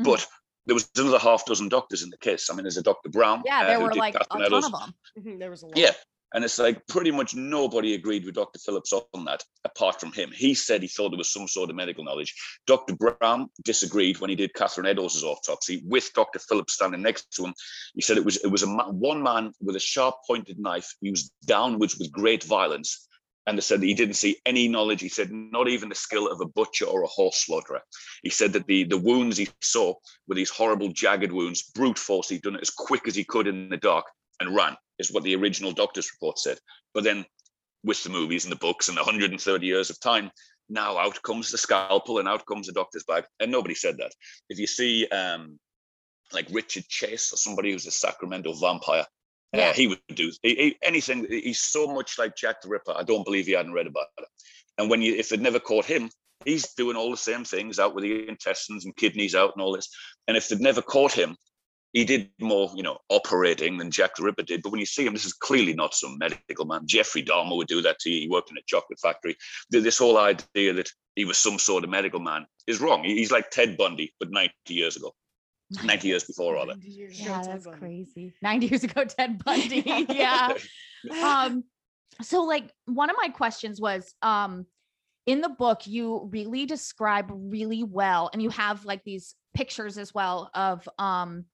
Mhm. 0.00 0.04
but 0.04 0.26
there 0.66 0.74
was 0.74 0.88
another 0.96 1.18
half 1.18 1.44
dozen 1.46 1.68
doctors 1.68 2.02
in 2.02 2.10
the 2.10 2.18
case. 2.18 2.48
I 2.50 2.54
mean, 2.54 2.64
there's 2.64 2.76
a 2.76 2.82
Dr. 2.82 3.08
Brown. 3.08 3.42
yeah 3.44 3.62
uh, 3.62 3.66
there 3.66 3.78
who 3.78 3.84
were 3.84 3.94
like 3.94 4.14
a 4.14 4.24
ton 4.24 4.42
of 4.42 4.62
them 4.62 4.94
Mhm, 5.18 5.38
There 5.38 5.50
was 5.50 5.62
a 5.62 5.66
lot. 5.66 5.76
yeah. 5.76 5.92
And 6.34 6.44
it's 6.46 6.58
like 6.58 6.86
pretty 6.86 7.10
much 7.10 7.34
nobody 7.34 7.92
agreed 7.92 8.24
with 8.24 8.36
Dr. 8.36 8.58
Phillips 8.58 8.90
on 9.12 9.24
that, 9.26 9.44
apart 9.64 10.00
from 10.00 10.12
him. 10.12 10.32
He 10.32 10.54
said 10.54 10.80
he 10.80 10.88
thought 10.88 11.10
there 11.10 11.18
was 11.18 11.30
some 11.30 11.46
sort 11.46 11.68
of 11.68 11.76
medical 11.76 12.04
knowledge. 12.04 12.34
Dr. 12.66 12.94
Brown 12.96 13.50
disagreed 13.64 14.18
when 14.18 14.30
he 14.30 14.36
did 14.36 14.54
Catherine 14.54 14.86
Eddowes' 14.86 15.22
autopsy 15.22 15.82
with 15.84 16.10
Dr. 16.14 16.38
Phillips 16.38 16.72
standing 16.72 17.02
next 17.02 17.30
to 17.34 17.44
him. 17.44 17.54
He 17.94 18.00
said 18.00 18.16
it 18.16 18.24
was 18.24 18.38
it 18.38 18.46
was 18.46 18.62
a 18.62 18.66
ma- 18.66 18.88
one 18.88 19.22
man 19.22 19.52
with 19.60 19.76
a 19.76 19.80
sharp 19.80 20.14
pointed 20.26 20.58
knife 20.58 20.94
used 21.02 21.30
downwards 21.44 21.98
with 21.98 22.10
great 22.10 22.44
violence. 22.44 23.06
And 23.46 23.58
they 23.58 23.62
said 23.62 23.80
that 23.80 23.86
he 23.86 23.94
didn't 23.94 24.14
see 24.14 24.36
any 24.46 24.68
knowledge. 24.68 25.00
He 25.00 25.08
said 25.08 25.32
not 25.32 25.68
even 25.68 25.88
the 25.88 25.94
skill 25.94 26.30
of 26.30 26.40
a 26.40 26.46
butcher 26.46 26.84
or 26.84 27.02
a 27.02 27.08
horse 27.08 27.44
slaughterer. 27.44 27.80
He 28.22 28.30
said 28.30 28.52
that 28.52 28.66
the, 28.66 28.84
the 28.84 28.98
wounds 28.98 29.36
he 29.36 29.48
saw 29.60 29.94
were 30.28 30.36
these 30.36 30.50
horrible 30.50 30.88
jagged 30.88 31.32
wounds, 31.32 31.62
brute 31.62 31.98
force. 31.98 32.28
He'd 32.28 32.42
done 32.42 32.54
it 32.54 32.62
as 32.62 32.70
quick 32.70 33.08
as 33.08 33.16
he 33.16 33.24
could 33.24 33.48
in 33.48 33.68
the 33.68 33.76
dark 33.76 34.04
and 34.40 34.54
ran, 34.54 34.76
is 34.98 35.12
what 35.12 35.24
the 35.24 35.34
original 35.34 35.72
doctor's 35.72 36.10
report 36.12 36.38
said. 36.38 36.58
But 36.94 37.04
then 37.04 37.24
with 37.84 38.02
the 38.04 38.10
movies 38.10 38.44
and 38.44 38.52
the 38.52 38.56
books 38.56 38.88
and 38.88 38.96
130 38.96 39.66
years 39.66 39.90
of 39.90 39.98
time, 39.98 40.30
now 40.68 40.96
out 40.96 41.20
comes 41.22 41.50
the 41.50 41.58
scalpel 41.58 42.18
and 42.18 42.28
out 42.28 42.46
comes 42.46 42.66
the 42.66 42.72
doctor's 42.72 43.04
bag. 43.04 43.24
And 43.40 43.50
nobody 43.50 43.74
said 43.74 43.98
that. 43.98 44.12
If 44.48 44.58
you 44.58 44.66
see 44.66 45.06
um, 45.08 45.58
like 46.32 46.46
Richard 46.50 46.86
Chase 46.88 47.32
or 47.32 47.36
somebody 47.36 47.72
who's 47.72 47.86
a 47.86 47.90
Sacramento 47.90 48.54
vampire, 48.54 49.06
Yeah. 49.52 49.70
uh, 49.70 49.72
he 49.74 49.86
would 49.86 50.00
do 50.14 50.32
he- 50.42 50.54
he- 50.54 50.76
anything. 50.82 51.26
He's 51.28 51.60
so 51.60 51.86
much 51.86 52.18
like 52.18 52.36
Jack 52.36 52.62
the 52.62 52.68
Ripper. 52.68 52.94
I 52.96 53.02
don't 53.02 53.24
believe 53.24 53.46
he 53.46 53.52
hadn't 53.52 53.74
read 53.74 53.86
about 53.86 54.06
it. 54.18 54.26
And 54.78 54.88
when 54.88 55.02
you, 55.02 55.14
if 55.14 55.28
they'd 55.28 55.40
never 55.40 55.60
caught 55.60 55.84
him, 55.84 56.10
he's 56.44 56.72
doing 56.74 56.96
all 56.96 57.10
the 57.10 57.16
same 57.16 57.44
things 57.44 57.78
out 57.78 57.94
with 57.94 58.04
the 58.04 58.28
intestines 58.28 58.84
and 58.84 58.96
kidneys 58.96 59.34
out 59.34 59.52
and 59.54 59.62
all 59.62 59.72
this. 59.74 59.88
And 60.26 60.36
if 60.36 60.48
they'd 60.48 60.60
never 60.60 60.80
caught 60.82 61.12
him, 61.12 61.36
he 61.92 62.06
did 62.06 62.30
more, 62.40 62.70
you 62.74 62.82
know, 62.82 62.96
operating 63.10 63.76
than 63.76 63.90
Jack 63.90 64.16
the 64.16 64.22
Ripper 64.22 64.42
did. 64.42 64.62
But 64.62 64.70
when 64.72 64.80
you 64.80 64.86
see 64.86 65.04
him, 65.06 65.12
this 65.12 65.26
is 65.26 65.34
clearly 65.34 65.74
not 65.74 65.92
some 65.94 66.16
medical 66.16 66.64
man. 66.64 66.86
Jeffrey 66.86 67.22
Dahmer 67.22 67.54
would 67.54 67.66
do 67.68 67.82
that 67.82 67.98
to 68.00 68.10
you. 68.10 68.22
He 68.22 68.28
worked 68.28 68.50
in 68.50 68.56
a 68.56 68.62
chocolate 68.66 68.98
factory. 68.98 69.36
This 69.68 69.98
whole 69.98 70.16
idea 70.16 70.72
that 70.72 70.90
he 71.16 71.26
was 71.26 71.36
some 71.36 71.58
sort 71.58 71.84
of 71.84 71.90
medical 71.90 72.20
man 72.20 72.46
is 72.66 72.80
wrong. 72.80 73.04
He's 73.04 73.30
like 73.30 73.50
Ted 73.50 73.76
Bundy, 73.76 74.14
but 74.18 74.30
90 74.30 74.52
years 74.68 74.96
ago, 74.96 75.14
90 75.84 76.08
years 76.08 76.24
before, 76.24 76.54
rather. 76.54 76.72
90 76.74 76.88
years 76.88 77.20
Yeah, 77.20 77.40
Ted 77.42 77.62
that's 77.62 77.78
crazy. 77.78 78.32
90 78.42 78.66
years 78.66 78.84
ago, 78.84 79.04
Ted 79.04 79.42
Bundy. 79.44 79.82
yeah. 80.08 80.52
um 81.22 81.64
so 82.20 82.42
like 82.42 82.70
one 82.86 83.10
of 83.10 83.16
my 83.20 83.28
questions 83.28 83.80
was 83.80 84.14
um 84.22 84.66
in 85.26 85.40
the 85.40 85.48
book 85.48 85.86
you 85.86 86.28
really 86.32 86.66
describe 86.66 87.30
really 87.30 87.82
well 87.82 88.28
and 88.32 88.42
you 88.42 88.50
have 88.50 88.84
like 88.84 89.02
these 89.04 89.34
pictures 89.54 89.98
as 89.98 90.12
well 90.14 90.50
of 90.54 90.88
um 90.98 91.44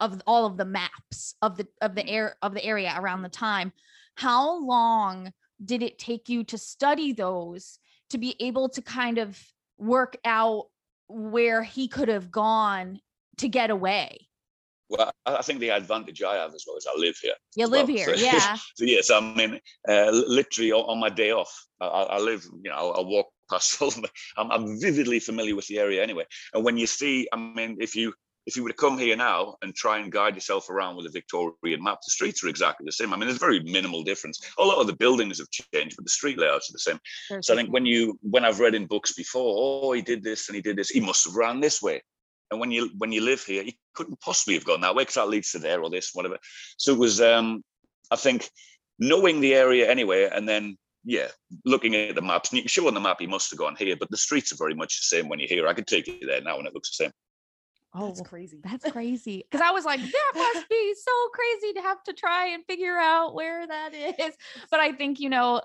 of 0.00 0.20
all 0.26 0.46
of 0.46 0.56
the 0.56 0.64
maps 0.64 1.34
of 1.42 1.56
the 1.56 1.66
of 1.80 1.94
the 1.94 2.06
air 2.08 2.36
of 2.42 2.54
the 2.54 2.64
area 2.64 2.92
around 2.98 3.22
the 3.22 3.28
time 3.28 3.72
how 4.16 4.60
long 4.64 5.32
did 5.64 5.82
it 5.82 5.98
take 5.98 6.28
you 6.28 6.44
to 6.44 6.58
study 6.58 7.12
those 7.12 7.78
to 8.10 8.18
be 8.18 8.34
able 8.40 8.68
to 8.68 8.82
kind 8.82 9.18
of 9.18 9.40
work 9.78 10.16
out 10.24 10.66
where 11.08 11.62
he 11.62 11.88
could 11.88 12.08
have 12.08 12.30
gone 12.30 12.98
to 13.38 13.48
get 13.48 13.70
away 13.70 14.28
Well, 14.90 15.10
I 15.26 15.42
think 15.42 15.60
the 15.60 15.70
advantage 15.70 16.22
I 16.22 16.34
have 16.36 16.54
as 16.54 16.64
well 16.66 16.76
is 16.76 16.86
I 16.86 16.98
live 16.98 17.16
here. 17.22 17.34
you 17.56 17.66
live 17.66 17.88
well. 17.88 17.96
here 17.96 18.16
So- 18.16 18.22
yeah 18.30 18.56
So 18.76 18.84
yes, 18.84 19.10
I 19.10 19.20
mean, 19.20 19.58
uh, 19.88 20.10
literally 20.12 20.72
on, 20.72 20.98
my 21.00 21.08
day 21.08 21.30
off, 21.32 21.52
I, 21.80 21.86
I 21.86 22.18
live. 22.18 22.42
You 22.64 22.70
know, 22.70 22.92
I 22.92 23.00
walk 23.00 23.26
past. 23.50 23.80
all 23.82 23.92
I'm, 24.36 24.50
I'm 24.50 24.80
vividly 24.80 25.20
familiar 25.20 25.56
with 25.56 25.66
the 25.68 25.78
area 25.78 26.02
anyway. 26.02 26.24
And 26.52 26.64
when 26.64 26.76
you 26.76 26.86
see, 26.86 27.26
I 27.32 27.36
mean, 27.36 27.76
if 27.80 27.94
you 27.96 28.12
if 28.46 28.56
you 28.56 28.62
were 28.62 28.68
to 28.68 28.76
come 28.76 28.98
here 28.98 29.16
now 29.16 29.56
and 29.62 29.74
try 29.74 29.98
and 29.98 30.12
guide 30.12 30.34
yourself 30.34 30.68
around 30.68 30.96
with 30.96 31.06
a 31.06 31.10
Victorian 31.10 31.82
map, 31.82 31.98
the 32.04 32.10
streets 32.10 32.44
are 32.44 32.48
exactly 32.48 32.84
the 32.84 32.92
same. 32.92 33.10
I 33.12 33.16
mean, 33.16 33.26
there's 33.28 33.38
very 33.48 33.60
minimal 33.60 34.02
difference. 34.02 34.38
A 34.58 34.62
lot 34.64 34.78
of 34.82 34.86
the 34.86 34.96
buildings 35.04 35.38
have 35.38 35.48
changed, 35.50 35.96
but 35.96 36.04
the 36.04 36.10
street 36.18 36.38
layouts 36.38 36.68
are 36.68 36.74
the 36.74 36.78
same. 36.88 36.98
There's 37.30 37.46
So 37.46 37.54
I 37.54 37.56
think 37.56 37.70
when 37.72 37.86
you 37.86 38.18
when 38.34 38.44
I've 38.44 38.60
read 38.60 38.74
in 38.74 38.86
books 38.86 39.12
before, 39.14 39.54
oh, 39.58 39.92
he 39.92 40.02
did 40.02 40.22
this 40.22 40.48
and 40.48 40.56
he 40.56 40.60
did 40.62 40.76
this, 40.76 40.90
he 40.90 41.00
must 41.00 41.24
have 41.26 41.36
ran 41.36 41.60
this 41.60 41.80
way. 41.80 42.02
And 42.54 42.60
when 42.60 42.70
you 42.70 42.90
when 42.98 43.12
you 43.12 43.20
live 43.20 43.42
here, 43.42 43.62
you 43.62 43.72
couldn't 43.94 44.20
possibly 44.20 44.54
have 44.54 44.64
gone 44.64 44.80
that 44.82 44.94
way 44.94 45.02
because 45.02 45.16
that 45.16 45.28
leads 45.28 45.50
to 45.52 45.58
there 45.58 45.82
or 45.82 45.90
this, 45.90 46.10
whatever. 46.14 46.38
So 46.78 46.92
it 46.92 46.98
was 46.98 47.20
um 47.20 47.62
I 48.10 48.16
think 48.16 48.48
knowing 48.98 49.40
the 49.40 49.54
area 49.54 49.90
anyway, 49.90 50.30
and 50.32 50.48
then 50.48 50.78
yeah, 51.04 51.28
looking 51.64 51.94
at 51.96 52.14
the 52.14 52.22
maps, 52.22 52.50
and 52.50 52.56
you 52.56 52.62
can 52.62 52.68
show 52.68 52.86
on 52.86 52.94
the 52.94 53.00
map 53.00 53.18
he 53.18 53.26
must 53.26 53.50
have 53.50 53.58
gone 53.58 53.76
here, 53.76 53.96
but 53.98 54.08
the 54.10 54.16
streets 54.16 54.52
are 54.52 54.56
very 54.56 54.74
much 54.74 55.00
the 55.00 55.16
same 55.16 55.28
when 55.28 55.40
you're 55.40 55.48
here. 55.48 55.66
I 55.66 55.74
could 55.74 55.88
take 55.88 56.06
you 56.06 56.26
there 56.26 56.40
now 56.40 56.58
and 56.58 56.66
it 56.66 56.74
looks 56.74 56.96
the 56.96 57.04
same. 57.04 57.12
oh 57.92 58.06
That's 58.06 58.22
crazy. 58.22 58.60
That's 58.62 58.90
crazy. 58.92 59.44
Because 59.50 59.66
I 59.66 59.72
was 59.72 59.84
like, 59.84 60.00
that 60.00 60.32
must 60.34 60.68
be 60.68 60.94
so 60.94 61.12
crazy 61.32 61.72
to 61.74 61.82
have 61.82 62.02
to 62.04 62.12
try 62.12 62.46
and 62.48 62.64
figure 62.66 62.96
out 62.96 63.34
where 63.34 63.66
that 63.66 63.92
is. 63.94 64.34
But 64.70 64.80
I 64.80 64.92
think, 64.92 65.18
you 65.20 65.28
know, 65.28 65.60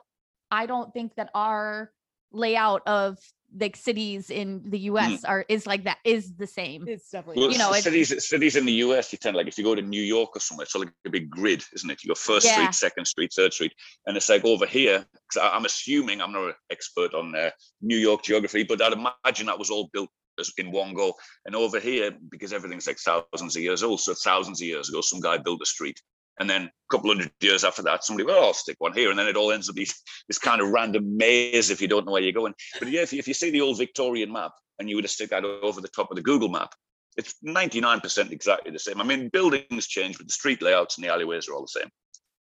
I 0.51 0.65
don't 0.65 0.91
think 0.91 1.15
that 1.15 1.29
our 1.35 1.91
layout 2.31 2.81
of 2.87 3.17
like 3.57 3.75
cities 3.75 4.29
in 4.29 4.69
the 4.69 4.79
US 4.91 5.23
are 5.23 5.45
is 5.49 5.65
like 5.65 5.83
that, 5.85 5.97
is 6.03 6.33
the 6.35 6.47
same. 6.47 6.87
It's 6.87 7.09
definitely 7.09 7.41
Well, 7.41 7.51
You 7.51 7.57
know, 7.57 7.71
c- 7.73 7.79
it- 7.79 7.83
cities 7.83 8.27
cities 8.29 8.55
in 8.55 8.65
the 8.65 8.73
US, 8.85 9.11
you 9.11 9.17
tend 9.17 9.35
like 9.35 9.47
if 9.47 9.57
you 9.57 9.63
go 9.63 9.75
to 9.75 9.81
New 9.81 10.01
York 10.01 10.35
or 10.35 10.39
somewhere, 10.39 10.63
it's 10.65 10.75
like 10.75 10.89
a 11.05 11.09
big 11.09 11.29
grid, 11.29 11.63
isn't 11.73 11.89
it? 11.89 12.03
You 12.03 12.09
go 12.09 12.15
first 12.15 12.45
Yeah. 12.45 12.53
street, 12.53 12.73
second 12.73 13.05
street, 13.05 13.31
third 13.35 13.53
street, 13.53 13.73
and 14.05 14.15
it's 14.17 14.29
like 14.29 14.45
over 14.45 14.65
here. 14.65 15.05
Because 15.27 15.49
I'm 15.53 15.65
assuming 15.65 16.21
I'm 16.21 16.31
not 16.31 16.49
an 16.49 16.53
expert 16.69 17.13
on 17.13 17.35
uh, 17.35 17.51
New 17.81 17.97
York 17.97 18.23
geography, 18.23 18.63
but 18.63 18.81
I'd 18.81 18.93
imagine 18.93 19.47
that 19.47 19.59
was 19.59 19.69
all 19.69 19.89
built 19.93 20.09
as 20.39 20.51
in 20.57 20.71
one 20.71 20.93
go. 20.93 21.13
And 21.45 21.55
over 21.55 21.79
here, 21.79 22.11
because 22.29 22.53
everything's 22.53 22.87
like 22.87 22.97
thousands 22.99 23.55
of 23.55 23.61
years 23.61 23.83
old, 23.83 23.99
so 23.99 24.13
thousands 24.13 24.61
of 24.61 24.67
years 24.67 24.87
ago, 24.89 25.01
some 25.01 25.19
guy 25.19 25.37
built 25.37 25.61
a 25.61 25.65
street. 25.65 25.99
And 26.39 26.49
then 26.49 26.63
a 26.63 26.71
couple 26.89 27.09
hundred 27.09 27.31
years 27.41 27.63
after 27.63 27.81
that, 27.83 28.03
somebody, 28.03 28.25
well, 28.25 28.43
I'll 28.43 28.53
stick 28.53 28.77
one 28.79 28.93
here. 28.93 29.09
And 29.09 29.19
then 29.19 29.27
it 29.27 29.35
all 29.35 29.51
ends 29.51 29.69
up 29.69 29.75
these, 29.75 29.93
this 30.27 30.37
kind 30.39 30.61
of 30.61 30.69
random 30.69 31.17
maze 31.17 31.69
if 31.69 31.81
you 31.81 31.87
don't 31.87 32.05
know 32.05 32.13
where 32.13 32.21
you're 32.21 32.31
going. 32.31 32.53
But 32.79 32.89
yeah, 32.89 33.01
if 33.01 33.11
you, 33.11 33.19
if 33.19 33.27
you 33.27 33.33
see 33.33 33.51
the 33.51 33.61
old 33.61 33.77
Victorian 33.77 34.31
map 34.31 34.51
and 34.79 34.89
you 34.89 34.95
were 34.95 35.01
to 35.01 35.07
stick 35.07 35.31
that 35.31 35.43
over 35.43 35.81
the 35.81 35.89
top 35.89 36.09
of 36.11 36.15
the 36.15 36.21
Google 36.23 36.49
map, 36.49 36.73
it's 37.17 37.35
99% 37.45 38.31
exactly 38.31 38.71
the 38.71 38.79
same. 38.79 39.01
I 39.01 39.03
mean, 39.03 39.29
buildings 39.29 39.87
change, 39.87 40.17
but 40.17 40.27
the 40.27 40.33
street 40.33 40.61
layouts 40.61 40.97
and 40.97 41.03
the 41.05 41.11
alleyways 41.11 41.49
are 41.49 41.53
all 41.53 41.61
the 41.61 41.67
same. 41.67 41.89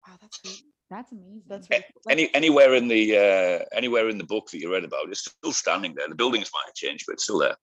wow, 0.06 0.14
that's 0.20 0.38
great. 0.38 0.62
That's 0.90 1.12
amazing. 1.12 1.42
That's 1.46 1.66
A- 1.70 1.74
really 1.74 1.84
cool. 1.94 2.02
Like, 2.06 2.12
Any 2.12 2.34
anywhere 2.34 2.74
in 2.74 2.86
the 2.88 3.16
uh, 3.16 3.64
anywhere 3.76 4.08
in 4.08 4.18
the 4.18 4.24
book 4.24 4.50
that 4.50 4.58
you 4.60 4.72
read 4.72 4.84
about, 4.84 5.08
it's 5.08 5.20
still 5.24 5.52
standing 5.52 5.94
there. 5.94 6.06
The 6.08 6.14
buildings 6.14 6.50
might 6.54 6.66
have 6.66 6.74
changed, 6.74 7.04
but 7.06 7.14
it's 7.14 7.24
still 7.24 7.38
there. 7.38 7.56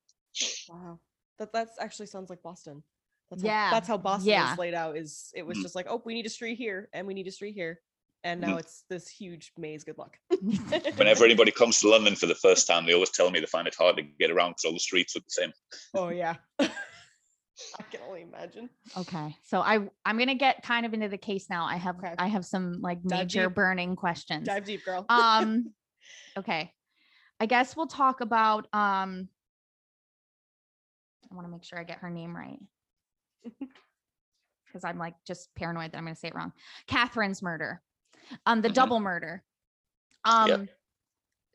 wow. 0.70 1.00
That 1.38 1.54
that's 1.54 1.80
actually 1.80 2.08
sounds 2.08 2.30
like 2.30 2.42
Boston. 2.42 2.84
That's 3.30 3.44
Yeah, 3.44 3.68
How, 3.70 3.74
that's 3.76 3.88
how 3.88 3.98
Boston 3.98 4.30
yeah. 4.30 4.54
is 4.54 4.58
laid 4.60 4.74
out. 4.74 4.98
Is 4.98 5.32
it 5.36 5.46
was 5.46 5.58
Mm. 5.58 5.62
just 5.62 5.76
like, 5.76 5.86
oh, 5.90 6.02
we 6.06 6.14
need 6.14 6.26
a 6.26 6.30
street 6.30 6.58
here, 6.58 6.90
and 6.94 7.06
we 7.06 7.14
need 7.14 7.28
a 7.28 7.32
street 7.32 7.54
here, 7.54 7.80
and 8.24 8.42
now 8.42 8.56
Mhm. 8.56 8.60
it's 8.60 8.84
this 8.90 9.08
huge 9.08 9.52
maze. 9.58 9.84
Good 9.84 9.98
luck. 9.98 10.18
Whenever 10.98 11.26
anybody 11.26 11.52
comes 11.52 11.80
to 11.82 11.90
London 11.90 12.16
for 12.16 12.26
the 12.26 12.36
first 12.36 12.66
time, 12.68 12.86
they 12.86 12.94
always 12.94 13.12
tell 13.12 13.30
me 13.30 13.40
they 13.40 13.46
find 13.46 13.68
it 13.68 13.76
hard 13.78 13.98
to 13.98 14.04
get 14.04 14.32
around 14.32 14.52
because 14.52 14.66
all 14.66 14.74
the 14.74 14.80
streets 14.80 15.16
look 15.16 15.26
the 15.26 15.32
same. 15.32 15.54
oh 15.94 16.10
yeah. 16.10 16.36
I 16.60 17.84
can 17.92 18.00
only 18.08 18.22
imagine. 18.22 18.70
Okay. 18.98 19.36
So 19.44 19.60
I 19.60 19.88
I'm 20.06 20.18
gonna 20.18 20.34
get 20.36 20.64
kind 20.64 20.86
of 20.86 20.94
into 20.94 21.10
the 21.10 21.18
case 21.18 21.50
now. 21.50 21.66
I 21.66 21.76
have 21.76 21.98
Okay. 21.98 22.16
I 22.18 22.28
have 22.28 22.46
some 22.46 22.82
like 22.82 23.04
Dive 23.04 23.20
major 23.20 23.48
deep. 23.48 23.56
burning 23.56 23.96
questions. 23.96 24.48
Dive 24.48 24.66
deep, 24.66 24.84
girl. 24.86 25.06
um 25.10 25.74
okay 26.38 26.74
i 27.40 27.46
guess 27.46 27.76
we'll 27.76 27.88
talk 27.88 28.22
about 28.22 28.66
um 28.74 29.28
i 31.32 31.36
want 31.36 31.46
to 31.46 31.52
make 31.52 31.64
sure 31.64 31.78
i 31.80 31.84
get 31.84 31.98
her 32.00 32.10
name 32.10 32.36
right 32.36 32.58
because 34.68 34.84
i'm 34.84 34.98
like 34.98 35.16
just 35.26 35.54
paranoid 35.56 35.92
that 35.92 35.98
i'm 35.98 36.04
going 36.04 36.14
to 36.16 36.20
say 36.20 36.28
it 36.30 36.36
wrong. 36.36 36.54
Catherine's 36.88 37.42
murder. 37.42 37.82
Um 38.46 38.62
the 38.62 38.70
Mhm. 38.70 38.74
double 38.74 39.00
murder. 39.00 39.44
Um 40.26 40.70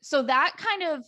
so 0.01 0.23
that 0.23 0.55
kind 0.57 0.83
of 0.83 1.05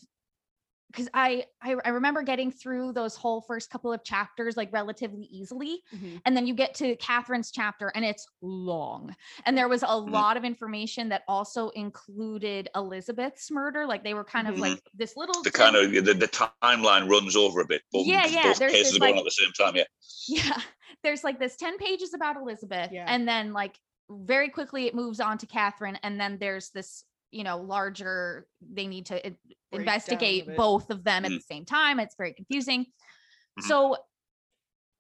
because 0.92 1.10
I, 1.14 1.46
I 1.62 1.76
i 1.86 1.90
remember 1.90 2.24
getting 2.24 2.52
through 2.52 2.94
those 2.94 3.16
whole 3.16 3.42
first 3.42 3.70
couple 3.70 3.92
of 3.92 4.04
chapters 4.04 4.56
like 4.56 4.72
relatively 4.72 5.26
easily 5.32 5.82
Mhm. 5.94 6.22
and 6.26 6.36
then 6.36 6.48
you 6.48 6.54
get 6.54 6.74
to 6.76 6.96
Catherine's 6.96 7.52
chapter 7.52 7.92
and 7.96 8.04
it's 8.06 8.26
long. 8.42 9.16
And 9.46 9.58
there 9.58 9.68
was 9.68 9.84
a 9.84 9.88
Mm-hmm. 9.88 10.12
lot 10.12 10.38
of 10.38 10.44
information 10.46 11.10
that 11.10 11.24
also 11.28 11.70
included 11.70 12.70
Elizabeth's 12.76 13.50
murder. 13.52 13.86
Like 13.86 14.04
they 14.04 14.14
were 14.14 14.24
kind 14.24 14.48
of 14.48 14.56
Mhm. 14.56 14.60
like 14.60 14.82
this 14.94 15.16
little 15.18 15.42
The 15.44 15.52
kind 15.52 15.76
of 15.76 15.92
the, 15.92 16.14
the 16.14 16.28
timeline 16.28 17.10
runs 17.10 17.36
over 17.36 17.62
a 17.62 17.66
bit. 17.66 17.82
Both, 17.92 18.06
Yeah, 18.08 18.26
yeah, 18.28 18.44
Both 18.44 18.60
there's 18.60 18.72
cases 18.72 18.88
this, 18.92 18.96
are 18.98 19.00
going 19.00 19.16
like- 19.16 19.20
at 19.20 19.26
the 19.26 19.32
same 19.32 19.52
time. 19.54 19.76
Yeah. 19.76 19.84
yeah. 20.28 20.62
There's 21.04 21.24
like 21.24 21.40
this 21.40 21.56
10 21.58 21.78
pages 21.78 22.14
about 22.14 22.38
Elizabeth. 22.38 22.92
Yeah. 22.92 23.06
And 23.08 23.28
then 23.28 23.54
like 23.54 23.78
very 24.10 24.50
quickly 24.50 24.88
it 24.88 24.96
moves 24.96 25.20
on 25.20 25.38
to 25.40 25.46
Catherine. 25.48 25.98
And 26.04 26.20
then 26.20 26.38
there's 26.40 26.70
this, 26.70 27.04
you 27.32 27.44
know, 27.44 27.58
larger, 27.58 28.48
they 28.62 28.88
need 28.88 29.08
to 29.08 29.26
in- 29.26 29.38
Breakdown 29.72 29.82
investigate 29.82 30.48
of 30.48 30.56
both 30.56 30.90
of 30.90 31.04
them 31.04 31.26
at 31.26 31.32
Mm. 31.32 31.36
the 31.36 31.42
same 31.42 31.66
time. 31.66 32.00
It's 32.00 32.16
very 32.18 32.34
confusing. 32.34 32.86
Mhm. 33.60 33.64
So 33.68 33.98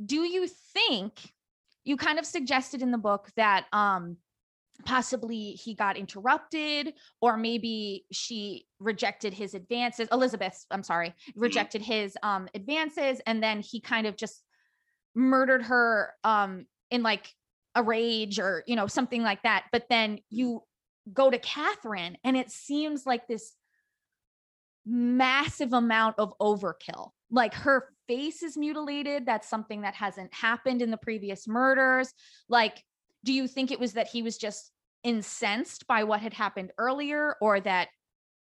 do 0.05 0.21
you 0.23 0.47
think 0.47 1.33
you 1.83 1.95
kind 1.97 2.19
of 2.19 2.25
suggested 2.25 2.81
in 2.81 2.91
the 2.91 2.97
book 2.97 3.31
that 3.37 3.65
um 3.73 4.17
possibly 4.85 5.51
he 5.53 5.73
got 5.73 5.97
interrupted 5.97 6.93
or 7.19 7.35
maybe 7.35 8.05
she 8.11 8.67
rejected 8.79 9.33
his 9.33 9.55
advances 9.55 10.07
elizabeth 10.11 10.63
i'm 10.69 10.83
sorry 10.83 11.15
rejected 11.35 11.81
his 11.81 12.15
um 12.21 12.47
advances 12.53 13.19
and 13.25 13.41
then 13.41 13.59
he 13.59 13.81
kind 13.81 14.05
of 14.05 14.15
just 14.15 14.43
murdered 15.15 15.63
her 15.63 16.13
um 16.23 16.67
in 16.91 17.01
like 17.01 17.33
a 17.73 17.81
rage 17.81 18.37
or 18.37 18.63
you 18.67 18.75
know 18.75 18.85
something 18.85 19.23
like 19.23 19.41
that 19.41 19.65
but 19.71 19.85
then 19.89 20.19
you 20.29 20.61
go 21.13 21.29
to 21.29 21.39
Catherine, 21.39 22.17
and 22.23 22.35
it 22.37 22.51
seems 22.51 23.05
like 23.05 23.27
this 23.27 23.53
massive 24.85 25.73
amount 25.73 26.15
of 26.17 26.33
overkill. 26.39 27.11
Like 27.29 27.53
her 27.55 27.89
face 28.07 28.41
is 28.43 28.57
mutilated. 28.57 29.25
That's 29.25 29.49
something 29.49 29.81
that 29.81 29.95
hasn't 29.95 30.33
happened 30.33 30.81
in 30.81 30.91
the 30.91 30.97
previous 30.97 31.47
murders. 31.47 32.13
Like, 32.47 32.83
do 33.23 33.33
you 33.33 33.47
think 33.47 33.71
it 33.71 33.79
was 33.79 33.93
that 33.93 34.07
he 34.07 34.21
was 34.21 34.37
just 34.37 34.71
incensed 35.03 35.87
by 35.87 36.03
what 36.05 36.21
had 36.21 36.33
happened 36.33 36.71
earlier, 36.77 37.35
or 37.41 37.59
that? 37.61 37.89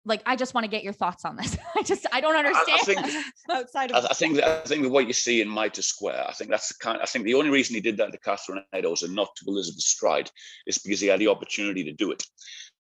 Like, 0.06 0.22
I 0.26 0.36
just 0.36 0.54
want 0.54 0.66
to 0.66 0.70
get 0.70 0.84
your 0.84 0.94
thoughts 0.94 1.26
on 1.26 1.36
this. 1.36 1.58
I 1.76 1.82
just, 1.82 2.06
I 2.12 2.22
don't 2.22 2.36
understand. 2.36 2.68
I 2.74 2.78
think 2.84 3.26
Outside 3.50 3.92
I, 3.92 3.98
of 3.98 4.06
I 4.06 4.14
think 4.14 4.36
that, 4.36 4.48
I 4.48 4.68
think 4.68 4.84
that 4.84 4.90
what 4.90 5.08
you 5.08 5.14
see 5.14 5.42
in 5.42 5.50
Mitre 5.50 5.82
Square, 5.82 6.26
I 6.28 6.34
think 6.34 6.52
that's 6.52 6.68
the 6.70 6.76
kind. 6.80 7.00
I 7.02 7.06
think 7.06 7.26
the 7.26 7.34
only 7.34 7.50
reason 7.50 7.76
he 7.76 7.82
did 7.82 7.98
that 7.98 8.12
to 8.12 8.18
Catherine 8.20 8.64
Eddowes 8.72 9.04
and 9.04 9.16
not 9.16 9.36
to 9.38 9.46
Elizabeth 9.48 9.82
Stride 9.82 10.30
is 10.68 10.78
because 10.78 11.00
he 11.02 11.08
had 11.08 11.20
the 11.20 11.28
opportunity 11.28 11.84
to 11.84 11.92
do 11.94 12.12
it. 12.12 12.24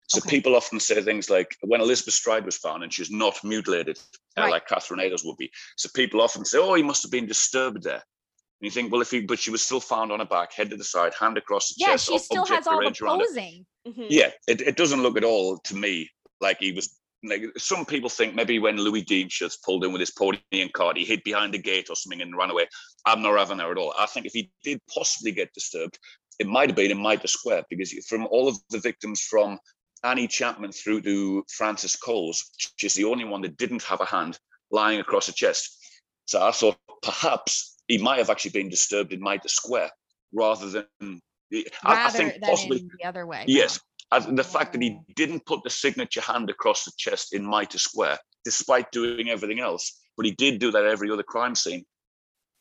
So 0.07 0.19
Okay. 0.19 0.29
people 0.29 0.55
often 0.55 0.79
say 0.79 1.01
things 1.01 1.31
like, 1.31 1.55
when 1.61 1.81
Elizabeth 1.81 2.13
Stride 2.13 2.45
was 2.45 2.57
found 2.57 2.83
and 2.83 2.93
she's 2.93 3.09
not 3.09 3.43
mutilated 3.43 3.97
uh, 4.37 4.47
like 4.47 4.67
Catherine 4.67 4.99
Eddowes 4.99 5.25
would 5.25 5.37
be. 5.37 5.49
So 5.77 5.89
people 5.95 6.21
often 6.21 6.45
say, 6.45 6.59
oh, 6.59 6.75
he 6.75 6.83
must 6.83 7.01
have 7.01 7.11
been 7.11 7.25
disturbed 7.25 7.81
there. 7.81 7.93
And 7.95 8.61
you 8.61 8.69
think, 8.69 8.91
well, 8.91 9.01
if 9.01 9.09
he, 9.09 9.21
but 9.21 9.39
she 9.39 9.49
was 9.49 9.63
still 9.63 9.79
found 9.79 10.11
on 10.11 10.19
her 10.19 10.25
back, 10.25 10.53
head 10.53 10.69
to 10.69 10.77
the 10.77 10.83
side, 10.83 11.13
hand 11.19 11.39
across 11.39 11.69
the 11.69 11.75
yeah, 11.79 11.93
chest, 11.93 12.05
she 12.05 12.19
still 12.19 12.45
has 12.45 12.67
all 12.67 12.75
the 12.75 12.81
arranged 12.81 13.01
around 13.01 13.19
her. 13.21 13.25
posing. 13.25 13.65
Mhm. 13.87 14.05
Yeah, 14.09 14.29
it, 14.47 14.61
it 14.61 14.77
doesn't 14.77 15.01
look 15.01 15.17
at 15.17 15.23
all 15.23 15.57
to 15.57 15.75
me 15.75 16.09
like 16.39 16.57
he 16.59 16.71
was. 16.71 16.95
Like 17.23 17.43
some 17.57 17.85
people 17.85 18.09
think 18.09 18.35
maybe 18.35 18.59
when 18.59 18.77
Louis 18.77 19.01
Dean 19.01 19.29
pulled 19.63 19.83
in 19.83 19.91
with 19.91 19.99
his 19.99 20.11
pony 20.11 20.39
and 20.51 20.71
cart, 20.73 20.97
he 20.97 21.05
hid 21.05 21.23
behind 21.23 21.55
a 21.55 21.57
gate 21.57 21.87
or 21.89 21.95
something 21.95 22.21
and 22.21 22.37
ran 22.37 22.51
away. 22.51 22.67
I'm 23.05 23.21
not 23.21 23.37
having 23.37 23.57
that 23.57 23.69
at 23.69 23.77
all. 23.77 23.93
I 23.97 24.05
think 24.05 24.25
if 24.25 24.33
he 24.33 24.51
did 24.63 24.79
possibly 24.93 25.31
get 25.31 25.53
disturbed, 25.53 25.97
it 26.39 26.47
might 26.47 26.69
have 26.69 26.75
been 26.75 26.91
in 26.91 27.01
Mitre 27.01 27.27
Square 27.27 27.63
because 27.69 27.93
from 28.07 28.27
all 28.27 28.47
of 28.47 28.57
the 28.69 28.79
victims 28.79 29.21
from 29.21 29.57
Annie 30.03 30.27
Chapman 30.27 30.71
through 30.71 31.01
to 31.01 31.43
Frances 31.49 31.95
Coles, 31.95 32.51
she's 32.77 32.93
the 32.93 33.05
only 33.05 33.25
one 33.25 33.41
that 33.41 33.57
didn't 33.57 33.83
have 33.83 34.01
a 34.01 34.05
hand 34.05 34.37
lying 34.71 34.99
across 34.99 35.27
her 35.27 35.33
chest. 35.33 35.77
So 36.25 36.45
I 36.45 36.51
thought 36.51 36.77
perhaps 37.01 37.77
he 37.87 37.97
might 37.97 38.17
have 38.17 38.29
actually 38.29 38.51
been 38.51 38.69
disturbed 38.69 39.13
in 39.13 39.21
Mitre 39.21 39.49
Square 39.49 39.91
rather 40.33 40.69
than. 40.69 41.21
I, 41.53 41.63
I 41.83 41.93
rather 41.93 42.17
think 42.17 42.33
than 42.33 42.41
possibly 42.41 42.87
the 42.99 43.07
other 43.07 43.25
way. 43.25 43.45
Yes. 43.47 43.79
And 44.11 44.37
the 44.37 44.43
fact 44.43 44.73
that 44.73 44.81
he 44.81 44.99
didn't 45.15 45.45
put 45.45 45.63
the 45.63 45.69
signature 45.69 46.21
hand 46.21 46.49
across 46.49 46.85
the 46.85 46.91
chest 46.97 47.33
in 47.33 47.45
Mitre 47.45 47.79
Square, 47.79 48.19
despite 48.43 48.91
doing 48.91 49.29
everything 49.29 49.59
else, 49.59 49.99
but 50.15 50.25
he 50.25 50.31
did 50.31 50.59
do 50.59 50.71
that 50.71 50.85
every 50.85 51.11
other 51.11 51.23
crime 51.23 51.55
scene. 51.55 51.83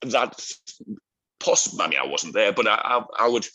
That 0.03 0.41
possibly, 1.41 1.85
I 1.85 1.89
mean, 1.89 1.99
I 2.03 2.07
wasn't 2.07 2.35
there, 2.35 2.53
but 2.53 2.67
I, 2.67 2.75
I, 2.75 3.27
I 3.27 3.29
would 3.29 3.47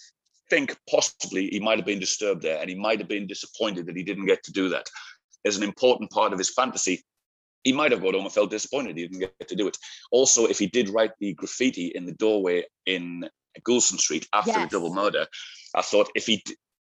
think 0.49 0.77
possibly 0.89 1.47
he 1.47 1.59
might 1.59 1.77
have 1.77 1.85
been 1.85 1.99
disturbed 1.99 2.41
there 2.41 2.59
and 2.59 2.69
he 2.69 2.75
might 2.75 2.99
have 2.99 3.07
been 3.07 3.27
disappointed 3.27 3.85
that 3.85 3.97
he 3.97 4.03
didn't 4.03 4.25
get 4.25 4.43
to 4.43 4.51
do 4.51 4.69
that. 4.69 4.87
As 5.45 5.57
an 5.57 5.63
important 5.63 6.09
part 6.11 6.33
of 6.33 6.39
his 6.39 6.49
fantasy, 6.53 7.03
he 7.63 7.73
might 7.73 7.91
have 7.91 8.01
got 8.01 8.13
home 8.13 8.23
and 8.23 8.33
felt 8.33 8.51
disappointed 8.51 8.97
he 8.97 9.07
didn't 9.07 9.19
get 9.19 9.47
to 9.47 9.55
do 9.55 9.67
it. 9.67 9.77
Also, 10.11 10.45
if 10.45 10.59
he 10.59 10.67
did 10.67 10.89
write 10.89 11.11
the 11.19 11.33
graffiti 11.33 11.87
in 11.87 12.05
the 12.05 12.13
doorway 12.13 12.63
in 12.85 13.29
Goulston 13.63 13.99
Street 13.99 14.27
after 14.33 14.51
Yes. 14.51 14.71
the 14.71 14.77
double 14.77 14.93
murder, 14.93 15.27
I 15.75 15.81
thought 15.81 16.09
if 16.15 16.25
he 16.25 16.43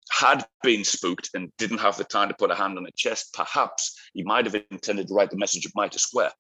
had 0.09 0.45
been 0.63 0.83
spooked 0.83 1.29
and 1.33 1.51
didn't 1.57 1.79
have 1.79 1.97
the 1.97 2.03
time 2.03 2.27
to 2.29 2.35
put 2.37 2.51
a 2.51 2.55
hand 2.55 2.77
on 2.77 2.83
the 2.83 2.91
chest, 2.95 3.33
perhaps 3.33 3.97
he 4.13 4.23
might 4.23 4.45
have 4.45 4.55
intended 4.71 5.07
to 5.07 5.13
write 5.13 5.29
the 5.29 5.37
message 5.37 5.65
of 5.65 5.71
Mitre 5.75 5.99
Square 5.99 6.31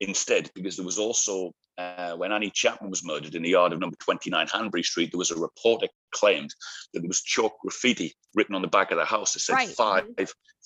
instead, 0.00 0.50
because 0.54 0.76
there 0.76 0.86
was 0.86 0.98
also, 0.98 1.52
uh, 1.76 2.14
when 2.14 2.32
Annie 2.32 2.50
Chapman 2.54 2.90
was 2.90 3.04
murdered 3.04 3.34
in 3.34 3.42
the 3.42 3.50
yard 3.50 3.72
of 3.72 3.80
number 3.80 3.96
29 4.00 4.46
Hanbury 4.46 4.82
Street, 4.84 5.10
there 5.12 5.18
was 5.18 5.30
a 5.30 5.38
reporter 5.38 5.88
claimed 6.12 6.54
that 6.92 7.00
there 7.00 7.08
was 7.08 7.22
chalk 7.22 7.58
graffiti 7.60 8.14
written 8.34 8.54
on 8.54 8.62
the 8.62 8.68
back 8.68 8.90
of 8.90 8.98
the 8.98 9.04
house 9.04 9.32
that 9.32 9.40
said 9.40 9.54
Right. 9.54 9.68
five, 9.70 10.04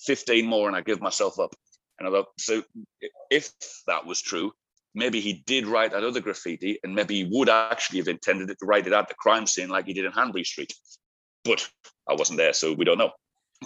15 0.05 0.45
more, 0.45 0.67
and 0.67 0.77
I 0.77 0.81
give 0.81 1.01
myself 1.01 1.39
up. 1.39 1.55
And 1.99 2.07
I 2.07 2.11
thought, 2.11 2.27
so 2.39 2.63
if 3.29 3.51
that 3.87 4.05
was 4.05 4.21
true, 4.21 4.51
maybe 4.95 5.19
he 5.19 5.43
did 5.45 5.65
write 5.65 5.91
that 5.91 6.03
other 6.03 6.21
graffiti, 6.21 6.79
and 6.83 6.93
maybe 6.93 7.15
he 7.15 7.29
would 7.31 7.49
actually 7.49 7.99
have 7.99 8.07
intended 8.07 8.49
it 8.49 8.57
to 8.59 8.65
write 8.65 8.87
it 8.87 8.93
at 8.93 9.07
the 9.07 9.15
crime 9.15 9.47
scene 9.47 9.69
like 9.69 9.87
he 9.87 9.93
did 9.93 10.05
in 10.05 10.11
Hanbury 10.11 10.43
Street. 10.43 10.73
But 11.43 11.67
I 12.09 12.13
wasn't 12.13 12.37
there, 12.37 12.53
so 12.53 12.73
we 12.73 12.85
don't 12.85 12.97
know. 12.97 13.11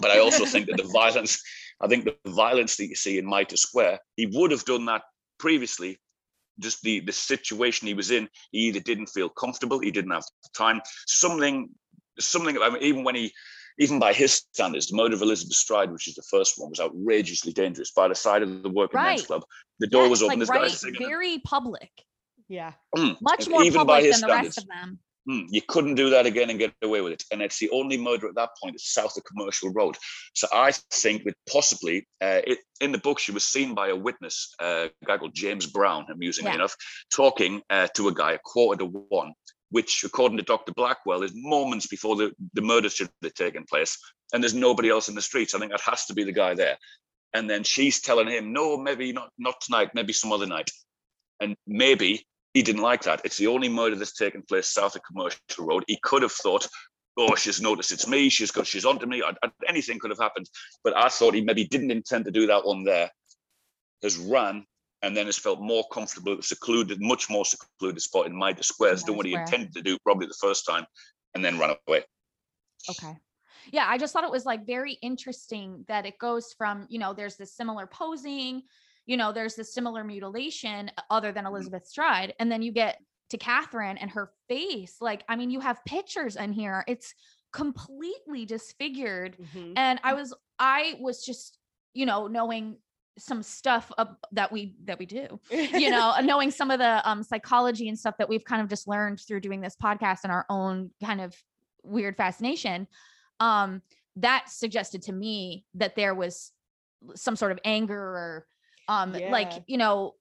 But 0.00 0.10
I 0.10 0.18
also 0.18 0.44
think 0.44 0.66
that 0.66 0.76
the 0.76 0.88
violence, 0.92 1.42
I 1.80 1.88
think 1.88 2.04
the 2.04 2.16
violence 2.30 2.76
that 2.76 2.86
you 2.86 2.94
see 2.94 3.18
in 3.18 3.26
Mitre 3.26 3.56
Square, 3.56 3.98
he 4.16 4.26
would 4.26 4.50
have 4.50 4.64
done 4.64 4.84
that 4.86 5.02
previously. 5.38 5.98
Just 6.60 6.82
the 6.82 7.00
the 7.00 7.12
situation 7.12 7.86
he 7.86 7.94
was 7.94 8.10
in, 8.10 8.28
he 8.50 8.60
either 8.68 8.80
didn't 8.80 9.06
feel 9.08 9.28
comfortable, 9.28 9.78
he 9.78 9.90
didn't 9.92 10.10
have 10.10 10.24
the 10.42 10.50
time. 10.56 10.80
Something, 11.06 11.68
something. 12.18 12.58
I 12.60 12.70
mean, 12.70 12.82
even 12.82 13.04
when 13.04 13.14
he, 13.14 13.32
even 13.78 14.00
by 14.00 14.12
his 14.12 14.42
standards, 14.52 14.88
the 14.88 14.96
murder 14.96 15.14
of 15.14 15.22
Elizabeth 15.22 15.54
Stride, 15.54 15.92
which 15.92 16.08
is 16.08 16.14
the 16.16 16.24
first 16.28 16.54
one, 16.58 16.70
was 16.70 16.80
outrageously 16.80 17.52
dangerous. 17.52 17.92
By 17.92 18.08
the 18.08 18.14
side 18.16 18.42
of 18.42 18.64
the 18.64 18.70
working 18.70 19.00
men's 19.00 19.22
club, 19.26 19.44
the 19.78 19.86
door 19.86 20.02
Yes, 20.04 20.10
was 20.10 20.22
open. 20.22 20.30
like 20.30 20.38
this 20.40 20.48
right, 20.48 20.60
guy's 20.62 20.80
singing. 20.80 20.98
very 20.98 21.38
public, 21.44 21.90
Yeah. 22.48 22.72
Mm. 22.96 23.16
much 23.20 23.48
more 23.48 23.62
even 23.62 23.86
by 23.86 23.98
public 24.00 24.06
his 24.06 24.20
than 24.20 24.28
the 24.28 24.34
rest 24.34 24.52
standards. 24.54 24.58
of 24.58 24.66
them. 24.66 24.98
Hmm, 25.28 25.42
you 25.50 25.60
couldn't 25.60 25.96
do 25.96 26.08
that 26.08 26.24
again 26.24 26.48
and 26.48 26.58
get 26.58 26.72
away 26.82 27.02
with 27.02 27.12
it. 27.12 27.24
And 27.30 27.42
it's 27.42 27.58
the 27.58 27.68
only 27.68 27.98
murder 27.98 28.28
at 28.28 28.34
that 28.36 28.50
point 28.62 28.76
is 28.76 28.86
south 28.88 29.14
of 29.18 29.24
Commercial 29.24 29.70
Road. 29.70 29.98
So 30.32 30.48
I 30.50 30.72
think 30.90 31.24
that 31.24 31.34
possibly 31.50 32.08
uh, 32.22 32.40
it, 32.46 32.60
in 32.80 32.92
the 32.92 32.98
book, 32.98 33.18
she 33.18 33.32
was 33.32 33.44
seen 33.44 33.74
by 33.74 33.88
a 33.88 33.96
witness, 33.96 34.54
uh, 34.58 34.88
a 35.02 35.04
guy 35.04 35.18
called 35.18 35.34
James 35.34 35.66
Brown, 35.66 36.06
amusingly 36.10 36.50
Yeah. 36.52 36.54
enough, 36.54 36.74
talking 37.14 37.60
uh, 37.68 37.88
to 37.88 38.08
a 38.08 38.14
guy 38.14 38.34
at 38.34 38.42
quarter 38.42 38.78
to 38.78 38.86
one, 38.86 39.34
which, 39.70 40.02
according 40.02 40.38
to 40.38 40.44
Dr. 40.44 40.72
Blackwell, 40.72 41.22
is 41.22 41.32
moments 41.34 41.86
before 41.88 42.16
the, 42.16 42.32
the 42.54 42.62
murder 42.62 42.88
should 42.88 43.10
have 43.22 43.34
taken 43.34 43.64
place. 43.64 43.98
And 44.32 44.42
there's 44.42 44.54
nobody 44.54 44.88
else 44.88 45.10
in 45.10 45.14
the 45.14 45.20
streets. 45.20 45.54
I 45.54 45.58
think 45.58 45.72
that 45.72 45.82
has 45.82 46.06
to 46.06 46.14
be 46.14 46.24
the 46.24 46.32
guy 46.32 46.54
there. 46.54 46.78
And 47.34 47.50
then 47.50 47.64
she's 47.64 48.00
telling 48.00 48.28
him, 48.28 48.54
no, 48.54 48.78
maybe 48.78 49.12
not, 49.12 49.28
not 49.36 49.60
tonight, 49.60 49.90
maybe 49.94 50.14
some 50.14 50.32
other 50.32 50.46
night. 50.46 50.70
And 51.38 51.54
maybe 51.66 52.26
he 52.58 52.62
didn't 52.62 52.82
like 52.82 53.02
that. 53.04 53.20
It's 53.24 53.36
the 53.36 53.46
only 53.46 53.68
murder 53.68 53.94
that's 53.94 54.14
taken 54.14 54.42
place 54.42 54.66
south 54.66 54.96
of 54.96 55.02
Commercial 55.04 55.38
Road. 55.60 55.84
He 55.86 55.96
could 56.02 56.22
have 56.22 56.32
thought, 56.32 56.66
oh, 57.16 57.36
she's 57.36 57.60
noticed 57.60 57.92
it's 57.92 58.08
me. 58.08 58.28
She's 58.28 58.50
got, 58.50 58.66
she's 58.66 58.84
onto 58.84 59.06
me. 59.06 59.22
I, 59.22 59.30
I- 59.44 59.50
anything 59.68 60.00
could 60.00 60.10
have 60.10 60.18
happened. 60.18 60.50
But 60.82 60.96
I 60.96 61.08
thought 61.08 61.34
he 61.34 61.40
maybe 61.40 61.64
didn't 61.64 61.92
intend 61.92 62.24
to 62.24 62.32
do 62.32 62.48
that 62.48 62.66
one 62.66 62.82
there. 62.82 63.10
Has 64.02 64.16
run 64.18 64.64
and 65.02 65.16
then 65.16 65.26
has 65.26 65.38
felt 65.38 65.60
more 65.60 65.84
comfortable, 65.92 66.42
secluded, 66.42 67.00
much 67.00 67.30
more 67.30 67.44
secluded 67.44 68.02
spot 68.02 68.26
in 68.26 68.36
Mitre 68.36 68.64
Square. 68.64 68.90
Has 68.90 69.04
done 69.04 69.16
what 69.16 69.26
he 69.26 69.34
intended 69.34 69.72
to 69.74 69.82
do 69.82 69.96
probably 70.02 70.26
the 70.26 70.34
first 70.40 70.66
time, 70.66 70.84
and 71.34 71.44
then 71.44 71.60
run 71.60 71.76
away. 71.86 72.02
Okay. 72.90 73.16
Yeah, 73.70 73.86
I 73.88 73.98
just 73.98 74.12
thought 74.12 74.24
it 74.24 74.30
was 74.32 74.46
like 74.46 74.66
very 74.66 74.94
interesting 75.02 75.84
that 75.86 76.06
it 76.06 76.18
goes 76.18 76.54
from, 76.58 76.86
you 76.88 76.98
know, 76.98 77.12
there's 77.12 77.36
this 77.36 77.54
similar 77.54 77.86
posing, 77.86 78.62
you 79.08 79.16
know, 79.16 79.32
there's 79.32 79.54
this 79.54 79.72
similar 79.72 80.04
mutilation 80.04 80.90
uh, 80.98 81.02
other 81.10 81.32
than 81.32 81.46
Elizabeth 81.46 81.86
Stride. 81.86 82.34
And 82.38 82.52
then 82.52 82.60
you 82.60 82.70
get 82.70 82.98
to 83.30 83.38
Catherine 83.38 83.96
and 83.96 84.10
her 84.10 84.30
face. 84.48 84.96
Like, 85.00 85.24
I 85.30 85.34
mean, 85.34 85.50
you 85.50 85.60
have 85.60 85.82
pictures 85.86 86.36
in 86.36 86.52
here. 86.52 86.84
It's 86.86 87.14
completely 87.50 88.44
disfigured. 88.44 89.38
Mhm. 89.38 89.72
And 89.76 89.98
I 90.04 90.12
was, 90.12 90.34
I 90.58 90.98
was 91.00 91.24
just, 91.24 91.58
you 91.94 92.04
know, 92.04 92.26
knowing 92.26 92.76
some 93.18 93.42
stuff 93.42 93.90
that 94.30 94.52
we 94.52 94.76
that 94.84 94.96
we 94.96 95.04
do 95.04 95.40
you 95.50 95.90
know 95.90 96.14
knowing 96.22 96.52
some 96.52 96.70
of 96.70 96.78
the 96.78 97.00
um 97.10 97.20
psychology 97.24 97.88
and 97.88 97.98
stuff 97.98 98.16
that 98.16 98.28
we've 98.28 98.44
kind 98.44 98.62
of 98.62 98.68
just 98.68 98.86
learned 98.86 99.18
through 99.18 99.40
doing 99.40 99.60
this 99.60 99.74
podcast 99.74 100.18
and 100.22 100.30
our 100.30 100.46
own 100.48 100.88
kind 101.04 101.20
of 101.20 101.34
weird 101.82 102.16
fascination 102.16 102.86
um 103.40 103.82
that 104.14 104.44
suggested 104.48 105.02
to 105.02 105.12
me 105.12 105.64
that 105.74 105.96
there 105.96 106.14
was 106.14 106.52
some 107.16 107.34
sort 107.34 107.50
of 107.50 107.58
anger 107.64 107.98
or 107.98 108.46
um 108.88 109.12
like 109.12 109.52
you 109.66 109.76
know 109.76 110.14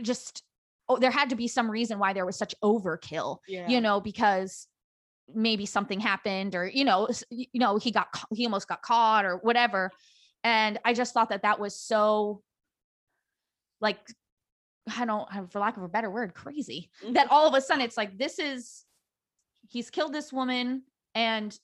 just 0.00 0.42
oh 0.88 0.98
there 0.98 1.10
had 1.10 1.30
to 1.30 1.36
be 1.36 1.48
some 1.48 1.70
reason 1.70 1.98
why 1.98 2.12
there 2.12 2.26
was 2.26 2.36
such 2.36 2.54
overkill 2.62 3.38
yeah. 3.48 3.68
you 3.68 3.80
know 3.80 4.00
because 4.00 4.66
maybe 5.34 5.66
something 5.66 6.00
happened 6.00 6.54
or 6.54 6.66
you 6.66 6.84
know 6.84 7.08
you 7.30 7.46
know 7.54 7.76
he 7.76 7.90
got 7.90 8.08
he 8.32 8.44
almost 8.44 8.68
got 8.68 8.82
caught 8.82 9.24
or 9.24 9.38
whatever 9.38 9.90
and 10.42 10.78
i 10.84 10.92
just 10.92 11.14
thought 11.14 11.30
that 11.30 11.42
that 11.42 11.58
was 11.58 11.78
so 11.78 12.42
like 13.80 13.98
i 14.96 15.04
don't 15.04 15.28
for 15.50 15.60
lack 15.60 15.76
of 15.76 15.82
a 15.82 15.88
better 15.88 16.10
word 16.10 16.34
crazy 16.34 16.90
that 17.12 17.30
all 17.30 17.48
of 17.48 17.54
a 17.54 17.60
sudden 17.60 17.82
it's 17.82 17.96
like 17.96 18.18
this 18.18 18.38
is 18.38 18.84
he's 19.70 19.88
killed 19.88 20.12
this 20.12 20.32
woman 20.32 20.82
and 21.14 21.58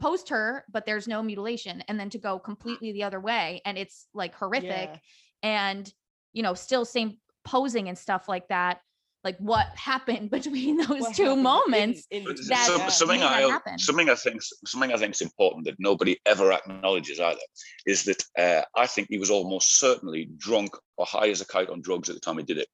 post 0.00 0.28
her 0.28 0.64
but 0.72 0.84
there's 0.84 1.06
no 1.06 1.22
mutilation 1.22 1.84
and 1.86 2.00
then 2.00 2.10
to 2.10 2.18
go 2.18 2.36
completely 2.36 2.90
the 2.90 3.04
other 3.04 3.20
way 3.20 3.62
and 3.64 3.78
it's 3.78 4.08
like 4.12 4.34
horrific 4.34 4.90
Yeah. 4.90 4.96
And 5.44 5.92
you 6.32 6.42
know 6.42 6.54
still 6.54 6.84
same 6.84 7.18
posing 7.44 7.88
and 7.88 7.96
stuff 7.96 8.28
like 8.28 8.48
that 8.48 8.80
like 9.22 9.36
what 9.38 9.66
happened 9.76 10.30
between 10.30 10.78
those 10.78 11.00
What 11.02 11.14
two 11.14 11.22
happened 11.24 11.38
in- 11.38 11.42
moments 11.42 12.06
in 12.10 12.24
that- 12.24 12.66
some- 12.66 12.80
yeah. 12.80 12.88
something 12.88 13.20
that 13.20 13.32
I 13.32 13.40
happen. 13.42 13.78
something 13.78 14.08
I 14.10 14.14
think 14.16 14.40
something 14.66 14.92
I 14.92 14.96
think 14.96 15.14
is 15.14 15.20
important 15.20 15.66
that 15.66 15.76
nobody 15.78 16.16
ever 16.26 16.50
acknowledges 16.52 17.20
either 17.20 17.38
is 17.86 18.04
that 18.04 18.24
uh, 18.38 18.62
I 18.76 18.86
think 18.86 19.08
he 19.10 19.18
was 19.18 19.30
almost 19.30 19.78
certainly 19.78 20.28
drunk 20.38 20.74
or 20.96 21.06
high 21.06 21.28
as 21.28 21.40
a 21.42 21.46
kite 21.46 21.68
on 21.70 21.80
drugs 21.82 22.08
at 22.08 22.14
the 22.16 22.20
time 22.20 22.38
he 22.38 22.44
did 22.44 22.58
it. 22.58 22.68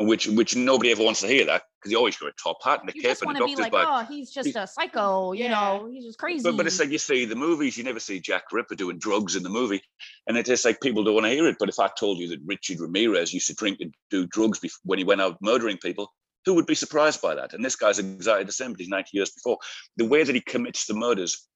And 0.00 0.08
which 0.08 0.26
which 0.26 0.56
nobody 0.56 0.90
ever 0.90 1.04
wants 1.04 1.20
to 1.20 1.28
hear 1.28 1.44
that 1.44 1.62
because 1.78 1.92
you 1.92 1.98
always 1.98 2.16
got 2.16 2.30
a 2.30 2.32
top 2.42 2.56
hat 2.64 2.80
and 2.80 2.88
a 2.88 2.92
You 2.94 3.02
and 3.06 3.36
a 3.36 3.38
doctor's 3.38 3.58
like, 3.58 3.72
bag. 3.72 3.86
oh, 3.88 4.04
he's 4.12 4.30
just 4.30 4.56
a 4.56 4.66
psycho, 4.66 5.32
you 5.32 5.44
Yeah. 5.44 5.50
know, 5.50 5.90
he's 5.92 6.04
just 6.04 6.18
crazy. 6.18 6.42
But, 6.42 6.56
but 6.56 6.66
it's 6.66 6.80
like 6.80 6.88
you 6.88 6.96
see 6.98 7.26
the 7.26 7.36
movies, 7.36 7.76
you 7.76 7.84
never 7.84 8.00
see 8.00 8.18
Jack 8.18 8.44
Ripper 8.50 8.74
doing 8.74 8.98
drugs 8.98 9.36
in 9.36 9.42
the 9.42 9.50
movie. 9.50 9.82
And 10.26 10.38
it's 10.38 10.48
just 10.48 10.64
like 10.64 10.80
people 10.80 11.04
don't 11.04 11.14
want 11.14 11.26
to 11.26 11.30
hear 11.32 11.46
it. 11.46 11.56
But 11.60 11.68
if 11.68 11.78
I 11.78 11.88
told 11.98 12.18
you 12.18 12.28
that 12.28 12.40
Richard 12.46 12.80
Ramirez 12.80 13.34
used 13.34 13.46
to 13.48 13.54
drink 13.54 13.78
and 13.80 13.94
do 14.10 14.26
drugs 14.26 14.58
bef- 14.58 14.72
when 14.84 14.98
he 14.98 15.04
went 15.04 15.20
out 15.20 15.36
murdering 15.42 15.76
people, 15.76 16.10
who 16.46 16.54
would 16.54 16.66
be 16.66 16.74
surprised 16.74 17.20
by 17.20 17.34
that? 17.34 17.52
And 17.52 17.62
this 17.62 17.76
guy's 17.76 17.98
exactly 17.98 18.44
the 18.44 18.52
same, 18.52 18.70
but 18.72 18.80
he's 18.80 18.88
90 18.88 19.10
years 19.12 19.30
before. 19.32 19.58
The 19.98 20.06
way 20.06 20.22
that 20.24 20.34
he 20.34 20.40
commits 20.40 20.86
the 20.86 20.94
murders, 20.94 21.46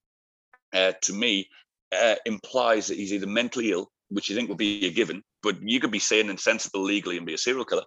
uh, 0.74 0.92
to 1.00 1.12
me, 1.14 1.48
uh, 1.98 2.16
implies 2.26 2.88
that 2.88 2.98
he's 2.98 3.12
either 3.14 3.26
mentally 3.26 3.72
ill, 3.72 3.90
which 4.10 4.28
you 4.28 4.36
think 4.36 4.50
would 4.50 4.58
be 4.58 4.86
a 4.86 4.90
given, 4.90 5.22
but 5.42 5.56
you 5.62 5.80
could 5.80 5.90
be 5.90 5.98
sane 5.98 6.28
and 6.28 6.38
sensible 6.38 6.82
legally 6.82 7.16
and 7.16 7.24
be 7.24 7.34
a 7.34 7.38
serial 7.38 7.64
killer, 7.64 7.84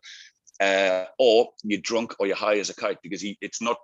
uh, 0.60 1.06
or 1.20 1.50
you're 1.64 1.82
drunk 1.82 2.16
or 2.20 2.28
you're 2.28 2.36
high 2.36 2.58
as 2.58 2.70
a 2.70 2.76
kite 2.76 2.98
because 3.04 3.22
he, 3.22 3.38
it's 3.42 3.62
not, 3.62 3.78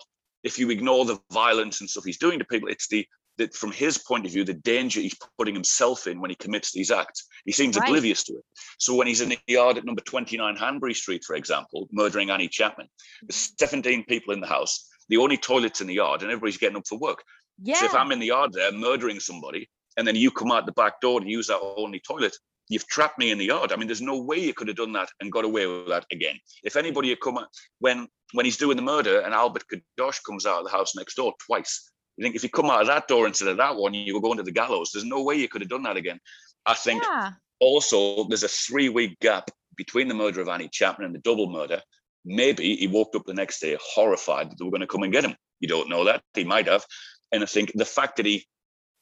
if 0.43 0.59
you 0.59 0.69
ignore 0.69 1.05
the 1.05 1.19
violence 1.32 1.82
and 1.82 1.89
stuff 1.89 2.03
he's 2.03 2.17
doing 2.17 2.39
to 2.39 2.45
people, 2.45 2.69
it's 2.69 2.88
the 2.88 3.07
that 3.38 3.55
from 3.55 3.71
his 3.71 3.97
point 3.97 4.26
of 4.26 4.32
view, 4.32 4.43
the 4.43 4.53
danger 4.53 5.01
he's 5.01 5.17
putting 5.38 5.55
himself 5.55 6.05
in 6.05 6.21
when 6.21 6.30
he 6.30 6.36
commits 6.36 6.71
these 6.71 6.91
acts, 6.91 7.28
he 7.45 7.51
seems 7.51 7.76
Right. 7.76 7.88
oblivious 7.88 8.24
to 8.26 8.34
it. 8.34 8.43
So 8.78 8.93
when 8.95 9.07
he's 9.07 9.21
in 9.21 9.30
the 9.30 9.39
yard 9.47 9.78
at 9.78 9.86
number 9.86 10.01
29 10.01 10.55
Hanbury 10.55 10.93
Street, 10.93 11.24
for 11.26 11.36
example, 11.36 11.88
murdering 11.91 12.30
Annie 12.30 12.47
Chapman, 12.47 12.88
there's 13.24 13.51
17 13.59 14.05
people 14.05 14.34
in 14.34 14.39
the 14.39 14.47
house, 14.47 14.88
the 15.09 15.17
only 15.17 15.38
toilets 15.38 15.82
in 15.82 15.88
the 15.88 15.95
yard, 15.95 16.21
and 16.21 16.32
everybody's 16.32 16.57
getting 16.57 16.78
up 16.78 16.88
for 16.88 16.99
work. 16.99 17.24
yeah. 17.61 17.76
So 17.76 17.86
if 17.86 17.95
I'm 17.95 18.11
in 18.11 18.19
the 18.19 18.28
yard 18.28 18.53
there 18.53 18.71
murdering 18.71 19.19
somebody, 19.19 19.67
and 19.97 20.07
then 20.07 20.15
you 20.15 20.32
come 20.32 20.51
out 20.51 20.65
the 20.65 20.71
back 20.74 21.01
door 21.01 21.19
to 21.19 21.28
use 21.28 21.47
that 21.47 21.59
only 21.59 21.99
toilet, 21.99 22.36
you've 22.74 22.88
trapped 22.88 23.19
me 23.19 23.32
in 23.32 23.38
the 23.38 23.45
yard. 23.45 23.71
I 23.71 23.76
mean, 23.76 23.88
there's 23.88 24.01
no 24.01 24.19
way 24.19 24.38
you 24.38 24.53
could 24.53 24.67
have 24.67 24.78
done 24.78 24.93
that 24.93 25.09
and 25.19 25.32
got 25.32 25.45
away 25.45 25.67
with 25.67 25.88
that 25.89 26.05
again. 26.11 26.36
If 26.63 26.76
anybody 26.76 27.09
had 27.09 27.21
come 27.21 27.39
when 27.80 28.07
when 28.34 28.45
he's 28.45 28.57
doing 28.57 28.76
the 28.76 28.84
murder 28.84 29.19
and 29.19 29.34
Albert 29.34 29.63
Cadosch 29.69 30.19
comes 30.21 30.45
out 30.45 30.59
of 30.59 30.65
the 30.65 30.71
house 30.71 30.95
next 30.95 31.15
door 31.15 31.34
twice, 31.45 31.91
you 32.17 32.24
think 32.24 32.36
if 32.36 32.43
you 32.43 32.49
come 32.49 32.69
out 32.69 32.82
of 32.82 32.88
that 32.88 33.07
door 33.07 33.28
instead 33.28 33.47
of 33.47 33.57
that 33.57 33.76
one, 33.76 33.93
you 33.93 34.13
were 34.13 34.21
going 34.21 34.38
to 34.38 34.43
the 34.43 34.51
gallows. 34.51 34.91
There's 34.91 35.05
no 35.05 35.24
way 35.24 35.36
you 35.36 35.47
could 35.47 35.61
have 35.61 35.69
done 35.69 35.84
that 35.84 35.97
again. 35.97 36.19
I 36.65 36.74
think 36.74 37.03
yeah. 37.03 37.32
also 37.59 38.26
there's 38.28 38.43
a 38.43 38.47
three 38.47 38.89
week 38.89 39.19
gap 39.19 39.49
between 39.76 40.07
the 40.07 40.13
murder 40.13 40.41
of 40.41 40.47
Annie 40.47 40.69
Chapman 40.69 41.05
and 41.05 41.15
the 41.15 41.19
double 41.19 41.49
murder. 41.49 41.82
Maybe 42.26 42.76
he 42.76 42.88
woke 42.88 43.15
up 43.15 43.26
the 43.26 43.34
next 43.34 43.59
day 43.59 43.78
horrified 43.82 44.49
that 44.49 44.57
they 44.57 44.65
were 44.65 44.71
going 44.71 44.82
to 44.82 44.88
come 44.88 45.03
and 45.03 45.11
get 45.11 45.26
him. 45.26 45.36
You 45.59 45.67
don't 45.67 45.89
know 45.89 46.05
that. 46.05 46.21
He 46.34 46.43
might 46.43 46.67
have. 46.67 46.86
And 47.32 47.43
I 47.43 47.45
think 47.45 47.71
the 47.74 47.86
fact 47.86 48.17
that 48.17 48.26
he 48.26 48.45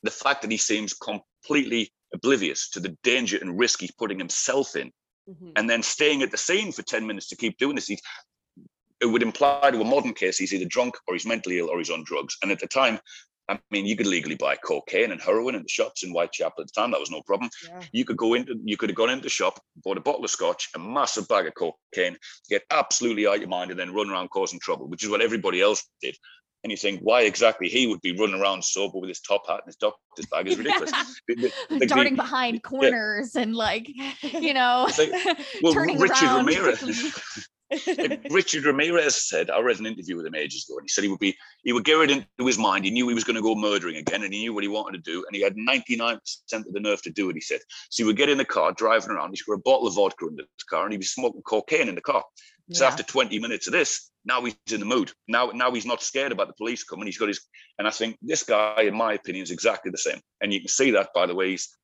the 0.03 0.11
fact 0.11 0.41
that 0.41 0.51
he 0.51 0.57
seems 0.57 0.93
completely 0.93 1.91
oblivious 2.14 2.70
to 2.72 2.80
the 2.80 2.97
danger 3.03 3.38
and 3.41 3.57
risk 3.59 3.80
he's 3.82 3.91
putting 3.91 4.20
himself 4.20 4.76
in 4.76 4.91
Mhm. 5.30 5.51
and 5.55 5.70
then 5.70 5.84
staying 5.84 6.22
at 6.24 6.32
the 6.32 6.38
scene 6.38 6.72
for 6.72 6.82
10 6.82 7.05
minutes 7.05 7.28
to 7.30 7.36
keep 7.36 7.57
doing 7.57 7.76
this, 7.76 7.88
he's, 7.88 8.01
it 8.99 9.05
would 9.05 9.22
imply 9.24 9.72
to 9.72 9.82
a 9.82 9.84
modern 9.86 10.14
case 10.14 10.38
he's 10.38 10.53
either 10.53 10.66
drunk 10.66 10.95
or 11.07 11.14
he's 11.14 11.26
mentally 11.26 11.59
ill 11.59 11.70
or 11.70 11.78
he's 11.78 11.89
on 11.91 12.03
drugs. 12.03 12.38
And 12.41 12.51
at 12.51 12.59
the 12.59 12.68
time, 12.68 12.99
I 13.49 13.59
mean, 13.70 13.86
you 13.86 13.97
could 13.97 14.07
legally 14.07 14.36
buy 14.36 14.55
cocaine 14.55 15.12
and 15.12 15.20
heroin 15.22 15.55
in 15.55 15.64
the 15.64 15.68
shops 15.70 16.03
in 16.03 16.12
Whitechapel 16.12 16.62
at 16.62 16.68
the 16.68 16.80
time. 16.80 16.91
That 16.91 16.99
was 16.99 17.12
no 17.12 17.22
problem. 17.24 17.49
Yeah. 17.68 17.82
You 17.91 18.05
could 18.05 18.16
go 18.18 18.34
into, 18.34 18.55
you 18.64 18.78
could 18.78 18.89
have 18.89 18.95
gone 18.95 19.09
into 19.09 19.24
the 19.24 19.30
shop, 19.30 19.59
bought 19.84 19.97
a 19.97 20.01
bottle 20.01 20.24
of 20.24 20.32
scotch, 20.32 20.70
a 20.76 20.80
massive 20.80 21.28
bag 21.28 21.47
of 21.47 21.53
cocaine, 21.55 22.18
get 22.49 22.64
absolutely 22.72 23.28
out 23.28 23.36
of 23.36 23.41
your 23.41 23.49
mind, 23.49 23.72
and 23.72 23.80
then 23.80 23.93
run 23.93 24.09
around 24.09 24.30
causing 24.30 24.59
trouble, 24.59 24.88
which 24.88 25.03
is 25.03 25.09
what 25.09 25.22
everybody 25.22 25.59
else 25.62 25.84
did. 26.01 26.16
And 26.64 26.70
you 26.70 26.78
think, 26.78 27.01
why 27.01 27.22
exactly 27.22 27.70
he 27.70 27.88
would 27.88 28.01
be 28.01 28.16
running 28.16 28.39
around 28.39 28.64
sober 28.64 28.99
with 28.99 29.09
his 29.09 29.20
top 29.22 29.47
hat 29.47 29.62
and 29.64 29.68
his 29.68 29.78
doctor's 29.78 30.28
bag 30.28 30.47
is 30.47 30.57
ridiculous. 30.57 30.91
The- 31.28 31.86
Darting 31.88 32.14
the- 32.16 32.22
behind 32.22 32.62
corners 32.62 33.36
and 33.36 33.55
like, 33.55 33.88
you 34.22 34.53
know, 34.53 34.88
like, 34.97 35.12
well, 35.64 35.74
turning 35.74 35.97
Richard 35.97 36.24
around 36.24 36.45
Ramirez. 36.45 37.47
Like 37.88 38.28
Richard 38.30 38.66
Ramirez 38.66 39.16
said, 39.16 39.49
I 39.49 39.62
read 39.62 39.80
an 39.80 39.86
interview 39.86 40.18
with 40.18 40.26
him 40.26 40.36
ages 40.36 40.66
ago, 40.68 40.78
and 40.78 40.84
he 40.84 40.89
said 40.89 41.05
he 41.05 41.09
would 41.09 41.20
be, 41.20 41.36
he 41.64 41.72
would 41.72 41.86
get 41.86 42.01
it 42.01 42.12
into 42.12 42.28
his 42.45 42.57
mind. 42.57 42.84
He 42.84 42.91
knew 42.91 43.07
he 43.07 43.14
was 43.14 43.24
going 43.24 43.38
to 43.38 43.41
go 43.41 43.55
murdering 43.55 43.95
again, 43.95 44.24
and 44.24 44.34
he 44.34 44.41
knew 44.41 44.53
what 44.53 44.64
he 44.64 44.68
wanted 44.68 45.03
to 45.03 45.12
do, 45.12 45.24
and 45.26 45.34
he 45.36 45.41
had 45.41 45.55
99% 45.55 46.20
of 46.53 46.74
the 46.74 46.80
nerve 46.82 47.01
to 47.03 47.09
do 47.12 47.30
it. 47.30 47.36
He 47.36 47.41
said, 47.41 47.62
so 47.89 48.03
he 48.03 48.07
would 48.07 48.18
get 48.18 48.28
in 48.30 48.38
the 48.38 48.45
car, 48.45 48.74
driving 48.74 49.12
around. 49.12 49.30
He's 49.30 49.41
got 49.43 49.53
a 49.53 49.59
bottle 49.59 49.88
of 49.88 49.95
vodka 49.95 50.28
in 50.28 50.38
his 50.38 50.47
car, 50.70 50.84
and 50.84 50.91
he'd 50.91 50.99
be 50.99 51.05
smoking 51.05 51.41
cocaine 51.43 51.88
in 51.88 51.95
the 51.95 52.01
car. 52.01 52.26
So 52.74 52.84
Yeah. 52.84 52.89
after 52.89 53.03
20 53.03 53.39
minutes 53.39 53.67
of 53.67 53.74
this, 53.74 54.11
now 54.26 54.43
he's 54.43 54.55
in 54.72 54.80
the 54.80 54.86
mood. 54.86 55.11
Now, 55.28 55.47
now 55.47 55.72
he's 55.72 55.86
not 55.86 56.01
scared 56.01 56.32
about 56.32 56.47
the 56.47 56.53
police 56.53 56.84
coming. 56.84 57.05
He's 57.05 57.17
got 57.17 57.28
his, 57.28 57.41
and 57.80 57.88
I 57.88 57.91
think 57.91 58.17
this 58.22 58.43
guy, 58.43 58.82
in 58.84 58.95
my 58.95 59.13
opinion, 59.13 59.43
is 59.43 59.51
exactly 59.51 59.91
the 59.91 59.97
same. 59.97 60.19
And 60.41 60.53
you 60.53 60.59
can 60.59 60.69
see 60.69 60.91
that 60.91 61.09
by 61.13 61.26
the 61.26 61.36
way 61.36 61.49
he's 61.51 61.76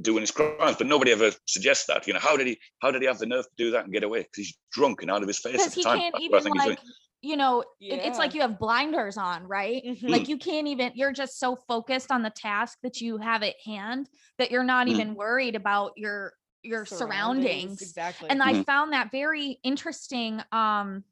doing 0.00 0.22
his 0.22 0.30
crimes. 0.32 0.76
But 0.76 0.88
nobody 0.88 1.12
ever 1.12 1.30
suggests 1.46 1.86
that. 1.86 2.06
You 2.06 2.14
know, 2.14 2.20
how 2.20 2.36
did 2.36 2.46
he, 2.48 2.58
how 2.82 2.90
did 2.90 3.00
he 3.02 3.06
have 3.06 3.18
the 3.18 3.26
nerve 3.26 3.44
to 3.44 3.50
do 3.56 3.70
that 3.72 3.84
and 3.84 3.92
get 3.92 4.02
away? 4.02 4.20
Because 4.22 4.36
he's 4.48 4.58
drunk 4.72 5.02
and 5.02 5.10
out 5.10 5.22
of 5.22 5.28
his 5.28 5.38
face 5.38 5.54
at 5.54 5.58
because 5.58 5.74
the 5.74 5.80
he 5.80 5.84
time. 5.84 5.98
can't 5.98 6.14
That's 6.14 6.24
even 6.24 6.42
think 6.42 6.56
doing. 6.56 6.68
like, 6.70 6.78
you 7.22 7.36
know, 7.36 7.60
it- 7.80 8.00
it's 8.04 8.18
like 8.18 8.34
you 8.34 8.40
have 8.42 8.58
blinders 8.58 9.16
on, 9.16 9.44
right? 9.44 9.82
Mhm. 9.82 10.10
Like 10.10 10.28
you 10.28 10.36
can't 10.36 10.66
even, 10.66 10.92
you're 10.94 11.12
just 11.12 11.38
so 11.38 11.56
focused 11.68 12.10
on 12.10 12.22
the 12.22 12.30
task 12.30 12.76
that 12.82 13.00
you 13.00 13.16
have 13.18 13.42
at 13.44 13.54
hand 13.64 14.08
that 14.38 14.50
you're 14.50 14.64
not 14.64 14.88
Mm. 14.88 14.90
even 14.90 15.14
worried 15.14 15.54
about 15.54 15.92
your 15.96 16.34
your 16.64 16.84
surroundings. 16.86 17.82
Exactly. 17.82 18.30
And 18.30 18.42
I 18.42 18.54
Mhm. 18.54 18.66
found 18.66 18.92
that 18.92 19.10
very 19.12 19.58
interesting. 19.62 20.42
Um 20.52 21.04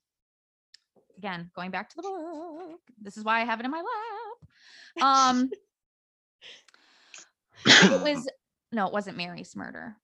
again, 1.18 1.50
going 1.54 1.70
back 1.70 1.90
to 1.90 1.96
the 1.96 2.02
book. 2.02 2.80
This 3.00 3.16
is 3.16 3.24
why 3.24 3.40
I 3.40 3.44
have 3.44 3.60
it 3.60 3.64
in 3.64 3.70
my 3.70 3.82
lap. 4.96 5.04
Um 5.04 5.50
it 7.66 8.00
was 8.00 8.28
no, 8.72 8.86
it 8.86 8.92
wasn't 8.92 9.16
Mary's 9.16 9.54
murder. 9.54 9.96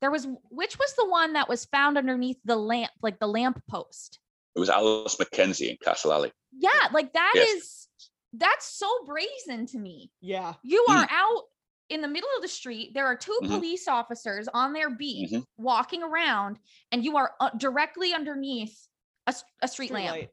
There 0.00 0.10
was 0.10 0.26
which 0.50 0.78
was 0.78 0.94
the 0.96 1.08
one 1.08 1.34
that 1.34 1.48
was 1.48 1.64
found 1.66 1.96
underneath 1.96 2.38
the 2.44 2.56
lamp, 2.56 2.90
like 3.02 3.18
the 3.18 3.28
lamp 3.28 3.62
post. 3.68 4.18
It 4.56 4.60
was 4.60 4.70
Alice 4.70 5.18
Mackenzie 5.18 5.70
in 5.70 5.76
Castle 5.82 6.12
Alley. 6.12 6.32
Yeah, 6.56 6.70
like 6.92 7.12
that 7.14 7.32
is 7.36 7.54
Yes. 7.54 7.88
that's 8.34 8.66
so 8.66 8.88
brazen 9.06 9.66
to 9.66 9.78
me. 9.78 10.10
yeah. 10.20 10.54
You 10.62 10.84
Mm. 10.88 10.94
are 10.96 11.08
out 11.10 11.44
in 11.90 12.00
the 12.00 12.08
middle 12.08 12.28
of 12.36 12.42
the 12.42 12.48
street. 12.48 12.92
There 12.94 13.06
are 13.06 13.16
2 13.16 13.38
Mhm. 13.42 13.48
police 13.48 13.88
officers 13.88 14.48
on 14.54 14.72
their 14.72 14.90
beat 14.90 15.30
Mhm. 15.30 15.44
walking 15.56 16.02
around, 16.02 16.58
and 16.92 17.04
you 17.04 17.16
are 17.16 17.34
uh, 17.40 17.50
directly 17.50 18.14
underneath 18.14 18.88
a 19.26 19.68
street, 19.68 19.90
lamp. 19.90 20.30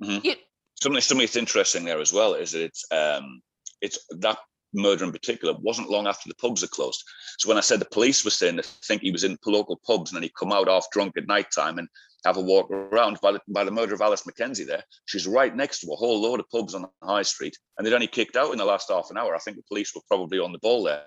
Streetlight. 0.00 0.24
You, 0.24 0.34
Something, 0.82 1.00
something 1.00 1.24
that's 1.24 1.36
interesting 1.36 1.84
there 1.84 2.00
as 2.00 2.12
well 2.12 2.34
is 2.34 2.50
that 2.52 2.64
it's, 2.64 2.84
um, 2.90 3.40
it's 3.80 4.00
that 4.18 4.38
murder 4.74 5.04
in 5.04 5.12
particular 5.12 5.54
wasn't 5.60 5.88
long 5.90 6.08
after 6.08 6.28
the 6.28 6.34
pubs 6.34 6.62
had 6.62 6.70
closed. 6.70 7.04
So 7.38 7.48
when 7.48 7.58
I 7.58 7.60
said 7.60 7.78
the 7.78 7.84
police 7.84 8.24
were 8.24 8.30
saying 8.32 8.56
they 8.56 8.62
think 8.62 9.02
he 9.02 9.12
was 9.12 9.22
in 9.22 9.38
local 9.46 9.76
pubs 9.86 10.10
and 10.10 10.16
then 10.16 10.24
he'd 10.24 10.34
come 10.34 10.50
out 10.50 10.66
half 10.66 10.90
drunk 10.90 11.16
at 11.16 11.28
night 11.28 11.52
time 11.52 11.78
and 11.78 11.88
have 12.24 12.36
a 12.36 12.40
walk 12.40 12.70
around 12.70 13.18
by 13.20 13.32
the, 13.32 13.40
by 13.48 13.64
the 13.64 13.70
murder 13.70 13.94
of 13.94 14.00
Alice 14.00 14.26
Mackenzie 14.26 14.64
there, 14.64 14.82
she's 15.06 15.26
right 15.26 15.54
next 15.54 15.80
to 15.80 15.92
a 15.92 15.96
whole 15.96 16.20
load 16.20 16.40
of 16.40 16.48
pubs 16.50 16.74
on 16.74 16.82
the 16.82 16.88
high 17.06 17.22
street 17.22 17.56
and 17.76 17.86
they'd 17.86 17.92
only 17.92 18.06
kicked 18.06 18.36
out 18.36 18.52
in 18.52 18.58
the 18.58 18.64
last 18.64 18.90
half 18.90 19.10
an 19.10 19.16
hour. 19.16 19.34
I 19.34 19.38
think 19.38 19.56
the 19.56 19.64
police 19.68 19.94
were 19.94 20.02
probably 20.08 20.38
on 20.38 20.52
the 20.52 20.58
ball 20.58 20.84
there. 20.84 21.04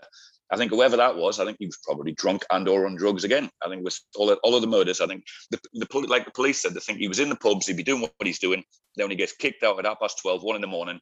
I 0.52 0.58
think 0.58 0.72
whoever 0.72 0.98
that 0.98 1.16
was, 1.16 1.40
I 1.40 1.46
think 1.46 1.58
he 1.60 1.66
was 1.66 1.80
probably 1.84 2.12
drunk 2.12 2.46
and 2.52 2.68
or 2.68 2.86
on 2.86 2.96
drugs 2.96 3.24
again. 3.24 3.50
I 3.64 3.68
think 3.68 3.80
it 3.80 3.86
was 3.86 4.02
all, 4.16 4.32
all 4.44 4.56
of 4.56 4.62
the 4.62 4.68
murders. 4.68 5.02
I 5.02 5.08
think 5.08 5.24
the, 5.50 5.60
the 5.74 6.00
like 6.08 6.26
the 6.26 6.32
police 6.32 6.62
said, 6.62 6.74
they 6.74 6.80
think 6.80 7.00
he 7.00 7.08
was 7.08 7.20
in 7.20 7.30
the 7.30 7.36
pubs, 7.36 7.66
he'd 7.66 7.78
be 7.78 7.84
doing 7.84 8.02
what 8.02 8.14
he's 8.24 8.40
doing. 8.40 8.64
Then 8.96 9.10
he 9.10 9.16
gets 9.16 9.34
kicked 9.34 9.64
out 9.64 9.80
at 9.80 9.86
half 9.86 10.00
past 10.00 10.20
12, 10.22 10.44
one 10.44 10.56
in 10.56 10.62
the 10.62 10.68
morning, 10.68 11.00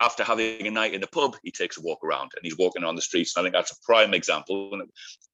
after 0.00 0.24
having 0.24 0.66
a 0.66 0.70
night 0.70 0.94
in 0.94 1.00
the 1.00 1.06
pub, 1.06 1.36
he 1.42 1.50
takes 1.50 1.78
a 1.78 1.80
walk 1.80 2.02
around 2.04 2.30
and 2.36 2.42
he's 2.42 2.58
walking 2.58 2.84
on 2.84 2.96
the 2.96 3.02
streets. 3.02 3.36
And 3.36 3.42
I 3.42 3.44
think 3.44 3.54
that's 3.54 3.72
a 3.72 3.82
prime 3.84 4.12
example. 4.12 4.70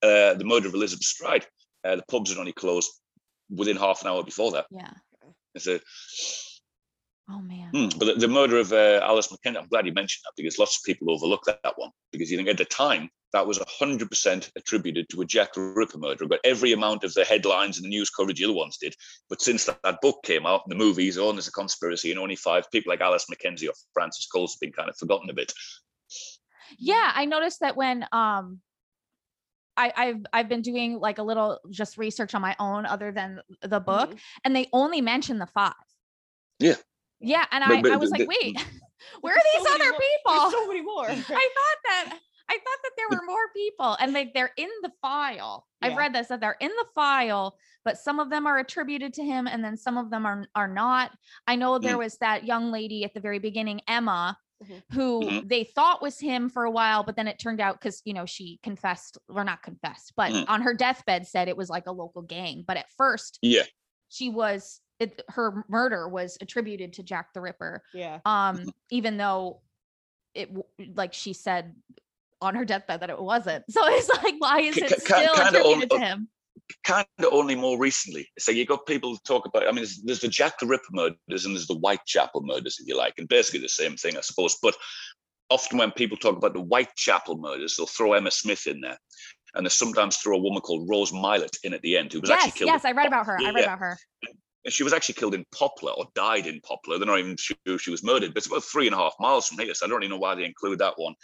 Uh, 0.01 0.33
the 0.35 0.45
murder 0.45 0.67
of 0.67 0.73
Elizabeth 0.73 1.03
Stride, 1.03 1.45
uh, 1.83 1.95
the 1.95 2.03
pubs 2.09 2.29
had 2.29 2.39
only 2.39 2.53
closed 2.53 2.89
within 3.53 3.77
half 3.77 4.01
an 4.01 4.07
hour 4.07 4.23
before 4.23 4.51
that. 4.51 4.65
yeah. 4.71 4.91
It's 5.53 5.67
a, 5.67 5.81
Oh 7.29 7.39
man. 7.39 7.69
Hmm, 7.73 7.97
but 7.97 8.05
the, 8.05 8.13
the 8.15 8.27
murder 8.27 8.57
of 8.57 8.73
uh, 8.73 8.99
Alice 9.03 9.31
McKenna, 9.31 9.59
I'm 9.59 9.67
glad 9.67 9.85
you 9.85 9.93
mentioned 9.93 10.23
that 10.25 10.33
because 10.35 10.59
lots 10.59 10.77
of 10.77 10.83
people 10.83 11.11
overlook 11.11 11.43
that, 11.45 11.59
that 11.63 11.77
one 11.77 11.91
because 12.11 12.29
you 12.29 12.35
think 12.35 12.49
at 12.49 12.57
the 12.57 12.65
time 12.65 13.09
that 13.31 13.47
was 13.47 13.59
100% 13.59 14.51
attributed 14.57 15.07
to 15.09 15.21
a 15.21 15.25
Jack 15.25 15.53
the 15.53 15.61
Ripper 15.61 15.97
murder. 15.97 16.25
But 16.27 16.41
every 16.43 16.73
amount 16.73 17.05
of 17.05 17.13
the 17.13 17.23
headlines 17.23 17.77
and 17.77 17.85
the 17.85 17.89
news 17.89 18.09
coverage 18.09 18.39
the 18.39 18.45
other 18.45 18.53
ones 18.53 18.77
did. 18.77 18.93
But 19.29 19.41
since 19.41 19.65
that, 19.65 19.79
that 19.83 20.01
book 20.01 20.19
came 20.23 20.45
out, 20.45 20.67
the 20.67 20.75
movies, 20.75 21.17
oh, 21.17 21.29
and 21.29 21.37
there's 21.37 21.47
a 21.47 21.51
conspiracy, 21.51 22.11
and 22.11 22.19
only 22.19 22.35
five 22.35 22.69
people 22.71 22.91
like 22.91 22.99
Alice 22.99 23.27
Mackenzie 23.29 23.69
or 23.69 23.73
Frances 23.93 24.27
Coles 24.33 24.55
have 24.55 24.59
been 24.59 24.73
kind 24.73 24.89
of 24.89 24.97
forgotten 24.97 25.29
a 25.29 25.33
bit. 25.33 25.53
Yeah, 26.77 27.11
I 27.13 27.25
noticed 27.25 27.61
that 27.61 27.77
when 27.77 28.05
um 28.11 28.59
I, 29.81 29.93
I've 29.97 30.25
I've 30.31 30.49
been 30.49 30.61
doing 30.61 30.99
like 30.99 31.17
a 31.17 31.23
little 31.23 31.59
just 31.71 31.97
research 31.97 32.35
on 32.35 32.41
my 32.41 32.55
own 32.59 32.85
other 32.85 33.11
than 33.11 33.41
the 33.61 33.79
book, 33.79 34.11
Mhm. 34.11 34.19
and 34.45 34.55
they 34.55 34.67
only 34.73 35.01
mention 35.01 35.39
the 35.39 35.47
five. 35.47 35.73
Yeah. 36.59 36.75
Yeah, 37.19 37.45
and 37.51 37.63
But- 37.67 37.77
I, 37.77 37.81
but 37.81 37.91
I 37.91 37.97
was 37.97 38.11
the- 38.11 38.19
like, 38.19 38.27
the- 38.29 38.35
wait, 38.43 38.57
where 39.21 39.33
are 39.35 39.41
these 39.53 39.67
so 39.67 39.73
other 39.75 39.91
more- 39.91 39.99
people? 39.99 40.51
So 40.51 40.67
many 40.67 40.81
more. 40.81 41.05
I 41.09 41.13
thought 41.13 41.79
that 41.85 42.19
I 42.49 42.53
thought 42.55 42.79
that 42.83 42.91
there 42.97 43.07
were 43.09 43.25
more 43.25 43.49
people, 43.55 43.95
and 43.99 44.13
like 44.13 44.33
they're 44.33 44.51
in 44.57 44.69
the 44.83 44.91
file. 45.01 45.67
I've 45.81 45.95
read 45.95 46.13
this 46.13 46.27
that 46.27 46.41
they're 46.41 46.57
in 46.59 46.69
the 46.69 46.85
file, 46.93 47.57
but 47.85 47.97
some 47.97 48.19
of 48.19 48.29
them 48.29 48.45
are 48.45 48.57
attributed 48.59 49.13
to 49.15 49.23
him, 49.23 49.47
and 49.47 49.63
then 49.63 49.77
some 49.77 49.97
of 49.97 50.09
them 50.11 50.25
are 50.27 50.45
are 50.53 50.67
not. 50.67 51.11
I 51.47 51.55
know 51.55 51.79
there 51.79 51.95
Mm. 51.95 51.99
was 51.99 52.17
that 52.17 52.43
young 52.45 52.71
lady 52.71 53.03
at 53.05 53.13
the 53.13 53.19
very 53.21 53.39
beginning, 53.39 53.81
Emma, 53.87 54.37
Mhm. 54.63 54.83
who 54.93 55.21
Mhm. 55.21 55.49
they 55.49 55.63
thought 55.63 56.01
was 56.01 56.19
him 56.19 56.49
for 56.49 56.63
a 56.65 56.71
while, 56.71 57.03
but 57.03 57.15
then 57.15 57.27
it 57.27 57.39
turned 57.39 57.59
out 57.61 57.79
because 57.79 58.01
you 58.05 58.13
know 58.13 58.25
she 58.25 58.59
confessed 58.63 59.17
or 59.29 59.43
not 59.43 59.63
confessed, 59.63 60.13
but 60.15 60.31
Mm. 60.31 60.45
on 60.47 60.61
her 60.61 60.73
deathbed 60.73 61.27
said 61.27 61.47
it 61.47 61.57
was 61.57 61.69
like 61.69 61.87
a 61.87 61.91
local 61.91 62.21
gang. 62.21 62.63
But 62.67 62.77
at 62.77 62.89
first, 62.91 63.39
Yeah. 63.41 63.63
she 64.09 64.29
was 64.29 64.81
it, 64.99 65.19
her 65.29 65.65
murder 65.67 66.07
was 66.07 66.37
attributed 66.41 66.93
to 66.93 67.01
Jack 67.01 67.33
the 67.33 67.41
Ripper. 67.41 67.81
Yeah. 67.91 68.19
Um, 68.23 68.69
even 68.91 69.17
though 69.17 69.61
it 70.35 70.49
like 70.95 71.13
she 71.13 71.33
said 71.33 71.75
on 72.39 72.53
her 72.55 72.63
deathbed 72.65 72.99
that 72.99 73.09
it 73.09 73.19
wasn't. 73.19 73.65
So 73.71 73.81
it's 73.87 74.09
like, 74.23 74.35
why 74.37 74.59
is 74.61 74.77
it 74.77 74.89
ki- 74.89 74.95
ki- 74.95 75.01
still 75.01 75.33
kinda 75.35 75.47
attributed 75.59 75.91
on- 75.91 75.99
to 75.99 76.05
him? 76.05 76.29
Kind 76.83 77.05
of 77.19 77.25
only 77.31 77.55
more 77.55 77.77
recently. 77.79 78.27
So 78.39 78.51
you 78.51 78.65
got 78.65 78.85
people 78.85 79.17
talk 79.25 79.45
about. 79.45 79.63
I 79.63 79.67
mean, 79.67 79.77
there's, 79.77 80.01
there's 80.03 80.21
the 80.21 80.27
Jack 80.27 80.59
the 80.59 80.67
Ripper 80.67 80.83
murders 80.91 81.45
and 81.45 81.55
there's 81.55 81.67
the 81.67 81.75
Whitechapel 81.75 82.43
murders, 82.43 82.77
if 82.79 82.87
you 82.87 82.97
like, 82.97 83.13
and 83.17 83.27
basically 83.27 83.59
the 83.59 83.69
same 83.69 83.95
thing, 83.95 84.17
I 84.17 84.21
suppose. 84.21 84.57
But 84.61 84.75
often 85.49 85.77
when 85.77 85.91
people 85.91 86.17
talk 86.17 86.37
about 86.37 86.53
the 86.53 86.61
Whitechapel 86.61 87.37
murders, 87.37 87.75
they'll 87.75 87.85
throw 87.85 88.13
Emma 88.13 88.31
Smith 88.31 88.67
in 88.67 88.81
there, 88.81 88.97
and 89.53 89.65
they 89.65 89.69
sometimes 89.69 90.17
throw 90.17 90.37
a 90.37 90.41
woman 90.41 90.61
called 90.61 90.87
Rose 90.89 91.11
Mylett 91.11 91.57
in 91.63 91.73
at 91.73 91.81
the 91.81 91.97
end, 91.97 92.13
who 92.13 92.21
was 92.21 92.29
actually 92.29 92.51
killed. 92.51 92.69
yes, 92.69 92.85
I 92.85 92.91
read 92.91 93.07
about 93.07 93.25
her. 93.25 93.37
I 93.39 93.51
read 93.51 93.65
about 93.65 93.79
her. 93.79 93.97
and 94.63 94.73
she 94.73 94.83
was 94.83 94.93
actually 94.93 95.15
killed 95.15 95.35
in 95.35 95.45
Poplar 95.53 95.93
or 95.93 96.05
died 96.15 96.47
in 96.47 96.61
Poplar. 96.61 96.97
They're 96.97 97.07
not 97.07 97.19
even 97.19 97.35
sure 97.37 97.77
she 97.77 97.91
was 97.91 98.03
murdered, 98.03 98.33
but 98.33 98.37
it's 98.37 98.47
about 98.47 98.63
three 98.63 98.87
and 98.87 98.95
a 98.95 98.97
half 98.97 99.13
miles 99.19 99.47
from 99.47 99.59
here. 99.59 99.73
So 99.73 99.85
I 99.85 99.89
don't 99.89 100.03
even 100.03 100.11
know 100.11 100.19
why 100.19 100.35
they 100.35 100.45
include 100.45 100.79
that 100.79 100.93
one 100.97 101.15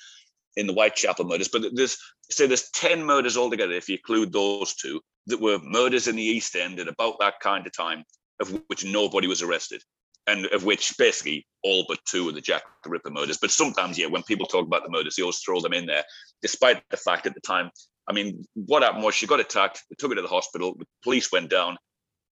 in 0.57 0.67
the 0.67 0.73
Whitechapel 0.73 1.25
murders. 1.25 1.47
But 1.47 1.63
there's 1.73 1.97
say 2.29 2.47
there's 2.47 2.69
10 2.71 3.05
murders 3.05 3.37
altogether, 3.37 3.73
if 3.73 3.87
you 3.87 3.95
include 3.95 4.33
those 4.33 4.75
two, 4.75 4.99
that 5.27 5.39
were 5.39 5.59
murders 5.63 6.07
in 6.07 6.15
the 6.15 6.23
East 6.23 6.55
End 6.55 6.79
at 6.79 6.87
about 6.87 7.19
that 7.19 7.39
kind 7.39 7.65
of 7.65 7.75
time, 7.75 8.03
of 8.41 8.61
which 8.67 8.83
nobody 8.83 9.27
was 9.27 9.41
arrested. 9.41 9.81
And 10.25 10.45
of 10.47 10.65
which 10.65 10.97
basically 10.97 11.47
all 11.63 11.85
but 11.87 11.99
two 12.05 12.27
are 12.27 12.33
the 12.33 12.41
Jack 12.41 12.63
the 12.83 12.89
Ripper 12.89 13.11
murders. 13.11 13.37
But 13.37 13.51
sometimes, 13.51 13.97
yeah, 13.97 14.07
when 14.07 14.23
people 14.23 14.45
talk 14.45 14.65
about 14.65 14.83
the 14.83 14.89
murders, 14.89 15.15
they 15.15 15.23
always 15.23 15.39
throw 15.39 15.61
them 15.61 15.71
in 15.71 15.85
there, 15.85 16.03
despite 16.41 16.83
the 16.89 16.97
fact 16.97 17.25
at 17.27 17.33
the 17.33 17.39
time. 17.41 17.71
I 18.09 18.13
mean, 18.13 18.43
what 18.53 18.83
happened 18.83 19.03
was 19.03 19.15
she 19.15 19.27
got 19.27 19.39
attacked, 19.39 19.83
they 19.89 19.95
took 19.97 20.11
her 20.11 20.15
to 20.15 20.21
the 20.21 20.27
hospital, 20.27 20.75
the 20.77 20.85
police 21.03 21.31
went 21.31 21.49
down, 21.49 21.77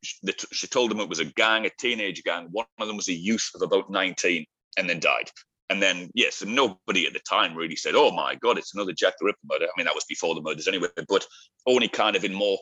she, 0.05 0.17
she 0.51 0.67
told 0.67 0.91
them 0.91 0.99
it 0.99 1.09
was 1.09 1.19
a 1.19 1.25
gang, 1.25 1.65
a 1.65 1.69
teenage 1.79 2.23
gang. 2.23 2.47
One 2.51 2.65
of 2.79 2.87
them 2.87 2.97
was 2.97 3.09
a 3.09 3.13
youth 3.13 3.49
of 3.55 3.61
about 3.61 3.89
19 3.89 4.45
and 4.77 4.89
then 4.89 4.99
died. 4.99 5.29
And 5.69 5.81
then, 5.81 6.11
yes, 6.13 6.41
and 6.43 6.55
nobody 6.55 7.07
at 7.07 7.13
the 7.13 7.19
time 7.27 7.55
really 7.55 7.75
said, 7.75 7.95
oh 7.95 8.11
my 8.11 8.35
God, 8.35 8.57
it's 8.57 8.75
another 8.75 8.93
Jack 8.93 9.15
the 9.19 9.25
Ripper 9.25 9.39
murder. 9.49 9.65
I 9.65 9.71
mean, 9.77 9.85
that 9.85 9.95
was 9.95 10.05
before 10.05 10.35
the 10.35 10.41
murders 10.41 10.67
anyway, 10.67 10.89
but 11.07 11.25
only 11.65 11.87
kind 11.87 12.15
of 12.15 12.23
in 12.23 12.33
more, 12.33 12.59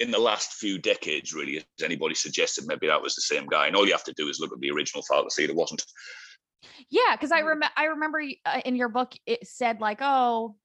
in 0.00 0.10
the 0.10 0.18
last 0.18 0.52
few 0.52 0.78
decades, 0.78 1.32
really, 1.32 1.54
has 1.54 1.64
anybody 1.82 2.14
suggested 2.14 2.64
maybe 2.66 2.88
that 2.88 3.00
was 3.00 3.14
the 3.14 3.22
same 3.22 3.46
guy. 3.46 3.66
And 3.66 3.74
all 3.74 3.86
you 3.86 3.92
have 3.92 4.04
to 4.04 4.14
do 4.14 4.28
is 4.28 4.38
look 4.38 4.52
at 4.52 4.60
the 4.60 4.70
original 4.70 5.02
file 5.02 5.24
to 5.24 5.30
see 5.30 5.44
it 5.44 5.56
wasn't. 5.56 5.82
Yeah, 6.90 7.16
because 7.16 7.32
I 7.32 7.40
Mm. 7.40 7.46
remember 7.46 7.68
I 7.76 7.84
remember 7.84 8.22
uh, 8.44 8.60
in 8.64 8.76
your 8.76 8.88
book 8.90 9.14
it 9.24 9.46
said 9.46 9.80
like, 9.80 9.98
oh, 10.02 10.56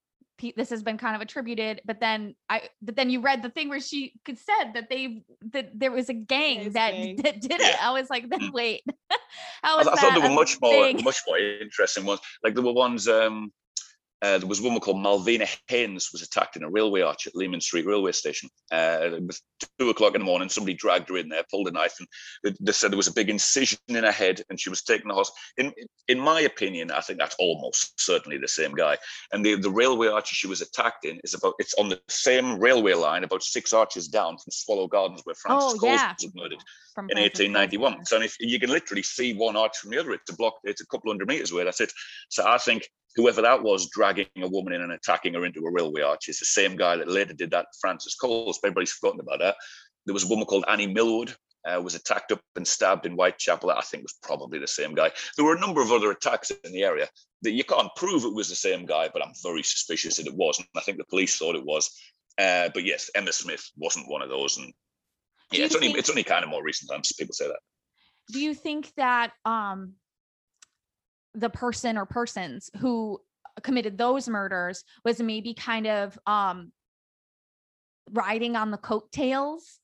this 0.55 0.69
has 0.71 0.81
been 0.81 0.97
kind 0.97 1.15
of 1.15 1.21
attributed, 1.21 1.81
but 1.85 1.99
then 1.99 2.35
I 2.49 2.69
but 2.81 2.95
then 2.95 3.09
you 3.09 3.21
read 3.21 3.43
the 3.43 3.49
thing 3.49 3.69
where 3.69 3.79
she 3.79 4.13
could 4.25 4.37
said 4.39 4.73
that 4.73 4.89
they 4.89 5.23
that 5.51 5.77
there 5.77 5.91
was 5.91 6.09
a 6.09 6.13
gang 6.13 6.61
it's 6.61 6.73
that, 6.73 6.91
gang. 6.91 7.15
that 7.17 7.41
did 7.41 7.51
it. 7.51 7.61
Yeah. 7.61 7.77
I 7.81 7.91
was 7.91 8.09
like, 8.09 8.29
then 8.33 8.51
wait, 8.51 8.83
how 9.63 9.77
I, 9.77 9.81
is 9.81 9.87
I 9.87 9.95
thought 9.95 10.19
there 10.19 10.29
were 10.29 10.35
much 10.35 10.59
more, 10.61 10.71
thing? 10.71 11.03
much 11.03 11.21
more 11.27 11.37
interesting 11.37 12.05
ones. 12.05 12.21
Like 12.43 12.55
there 12.55 12.63
were 12.63 12.73
ones. 12.73 13.07
Um, 13.07 13.51
uh, 14.21 14.37
there 14.37 14.47
was 14.47 14.59
a 14.59 14.63
woman 14.63 14.79
called 14.79 14.97
Malvina 14.97 15.47
Haynes 15.67 16.09
was 16.11 16.21
attacked 16.21 16.55
in 16.55 16.63
a 16.63 16.69
railway 16.69 17.01
arch 17.01 17.25
at 17.25 17.35
Leman 17.35 17.61
Street 17.61 17.85
railway 17.85 18.11
station. 18.11 18.49
Uh, 18.71 18.99
it 19.01 19.25
was 19.25 19.41
two 19.79 19.89
o'clock 19.89 20.13
in 20.13 20.21
the 20.21 20.25
morning. 20.25 20.47
Somebody 20.47 20.75
dragged 20.75 21.09
her 21.09 21.17
in 21.17 21.29
there, 21.29 21.43
pulled 21.49 21.67
a 21.67 21.71
knife, 21.71 21.95
and 21.99 22.55
they, 22.61 22.71
said 22.71 22.91
there 22.91 22.97
was 22.97 23.07
a 23.07 23.13
big 23.13 23.29
incision 23.29 23.79
in 23.87 24.03
her 24.03 24.11
head, 24.11 24.41
and 24.49 24.59
she 24.59 24.69
was 24.69 24.83
taken 24.83 25.09
to 25.09 25.15
hospital. 25.15 25.37
In 25.57 25.73
in 26.07 26.19
my 26.19 26.41
opinion, 26.41 26.91
I 26.91 27.01
think 27.01 27.19
that's 27.19 27.35
almost 27.39 27.99
certainly 27.99 28.37
the 28.37 28.47
same 28.47 28.73
guy. 28.73 28.97
And 29.31 29.45
the, 29.45 29.55
the 29.55 29.71
railway 29.71 30.07
arch 30.07 30.27
she 30.27 30.47
was 30.47 30.61
attacked 30.61 31.05
in 31.05 31.19
is 31.23 31.33
about 31.33 31.55
it's 31.57 31.73
on 31.75 31.89
the 31.89 31.99
same 32.07 32.59
railway 32.59 32.93
line, 32.93 33.23
about 33.23 33.43
six 33.43 33.73
arches 33.73 34.07
down 34.07 34.37
from 34.37 34.51
Swallow 34.51 34.87
Gardens, 34.87 35.21
where 35.23 35.35
Frances 35.35 35.73
Oh, 35.75 35.77
Coles 35.79 35.93
yeah. 35.93 36.13
was 36.21 36.35
murdered 36.35 36.63
From 36.93 37.09
in 37.09 37.17
1891. 37.17 38.05
So 38.05 38.21
if 38.21 38.35
you 38.39 38.59
can 38.59 38.69
literally 38.69 39.03
see 39.03 39.33
one 39.33 39.55
arch 39.55 39.77
from 39.77 39.91
the 39.91 39.99
other, 39.99 40.11
it's 40.11 40.29
a 40.29 40.35
block, 40.35 40.55
it's 40.63 40.81
a 40.81 40.87
couple 40.87 41.11
hundred 41.11 41.27
meters 41.27 41.51
away. 41.51 41.63
That's 41.63 41.81
it. 41.81 41.91
So 42.29 42.47
I 42.47 42.57
think 42.57 42.87
whoever 43.15 43.41
that 43.41 43.61
was 43.63 43.89
dragging 43.89 44.27
a 44.41 44.47
woman 44.47 44.73
in 44.73 44.81
and 44.81 44.91
attacking 44.91 45.33
her 45.33 45.45
into 45.45 45.61
a 45.65 45.71
railway 45.71 46.01
arch 46.01 46.29
is 46.29 46.39
the 46.39 46.45
same 46.45 46.75
guy 46.75 46.95
that 46.95 47.09
later 47.09 47.33
did 47.33 47.51
that 47.51 47.67
Frances 47.79 48.15
Coles. 48.15 48.59
Everybody's 48.63 48.91
forgotten 48.91 49.19
about 49.19 49.39
that. 49.39 49.55
There 50.05 50.13
was 50.13 50.23
a 50.23 50.27
woman 50.27 50.45
called 50.45 50.65
Annie 50.67 50.87
Millwood. 50.87 51.35
Uh, 51.63 51.79
was 51.79 51.93
attacked 51.93 52.31
up 52.31 52.41
and 52.55 52.67
stabbed 52.67 53.05
in 53.05 53.11
Whitechapel. 53.11 53.69
That 53.69 53.77
I 53.77 53.81
think 53.81 54.01
was 54.01 54.15
probably 54.23 54.57
the 54.57 54.67
same 54.67 54.95
guy. 54.95 55.11
There 55.37 55.45
were 55.45 55.55
a 55.55 55.59
number 55.59 55.79
of 55.79 55.91
other 55.91 56.09
attacks 56.09 56.49
in 56.49 56.71
the 56.71 56.81
area 56.81 57.07
that 57.43 57.51
you 57.51 57.63
can't 57.63 57.95
prove 57.95 58.25
it 58.25 58.33
was 58.33 58.49
the 58.49 58.55
same 58.55 58.83
guy, 58.87 59.09
but 59.13 59.23
I'm 59.23 59.33
very 59.43 59.61
suspicious 59.61 60.17
that 60.17 60.25
it 60.25 60.33
was. 60.33 60.57
And 60.57 60.67
I 60.75 60.81
think 60.81 60.97
the 60.97 61.03
police 61.05 61.37
thought 61.37 61.55
it 61.55 61.63
was. 61.63 61.87
Uh, 62.39 62.69
but 62.73 62.83
yes, 62.83 63.11
Emma 63.13 63.31
Smith 63.31 63.63
wasn't 63.77 64.09
one 64.09 64.23
of 64.23 64.29
those, 64.29 64.57
and 64.57 64.73
yeah, 65.51 65.65
it's 65.65 65.75
only 65.75 65.89
think- 65.89 65.99
it's 65.99 66.09
only 66.09 66.23
kind 66.23 66.43
of 66.43 66.49
more 66.49 66.63
recent 66.63 66.89
times 66.89 67.11
people 67.13 67.33
say 67.35 67.45
that. 67.47 67.59
do 68.31 68.39
you 68.39 68.55
think 68.55 68.91
that 68.95 69.31
um 69.45 69.93
the 71.33 71.49
person 71.49 71.97
or 71.97 72.05
persons 72.05 72.69
who 72.77 73.19
committed 73.63 73.97
those 73.97 74.27
murders 74.27 74.83
was 75.05 75.21
maybe 75.21 75.53
kind 75.53 75.87
of 75.87 76.17
um 76.25 76.71
riding 78.09 78.55
on 78.55 78.71
the 78.71 78.77
coattails 78.77 79.79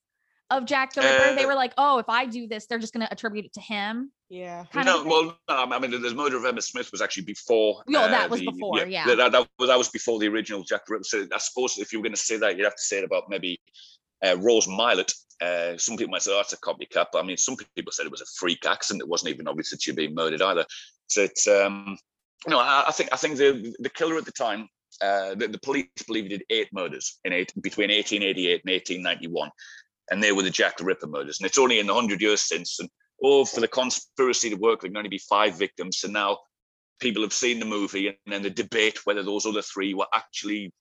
of 0.49 0.65
Jack 0.65 0.93
the 0.93 1.01
Ripper? 1.01 1.35
they 1.35 1.43
Uh, 1.43 1.47
were 1.47 1.55
like, 1.55 1.73
"Oh, 1.77 1.97
if 1.99 2.09
I 2.09 2.25
do 2.25 2.47
this, 2.47 2.67
they're 2.67 2.79
just 2.79 2.93
going 2.93 3.05
to 3.05 3.11
attribute 3.11 3.45
it 3.45 3.53
to 3.53 3.61
him." 3.61 4.11
Yeah. 4.29 4.65
Kind 4.71 4.85
no, 4.85 5.03
well, 5.05 5.37
no, 5.49 5.55
I 5.75 5.79
mean, 5.79 5.91
the, 5.91 5.99
the 5.99 6.13
murder 6.13 6.35
of 6.37 6.43
Emma 6.45 6.61
Smith 6.61 6.91
was 6.91 7.01
actually 7.01 7.23
before. 7.23 7.83
Oh, 7.93 7.97
uh, 7.97 8.07
that 8.09 8.29
was 8.29 8.41
the- 8.41 8.51
before, 8.51 8.85
yeah. 8.85 9.05
That, 9.05 9.15
that, 9.17 9.31
that 9.31 9.47
was, 9.57 9.69
that 9.69 9.77
was 9.77 9.89
before 9.89 10.19
the 10.19 10.27
original 10.27 10.63
Jack 10.63 10.85
the 10.85 10.93
Ripper. 10.93 11.03
So 11.05 11.25
I 11.33 11.37
suppose 11.37 11.77
if 11.77 11.93
you 11.93 11.99
were 11.99 12.03
going 12.03 12.15
to 12.15 12.19
say 12.19 12.37
that, 12.37 12.57
you'd 12.57 12.65
have 12.65 12.75
to 12.75 12.81
say 12.81 12.97
it 12.99 13.03
about 13.05 13.29
maybe 13.29 13.59
uh, 14.25 14.37
Rose 14.37 14.67
Mylett. 14.67 15.13
Uh, 15.41 15.77
some 15.77 15.95
people 15.95 16.11
might 16.11 16.23
say, 16.23 16.31
oh, 16.33 16.37
that's 16.37 16.51
a 16.53 16.57
copycat. 16.57 17.07
But 17.13 17.19
I 17.19 17.23
mean, 17.23 17.37
some 17.37 17.55
people 17.75 17.91
said 17.93 18.05
it 18.05 18.11
was 18.11 18.21
a 18.21 18.25
freak 18.37 18.65
accident. 18.65 19.01
It 19.01 19.07
wasn't 19.07 19.33
even 19.33 19.47
obvious 19.47 19.69
that 19.69 19.81
she'd 19.81 19.95
been 19.95 20.15
murdered 20.15 20.41
either. 20.41 20.65
So 21.07 21.23
it's, 21.23 21.47
um, 21.47 21.97
you 22.45 22.51
know, 22.51 22.59
I, 22.59 22.85
I 22.87 22.91
think 22.91 23.09
I 23.11 23.17
think 23.17 23.37
the 23.37 23.75
the 23.79 23.89
killer 23.89 24.17
at 24.17 24.25
the 24.25 24.31
time, 24.31 24.67
uh, 25.01 25.35
the, 25.35 25.47
the 25.47 25.59
police 25.59 25.87
believe 26.05 26.25
he 26.25 26.29
did 26.29 26.43
eight 26.49 26.69
murders 26.71 27.19
in 27.25 27.33
eight 27.33 27.51
between 27.61 27.89
1888 27.89 28.61
and 28.63 28.71
1891, 28.71 29.49
and 30.11 30.21
they 30.21 30.31
were 30.31 30.43
the 30.43 30.49
Jack 30.49 30.77
the 30.77 30.85
Ripper 30.85 31.07
murders. 31.07 31.39
And 31.39 31.47
it's 31.47 31.57
only 31.57 31.79
in 31.79 31.87
the 31.87 31.93
hundred 31.93 32.21
years 32.21 32.41
since, 32.41 32.79
and 32.79 32.89
oh, 33.23 33.45
for 33.45 33.61
the 33.61 33.67
conspiracy 33.67 34.49
to 34.49 34.55
work, 34.55 34.81
there 34.81 34.89
can 34.89 34.97
only 34.97 35.09
be 35.09 35.21
five 35.29 35.57
victims. 35.57 35.99
So 35.99 36.07
now 36.07 36.39
people 36.99 37.23
have 37.23 37.33
seen 37.33 37.59
the 37.59 37.65
movie, 37.65 38.07
and 38.07 38.17
then 38.25 38.43
the 38.43 38.49
debate 38.49 39.05
whether 39.05 39.23
those 39.23 39.45
other 39.45 39.61
three 39.61 39.93
were 39.93 40.07
actually 40.13 40.73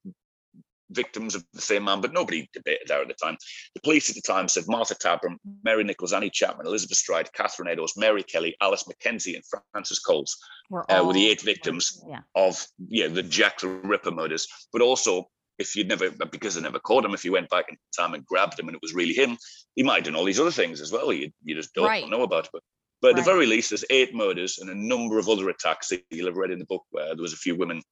victims 0.90 1.34
of 1.34 1.44
the 1.52 1.60
same 1.60 1.84
man, 1.84 2.00
but 2.00 2.12
nobody 2.12 2.48
debated 2.52 2.88
that 2.88 3.00
at 3.00 3.08
the 3.08 3.14
time. 3.14 3.36
The 3.74 3.80
police 3.80 4.08
at 4.08 4.14
the 4.14 4.22
time 4.22 4.48
said 4.48 4.64
Martha 4.68 4.94
Tabram, 4.94 5.36
Mary 5.64 5.84
Nichols, 5.84 6.12
Annie 6.12 6.30
Chapman, 6.30 6.66
Elizabeth 6.66 6.96
Stride, 6.98 7.32
Catherine 7.32 7.68
Eddowes, 7.68 7.94
Mary 7.96 8.22
Kelly, 8.22 8.56
Alice 8.60 8.86
Mackenzie, 8.86 9.34
and 9.34 9.44
Frances 9.72 9.98
Coles 9.98 10.36
Were 10.70 10.90
uh, 10.90 11.04
were 11.04 11.12
the 11.12 11.28
eight 11.28 11.40
victims 11.42 12.02
Yeah. 12.06 12.20
of 12.34 12.64
yeah 12.88 13.08
the 13.08 13.22
Jack 13.22 13.60
the 13.60 13.68
Ripper 13.68 14.10
murders. 14.12 14.46
But 14.72 14.82
also, 14.82 15.28
if 15.58 15.74
you'd 15.74 15.88
never 15.88 16.10
because 16.10 16.54
they 16.54 16.60
never 16.60 16.78
caught 16.78 17.04
him, 17.04 17.14
if 17.14 17.24
you 17.24 17.32
went 17.32 17.48
back 17.50 17.66
in 17.70 17.76
time 17.96 18.14
and 18.14 18.24
grabbed 18.26 18.58
him 18.58 18.68
and 18.68 18.74
it 18.74 18.82
was 18.82 18.94
really 18.94 19.14
him, 19.14 19.36
he 19.74 19.82
might 19.82 19.96
have 19.96 20.04
done 20.04 20.16
all 20.16 20.24
these 20.24 20.40
other 20.40 20.50
things 20.50 20.80
as 20.80 20.92
well. 20.92 21.12
You, 21.12 21.30
you 21.42 21.54
just 21.54 21.74
don't 21.74 21.86
Right. 21.86 22.08
know 22.08 22.22
about. 22.22 22.48
But 22.52 22.62
but 23.02 23.08
at 23.08 23.14
Right. 23.16 23.24
the 23.24 23.30
very 23.30 23.46
least, 23.46 23.70
there's 23.70 23.84
eight 23.90 24.14
murders 24.14 24.58
and 24.58 24.70
a 24.70 24.74
number 24.74 25.18
of 25.18 25.28
other 25.28 25.48
attacks 25.50 25.88
that 25.88 26.02
you'll 26.10 26.26
have 26.28 26.36
read 26.36 26.50
in 26.50 26.58
the 26.58 26.64
book 26.66 26.84
where 26.90 27.14
there 27.14 27.22
was 27.22 27.34
a 27.34 27.36
few 27.36 27.54
women, 27.54 27.82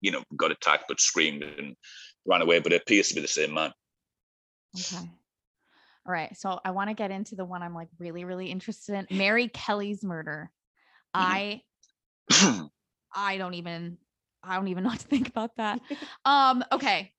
you 0.00 0.10
know, 0.10 0.22
got 0.36 0.50
attacked 0.50 0.84
but 0.88 1.00
screamed 1.00 1.42
and 1.42 1.76
ran 2.24 2.42
away. 2.42 2.60
But 2.60 2.72
it 2.72 2.82
appears 2.82 3.08
to 3.08 3.14
be 3.14 3.20
the 3.20 3.28
same 3.28 3.54
man. 3.54 3.72
Okay. 4.78 5.10
All 6.06 6.12
right. 6.12 6.36
So 6.36 6.60
I 6.64 6.70
want 6.72 6.90
to 6.90 6.94
get 6.94 7.10
into 7.10 7.36
the 7.36 7.44
one 7.44 7.62
I'm 7.62 7.74
like 7.74 7.88
really, 7.98 8.24
really 8.24 8.50
interested 8.50 8.94
in. 8.94 9.16
Mary 9.16 9.48
Kelly's 9.48 10.02
murder. 10.02 10.50
Mhm. 11.16 11.60
I 12.30 12.68
I 13.14 13.36
don't 13.38 13.54
even 13.54 13.98
I 14.42 14.56
don't 14.56 14.68
even 14.68 14.84
know 14.84 14.90
what 14.90 15.00
to 15.00 15.06
think 15.06 15.28
about 15.28 15.56
that. 15.56 15.80
um, 16.24 16.64
okay. 16.72 17.12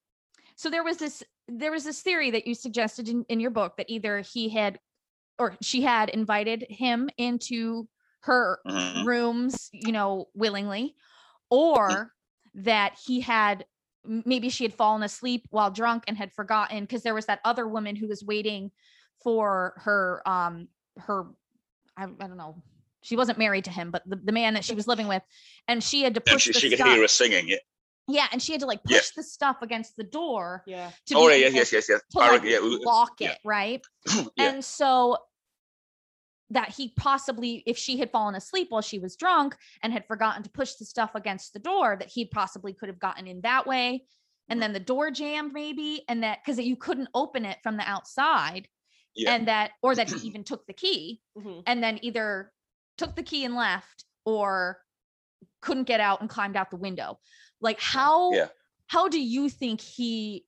So 0.55 0.69
there 0.69 0.83
was 0.83 0.97
this 0.97 1.23
there 1.47 1.71
was 1.71 1.83
this 1.83 2.01
theory 2.01 2.31
that 2.31 2.47
you 2.47 2.55
suggested 2.55 3.09
in, 3.09 3.25
in 3.29 3.39
your 3.39 3.51
book 3.51 3.77
that 3.77 3.89
either 3.89 4.21
he 4.21 4.49
had 4.49 4.79
or 5.39 5.55
she 5.61 5.81
had 5.81 6.09
invited 6.09 6.65
him 6.69 7.09
into 7.17 7.87
her 8.21 8.59
Mhm. 8.65 9.05
rooms, 9.05 9.69
you 9.73 9.91
know, 9.91 10.29
willingly, 10.33 10.95
or 11.49 12.13
that 12.55 12.97
he 13.05 13.19
had 13.19 13.65
maybe 14.05 14.49
she 14.49 14.63
had 14.63 14.73
fallen 14.73 15.03
asleep 15.03 15.45
while 15.49 15.71
drunk 15.71 16.03
and 16.07 16.17
had 16.17 16.31
forgotten 16.33 16.81
because 16.81 17.03
there 17.03 17.13
was 17.13 17.25
that 17.27 17.39
other 17.45 17.67
woman 17.67 17.95
who 17.95 18.07
was 18.07 18.23
waiting 18.23 18.71
for 19.23 19.73
her 19.77 20.21
um 20.27 20.67
her 20.97 21.27
I, 21.95 22.03
I 22.03 22.07
don't 22.27 22.37
know 22.37 22.61
she 23.01 23.15
wasn't 23.15 23.37
married 23.37 23.65
to 23.65 23.71
him 23.71 23.91
but 23.91 24.03
the, 24.05 24.15
the 24.17 24.31
man 24.31 24.53
that 24.55 24.65
she 24.65 24.75
was 24.75 24.87
living 24.87 25.07
with 25.07 25.23
and 25.67 25.83
she 25.83 26.03
had 26.03 26.13
to 26.15 26.21
And 26.25 26.33
push 26.33 26.43
she, 26.43 26.51
the 26.53 26.59
she 26.59 26.69
could 26.69 26.79
stuff 26.79 26.89
hear 26.89 27.03
us 27.03 27.11
singing. 27.13 27.47
Yeah. 27.47 27.57
yeah 28.07 28.27
and 28.31 28.41
she 28.41 28.51
had 28.51 28.61
to 28.61 28.67
like 28.67 28.83
push 28.83 28.93
Yeah. 28.95 29.01
the 29.15 29.23
stuff 29.23 29.57
against 29.61 29.95
the 29.95 30.03
door 30.03 30.63
Yeah. 30.67 30.91
to 31.07 31.15
Oh 31.15 31.27
yeah, 31.29 31.35
yes, 31.47 31.53
yes, 31.55 31.71
yes, 31.73 31.85
yes. 31.89 32.01
to 32.11 32.17
like, 32.19 32.43
yeah, 32.43 32.59
we- 32.59 32.77
lock 32.83 33.13
yeah. 33.19 33.31
it 33.31 33.37
right 33.45 33.81
yeah. 34.35 34.49
and 34.49 34.63
so 34.65 35.17
that 36.53 36.69
he 36.69 36.93
possibly 36.95 37.63
if 37.65 37.77
she 37.77 37.97
had 37.97 38.11
fallen 38.11 38.35
asleep 38.35 38.67
while 38.69 38.81
she 38.81 38.99
was 38.99 39.15
drunk 39.15 39.55
and 39.81 39.91
had 39.91 40.05
forgotten 40.07 40.43
to 40.43 40.49
push 40.49 40.75
the 40.75 40.85
stuff 40.85 41.11
against 41.15 41.53
the 41.53 41.59
door 41.59 41.95
that 41.99 42.07
he 42.09 42.25
possibly 42.25 42.73
could 42.73 42.89
have 42.89 42.99
gotten 42.99 43.27
in 43.27 43.41
that 43.41 43.65
way 43.67 44.05
and 44.49 44.61
then 44.61 44.73
the 44.73 44.79
door 44.79 45.09
jammed 45.11 45.51
maybe 45.53 46.03
and 46.07 46.23
that 46.23 46.39
because 46.43 46.59
you 46.59 46.75
couldn't 46.75 47.09
open 47.13 47.45
it 47.45 47.57
from 47.63 47.77
the 47.77 47.83
outside 47.89 48.67
Yeah. 49.15 49.33
and 49.33 49.47
that 49.47 49.71
or 49.81 49.95
that 49.95 50.09
he 50.09 50.27
even 50.27 50.43
took 50.43 50.65
the 50.67 50.73
key 50.73 51.21
Mhm. 51.37 51.63
and 51.65 51.83
then 51.83 51.99
either 52.01 52.51
took 52.97 53.15
the 53.15 53.23
key 53.23 53.45
and 53.45 53.55
left 53.55 54.05
or 54.25 54.79
couldn't 55.61 55.85
get 55.85 55.99
out 55.99 56.21
and 56.21 56.29
climbed 56.29 56.55
out 56.55 56.69
the 56.69 56.77
window 56.77 57.19
like 57.61 57.79
how 57.79 58.31
Yeah. 58.33 58.47
how 58.87 59.07
do 59.07 59.19
you 59.19 59.49
think 59.49 59.81
he 59.81 60.45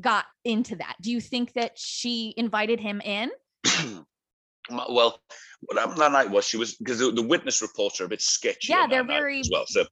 got 0.00 0.24
into 0.44 0.74
that 0.76 0.96
do 1.00 1.12
you 1.12 1.20
think 1.20 1.52
that 1.52 1.78
she 1.78 2.34
invited 2.36 2.80
him 2.80 3.00
in 3.02 3.30
Ma- 3.64 4.02
well, 4.70 5.20
what 5.62 5.78
happened 5.78 5.98
that 5.98 6.12
night 6.12 6.30
was 6.30 6.46
she 6.46 6.56
was 6.56 6.74
because 6.74 6.98
the, 6.98 7.10
the 7.10 7.22
witness 7.22 7.62
reports 7.62 8.00
are 8.00 8.04
a 8.04 8.08
bit 8.08 8.22
sketchy. 8.22 8.72
Yeah, 8.72 8.86
they're 8.86 9.04
very- 9.04 9.40
as 9.40 9.50
well. 9.52 9.66
So 9.66 9.84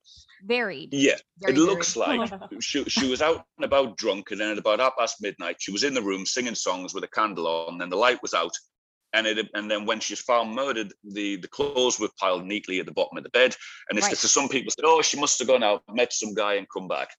varied 0.44 0.88
yeah, 0.92 1.14
very 1.38 1.54
it 1.54 1.58
looks 1.58 1.94
varied. 1.94 2.18
like 2.18 2.32
she 2.60 2.84
she 2.84 3.08
was 3.08 3.22
out 3.22 3.44
and 3.58 3.64
about 3.64 3.96
drunk, 3.96 4.30
and 4.30 4.40
then 4.40 4.50
at 4.50 4.58
about 4.58 4.80
half 4.80 4.96
past 4.98 5.22
midnight, 5.22 5.56
she 5.60 5.72
was 5.72 5.84
in 5.84 5.94
the 5.94 6.02
room 6.02 6.26
singing 6.26 6.54
songs 6.54 6.94
with 6.94 7.04
a 7.04 7.08
candle 7.08 7.46
on, 7.46 7.74
and 7.74 7.80
then 7.80 7.90
the 7.90 7.96
light 7.96 8.20
was 8.22 8.34
out. 8.34 8.52
And 9.14 9.26
it 9.26 9.48
and 9.54 9.70
then 9.70 9.84
when 9.84 10.00
she's 10.00 10.20
found 10.20 10.54
murdered, 10.54 10.92
the 11.04 11.36
the 11.36 11.48
clothes 11.48 12.00
were 12.00 12.08
piled 12.18 12.46
neatly 12.46 12.80
at 12.80 12.86
the 12.86 12.92
bottom 12.92 13.18
of 13.18 13.24
the 13.24 13.30
bed. 13.30 13.54
And 13.90 13.98
it's 13.98 14.08
Right. 14.08 14.16
so 14.16 14.26
some 14.26 14.48
people 14.48 14.70
said, 14.70 14.86
"Oh, 14.86 15.02
she 15.02 15.20
must 15.20 15.38
have 15.38 15.48
gone 15.48 15.62
out, 15.62 15.82
met 15.92 16.12
some 16.12 16.34
guy, 16.34 16.54
and 16.54 16.66
come 16.68 16.88
back." 16.88 17.10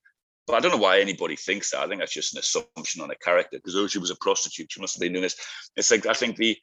But 0.48 0.56
I 0.56 0.60
don't 0.60 0.72
know 0.72 0.78
why 0.78 1.00
anybody 1.00 1.36
thinks 1.38 1.72
that. 1.72 1.82
I 1.82 1.88
think 1.88 2.02
that's 2.02 2.12
just 2.14 2.34
an 2.34 2.40
assumption 2.40 3.02
on 3.02 3.12
a 3.12 3.16
character 3.16 3.58
because 3.58 3.76
oh, 3.76 3.88
she 3.88 4.00
was 4.00 4.10
a 4.10 4.16
prostitute, 4.16 4.72
she 4.72 4.82
must 4.82 4.96
have 4.96 5.02
been 5.02 5.14
doing 5.14 5.24
this. 5.24 5.38
It's 5.78 5.92
like 5.92 6.06
I 6.06 6.14
think 6.14 6.36
the 6.36 6.58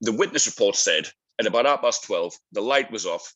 the 0.00 0.12
witness 0.12 0.46
report 0.46 0.76
said 0.76 1.08
at 1.38 1.46
about 1.46 1.66
half 1.66 1.82
past 1.82 2.04
twelve, 2.04 2.34
the 2.52 2.60
light 2.60 2.90
was 2.90 3.06
off. 3.06 3.32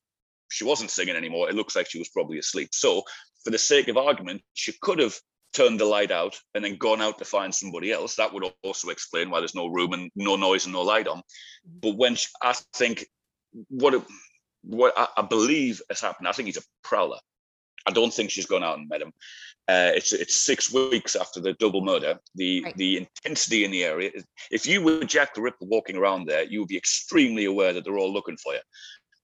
She 0.50 0.64
wasn't 0.64 0.90
singing 0.90 1.16
anymore. 1.16 1.48
It 1.48 1.54
looks 1.54 1.74
like 1.74 1.88
she 1.88 1.98
was 1.98 2.08
probably 2.08 2.38
asleep. 2.38 2.70
So, 2.72 3.02
for 3.44 3.50
the 3.50 3.58
sake 3.58 3.88
of 3.88 3.96
argument, 3.96 4.42
she 4.54 4.72
could 4.80 4.98
have 4.98 5.14
turned 5.52 5.78
the 5.78 5.84
light 5.84 6.10
out 6.10 6.38
and 6.54 6.64
then 6.64 6.76
gone 6.76 7.02
out 7.02 7.18
to 7.18 7.24
find 7.24 7.54
somebody 7.54 7.92
else. 7.92 8.16
That 8.16 8.32
would 8.32 8.44
also 8.62 8.88
explain 8.88 9.30
why 9.30 9.40
there's 9.40 9.54
no 9.54 9.66
room 9.66 9.92
and 9.92 10.10
no 10.14 10.36
noise 10.36 10.64
and 10.64 10.72
no 10.72 10.82
light 10.82 11.06
on. 11.06 11.18
Mm-hmm. 11.18 11.78
But 11.80 11.96
when 11.96 12.14
she, 12.14 12.28
I 12.42 12.54
think 12.74 13.06
what 13.68 13.94
it, 13.94 14.02
what 14.62 14.94
I, 14.96 15.08
I 15.18 15.22
believe 15.22 15.82
has 15.88 16.00
happened, 16.00 16.28
I 16.28 16.32
think 16.32 16.46
he's 16.46 16.56
a 16.56 16.62
prowler. 16.82 17.18
I 17.86 17.90
don't 17.90 18.12
think 18.12 18.30
she's 18.30 18.46
gone 18.46 18.64
out 18.64 18.78
and 18.78 18.88
met 18.88 19.02
him. 19.02 19.12
Uh, 19.68 19.92
it's 19.94 20.12
it's 20.12 20.44
six 20.44 20.72
weeks 20.72 21.14
after 21.16 21.40
the 21.40 21.52
double 21.54 21.82
murder. 21.82 22.18
The 22.34 22.62
Right. 22.64 22.76
the 22.76 22.96
intensity 22.98 23.64
in 23.64 23.70
the 23.70 23.84
area. 23.84 24.10
is- 24.14 24.24
If 24.50 24.66
you 24.66 24.82
were 24.82 25.04
Jack 25.04 25.34
the 25.34 25.40
Ripper 25.40 25.66
walking 25.66 25.96
around 25.96 26.26
there, 26.26 26.42
you 26.42 26.60
would 26.60 26.68
be 26.68 26.76
extremely 26.76 27.44
aware 27.44 27.72
that 27.72 27.84
they're 27.84 27.98
all 27.98 28.12
looking 28.12 28.36
for 28.36 28.54
you. 28.54 28.60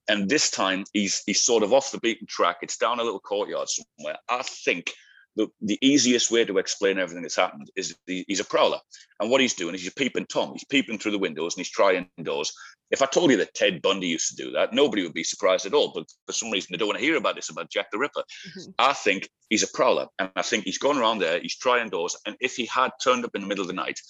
And 0.08 0.28
this 0.28 0.50
time 0.50 0.84
he's 0.92 1.22
he's 1.26 1.40
sort 1.40 1.62
of 1.62 1.72
off 1.72 1.90
the 1.90 1.98
beaten 2.00 2.26
track. 2.26 2.58
It's 2.62 2.78
down 2.78 3.00
a 3.00 3.04
little 3.04 3.20
courtyard 3.20 3.68
somewhere. 3.68 4.18
I 4.28 4.42
think 4.42 4.92
the, 5.38 5.46
the 5.62 5.78
easiest 5.80 6.32
way 6.32 6.44
to 6.44 6.58
explain 6.58 6.98
everything 6.98 7.22
that's 7.22 7.36
happened 7.36 7.70
is 7.76 7.96
he, 8.06 8.24
he's 8.26 8.40
a 8.40 8.44
prowler. 8.44 8.80
And 9.20 9.30
what 9.30 9.40
he's 9.40 9.54
doing 9.54 9.72
is 9.74 9.82
he's 9.82 9.94
peeping 9.94 10.26
Tom. 10.26 10.50
He's 10.52 10.64
peeping 10.64 10.98
through 10.98 11.12
the 11.12 11.18
windows 11.18 11.54
and 11.54 11.60
he's 11.64 11.70
trying 11.70 12.08
doors. 12.24 12.52
If 12.90 13.02
I 13.02 13.06
told 13.06 13.30
you 13.30 13.36
that 13.36 13.54
Ted 13.54 13.80
Bundy 13.80 14.08
used 14.08 14.30
to 14.30 14.42
do 14.42 14.50
that, 14.52 14.72
nobody 14.72 15.04
would 15.04 15.14
be 15.14 15.22
surprised 15.22 15.64
at 15.64 15.74
all. 15.74 15.92
But 15.94 16.06
for 16.26 16.32
some 16.32 16.50
reason, 16.50 16.68
they 16.72 16.76
don't 16.76 16.88
want 16.88 16.98
to 16.98 17.04
hear 17.04 17.16
about 17.16 17.36
this 17.36 17.50
about 17.50 17.70
Jack 17.70 17.86
the 17.92 17.98
Ripper. 17.98 18.24
Mhm. 18.58 18.74
I 18.80 18.92
think 18.94 19.28
he's 19.48 19.62
a 19.62 19.68
prowler. 19.68 20.08
And 20.18 20.28
I 20.34 20.42
think 20.42 20.64
he's 20.64 20.78
gone 20.78 20.98
around 20.98 21.20
there, 21.20 21.38
he's 21.40 21.56
trying 21.56 21.88
doors. 21.88 22.16
And 22.26 22.34
if 22.40 22.56
he 22.56 22.66
had 22.66 22.90
turned 23.00 23.24
up 23.24 23.36
in 23.36 23.42
the 23.42 23.46
middle 23.46 23.62
of 23.62 23.68
the 23.68 23.74
night, 23.74 24.00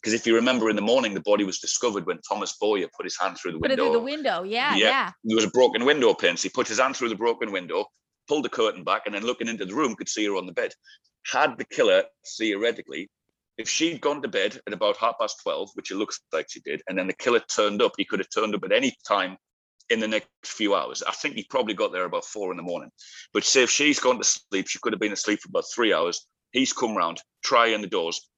because 0.00 0.12
if 0.14 0.24
you 0.24 0.36
remember 0.36 0.70
in 0.70 0.76
the 0.76 0.82
morning, 0.82 1.14
the 1.14 1.20
body 1.22 1.42
was 1.42 1.58
discovered 1.58 2.06
when 2.06 2.20
Thomas 2.28 2.56
Bowyer 2.60 2.86
put 2.96 3.06
his 3.06 3.18
hand 3.18 3.38
through 3.38 3.52
the 3.52 3.58
put 3.58 3.72
it 3.72 3.78
window 3.78 3.84
through 3.86 3.92
the 3.94 4.04
window 4.04 4.42
yeah 4.44 4.76
Yeah. 4.76 4.88
yeah 4.88 5.10
there 5.24 5.34
was 5.34 5.44
a 5.44 5.50
broken 5.50 5.84
window 5.84 6.14
pane. 6.14 6.36
So 6.36 6.44
he 6.44 6.50
put 6.50 6.68
his 6.68 6.78
hand 6.78 6.94
through 6.96 7.08
the 7.08 7.16
broken 7.16 7.50
window, 7.50 7.86
pulled 8.28 8.44
the 8.44 8.50
curtain 8.50 8.84
back, 8.84 9.02
and 9.06 9.14
then 9.14 9.24
looking 9.24 9.48
into 9.48 9.64
the 9.64 9.74
room, 9.74 9.94
could 9.94 10.08
see 10.08 10.26
her 10.26 10.36
on 10.36 10.46
the 10.46 10.52
bed. 10.52 10.72
Had 11.26 11.58
the 11.58 11.64
killer 11.64 12.04
theoretically, 12.38 13.08
if 13.58 13.68
she'd 13.68 14.00
gone 14.00 14.22
to 14.22 14.28
bed 14.28 14.58
at 14.66 14.72
about 14.72 14.98
half 14.98 15.18
past 15.18 15.40
12, 15.42 15.70
which 15.74 15.90
it 15.90 15.96
looks 15.96 16.20
like 16.32 16.46
she 16.50 16.60
did, 16.60 16.82
and 16.88 16.98
then 16.98 17.06
the 17.06 17.14
killer 17.14 17.40
turned 17.40 17.80
up, 17.80 17.92
he 17.96 18.04
could 18.04 18.20
have 18.20 18.28
turned 18.30 18.54
up 18.54 18.64
at 18.64 18.72
any 18.72 18.94
time 19.06 19.38
in 19.88 20.00
the 20.00 20.08
next 20.08 20.28
few 20.44 20.74
hours. 20.74 21.02
I 21.02 21.12
think 21.12 21.36
he 21.36 21.44
probably 21.48 21.74
got 21.74 21.92
there 21.92 22.04
about 22.04 22.24
four 22.24 22.50
in 22.50 22.56
the 22.56 22.62
morning. 22.62 22.90
But 23.32 23.44
say 23.44 23.62
if 23.62 23.70
she's 23.70 24.00
gone 24.00 24.18
to 24.18 24.24
sleep, 24.24 24.68
she 24.68 24.78
could 24.80 24.92
have 24.92 25.00
been 25.00 25.12
asleep 25.12 25.40
for 25.40 25.48
about 25.48 25.64
three 25.72 25.92
hours. 25.92 26.26
He's 26.50 26.72
come 26.72 26.96
round, 26.96 27.20
trying 27.44 27.80
the 27.80 27.86
doors. 27.86 28.28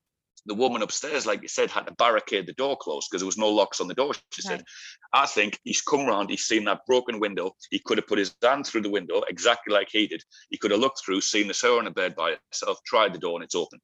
The 0.49 0.55
woman 0.55 0.81
upstairs, 0.81 1.27
like 1.27 1.43
you 1.43 1.49
said, 1.49 1.71
had 1.71 1.87
to 1.87 1.93
barricade 1.93 2.47
the 2.47 2.55
door 2.55 2.75
closed 2.77 3.09
because 3.11 3.21
there 3.21 3.27
was 3.27 3.37
no 3.37 3.51
locks 3.51 3.81
on 3.81 3.87
the 3.87 3.95
door. 3.95 4.15
She 4.33 4.41
said, 4.41 4.65
I 5.13 5.27
think 5.27 5.61
he's 5.63 5.83
come 5.83 6.07
round, 6.07 6.31
he's 6.31 6.45
seen 6.45 6.65
that 6.65 6.87
broken 6.87 7.21
window. 7.21 7.55
He 7.71 7.79
could 7.79 7.99
have 7.99 8.07
put 8.07 8.19
his 8.19 8.35
hand 8.43 8.67
through 8.67 8.81
the 8.81 8.91
window 8.91 9.23
exactly 9.29 9.75
like 9.75 9.89
he 9.91 10.07
did. 10.07 10.23
He 10.49 10.57
could 10.57 10.71
have 10.71 10.81
looked 10.81 11.03
through, 11.05 11.21
seen 11.21 11.49
the 11.49 11.59
her 11.63 11.79
on 11.79 11.85
the 11.85 11.91
bed 11.91 12.17
by 12.17 12.37
herself, 12.51 12.79
tried 12.87 13.13
the 13.13 13.19
door, 13.19 13.37
and 13.37 13.45
it's 13.45 13.55
open. 13.55 13.79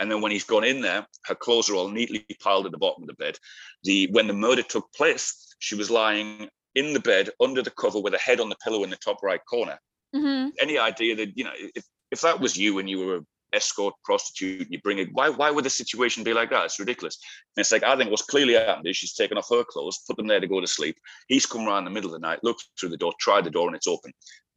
And 0.00 0.10
then 0.10 0.20
when 0.20 0.32
he's 0.32 0.44
gone 0.44 0.64
in 0.64 0.80
there, 0.80 1.06
her 1.26 1.36
clothes 1.36 1.70
are 1.70 1.74
all 1.74 1.88
neatly 1.88 2.26
piled 2.40 2.66
at 2.66 2.72
the 2.72 2.78
bottom 2.78 3.04
of 3.04 3.08
the 3.08 3.14
bed. 3.14 3.38
The 3.84 4.08
when 4.10 4.26
the 4.26 4.32
murder 4.32 4.62
took 4.62 4.92
place, 4.92 5.54
she 5.60 5.76
was 5.76 5.88
lying 5.90 6.48
in 6.74 6.92
the 6.92 7.00
bed 7.00 7.30
under 7.40 7.62
the 7.62 7.70
cover 7.70 8.00
with 8.00 8.14
a 8.14 8.18
head 8.18 8.40
on 8.40 8.48
the 8.48 8.56
pillow 8.64 8.82
in 8.82 8.90
the 8.90 8.96
top 8.96 9.22
right 9.22 9.40
corner. 9.48 9.78
Mhm. 10.14 10.50
Any 10.60 10.78
idea 10.78 11.14
that 11.16 11.36
you 11.36 11.44
know 11.44 11.52
if 11.74 11.84
if 12.10 12.20
that 12.22 12.40
was 12.40 12.56
you 12.56 12.78
and 12.78 12.88
you 12.90 12.98
were 12.98 13.16
a 13.16 13.26
escort 13.52 13.94
prostitute 14.04 14.62
and 14.62 14.70
you 14.70 14.80
bring 14.80 14.98
it. 14.98 15.08
Why 15.12 15.28
why 15.28 15.50
would 15.50 15.64
the 15.64 15.70
situation 15.70 16.24
be 16.24 16.32
like 16.32 16.50
that? 16.50 16.64
It's 16.66 16.78
ridiculous. 16.78 17.18
And 17.56 17.62
it's 17.62 17.72
like 17.72 17.82
i 17.82 17.96
think 17.96 18.10
what's 18.10 18.22
clearly 18.22 18.54
happened 18.54 18.86
is 18.86 18.96
she's 18.96 19.14
taken 19.14 19.38
off 19.38 19.48
her 19.50 19.64
clothes 19.64 20.00
put 20.06 20.16
them 20.16 20.26
there 20.26 20.40
to 20.40 20.46
go 20.46 20.60
to 20.60 20.66
sleep. 20.66 20.96
He's 21.28 21.46
come 21.46 21.66
around 21.66 21.84
the 21.84 21.90
middle 21.90 22.14
of 22.14 22.20
the 22.20 22.26
night 22.26 22.42
looked 22.42 22.64
through 22.78 22.90
the 22.90 22.96
door 22.96 23.12
tried 23.20 23.44
the 23.44 23.50
door 23.50 23.66
and 23.66 23.76
it's 23.76 23.86
open. 23.86 24.12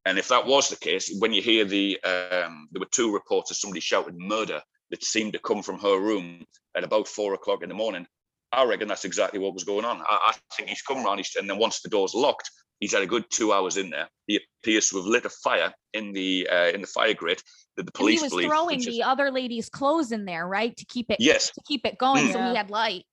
And 0.06 0.18
if 0.18 0.28
that 0.30 0.46
was 0.46 0.70
the 0.70 0.78
case 0.78 1.14
when 1.20 1.34
you 1.34 1.42
hear 1.42 1.66
the 1.66 2.00
um 2.04 2.68
there 2.72 2.80
were 2.80 2.88
two 2.92 3.14
reports 3.14 3.52
of 3.52 3.58
somebody 3.58 3.82
shouted 3.82 4.16
murder 4.18 4.62
that 4.90 5.04
seemed 5.04 5.34
to 5.34 5.40
come 5.40 5.62
from 5.62 5.80
her 5.80 6.00
room 6.00 6.44
at 6.76 6.84
about 6.84 7.08
four 7.08 7.34
o'clock 7.34 7.64
in 7.64 7.70
the 7.70 7.76
morning 7.76 8.06
i 8.52 8.64
reckon 8.66 8.88
that's 8.88 9.06
exactly 9.06 9.40
what 9.40 9.54
was 9.54 9.64
going 9.64 9.86
on. 9.86 10.02
I, 10.02 10.32
I 10.32 10.36
think 10.56 10.70
he's 10.70 10.82
come 10.82 11.06
around 11.06 11.24
and 11.40 11.50
then 11.50 11.58
once 11.58 11.82
the 11.82 11.90
door's 11.90 12.14
locked 12.14 12.50
he's 12.82 12.92
had 12.92 13.04
a 13.04 13.08
good 13.08 13.24
two 13.30 13.54
hours 13.54 13.78
in 13.78 13.90
there. 13.90 14.10
He 14.28 14.42
appears 14.62 14.90
to 14.90 14.98
have 14.98 15.06
lit 15.06 15.26
a 15.26 15.30
fire 15.30 15.74
in 15.94 16.12
the 16.12 16.50
uh, 16.52 16.72
in 16.74 16.82
the 16.82 16.88
fire 16.88 17.14
grate 17.14 17.42
the 17.84 17.92
and 18.00 18.10
he 18.10 18.20
was 18.20 18.32
throwing 18.34 18.80
is- 18.80 18.86
the 18.86 19.04
other 19.04 19.32
lady's 19.32 19.70
clothes 19.70 20.12
in 20.12 20.26
there 20.26 20.48
right 20.48 20.76
to 20.78 20.86
keep 20.86 21.10
it 21.10 21.18
yes 21.20 21.52
to 21.52 21.62
keep 21.68 21.86
it 21.86 21.98
going 21.98 22.32
so 22.32 22.40
Mm. 22.40 22.52
he 22.52 22.56
had 22.58 22.70
light 22.70 23.04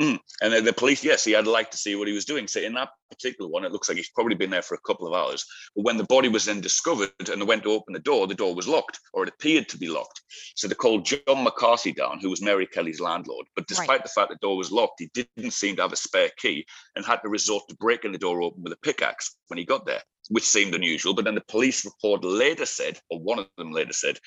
Hmm. 0.00 0.14
and 0.40 0.52
then 0.54 0.64
the 0.64 0.72
police 0.72 1.04
yes 1.04 1.22
he 1.22 1.32
had 1.32 1.46
like 1.46 1.70
to 1.70 1.76
see 1.76 1.94
what 1.96 2.08
he 2.08 2.14
was 2.14 2.24
doing. 2.24 2.48
So 2.48 2.60
in 2.60 2.72
that 2.74 2.88
particular 3.10 3.50
one 3.50 3.64
it 3.64 3.72
looks 3.72 3.88
like 3.88 3.98
he's 3.98 4.08
probably 4.10 4.34
been 4.34 4.48
there 4.48 4.62
for 4.62 4.74
a 4.74 4.80
couple 4.86 5.06
of 5.06 5.12
hours. 5.12 5.44
But 5.76 5.84
when 5.84 5.98
the 5.98 6.04
body 6.04 6.28
was 6.28 6.46
then 6.46 6.62
discovered 6.62 7.10
and 7.18 7.40
they 7.40 7.44
went 7.44 7.62
to 7.64 7.72
open 7.72 7.92
the 7.92 7.98
door 8.00 8.26
the 8.26 8.34
door 8.34 8.54
was 8.54 8.66
locked 8.66 8.98
or 9.12 9.24
it 9.24 9.28
appeared 9.28 9.68
to 9.68 9.78
be 9.78 9.88
locked. 9.88 10.22
So 10.56 10.66
they 10.66 10.74
called 10.74 11.04
john 11.04 11.44
mccarthy 11.44 11.92
down 11.92 12.20
who 12.20 12.30
was 12.30 12.40
mary 12.40 12.66
kelly's 12.66 13.00
landlord. 13.00 13.46
But 13.54 13.62
Right. 13.62 13.68
despite 13.68 14.02
the 14.02 14.08
fact 14.08 14.30
the 14.30 14.36
door 14.40 14.56
was 14.56 14.72
locked 14.72 15.00
he 15.00 15.10
didn't 15.12 15.52
seem 15.52 15.76
to 15.76 15.82
have 15.82 15.92
a 15.92 15.96
spare 15.96 16.30
key 16.38 16.64
and 16.96 17.04
had 17.04 17.20
to 17.22 17.28
resort 17.28 17.64
to 17.68 17.76
breaking 17.76 18.12
the 18.12 18.18
door 18.18 18.40
open 18.42 18.62
with 18.62 18.72
a 18.72 18.78
pickaxe 18.82 19.36
when 19.48 19.58
he 19.58 19.64
got 19.64 19.84
there 19.84 20.02
which 20.28 20.44
seemed 20.44 20.74
unusual. 20.74 21.14
But 21.14 21.24
then 21.24 21.34
the 21.34 21.42
police 21.48 21.84
report 21.84 22.24
later 22.24 22.64
said 22.64 22.98
or 23.10 23.18
one 23.20 23.40
of 23.40 23.48
them 23.58 23.72
later 23.72 23.92
said 23.92 24.18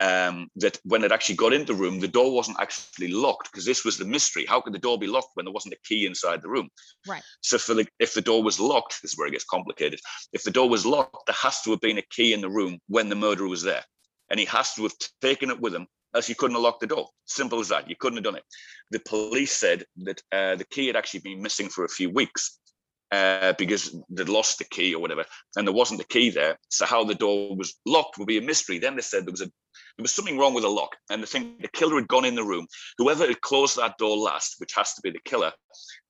um, 0.00 0.48
that 0.56 0.78
when 0.84 1.02
it 1.02 1.12
actually 1.12 1.34
got 1.36 1.52
into 1.52 1.72
the 1.72 1.78
room, 1.78 1.98
the 1.98 2.08
door 2.08 2.32
wasn't 2.32 2.60
actually 2.60 3.08
locked 3.08 3.50
because 3.50 3.64
this 3.64 3.84
was 3.84 3.98
the 3.98 4.04
mystery. 4.04 4.46
How 4.46 4.60
could 4.60 4.72
the 4.72 4.78
door 4.78 4.98
be 4.98 5.06
locked 5.06 5.30
when 5.34 5.44
there 5.44 5.52
wasn't 5.52 5.74
a 5.74 5.88
key 5.88 6.06
inside 6.06 6.40
the 6.40 6.48
room? 6.48 6.68
Right. 7.06 7.22
So 7.40 7.58
for 7.58 7.74
the, 7.74 7.86
if 7.98 8.14
the 8.14 8.20
door 8.20 8.42
was 8.42 8.60
locked, 8.60 9.02
this 9.02 9.12
is 9.12 9.18
where 9.18 9.28
it 9.28 9.32
gets 9.32 9.44
complicated. 9.44 10.00
If 10.32 10.44
the 10.44 10.50
door 10.50 10.68
was 10.68 10.86
locked, 10.86 11.26
there 11.26 11.36
has 11.40 11.62
to 11.62 11.70
have 11.70 11.80
been 11.80 11.98
a 11.98 12.02
key 12.10 12.32
in 12.32 12.40
the 12.40 12.50
room 12.50 12.78
when 12.88 13.08
the 13.08 13.16
murderer 13.16 13.48
was 13.48 13.62
there, 13.62 13.82
and 14.30 14.38
he 14.38 14.46
has 14.46 14.74
to 14.74 14.84
have 14.84 14.94
taken 15.20 15.50
it 15.50 15.60
with 15.60 15.74
him, 15.74 15.86
else 16.14 16.26
he 16.26 16.34
couldn't 16.34 16.54
have 16.54 16.62
locked 16.62 16.80
the 16.80 16.86
door. 16.86 17.08
Simple 17.26 17.58
as 17.58 17.68
that. 17.68 17.90
You 17.90 17.96
couldn't 17.96 18.18
have 18.18 18.24
done 18.24 18.36
it. 18.36 18.44
The 18.90 19.00
police 19.00 19.52
said 19.52 19.84
that 20.04 20.22
uh, 20.30 20.56
the 20.56 20.66
key 20.70 20.86
had 20.86 20.96
actually 20.96 21.20
been 21.20 21.42
missing 21.42 21.68
for 21.68 21.84
a 21.84 21.88
few 21.88 22.10
weeks. 22.10 22.58
Uh, 23.10 23.54
because 23.56 23.96
they'd 24.10 24.28
lost 24.28 24.58
the 24.58 24.64
key 24.64 24.94
or 24.94 25.00
whatever, 25.00 25.24
and 25.56 25.66
there 25.66 25.72
wasn't 25.72 25.98
the 25.98 26.04
key 26.04 26.28
there. 26.28 26.58
So 26.68 26.84
how 26.84 27.04
the 27.04 27.14
door 27.14 27.56
was 27.56 27.74
locked 27.86 28.18
would 28.18 28.28
be 28.28 28.36
a 28.36 28.42
mystery. 28.42 28.78
Then 28.78 28.96
they 28.96 29.00
said 29.00 29.24
there 29.24 29.32
was 29.32 29.40
a 29.40 29.50
there 29.96 30.02
was 30.02 30.12
something 30.12 30.38
wrong 30.38 30.54
with 30.54 30.64
the 30.64 30.70
lock, 30.70 30.96
and 31.10 31.22
the 31.22 31.26
thing 31.26 31.56
the 31.60 31.68
killer 31.68 31.96
had 31.96 32.08
gone 32.08 32.24
in 32.24 32.34
the 32.34 32.44
room. 32.44 32.66
Whoever 32.98 33.26
had 33.26 33.40
closed 33.40 33.76
that 33.76 33.98
door 33.98 34.16
last, 34.16 34.56
which 34.58 34.74
has 34.74 34.94
to 34.94 35.00
be 35.02 35.10
the 35.10 35.20
killer, 35.24 35.52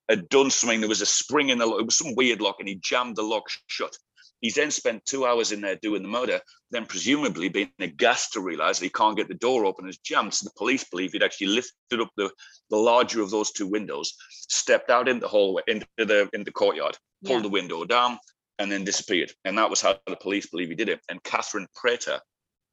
had 0.08 0.28
done 0.28 0.50
something. 0.50 0.80
There 0.80 0.88
was 0.88 1.02
a 1.02 1.06
spring 1.06 1.50
in 1.50 1.58
the 1.58 1.66
lock. 1.66 1.80
It 1.80 1.86
was 1.86 1.98
some 1.98 2.14
weird 2.14 2.40
lock, 2.40 2.56
and 2.58 2.68
he 2.68 2.76
jammed 2.76 3.16
the 3.16 3.22
lock 3.22 3.44
shut. 3.66 3.96
He's 4.40 4.54
then 4.54 4.70
spent 4.70 5.04
two 5.04 5.26
hours 5.26 5.50
in 5.50 5.60
there 5.60 5.76
doing 5.82 6.02
the 6.02 6.08
murder, 6.08 6.40
then 6.70 6.86
presumably 6.86 7.48
being 7.48 7.72
aghast 7.80 8.32
to 8.34 8.40
realize 8.40 8.78
that 8.78 8.86
he 8.86 8.90
can't 8.90 9.16
get 9.16 9.26
the 9.26 9.34
door 9.34 9.66
open 9.66 9.84
and 9.84 9.92
it's 9.92 10.02
jammed. 10.02 10.32
So 10.32 10.44
the 10.44 10.54
police 10.56 10.84
believe 10.84 11.10
he'd 11.12 11.24
actually 11.24 11.48
lifted 11.48 12.00
up 12.00 12.10
the, 12.16 12.30
the 12.70 12.76
larger 12.76 13.20
of 13.20 13.30
those 13.30 13.50
two 13.50 13.66
windows, 13.66 14.14
stepped 14.30 14.90
out 14.90 15.08
in 15.08 15.18
the 15.18 15.26
hallway, 15.26 15.62
into 15.66 15.86
the 15.96 16.28
in 16.32 16.44
the 16.44 16.52
courtyard, 16.52 16.96
pulled 17.24 17.38
Yeah. 17.38 17.42
the 17.42 17.48
window 17.48 17.84
down, 17.84 18.18
and 18.60 18.70
then 18.70 18.84
disappeared. 18.84 19.32
And 19.44 19.58
that 19.58 19.70
was 19.70 19.80
how 19.80 19.98
the 20.06 20.14
police 20.14 20.46
believe 20.46 20.68
he 20.68 20.76
did 20.76 20.88
it. 20.88 21.00
And 21.08 21.22
Catherine 21.24 21.66
Prater, 21.74 22.20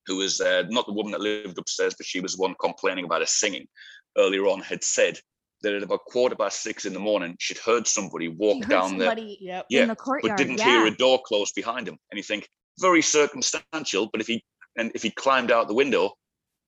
who 0.07 0.17
was 0.17 0.39
uh, 0.41 0.63
not 0.69 0.85
the 0.85 0.93
woman 0.93 1.11
that 1.11 1.21
lived 1.21 1.57
upstairs, 1.57 1.95
but 1.97 2.05
she 2.05 2.19
was 2.19 2.35
the 2.35 2.41
one 2.41 2.55
complaining 2.59 3.05
about 3.05 3.21
her 3.21 3.25
singing 3.25 3.67
earlier 4.17 4.45
on, 4.45 4.61
had 4.61 4.83
said 4.83 5.19
that 5.61 5.73
at 5.73 5.83
about 5.83 6.05
quarter 6.05 6.35
past 6.35 6.61
six 6.61 6.85
in 6.85 6.93
the 6.93 6.99
morning, 6.99 7.35
she'd 7.39 7.57
heard 7.57 7.87
somebody 7.87 8.27
walk 8.27 8.63
heard 8.63 8.69
down 8.69 8.97
the 8.97 9.05
somebody 9.05 9.37
Yep. 9.41 9.65
yeah, 9.69 9.81
in 9.83 9.87
the 9.89 10.19
but 10.21 10.37
didn't 10.37 10.59
yeah. 10.59 10.65
hear 10.65 10.85
a 10.85 10.95
door 10.95 11.21
close 11.25 11.51
behind 11.51 11.87
him. 11.87 11.97
And 12.11 12.17
you 12.17 12.23
think 12.23 12.47
very 12.79 13.01
circumstantial, 13.01 14.09
but 14.11 14.21
if 14.21 14.27
he 14.27 14.43
and 14.77 14.91
if 14.93 15.01
he 15.01 15.09
climbed 15.09 15.51
out 15.51 15.67
the 15.67 15.73
window, 15.73 16.13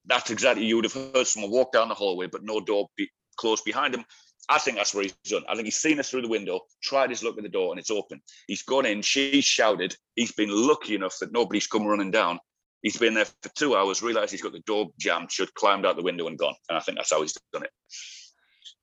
that's 0.06 0.32
exactly 0.32 0.66
you 0.66 0.78
would 0.78 0.86
have 0.86 0.94
heard 0.94 1.28
someone 1.28 1.52
walk 1.52 1.74
down 1.74 1.90
the 1.90 1.96
hallway, 1.96 2.28
but 2.28 2.44
no 2.44 2.60
door 2.60 2.88
be 2.98 3.10
closed 3.38 3.66
behind 3.66 3.94
him. 3.94 4.06
I 4.50 4.60
think 4.60 4.78
that's 4.78 4.94
where 4.94 5.04
he's 5.04 5.16
done. 5.26 5.44
I 5.50 5.56
think 5.56 5.66
he's 5.66 5.76
seen 5.76 6.00
us 6.00 6.10
through 6.10 6.22
the 6.22 6.30
window, 6.30 6.62
tried 6.82 7.10
his 7.10 7.22
luck 7.22 7.36
at 7.38 7.44
the 7.44 7.50
door, 7.50 7.72
and 7.72 7.80
it's 7.80 7.92
open. 7.92 8.22
He's 8.48 8.64
gone 8.64 8.86
in. 8.86 9.02
She's 9.02 9.44
shouted. 9.44 9.96
He's 10.16 10.32
been 10.32 10.50
lucky 10.50 10.96
enough 10.96 11.18
that 11.20 11.34
nobody's 11.34 11.68
come 11.68 11.86
running 11.86 12.12
down. 12.12 12.40
He's 12.88 12.96
been 12.96 13.16
there 13.16 13.26
for 13.26 13.50
two 13.54 13.76
hours, 13.76 14.02
realised 14.02 14.32
he's 14.32 14.42
got 14.42 14.54
the 14.54 14.62
door 14.62 14.92
jammed, 14.98 15.30
should 15.30 15.54
climbed 15.56 15.86
out 15.86 15.98
the 15.98 16.04
window, 16.04 16.28
and 16.28 16.38
gone. 16.38 16.56
And 16.70 16.78
I 16.78 16.80
think 16.80 16.98
that's 16.98 17.12
how 17.12 17.22
he's 17.22 17.38
done 17.52 17.64
it. 17.64 17.72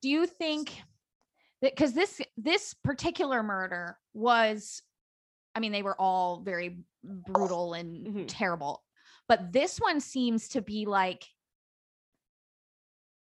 Do 0.02 0.10
you 0.10 0.26
think 0.26 0.72
that 1.62 1.74
because 1.74 1.94
this 1.94 2.20
this 2.36 2.74
particular 2.74 3.42
murder 3.42 3.96
was, 4.12 4.82
I 5.54 5.60
mean, 5.60 5.72
they 5.72 5.82
were 5.82 5.98
all 5.98 6.42
very 6.42 6.80
brutal 7.02 7.72
and 7.72 8.06
Mhm. 8.06 8.24
terrible, 8.28 8.84
but 9.26 9.52
this 9.52 9.78
one 9.78 10.00
seems 10.00 10.48
to 10.48 10.60
be 10.60 10.84
like. 10.84 11.24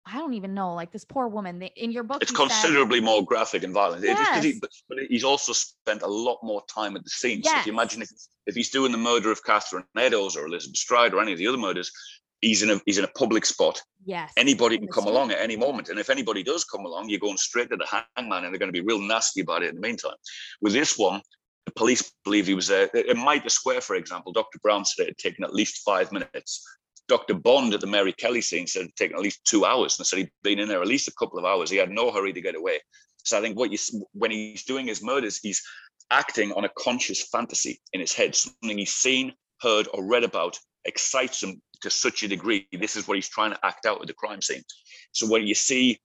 I 0.05 0.17
don't 0.17 0.33
even 0.33 0.53
know, 0.53 0.73
like 0.73 0.91
this 0.91 1.05
poor 1.05 1.27
woman. 1.27 1.59
They, 1.59 1.71
in 1.77 1.91
your 1.91 2.03
book, 2.03 2.21
It's 2.21 2.31
you 2.31 2.37
said- 2.37 2.49
considerably 2.49 2.99
more 2.99 3.23
graphic 3.23 3.63
and 3.63 3.73
violent. 3.73 4.03
It- 4.03 4.11
it's 4.11 4.29
'cause 4.29 4.43
he- 4.43 4.49
Yes. 4.51 4.59
but, 4.59 4.69
but 4.89 4.97
he's 5.09 5.23
also 5.23 5.53
spent 5.53 6.01
a 6.01 6.07
lot 6.07 6.39
more 6.43 6.63
time 6.67 6.95
at 6.97 7.03
the 7.03 7.09
scene. 7.09 7.41
So 7.43 7.51
if 7.59 7.65
you 7.67 7.71
imagine 7.73 8.01
if, 8.01 8.09
if 8.45 8.55
he's 8.55 8.69
doing 8.69 8.91
the 8.91 8.97
murder 8.97 9.31
of 9.31 9.43
Catherine 9.43 9.85
Eddowes 9.97 10.35
or 10.35 10.45
Elizabeth 10.45 10.77
Stride 10.77 11.13
or 11.13 11.21
any 11.21 11.31
of 11.31 11.37
the 11.37 11.47
other 11.47 11.57
murders, 11.57 11.89
he's 12.41 12.61
in 12.61 12.69
a 12.69 12.81
he's 12.85 12.97
in 12.97 13.05
a 13.05 13.09
public 13.09 13.45
spot. 13.45 13.81
yes, 14.05 14.33
Anybody 14.35 14.77
can 14.77 14.89
come 14.89 15.07
along 15.07 15.31
at 15.31 15.39
any 15.39 15.55
moment. 15.55 15.87
And 15.87 15.97
if 15.97 16.09
anybody 16.09 16.43
does 16.43 16.65
come 16.65 16.85
along, 16.85 17.07
you're 17.07 17.19
going 17.19 17.37
straight 17.37 17.69
to 17.69 17.77
the 17.77 18.03
hangman 18.17 18.43
and 18.43 18.53
they're 18.53 18.59
going 18.59 18.73
to 18.73 18.73
be 18.73 18.85
real 18.85 18.99
nasty 18.99 19.39
about 19.39 19.63
it 19.63 19.69
in 19.69 19.75
the 19.75 19.81
meantime. 19.81 20.15
With 20.59 20.73
this 20.73 20.97
one, 20.97 21.21
the 21.65 21.71
police 21.71 22.11
believe 22.25 22.45
he 22.45 22.53
was 22.55 22.67
there. 22.67 22.87
In 22.87 23.17
Mitre 23.23 23.47
Square, 23.49 23.79
for 23.79 23.95
example, 23.95 24.33
Dr. 24.33 24.59
Brown 24.59 24.83
said 24.83 25.03
it 25.03 25.09
had 25.11 25.17
taken 25.17 25.45
at 25.45 25.53
least 25.53 25.77
five 25.85 26.11
minutes. 26.11 26.61
Dr. 27.07 27.33
Bond 27.33 27.73
at 27.73 27.81
the 27.81 27.87
Mary 27.87 28.13
Kelly 28.13 28.41
scene 28.41 28.67
said 28.67 28.83
it 28.83 28.85
had 28.85 28.95
taken 28.95 29.17
at 29.17 29.23
least 29.23 29.43
two 29.45 29.65
hours 29.65 29.97
and 29.97 30.07
said 30.07 30.19
he'd 30.19 30.31
been 30.41 30.59
in 30.59 30.69
there 30.69 30.81
at 30.81 30.87
least 30.87 31.07
a 31.07 31.13
couple 31.13 31.37
of 31.37 31.45
hours. 31.45 31.69
He 31.69 31.77
had 31.77 31.89
no 31.89 32.11
hurry 32.11 32.33
to 32.33 32.41
get 32.41 32.55
away. 32.55 32.79
So 33.23 33.37
I 33.37 33.41
think 33.41 33.57
what 33.57 33.71
you 33.71 33.77
when 34.13 34.31
he's 34.31 34.63
doing 34.63 34.87
his 34.87 35.03
murders, 35.03 35.37
he's 35.37 35.61
acting 36.11 36.51
on 36.53 36.65
a 36.65 36.69
conscious 36.77 37.27
fantasy 37.27 37.81
in 37.93 37.99
his 37.99 38.13
head, 38.13 38.35
something 38.35 38.77
he's 38.77 38.93
seen, 38.93 39.33
heard, 39.61 39.87
or 39.93 40.05
read 40.05 40.23
about 40.23 40.57
excites 40.85 41.41
him 41.41 41.61
to 41.81 41.89
such 41.89 42.23
a 42.23 42.27
degree. 42.27 42.67
This 42.71 42.95
is 42.95 43.07
what 43.07 43.15
he's 43.15 43.29
trying 43.29 43.51
to 43.51 43.65
act 43.65 43.85
out 43.85 44.01
at 44.01 44.07
the 44.07 44.13
crime 44.13 44.41
scene. 44.41 44.63
So 45.11 45.27
when 45.27 45.47
you 45.47 45.55
see 45.55 45.99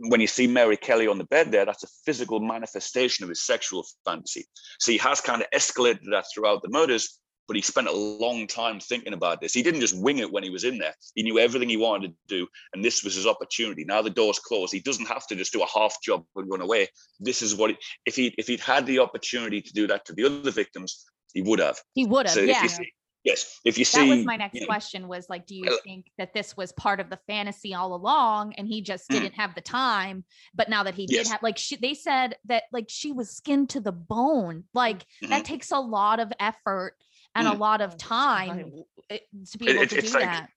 when 0.00 0.20
you 0.20 0.28
see 0.28 0.46
Mary 0.46 0.76
Kelly 0.76 1.08
on 1.08 1.18
the 1.18 1.24
bed 1.24 1.50
there, 1.50 1.64
that's 1.64 1.82
a 1.82 1.88
physical 2.06 2.38
manifestation 2.38 3.24
of 3.24 3.28
his 3.28 3.44
sexual 3.44 3.84
fantasy. 4.04 4.46
So 4.78 4.92
he 4.92 4.98
has 4.98 5.20
kind 5.20 5.42
of 5.42 5.48
escalated 5.52 6.10
that 6.12 6.26
throughout 6.32 6.62
the 6.62 6.68
murders, 6.68 7.18
but 7.48 7.56
he 7.56 7.62
spent 7.62 7.88
a 7.88 7.92
long 7.92 8.46
time 8.46 8.78
thinking 8.78 9.14
about 9.14 9.40
this. 9.40 9.54
He 9.54 9.62
didn't 9.62 9.80
just 9.80 9.98
wing 10.00 10.18
it 10.18 10.30
when 10.30 10.44
he 10.44 10.50
was 10.50 10.64
in 10.64 10.78
there. 10.78 10.94
He 11.14 11.22
knew 11.22 11.38
everything 11.38 11.68
he 11.68 11.78
wanted 11.78 12.10
to 12.10 12.16
do, 12.28 12.46
and 12.74 12.84
this 12.84 13.02
was 13.02 13.14
his 13.14 13.26
opportunity. 13.26 13.84
Now 13.84 14.02
the 14.02 14.10
door's 14.10 14.38
closed. 14.38 14.72
He 14.72 14.80
doesn't 14.80 15.06
have 15.08 15.26
to 15.28 15.34
just 15.34 15.52
do 15.52 15.62
a 15.62 15.66
half 15.66 15.96
job 16.02 16.24
and 16.36 16.48
run 16.48 16.60
away. 16.60 16.88
This 17.18 17.42
is 17.42 17.56
what 17.56 17.70
he, 17.70 17.76
if 18.06 18.14
he 18.14 18.34
if 18.38 18.46
he'd 18.46 18.60
had 18.60 18.86
the 18.86 18.98
opportunity 19.00 19.62
to 19.62 19.72
do 19.72 19.86
that 19.88 20.04
to 20.04 20.12
the 20.12 20.26
other 20.26 20.50
victims, 20.50 21.06
he 21.32 21.42
would 21.42 21.58
have. 21.58 21.80
he 21.94 22.04
would 22.04 22.26
have. 22.26 22.34
So 22.34 22.42
yeah, 22.42 22.58
if 22.58 22.62
you 22.62 22.68
see, 22.68 22.92
yes, 23.24 23.60
if 23.64 23.78
you 23.78 23.84
that 23.86 24.06
was 24.06 24.24
my 24.26 24.36
next 24.36 24.54
you 24.54 24.60
know, 24.60 24.66
question. 24.66 25.08
Was 25.08 25.30
like, 25.30 25.46
do 25.46 25.54
you 25.54 25.78
think 25.84 26.10
that 26.18 26.34
this 26.34 26.54
was 26.54 26.72
part 26.72 27.00
of 27.00 27.08
the 27.08 27.18
fantasy 27.26 27.74
all 27.74 27.94
along, 27.94 28.54
and 28.56 28.68
he 28.68 28.82
just 28.82 29.08
Mm. 29.08 29.14
didn't 29.14 29.34
have 29.36 29.54
the 29.54 29.62
time? 29.62 30.24
But 30.54 30.68
now 30.68 30.82
that 30.82 30.94
he 30.94 31.06
did 31.06 31.16
Yes. 31.16 31.28
have, 31.30 31.42
like, 31.42 31.56
she, 31.56 31.76
they 31.76 31.94
said 31.94 32.36
that 32.44 32.64
like 32.72 32.86
she 32.88 33.10
was 33.10 33.30
skinned 33.30 33.70
to 33.70 33.80
the 33.80 33.92
bone. 33.92 34.64
Like 34.74 35.06
that 35.22 35.42
Mhm. 35.42 35.44
takes 35.44 35.70
a 35.70 35.80
lot 35.80 36.20
of 36.20 36.30
effort 36.38 36.96
and 37.34 37.46
a 37.46 37.52
Mm. 37.52 37.58
lot 37.58 37.80
of 37.80 37.96
time 37.96 38.70
to 38.70 39.58
be 39.58 39.68
able 39.68 39.82
it- 39.82 39.90
to 39.90 39.98
it's 39.98 40.08
do 40.12 40.18
like- 40.18 40.24
that. 40.24 40.50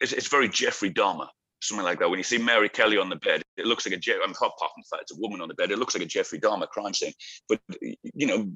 it's, 0.00 0.12
it's 0.12 0.28
very 0.28 0.48
Jeffrey 0.48 0.90
Dahmer, 0.92 1.28
something 1.62 1.84
like 1.84 1.98
that. 2.00 2.08
When 2.10 2.18
you 2.18 2.24
see 2.24 2.38
Mary 2.38 2.68
Kelly 2.68 2.98
on 2.98 3.08
the 3.08 3.16
bed, 3.16 3.42
it 3.56 3.66
looks 3.66 3.86
like 3.86 3.94
a 3.94 3.98
Je- 3.98 4.14
I'm 4.22 4.30
apart 4.32 4.52
from 4.58 4.98
it's 5.00 5.12
a 5.12 5.16
woman 5.16 5.40
on 5.40 5.48
the 5.48 5.54
bed. 5.54 5.70
It 5.70 5.78
looks 5.78 5.94
like 5.94 6.02
a 6.02 6.06
Jeffrey 6.06 6.40
Dahmer 6.40 6.68
crime 6.68 6.94
scene. 6.94 7.12
But 7.48 7.60
you 7.80 8.26
know, 8.26 8.50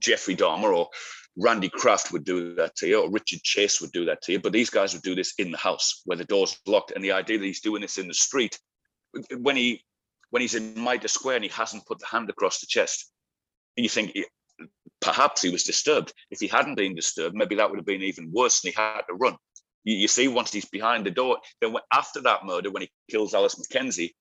Jeffrey 0.00 0.34
Dahmer 0.36 0.74
or 0.76 0.90
Randy 1.36 1.68
Kraft 1.68 2.12
would 2.12 2.24
do 2.24 2.54
that 2.56 2.74
to 2.76 2.86
you, 2.88 3.00
or 3.02 3.10
Richard 3.10 3.42
Chase 3.42 3.80
would 3.80 3.92
do 3.92 4.04
that 4.06 4.22
to 4.22 4.32
you. 4.32 4.40
But 4.40 4.52
these 4.52 4.70
guys 4.70 4.92
would 4.92 5.02
do 5.02 5.14
this 5.14 5.34
in 5.38 5.50
the 5.52 5.58
house 5.58 6.02
where 6.04 6.16
the 6.18 6.24
door's 6.24 6.58
locked, 6.66 6.90
and 6.92 7.02
the 7.04 7.12
idea 7.12 7.38
that 7.38 7.44
he's 7.44 7.60
doing 7.60 7.82
this 7.82 7.98
in 7.98 8.08
the 8.08 8.14
street 8.14 8.58
when 9.38 9.56
he 9.56 9.84
when 10.30 10.40
he's 10.42 10.56
in 10.56 10.74
Mitre 10.74 11.06
Square 11.08 11.36
and 11.36 11.44
he 11.44 11.50
hasn't 11.50 11.86
put 11.86 12.00
the 12.00 12.06
hand 12.06 12.28
across 12.28 12.58
the 12.60 12.66
chest, 12.66 13.12
and 13.76 13.84
you 13.84 13.88
think 13.90 14.12
perhaps 15.04 15.42
he 15.42 15.50
was 15.50 15.64
disturbed. 15.64 16.12
If 16.30 16.40
he 16.40 16.48
hadn't 16.48 16.76
been 16.76 16.94
disturbed, 16.94 17.36
maybe 17.36 17.54
that 17.56 17.68
would 17.68 17.78
have 17.78 17.86
been 17.86 18.02
even 18.02 18.32
worse, 18.32 18.64
and 18.64 18.72
he 18.72 18.80
had 18.80 19.02
to 19.02 19.14
run. 19.14 19.36
You, 19.84 19.96
you 19.96 20.08
see, 20.08 20.28
once 20.28 20.52
he's 20.52 20.64
behind 20.64 21.04
the 21.04 21.10
door, 21.10 21.38
then 21.60 21.74
after 21.92 22.20
that 22.22 22.44
murder, 22.44 22.70
when 22.70 22.82
he 22.82 22.90
kills 23.10 23.34
Alice 23.34 23.54
McKenzie, 23.54 24.12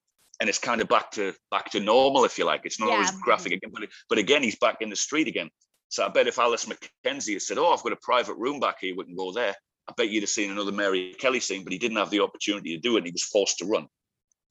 and 0.41 0.49
it's 0.49 0.59
kind 0.59 0.81
of 0.81 0.89
back 0.89 1.11
to 1.11 1.34
back 1.51 1.71
to 1.71 1.79
normal, 1.79 2.25
if 2.25 2.38
you 2.38 2.45
like. 2.45 2.61
It's 2.65 2.79
not 2.79 2.89
always 2.89 3.11
mm. 3.11 3.21
graphic 3.21 3.53
again, 3.53 3.71
but 3.73 3.88
but 4.09 4.17
again, 4.17 4.43
he's 4.43 4.57
back 4.57 4.77
in 4.81 4.89
the 4.89 4.95
street 4.95 5.27
again. 5.27 5.49
So 5.89 6.05
I 6.05 6.09
bet 6.09 6.27
if 6.27 6.39
Alice 6.39 6.65
McKenzie 6.65 7.34
had 7.34 7.41
said, 7.41 7.57
"Oh, 7.57 7.71
I've 7.71 7.84
got 7.84 7.93
a 7.93 7.97
private 8.01 8.36
room 8.36 8.59
back 8.59 8.77
here, 8.81 8.95
we 8.95 9.05
can 9.05 9.15
go 9.15 9.31
there," 9.31 9.55
I 9.88 9.93
bet 9.95 10.09
you'd 10.09 10.23
have 10.23 10.29
seen 10.29 10.51
another 10.51 10.71
Mary 10.71 11.13
Kelly 11.19 11.39
scene, 11.39 11.63
but 11.63 11.71
he 11.71 11.79
didn't 11.79 11.97
have 11.97 12.09
the 12.09 12.21
opportunity 12.21 12.75
to 12.75 12.81
do 12.81 12.95
it. 12.95 12.99
And 12.99 13.07
he 13.07 13.11
was 13.11 13.23
forced 13.23 13.59
to 13.59 13.65
run. 13.65 13.88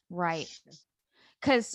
Right. 0.08 0.48
Cuz 1.42 1.74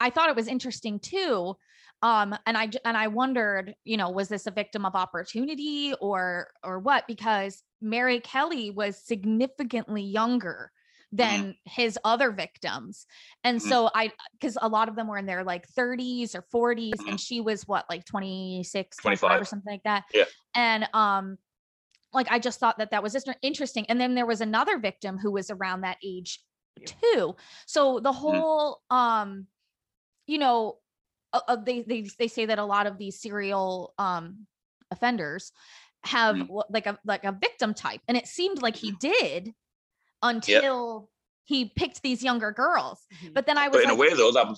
I 0.00 0.10
thought 0.10 0.28
it 0.28 0.36
was 0.36 0.48
interesting 0.48 0.98
too. 1.00 1.54
Um 2.02 2.34
and 2.46 2.56
I 2.58 2.70
and 2.84 2.96
I 2.96 3.08
wondered, 3.08 3.74
you 3.84 3.96
know, 3.96 4.10
was 4.10 4.28
this 4.28 4.46
a 4.46 4.50
victim 4.50 4.84
of 4.84 4.94
opportunity 4.94 5.94
or 6.00 6.52
or 6.62 6.78
what 6.78 7.06
because 7.06 7.62
Mary 7.80 8.20
Kelly 8.20 8.70
was 8.70 8.96
significantly 8.98 10.02
younger 10.02 10.72
than 11.12 11.54
his 11.64 11.98
other 12.04 12.32
victims. 12.32 13.06
And 13.44 13.58
Mhm. 13.58 13.68
so 13.68 13.90
I 13.94 14.12
cuz 14.40 14.58
a 14.60 14.68
lot 14.68 14.88
of 14.88 14.96
them 14.96 15.06
were 15.08 15.16
in 15.18 15.26
their 15.26 15.44
like 15.44 15.66
30s 15.66 16.34
or 16.34 16.42
40s 16.42 17.00
Mhm. 17.00 17.08
and 17.10 17.20
she 17.20 17.40
was 17.40 17.66
what 17.66 17.86
like 17.88 18.04
26, 18.04 18.98
25 18.98 19.40
or 19.40 19.44
something 19.44 19.72
like 19.72 19.84
that. 19.84 20.04
Yeah. 20.12 20.24
And 20.54 20.88
um 20.92 21.38
like 22.12 22.28
I 22.30 22.38
just 22.38 22.60
thought 22.60 22.78
that 22.78 22.90
that 22.92 23.02
was 23.02 23.12
just 23.12 23.28
interesting. 23.42 23.86
And 23.88 24.00
then 24.00 24.14
there 24.14 24.26
was 24.26 24.40
another 24.40 24.78
victim 24.78 25.18
who 25.18 25.32
was 25.32 25.50
around 25.50 25.82
that 25.82 25.98
age 26.04 26.40
too. 26.84 27.36
So 27.66 27.94
Mm-hmm. 27.96 28.02
the 28.04 28.12
whole, 28.12 28.82
um, 28.90 29.46
you 30.26 30.38
know, 30.38 30.78
uh, 31.32 31.56
they 31.56 31.82
they 31.82 32.08
they 32.18 32.28
say 32.28 32.46
that 32.46 32.58
a 32.58 32.64
lot 32.64 32.86
of 32.86 32.98
these 32.98 33.20
serial 33.20 33.94
um 33.98 34.46
offenders 34.90 35.52
have 36.04 36.36
Mm. 36.36 36.62
like 36.70 36.86
a 36.86 36.98
like 37.04 37.24
a 37.24 37.32
victim 37.32 37.74
type, 37.74 38.00
and 38.08 38.16
it 38.16 38.26
seemed 38.26 38.62
like 38.62 38.76
Mm-hmm. 38.76 38.96
he 39.00 39.10
did 39.12 39.54
until 40.22 41.10
he 41.44 41.66
picked 41.66 42.02
these 42.02 42.22
younger 42.22 42.50
girls. 42.52 43.06
Mhm. 43.14 43.34
But 43.34 43.46
then 43.46 43.58
I 43.58 43.68
was 43.68 43.76
But 43.76 43.82
in 43.84 43.88
like, 43.90 43.98
a 43.98 44.00
way, 44.00 44.14
though, 44.14 44.32
that 44.32 44.48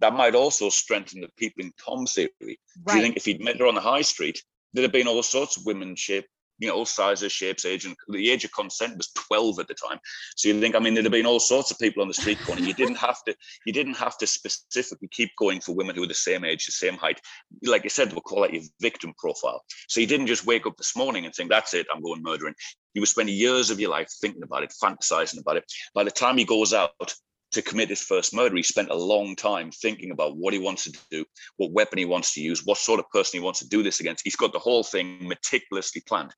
that 0.00 0.14
might 0.14 0.34
also 0.34 0.68
strengthen 0.68 1.20
the 1.20 1.28
peeping 1.36 1.72
tom 1.84 2.06
theory. 2.06 2.30
Do 2.40 2.96
you 2.96 3.02
think 3.02 3.16
if 3.16 3.24
he'd 3.24 3.40
met 3.40 3.58
her 3.58 3.66
on 3.66 3.74
the 3.74 3.80
high 3.80 4.02
street, 4.02 4.42
there'd 4.72 4.84
have 4.84 4.92
been 4.92 5.08
all 5.08 5.22
sorts 5.22 5.56
of 5.56 5.66
women 5.66 5.96
shaped, 5.96 6.28
you 6.58 6.68
know, 6.68 6.74
all 6.74 6.86
sizes, 6.86 7.32
shapes, 7.32 7.64
age, 7.64 7.84
and 7.84 7.96
the 8.08 8.30
age 8.30 8.44
of 8.44 8.52
consent 8.52 8.96
was 8.96 9.10
12 9.14 9.60
at 9.60 9.68
the 9.68 9.74
time. 9.74 9.98
So 10.36 10.48
you 10.48 10.60
think, 10.60 10.74
I 10.74 10.78
mean, 10.78 10.94
there'd 10.94 11.04
have 11.04 11.12
been 11.12 11.26
all 11.26 11.40
sorts 11.40 11.70
of 11.70 11.78
people 11.78 12.02
on 12.02 12.08
the 12.08 12.14
street 12.14 12.38
corner. 12.40 12.62
You 12.62 12.74
didn't 12.74 12.96
have 12.96 13.22
to, 13.24 13.34
you 13.64 13.72
didn't 13.72 13.96
have 13.96 14.18
to 14.18 14.26
specifically 14.26 15.08
keep 15.08 15.30
going 15.38 15.60
for 15.60 15.74
women 15.74 15.94
who 15.94 16.02
were 16.02 16.08
the 16.08 16.14
same 16.14 16.44
age, 16.44 16.66
the 16.66 16.72
same 16.72 16.94
height. 16.94 17.20
Like 17.62 17.84
you 17.84 17.90
said, 17.90 18.12
we'll 18.12 18.22
call 18.22 18.42
that 18.42 18.52
your 18.52 18.64
victim 18.80 19.14
profile. 19.18 19.62
So 19.88 20.00
you 20.00 20.06
didn't 20.06 20.26
just 20.26 20.46
wake 20.46 20.66
up 20.66 20.76
this 20.76 20.96
morning 20.96 21.24
and 21.24 21.34
think, 21.34 21.50
that's 21.50 21.74
it, 21.74 21.86
I'm 21.94 22.02
going 22.02 22.22
murdering. 22.22 22.54
You 22.94 23.02
were 23.02 23.06
spending 23.06 23.36
years 23.36 23.70
of 23.70 23.78
your 23.78 23.90
life 23.90 24.08
thinking 24.20 24.42
about 24.42 24.64
it, 24.64 24.72
fantasizing 24.82 25.40
about 25.40 25.58
it. 25.58 25.64
By 25.94 26.04
the 26.04 26.10
time 26.10 26.38
he 26.38 26.44
goes 26.44 26.72
out 26.74 27.14
to 27.52 27.62
commit 27.62 27.88
his 27.88 28.02
first 28.02 28.34
murder, 28.34 28.56
he 28.56 28.62
spent 28.62 28.90
a 28.90 28.94
long 28.94 29.34
time 29.34 29.70
thinking 29.70 30.10
about 30.10 30.36
what 30.36 30.52
he 30.52 30.58
wants 30.58 30.84
to 30.84 30.92
do, 31.10 31.24
what 31.56 31.72
weapon 31.72 31.98
he 31.98 32.04
wants 32.04 32.34
to 32.34 32.40
use, 32.40 32.64
what 32.64 32.76
sort 32.78 33.00
of 33.00 33.08
person 33.10 33.38
he 33.40 33.44
wants 33.44 33.58
to 33.60 33.68
do 33.68 33.82
this 33.82 34.00
against. 34.00 34.24
He's 34.24 34.36
got 34.36 34.52
the 34.52 34.58
whole 34.58 34.82
thing 34.82 35.26
meticulously 35.26 36.02
planned. 36.06 36.34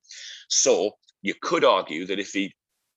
So 0.49 0.93
you 1.23 1.35
could 1.43 1.65
argue 1.65 2.07
that 2.07 2.21
if 2.21 2.31
he, 2.31 2.53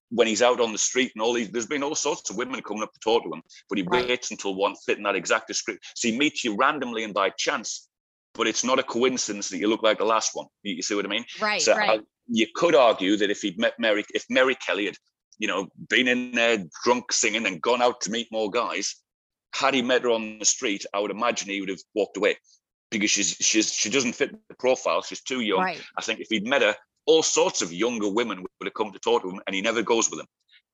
when 0.09 0.27
he's 0.27 0.43
out 0.43 0.61
on 0.61 0.71
the 0.71 0.77
street 0.77 1.11
and 1.15 1.23
all 1.23 1.33
these, 1.33 1.49
there's 1.49 1.65
been 1.65 1.81
all 1.83 1.95
sorts 1.95 2.29
of 2.29 2.37
women 2.37 2.61
coming 2.61 2.83
up 2.83 2.93
to 2.93 2.99
talk 2.99 3.23
to 3.23 3.33
him, 3.33 3.41
but 3.67 3.79
he 3.79 3.83
Right. 3.83 4.07
waits 4.07 4.29
until 4.29 4.53
one 4.53 4.75
fit 4.85 4.97
in 4.97 5.03
that 5.03 5.15
exact 5.15 5.47
description. 5.47 5.81
So 5.95 6.09
he 6.09 6.17
meets 6.17 6.43
you 6.43 6.55
randomly 6.55 7.03
and 7.03 7.15
by 7.15 7.31
chance, 7.31 7.89
but 8.35 8.45
it's 8.47 8.63
not 8.63 8.77
a 8.79 8.83
coincidence 8.83 9.49
that 9.49 9.57
you 9.57 9.67
look 9.67 9.81
like 9.81 9.97
the 9.97 10.05
last 10.05 10.31
one. 10.35 10.45
You, 10.61 10.75
you 10.75 10.81
see 10.83 10.93
what 10.95 11.05
I 11.05 11.09
mean? 11.09 11.25
right, 11.41 11.59
So 11.61 11.73
uh, 11.73 11.77
right, 11.77 11.99
I- 11.99 12.03
you 12.27 12.47
could 12.55 12.73
argue 12.73 13.17
that 13.17 13.29
if 13.29 13.41
he'd 13.41 13.59
met 13.59 13.73
Mary, 13.79 14.05
if 14.13 14.23
Mary 14.29 14.55
Kelly 14.55 14.85
had, 14.85 14.95
you 15.39 15.47
know, 15.47 15.67
been 15.89 16.07
in 16.07 16.31
there 16.31 16.63
drunk 16.83 17.11
singing 17.11 17.45
and 17.45 17.61
gone 17.61 17.81
out 17.81 18.01
to 18.01 18.11
meet 18.11 18.31
more 18.31 18.49
guys, 18.49 18.95
had 19.53 19.73
he 19.73 19.81
met 19.81 20.03
her 20.03 20.09
on 20.09 20.39
the 20.39 20.45
street, 20.45 20.85
I 20.93 20.99
would 20.99 21.11
imagine 21.11 21.49
he 21.49 21.59
would 21.59 21.69
have 21.69 21.81
walked 21.93 22.17
away 22.17 22.37
because 22.91 23.11
she's 23.11 23.35
she's 23.39 23.71
she 23.71 23.89
doesn't 23.89 24.13
fit 24.13 24.31
the 24.47 24.55
profile. 24.55 25.01
She's 25.01 25.21
too 25.21 25.41
young. 25.41 25.59
right. 25.59 25.81
I 25.97 26.01
think 26.01 26.19
if 26.19 26.27
he'd 26.29 26.47
met 26.47 26.61
her, 26.61 26.75
all 27.05 27.23
sorts 27.23 27.61
of 27.61 27.73
younger 27.73 28.09
women 28.09 28.39
would 28.39 28.65
have 28.65 28.73
come 28.73 28.91
to 28.91 28.99
talk 28.99 29.23
to 29.23 29.29
him, 29.29 29.41
and 29.45 29.55
he 29.55 29.61
never 29.61 29.81
goes 29.81 30.09
with 30.09 30.19
them. 30.19 30.27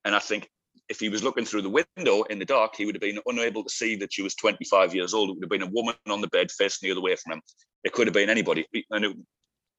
And 0.05 0.15
I 0.15 0.19
think 0.19 0.47
if 0.87 0.99
he 0.99 1.09
was 1.09 1.23
looking 1.23 1.45
through 1.45 1.61
the 1.61 1.69
window 1.97 2.23
in 2.23 2.39
the 2.39 2.45
dark, 2.45 2.75
he 2.75 2.85
would 2.85 2.95
have 2.95 3.01
been 3.01 3.19
unable 3.25 3.63
to 3.63 3.69
see 3.69 3.95
that 3.97 4.13
she 4.13 4.21
was 4.21 4.35
25 4.35 4.95
years 4.95 5.13
old. 5.13 5.29
It 5.29 5.33
would 5.33 5.43
have 5.43 5.49
been 5.49 5.69
a 5.69 5.71
woman 5.71 5.95
on 6.09 6.21
the 6.21 6.27
bed 6.27 6.51
facing 6.51 6.87
the 6.87 6.91
other 6.91 7.01
way 7.01 7.15
from 7.15 7.33
him. 7.33 7.41
It 7.83 7.93
could 7.93 8.07
have 8.07 8.13
been 8.13 8.29
anybody. 8.29 8.65
And 8.89 9.05
it, 9.05 9.17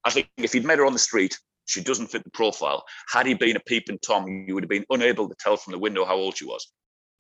I 0.05 0.11
think 0.11 0.28
if 0.37 0.53
he'd 0.53 0.64
met 0.64 0.78
her 0.78 0.87
on 0.87 0.93
the 0.93 0.99
street, 0.99 1.37
she 1.71 1.81
doesn't 1.83 2.09
fit 2.09 2.25
the 2.25 2.31
profile. 2.31 2.85
Had 3.12 3.27
he 3.27 3.35
been 3.35 3.57
a 3.57 3.61
peeping 3.61 3.99
Tom, 4.01 4.45
you 4.47 4.55
would 4.55 4.64
have 4.64 4.68
been 4.68 4.85
unable 4.91 5.29
to 5.29 5.35
tell 5.39 5.57
from 5.57 5.73
the 5.73 5.79
window 5.79 6.05
how 6.05 6.16
old 6.16 6.37
she 6.37 6.45
was. 6.45 6.73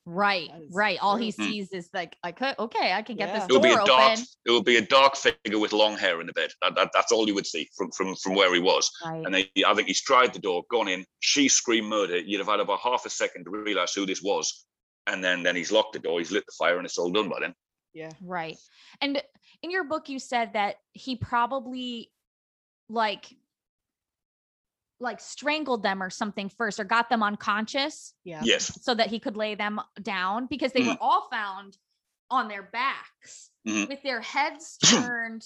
Right, 0.06 0.50
right. 0.72 0.98
All 1.00 1.16
he 1.16 1.30
true. 1.30 1.44
Mm. 1.44 1.48
sees 1.48 1.72
is 1.72 1.88
like, 1.94 2.16
I 2.24 2.32
could, 2.32 2.54
okay, 2.58 2.92
I 2.92 3.02
can 3.02 3.16
get 3.16 3.28
Yeah. 3.28 3.34
this 3.40 3.48
It 3.48 3.52
would 3.52 3.62
be 3.62 3.68
door 3.68 3.82
a 3.82 3.84
dark. 3.84 4.12
open. 4.12 4.24
It 4.46 4.50
would 4.50 4.64
be 4.64 4.76
a 4.76 4.80
dark 4.86 5.14
figure 5.14 5.58
with 5.60 5.72
long 5.72 5.96
hair 5.96 6.20
in 6.20 6.26
the 6.26 6.32
bed. 6.32 6.50
That, 6.62 6.74
that, 6.74 6.90
that's 6.94 7.12
all 7.12 7.28
you 7.28 7.34
would 7.34 7.46
see 7.46 7.68
from 7.76 7.90
from 7.92 8.16
from 8.16 8.34
where 8.34 8.52
he 8.52 8.60
was. 8.60 8.90
Right. 9.04 9.24
And 9.24 9.32
then 9.34 9.44
he- 9.54 9.64
I 9.64 9.72
think 9.74 9.86
he's 9.88 10.02
tried 10.02 10.32
the 10.32 10.40
door, 10.40 10.64
gone 10.70 10.88
in. 10.88 11.04
She 11.20 11.48
screamed 11.48 11.88
murder. 11.88 12.18
You'd 12.18 12.38
have 12.38 12.48
had 12.48 12.60
about 12.60 12.80
half 12.80 13.06
a 13.06 13.10
second 13.10 13.44
to 13.44 13.50
realize 13.50 13.92
who 13.94 14.04
this 14.06 14.22
was, 14.22 14.66
and 15.06 15.22
then 15.22 15.42
then 15.44 15.54
he's 15.54 15.70
locked 15.70 15.92
the 15.92 15.98
door. 16.00 16.18
He's 16.18 16.32
lit 16.32 16.44
the 16.46 16.54
fire, 16.58 16.78
and 16.78 16.86
it's 16.86 16.98
all 16.98 17.12
done 17.12 17.28
by 17.28 17.38
then. 17.40 17.54
Yeah. 17.92 18.10
Right. 18.22 18.56
And 19.02 19.22
in 19.62 19.70
your 19.70 19.84
book, 19.84 20.08
you 20.08 20.18
said 20.18 20.54
that 20.54 20.76
he 20.92 21.14
probably 21.16 22.10
like 22.88 23.26
like 25.00 25.18
strangled 25.20 25.82
them 25.82 26.02
or 26.02 26.10
something 26.10 26.48
first 26.48 26.78
or 26.78 26.84
got 26.84 27.08
them 27.08 27.22
unconscious 27.22 28.12
Yeah. 28.24 28.42
Yes. 28.44 28.78
so 28.82 28.94
that 28.94 29.08
he 29.08 29.18
could 29.18 29.36
lay 29.36 29.54
them 29.54 29.80
down 30.02 30.46
because 30.46 30.72
they 30.72 30.82
were 30.86 30.98
all 31.00 31.28
found 31.30 31.78
on 32.30 32.48
their 32.48 32.62
backs 32.62 33.50
Mhm. 33.66 33.88
with 33.88 34.02
their 34.02 34.20
heads 34.20 34.78
turned 34.84 35.42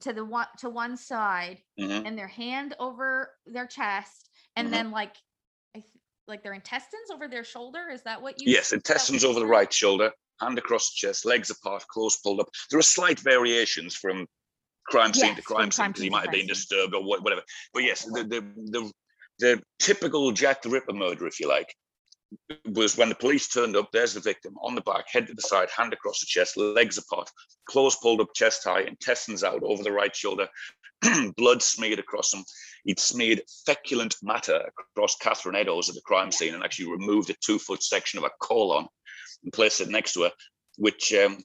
to 0.00 0.12
the 0.12 0.24
one 0.24 0.46
to 0.58 0.68
one 0.70 0.96
side 0.96 1.62
Mhm. 1.78 2.06
and 2.06 2.18
their 2.18 2.26
hand 2.28 2.74
over 2.78 3.36
their 3.46 3.66
chest 3.66 4.30
and 4.56 4.68
Mhm. 4.68 4.70
then 4.72 4.90
like 4.90 5.14
I 5.74 5.80
th- 5.80 5.92
like 6.26 6.42
their 6.42 6.54
intestines 6.54 7.10
over 7.12 7.28
their 7.28 7.44
shoulder 7.44 7.88
is 7.90 8.02
that 8.02 8.20
what 8.20 8.40
you 8.40 8.50
Yes, 8.52 8.64
is 8.64 8.70
that 8.70 8.76
what 8.76 8.88
intestines 8.88 9.24
over 9.24 9.38
the 9.38 9.46
right 9.46 9.72
shoulder, 9.72 10.10
hand 10.40 10.58
across 10.58 10.90
the 10.90 10.94
chest, 10.96 11.24
legs 11.24 11.50
apart, 11.50 11.86
clothes 11.86 12.16
pulled 12.16 12.40
up. 12.40 12.48
There 12.70 12.78
are 12.78 12.82
slight 12.82 13.20
variations 13.20 13.94
from 13.94 14.26
crime 14.88 15.12
scene 15.12 15.28
Yes, 15.28 15.36
to 15.36 15.42
crime 15.42 15.70
scene 15.70 15.88
because 15.88 16.02
he 16.02 16.10
might 16.10 16.22
have 16.22 16.32
been 16.32 16.46
disturbed 16.46 16.94
or 16.94 17.02
whatever. 17.02 17.42
But 17.72 17.84
yes, 17.84 18.04
the 18.04 18.24
the 18.24 18.40
the, 18.70 18.92
the 19.38 19.62
typical 19.78 20.32
Jack 20.32 20.62
the 20.62 20.70
Ripper 20.70 20.92
murder, 20.92 21.26
if 21.26 21.40
you 21.40 21.48
like, 21.48 21.74
was 22.66 22.96
when 22.96 23.08
the 23.08 23.14
police 23.14 23.48
turned 23.48 23.76
up. 23.76 23.90
There's 23.92 24.14
the 24.14 24.20
victim 24.20 24.54
on 24.62 24.74
the 24.74 24.80
back, 24.80 25.06
head 25.10 25.26
to 25.26 25.34
the 25.34 25.42
side, 25.42 25.68
hand 25.70 25.92
across 25.92 26.20
the 26.20 26.26
chest, 26.26 26.56
legs 26.56 26.98
apart, 26.98 27.30
clothes 27.66 27.96
pulled 27.96 28.20
up, 28.20 28.34
chest 28.34 28.64
high, 28.64 28.82
intestines 28.82 29.44
out 29.44 29.62
over 29.62 29.82
the 29.82 29.92
right 29.92 30.14
shoulder, 30.14 30.48
blood 31.36 31.62
smeared 31.62 31.98
across 31.98 32.32
him. 32.32 32.44
He'd 32.84 33.00
smeared 33.00 33.42
feculent 33.66 34.16
matter 34.22 34.70
across 34.94 35.16
Catherine 35.16 35.56
Eddowes 35.56 35.88
at 35.88 35.94
the 35.94 36.00
crime 36.02 36.30
scene 36.30 36.54
and 36.54 36.62
actually 36.62 36.90
removed 36.90 37.30
a 37.30 37.34
two 37.44 37.58
foot 37.58 37.82
section 37.82 38.18
of 38.18 38.24
a 38.24 38.30
colon 38.40 38.86
and 39.42 39.52
placed 39.52 39.80
it 39.80 39.88
next 39.88 40.14
to 40.14 40.22
her. 40.24 40.30
Which 40.78 41.12
um, 41.14 41.38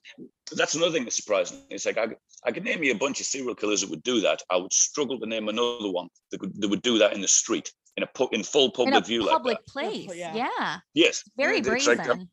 that's 0.56 0.74
another 0.74 0.92
thing 0.92 1.04
that's 1.04 1.16
surprising. 1.16 1.58
It's 1.70 1.86
like 1.86 1.98
I, 1.98 2.08
I 2.44 2.52
could 2.52 2.64
name 2.64 2.82
you 2.82 2.92
a 2.92 2.98
bunch 2.98 3.20
of 3.20 3.26
serial 3.26 3.54
killers 3.54 3.80
that 3.82 3.90
would 3.90 4.02
do 4.02 4.20
that. 4.20 4.42
I 4.50 4.56
would 4.56 4.72
struggle 4.72 5.18
to 5.18 5.26
name 5.26 5.48
another 5.48 5.90
one 5.90 6.08
that, 6.30 6.40
could, 6.40 6.60
that 6.60 6.68
would 6.68 6.82
do 6.82 6.98
that 6.98 7.14
in 7.14 7.20
the 7.20 7.28
street 7.28 7.72
in 7.96 8.02
a 8.02 8.06
pu- 8.06 8.28
in 8.32 8.42
full 8.42 8.66
in 8.66 8.70
public 8.72 8.94
a 8.94 9.06
view 9.06 9.26
public 9.26 9.56
like 9.56 9.64
that. 9.64 9.72
place 9.72 10.16
yeah. 10.16 10.34
yeah, 10.34 10.78
Yes, 10.94 11.22
very 11.36 11.58
it's 11.58 11.68
brazen 11.68 11.98
like, 11.98 12.08
um, 12.08 12.28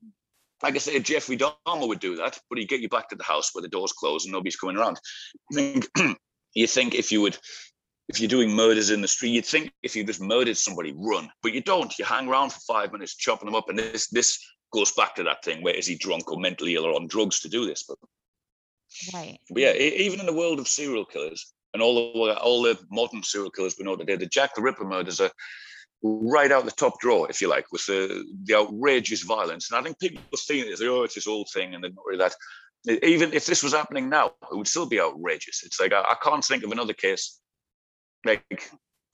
like 0.64 0.76
I 0.76 0.78
say, 0.78 1.00
Jeffrey 1.00 1.38
Dahmer 1.38 1.88
would 1.88 2.00
do 2.00 2.16
that, 2.18 2.40
but 2.50 2.60
he'd 2.60 2.70
get 2.70 2.82
you 2.82 2.90
back 2.90 3.10
to 3.10 3.16
the 3.16 3.24
house 3.24 3.54
where 3.54 3.62
the 3.62 3.68
door's 3.68 3.94
closed 3.94 4.26
and 4.26 4.34
nobody's 4.34 4.56
coming 4.56 4.78
around. 4.78 5.00
You 5.52 5.56
think, 5.56 5.90
you 6.54 6.68
think 6.68 6.96
if 6.96 7.12
you 7.12 7.22
would, 7.22 7.38
if 8.10 8.20
you're 8.20 8.30
doing 8.30 8.52
murders 8.52 8.90
in 8.90 9.02
the 9.02 9.08
street, 9.08 9.30
you'd 9.30 9.46
think 9.46 9.72
if 9.84 9.96
you 9.96 10.04
just 10.04 10.22
murdered 10.22 10.58
somebody, 10.58 10.94
run, 10.98 11.30
but 11.44 11.54
you 11.54 11.62
don't. 11.62 11.98
You 11.98 12.06
hang 12.06 12.28
around 12.28 12.52
for 12.52 12.60
five 12.68 12.92
minutes, 12.92 13.16
chopping 13.16 13.46
them 13.46 13.56
up, 13.56 13.70
and 13.70 13.80
this 13.80 14.08
this 14.10 14.38
goes 14.72 14.92
back 14.92 15.16
to 15.16 15.24
that 15.24 15.44
thing 15.44 15.64
where 15.64 15.74
is 15.74 15.88
he 15.88 15.96
drunk 15.96 16.32
or 16.32 16.40
mentally 16.40 16.76
ill 16.76 16.86
or 16.86 16.96
on 16.96 17.08
drugs 17.08 17.40
to 17.42 17.50
do 17.50 17.66
this? 17.66 17.84
But, 17.84 17.98
right 19.14 19.40
but 19.50 19.62
yeah, 19.62 19.74
even 19.74 20.20
in 20.20 20.26
the 20.26 20.34
world 20.34 20.60
of 20.60 20.68
serial 20.68 21.06
killers 21.06 21.54
and 21.74 21.82
all 21.82 22.26
the 22.26 22.38
all 22.40 22.64
the 22.64 22.78
modern 22.90 23.24
serial 23.24 23.52
killers 23.52 23.76
we 23.78 23.86
know 23.86 23.96
today, 23.96 24.16
the 24.16 24.26
Jack 24.26 24.56
the 24.56 24.62
Ripper 24.62 24.86
murders 24.86 25.22
are 25.22 25.32
right 26.02 26.52
out 26.52 26.66
the 26.66 26.72
top 26.72 27.00
drawer, 27.00 27.30
if 27.30 27.42
you 27.42 27.50
like, 27.50 27.72
with 27.72 27.86
the 27.86 28.26
the 28.44 28.56
outrageous 28.56 29.24
violence. 29.24 29.72
And 29.72 29.80
I 29.80 29.84
think 29.84 30.00
people 30.00 30.22
seeing 30.36 30.68
it 30.68 30.74
as 30.74 30.82
oh, 30.82 31.04
it's 31.04 31.16
this 31.16 31.28
old 31.28 31.50
thing, 31.54 31.74
and 31.74 31.84
they're 31.84 31.92
not 31.92 32.06
really 32.06 32.20
that. 32.20 32.36
Even 33.04 33.34
if 33.34 33.46
this 33.46 33.62
was 33.62 33.74
happening 33.74 34.10
now, 34.10 34.32
it 34.52 34.56
would 34.56 34.68
still 34.68 34.86
be 34.86 35.02
outrageous. 35.02 35.64
It's 35.66 35.80
like 35.80 35.94
I, 35.94 36.02
I 36.02 36.16
can't 36.24 36.44
think 36.44 36.64
of 36.64 36.72
another 36.72 36.94
case. 36.94 37.40
Like, 38.26 38.72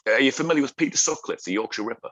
are 0.07 0.19
you 0.19 0.31
familiar 0.31 0.61
with 0.61 0.77
Peter 0.77 0.97
Sutcliffe, 0.97 1.43
the 1.43 1.53
Yorkshire 1.53 1.83
Ripper, 1.83 2.09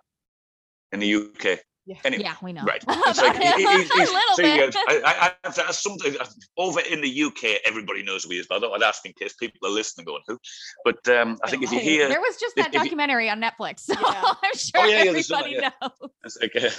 in 0.92 1.00
the 1.00 1.16
UK? 1.16 1.60
Yeah. 1.86 1.98
Anyway, 2.06 2.24
yeah 2.24 2.36
we 2.42 2.54
know 2.54 2.64
Right. 2.64 2.84
It's 2.88 3.20
like, 3.22 3.38
little 3.38 4.36
see, 4.36 4.44
bit 4.44 4.76
uh, 4.76 4.80
I, 4.88 5.02
I, 5.06 5.32
I, 5.44 5.50
that's 5.52 5.84
something 5.84 6.16
uh, 6.20 6.26
over 6.58 6.80
in 6.80 7.02
the 7.02 7.24
UK, 7.24 7.60
everybody 7.66 8.04
knows 8.04 8.24
who 8.24 8.30
he 8.32 8.40
is, 8.40 8.48
but 8.48 8.58
I 8.58 8.60
thought 8.62 8.76
I'd 8.76 8.84
ask 8.88 9.06
in 9.06 9.12
case 9.14 9.34
people 9.34 9.68
are 9.68 9.72
listening 9.72 10.06
going, 10.06 10.22
who? 10.28 10.40
But 10.86 11.06
um, 11.10 11.38
I 11.44 11.50
think 11.50 11.64
if 11.64 11.72
you 11.74 11.80
hear, 11.80 12.08
there 12.08 12.22
was 12.22 12.38
just 12.38 12.58
if- 12.58 12.64
that 12.64 12.68
if 12.70 12.74
you- 12.74 12.80
documentary 12.80 13.30
on 13.30 13.42
netflix 13.42 13.82
so 13.82 13.94
Yeah. 14.00 14.24
i'm 14.44 14.56
sure 14.56 14.82
Oh, 14.82 14.86
yeah, 14.86 15.04
yeah, 15.04 15.12
there's 15.12 15.28
some- 15.28 15.40
everybody 15.44 15.62
yeah. 15.62 15.72
knows 15.82 16.10
it's 16.24 16.38
like, 16.42 16.56
uh, 16.56 16.70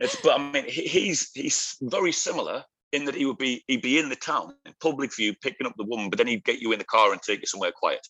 it's, 0.00 0.16
but 0.22 0.40
I 0.40 0.50
mean, 0.52 0.64
he, 0.64 0.82
he's 0.86 1.30
he's 1.32 1.76
very 1.82 2.12
similar 2.12 2.64
in 2.92 3.04
that 3.04 3.14
he 3.14 3.26
would 3.26 3.38
be 3.38 3.62
he'd 3.68 3.82
be 3.82 3.98
in 3.98 4.08
the 4.08 4.16
town 4.16 4.54
in 4.64 4.72
public 4.80 5.14
view 5.14 5.34
picking 5.34 5.66
up 5.66 5.74
the 5.76 5.84
woman, 5.84 6.08
but 6.10 6.16
then 6.16 6.26
he'd 6.26 6.44
get 6.44 6.60
you 6.60 6.72
in 6.72 6.78
the 6.78 6.84
car 6.86 7.12
and 7.12 7.20
take 7.20 7.40
you 7.40 7.46
somewhere 7.46 7.72
quiet. 7.72 8.06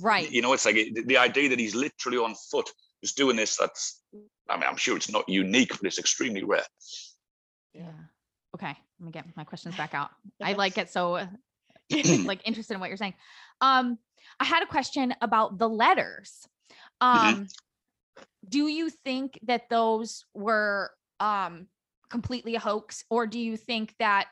right 0.00 0.30
You 0.30 0.40
know, 0.42 0.52
it's 0.54 0.64
like 0.64 0.76
the, 0.76 1.02
the 1.06 1.18
idea 1.18 1.48
that 1.50 1.58
he's 1.58 1.74
literally 1.74 2.18
on 2.18 2.34
foot 2.50 2.70
just 3.04 3.16
doing 3.16 3.36
this. 3.36 3.56
That's, 3.56 4.00
I 4.48 4.56
mean, 4.56 4.68
I'm 4.68 4.76
sure 4.76 4.96
it's 4.96 5.10
not 5.10 5.28
unique, 5.28 5.70
but 5.70 5.84
it's 5.86 5.98
extremely 5.98 6.42
rare. 6.42 6.64
yeah. 7.74 7.92
Okay 8.54 8.76
let 8.98 9.06
me 9.06 9.12
get 9.12 9.24
my 9.36 9.44
questions 9.44 9.76
back 9.76 9.94
out. 9.94 10.10
I 10.42 10.54
like 10.54 10.74
get 10.74 10.90
so 10.90 11.26
like 11.90 12.40
interested 12.44 12.74
in 12.74 12.80
what 12.80 12.88
you're 12.88 12.96
saying. 12.96 13.14
Um 13.60 13.98
i 14.40 14.44
had 14.44 14.62
a 14.62 14.66
question 14.66 15.14
about 15.20 15.58
the 15.58 15.68
letters. 15.68 16.46
Mhm. 17.02 17.16
um 17.16 17.46
do 18.48 18.66
you 18.66 18.90
think 18.90 19.38
that 19.42 19.68
those 19.70 20.24
were 20.34 20.90
um 21.20 21.68
completely 22.10 22.54
a 22.54 22.60
hoax 22.60 23.04
or 23.10 23.26
do 23.26 23.38
you 23.38 23.56
think 23.56 23.94
that 23.98 24.28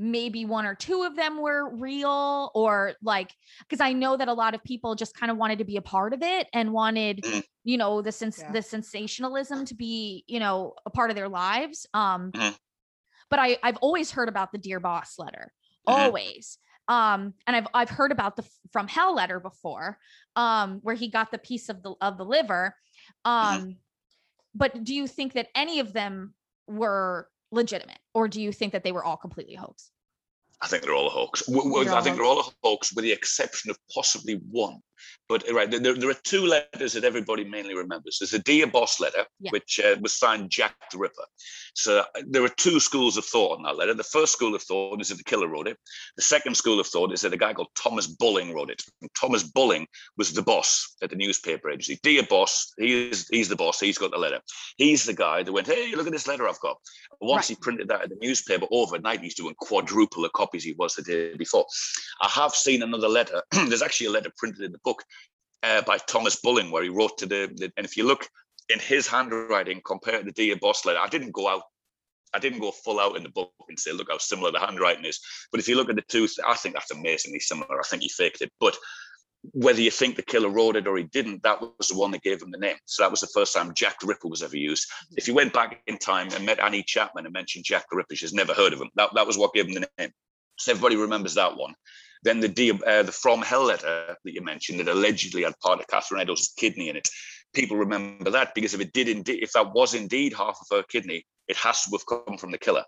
maybe 0.00 0.46
one 0.46 0.64
or 0.64 0.74
two 0.74 1.02
of 1.02 1.14
them 1.14 1.40
were 1.42 1.68
real 1.76 2.50
or 2.54 2.94
like 3.02 3.32
because 3.60 3.80
i 3.80 3.92
know 3.92 4.16
that 4.16 4.28
a 4.28 4.32
lot 4.32 4.54
of 4.54 4.64
people 4.64 4.94
just 4.94 5.14
kind 5.14 5.30
of 5.30 5.36
wanted 5.36 5.58
to 5.58 5.64
be 5.64 5.76
a 5.76 5.82
part 5.82 6.14
of 6.14 6.22
it 6.22 6.48
and 6.54 6.72
wanted 6.72 7.18
Mhm. 7.22 7.44
you 7.64 7.76
know 7.76 8.00
the 8.00 8.10
sens- 8.10 8.38
Yeah. 8.38 8.50
the 8.52 8.62
sensationalism 8.62 9.66
to 9.66 9.74
be 9.74 10.24
you 10.26 10.40
know 10.40 10.74
a 10.86 10.90
part 10.90 11.10
of 11.10 11.16
their 11.16 11.28
lives 11.28 11.86
um 11.92 12.32
Mhm. 12.32 12.56
but 13.28 13.38
i 13.38 13.58
i've 13.62 13.76
always 13.78 14.10
heard 14.10 14.28
about 14.30 14.52
the 14.52 14.58
dear 14.58 14.80
boss 14.80 15.18
letter 15.18 15.52
Mhm. 15.86 15.92
always 15.92 16.58
um 16.88 17.34
and 17.46 17.54
i've 17.54 17.66
i've 17.74 17.90
heard 17.90 18.10
about 18.10 18.36
the 18.36 18.48
from 18.72 18.88
hell 18.88 19.14
letter 19.14 19.38
before 19.38 19.98
um 20.34 20.80
where 20.82 20.94
he 20.94 21.08
got 21.10 21.30
the 21.30 21.38
piece 21.38 21.68
of 21.68 21.82
the 21.82 21.94
of 22.00 22.16
the 22.16 22.24
liver 22.24 22.74
um 23.26 23.76
but 24.54 24.82
do 24.82 24.94
you 24.94 25.06
think 25.06 25.34
that 25.34 25.48
any 25.54 25.78
of 25.78 25.92
them 25.92 26.34
were 26.66 27.28
legitimate 27.52 27.98
or 28.14 28.28
do 28.28 28.40
you 28.40 28.52
think 28.52 28.72
that 28.72 28.84
they 28.84 28.92
were 28.92 29.04
all 29.04 29.16
completely 29.16 29.54
hoax 29.54 29.90
I 30.62 30.66
think 30.66 30.82
they're 30.82 30.94
all 30.94 31.06
a 31.06 31.10
hoax. 31.10 31.46
W- 31.46 31.64
w- 31.70 31.84
They're 31.84 31.94
I 31.94 31.96
all 31.96 32.02
think 32.04 32.16
they're 32.16 32.24
all 32.26 32.40
a 32.40 32.50
hoax, 32.62 32.92
with 32.92 33.04
the 33.04 33.12
exception 33.12 33.70
of 33.70 33.78
possibly 33.94 34.34
one. 34.50 34.82
But 35.28 35.48
uh, 35.48 35.54
right, 35.54 35.70
there, 35.70 35.94
there 35.94 36.10
are 36.10 36.14
two 36.24 36.44
letters 36.46 36.92
that 36.94 37.04
everybody 37.04 37.44
mainly 37.44 37.74
remembers. 37.74 38.18
There's 38.18 38.30
the 38.32 38.38
Dear 38.40 38.66
Boss 38.66 39.00
letter, 39.00 39.24
Yeah. 39.40 39.50
which 39.52 39.80
uh, 39.80 39.96
was 40.00 40.12
signed 40.14 40.50
Jack 40.50 40.74
the 40.90 40.98
Ripper. 40.98 41.24
So 41.74 42.00
uh, 42.00 42.04
there 42.26 42.42
are 42.44 42.48
two 42.48 42.80
schools 42.80 43.16
of 43.16 43.24
thought 43.24 43.56
on 43.58 43.62
that 43.62 43.76
letter. 43.76 43.94
The 43.94 44.02
first 44.02 44.32
school 44.32 44.54
of 44.54 44.62
thought 44.62 45.00
is 45.00 45.08
that 45.08 45.18
the 45.18 45.24
killer 45.24 45.48
wrote 45.48 45.68
it. 45.68 45.78
The 46.16 46.22
second 46.22 46.56
school 46.56 46.80
of 46.80 46.86
thought 46.88 47.12
is 47.12 47.20
that 47.20 47.32
a 47.32 47.36
guy 47.36 47.52
called 47.54 47.68
Thomas 47.76 48.06
Bulling 48.08 48.52
wrote 48.54 48.70
it. 48.70 48.82
And 49.00 49.10
Thomas 49.14 49.44
Bulling 49.44 49.86
was 50.16 50.32
the 50.32 50.42
boss 50.42 50.96
at 51.02 51.10
the 51.10 51.16
newspaper 51.16 51.70
agency. 51.70 51.98
Dear 52.02 52.24
boss, 52.24 52.72
he 52.78 53.10
is 53.10 53.28
he's 53.30 53.48
the 53.48 53.56
boss. 53.56 53.78
He's 53.78 53.98
got 53.98 54.10
the 54.10 54.18
letter. 54.18 54.40
He's 54.78 55.04
the 55.04 55.14
guy 55.14 55.42
that 55.44 55.52
went, 55.52 55.68
hey, 55.68 55.94
look 55.94 56.06
at 56.06 56.12
this 56.12 56.26
letter 56.26 56.48
I've 56.48 56.60
got. 56.60 56.76
Once 57.20 57.48
Right. 57.50 57.56
he 57.56 57.62
printed 57.62 57.88
that 57.88 58.04
in 58.04 58.10
the 58.10 58.16
newspaper 58.20 58.66
overnight, 58.72 59.20
he's 59.20 59.34
doing 59.34 59.54
quadruple 59.60 60.22
the 60.22 60.28
copies 60.30 60.64
he 60.64 60.72
was 60.72 60.94
the 60.94 61.02
day 61.02 61.36
before. 61.36 61.66
I 62.20 62.28
have 62.28 62.52
seen 62.54 62.82
another 62.82 63.08
letter. 63.08 63.42
There's 63.52 63.82
actually 63.82 64.06
a 64.08 64.10
letter 64.10 64.32
printed 64.36 64.62
in 64.62 64.72
the 64.72 64.80
book 64.84 64.89
uh, 65.62 65.82
by 65.82 65.98
Thomas 65.98 66.40
Bulling 66.40 66.70
where 66.70 66.82
he 66.82 66.88
wrote 66.88 67.18
to 67.18 67.26
the, 67.26 67.50
the- 67.54 67.72
and 67.76 67.84
if 67.86 67.96
you 67.96 68.04
look 68.04 68.28
in 68.68 68.78
his 68.78 69.06
handwriting 69.06 69.80
compared 69.84 70.20
to 70.20 70.24
the 70.26 70.32
Dear 70.32 70.56
Boss 70.56 70.84
letter, 70.84 70.98
I 71.00 71.08
didn't 71.08 71.32
go 71.32 71.48
out. 71.48 71.62
I 72.32 72.38
didn't 72.38 72.60
go 72.60 72.70
full 72.70 73.00
out 73.00 73.16
in 73.16 73.24
the 73.24 73.28
book 73.28 73.50
and 73.68 73.78
say, 73.78 73.90
look 73.92 74.06
how 74.08 74.18
similar 74.18 74.52
the 74.52 74.60
handwriting 74.60 75.04
is. 75.04 75.18
But 75.50 75.58
if 75.58 75.66
you 75.68 75.74
look 75.74 75.90
at 75.90 75.96
the 75.96 76.02
two, 76.02 76.28
I 76.46 76.54
think 76.54 76.74
that's 76.76 76.92
amazingly 76.92 77.40
similar. 77.40 77.80
I 77.80 77.82
think 77.82 78.02
he 78.02 78.08
faked 78.08 78.40
it. 78.40 78.52
But 78.60 78.76
whether 79.52 79.80
you 79.80 79.90
think 79.90 80.14
the 80.14 80.22
killer 80.22 80.48
wrote 80.48 80.76
it 80.76 80.86
or 80.86 80.96
he 80.96 81.04
didn't, 81.04 81.42
that 81.42 81.60
was 81.60 81.88
the 81.88 81.98
one 81.98 82.12
that 82.12 82.22
gave 82.22 82.40
him 82.40 82.52
the 82.52 82.58
name. 82.58 82.76
So 82.84 83.02
that 83.02 83.10
was 83.10 83.20
the 83.20 83.30
first 83.34 83.54
time 83.54 83.74
Jack 83.74 83.98
the 83.98 84.06
Ripper 84.06 84.28
was 84.28 84.42
ever 84.44 84.56
used. 84.56 84.86
If 85.16 85.26
you 85.26 85.34
went 85.34 85.52
back 85.52 85.82
in 85.88 85.98
time 85.98 86.28
and 86.32 86.46
met 86.46 86.60
Annie 86.60 86.84
Chapman 86.84 87.24
and 87.24 87.32
mentioned 87.32 87.64
Jack 87.64 87.86
the 87.90 87.96
Ripper, 87.96 88.14
she's 88.14 88.32
never 88.32 88.54
heard 88.54 88.72
of 88.74 88.80
him. 88.80 88.90
That, 88.94 89.10
that 89.14 89.26
was 89.26 89.36
what 89.36 89.52
gave 89.52 89.66
him 89.66 89.74
the 89.74 89.88
name. 89.98 90.10
So 90.58 90.70
everybody 90.72 90.96
remembers 90.96 91.34
that 91.34 91.56
one. 91.56 91.74
Then 92.22 92.40
the 92.40 92.80
uh, 92.86 93.02
the 93.02 93.12
From 93.12 93.40
Hell 93.42 93.64
letter 93.64 94.16
that 94.22 94.32
you 94.32 94.42
mentioned 94.42 94.80
that 94.80 94.88
allegedly 94.88 95.42
had 95.44 95.58
part 95.60 95.80
of 95.80 95.86
Catherine 95.88 96.20
Eddowes' 96.20 96.52
kidney 96.56 96.88
in 96.88 96.96
it. 96.96 97.08
People 97.54 97.76
remember 97.76 98.30
that 98.30 98.54
because 98.54 98.74
if 98.74 98.80
it 98.80 98.92
did 98.92 99.08
indeed, 99.08 99.42
if 99.42 99.52
that 99.52 99.72
was 99.72 99.94
indeed 99.94 100.32
half 100.34 100.58
of 100.60 100.76
her 100.76 100.82
kidney, 100.84 101.24
it 101.48 101.56
has 101.56 101.82
to 101.84 101.90
have 101.92 102.06
come 102.06 102.36
from 102.38 102.50
the 102.52 102.58
killer. 102.58 102.84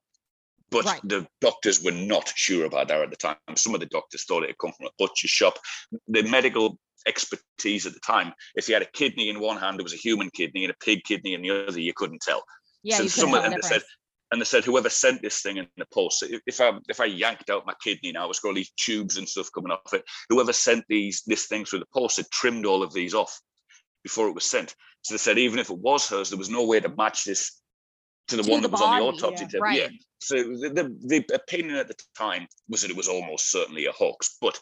But 0.70 0.84
Right. 0.84 1.00
the 1.04 1.26
doctors 1.40 1.82
were 1.82 1.90
not 1.92 2.32
sure 2.36 2.64
about 2.64 2.88
that 2.88 3.00
at 3.02 3.10
the 3.10 3.16
time. 3.16 3.36
Some 3.56 3.74
of 3.74 3.80
the 3.80 3.86
doctors 3.86 4.24
thought 4.24 4.44
it 4.44 4.50
had 4.50 4.58
come 4.58 4.72
from 4.72 4.86
a 4.86 4.90
butcher's 4.98 5.30
shop. 5.30 5.58
The 6.08 6.22
medical 6.22 6.78
expertise 7.06 7.84
at 7.86 7.94
the 7.94 8.00
time, 8.00 8.32
if 8.54 8.68
you 8.68 8.74
had 8.74 8.82
a 8.82 8.90
kidney 8.92 9.28
in 9.28 9.40
one 9.40 9.58
hand, 9.58 9.80
it 9.80 9.82
was 9.82 9.92
a 9.92 9.96
human 9.96 10.30
kidney, 10.30 10.64
and 10.64 10.72
a 10.72 10.84
pig 10.84 11.04
kidney 11.04 11.34
in 11.34 11.42
the 11.42 11.66
other, 11.66 11.80
you 11.80 11.92
couldn't 11.94 12.22
tell. 12.22 12.42
yeah 12.82 12.98
So 12.98 13.02
you 13.02 13.08
some 13.08 13.34
of 13.34 13.42
tell 13.42 13.50
them 13.50 13.62
said-. 13.62 13.82
And 14.32 14.40
they 14.40 14.46
said 14.46 14.64
whoever 14.64 14.88
sent 14.88 15.20
this 15.20 15.42
thing 15.42 15.58
in 15.58 15.66
the 15.76 15.86
post, 15.92 16.24
if 16.46 16.60
I 16.60 16.72
if 16.88 17.00
I 17.00 17.04
yanked 17.04 17.50
out 17.50 17.66
my 17.66 17.74
kidney 17.82 18.12
now, 18.12 18.30
it's 18.30 18.40
got 18.40 18.48
all 18.48 18.54
these 18.54 18.72
tubes 18.76 19.18
and 19.18 19.28
stuff 19.28 19.52
coming 19.54 19.70
off 19.70 19.92
it. 19.92 20.04
Whoever 20.30 20.54
sent 20.54 20.84
these 20.88 21.22
this 21.26 21.46
thing 21.46 21.66
through 21.66 21.80
the 21.80 21.86
post 21.94 22.16
had 22.16 22.30
trimmed 22.30 22.64
all 22.64 22.82
of 22.82 22.94
these 22.94 23.14
off 23.14 23.38
before 24.02 24.28
it 24.28 24.34
was 24.34 24.46
sent. 24.46 24.74
So 25.02 25.14
they 25.14 25.18
said 25.18 25.38
even 25.38 25.58
if 25.58 25.68
it 25.68 25.78
was 25.78 26.08
hers, 26.08 26.30
there 26.30 26.38
was 26.38 26.48
no 26.48 26.64
way 26.64 26.80
to 26.80 26.88
match 26.88 27.24
this 27.24 27.60
to 28.28 28.36
the 28.36 28.42
To 28.42 28.50
one 28.50 28.62
the 28.62 28.68
that 28.68 28.72
was 28.72 28.80
on 28.80 28.98
the 28.98 29.04
autopsy 29.04 29.44
yeah. 29.44 29.48
table. 29.48 29.62
Right. 29.62 29.78
Yeah. 29.80 29.88
So 30.20 30.36
the, 30.36 30.94
the 31.04 31.24
the 31.26 31.34
opinion 31.34 31.76
at 31.76 31.88
the 31.88 31.96
time 32.16 32.46
was 32.68 32.82
that 32.82 32.90
it 32.90 32.96
was 32.96 33.08
almost 33.08 33.50
certainly 33.50 33.84
a 33.84 33.92
hoax, 33.92 34.38
but 34.40 34.58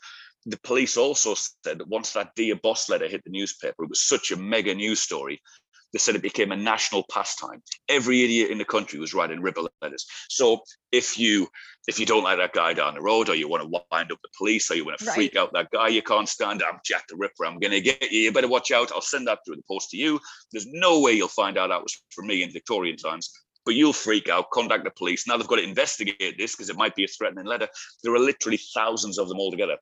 the 0.47 0.59
police 0.65 0.97
also 0.97 1.35
said 1.35 1.79
that 1.79 1.89
once 1.89 2.13
that 2.15 2.35
dear 2.35 2.57
boss 2.57 2.89
letter 2.89 3.07
hit 3.07 3.23
the 3.25 3.31
newspaper, 3.31 3.85
it 3.85 3.91
was 3.91 4.01
such 4.01 4.33
a 4.33 4.37
mega 4.37 4.75
news 4.75 5.01
story. 5.01 5.41
They 5.93 5.99
said 5.99 6.15
it 6.15 6.23
became 6.23 6.53
a 6.53 6.57
national 6.57 7.05
pastime. 7.11 7.63
Every 7.89 8.23
idiot 8.23 8.51
in 8.51 8.59
the 8.59 8.65
country 8.65 8.99
was 8.99 9.15
writing 9.15 9.41
ripper 9.43 9.63
letters. 9.83 10.07
So 10.29 10.63
if 10.93 11.19
you 11.19 11.49
if 11.89 11.99
you 11.99 12.07
don't 12.07 12.23
like 12.23 12.39
that 12.39 12.53
guy 12.53 12.73
down 12.75 12.95
the 12.95 13.01
road, 13.01 13.29
or 13.29 13.35
you 13.35 13.49
want 13.49 13.63
to 13.63 13.81
wind 13.91 14.13
up 14.13 14.19
the 14.23 14.29
police, 14.37 14.71
or 14.71 14.75
you 14.75 14.85
want 14.85 14.99
to 14.99 15.05
Right. 15.07 15.15
freak 15.15 15.37
out 15.37 15.53
that 15.55 15.71
guy 15.71 15.89
you 15.89 16.03
can't 16.03 16.29
stand, 16.29 16.63
I'm 16.63 16.79
Jack 16.85 17.09
the 17.09 17.17
Ripper. 17.17 17.47
I'm 17.47 17.59
gonna 17.59 17.81
get 17.81 18.13
you. 18.13 18.21
You 18.21 18.33
better 18.33 18.49
watch 18.49 18.71
out. 18.71 18.93
I'll 18.93 19.01
send 19.01 19.27
that 19.27 19.41
through 19.45 19.57
the 19.57 19.63
post 19.67 19.91
to 19.91 19.97
you. 19.97 20.21
There's 20.53 20.67
no 20.67 21.01
way 21.01 21.13
you'll 21.13 21.29
find 21.29 21.59
out 21.59 21.69
that 21.69 21.83
was 21.83 22.01
from 22.11 22.27
me 22.29 22.43
in 22.43 22.53
Victorian 22.53 22.97
times. 22.97 23.31
But 23.67 23.75
you'll 23.75 23.93
freak 23.93 24.29
out, 24.29 24.51
contact 24.51 24.85
the 24.85 24.91
police. 24.91 25.27
Now 25.27 25.37
they've 25.37 25.47
got 25.47 25.57
to 25.57 25.63
investigate 25.63 26.39
this 26.39 26.55
because 26.55 26.71
it 26.71 26.77
might 26.77 26.95
be 26.95 27.05
a 27.05 27.09
threatening 27.09 27.45
letter. 27.47 27.69
There 28.03 28.15
are 28.15 28.19
literally 28.19 28.59
thousands 28.75 29.19
of 29.19 29.29
them 29.29 29.39
altogether. 29.39 29.77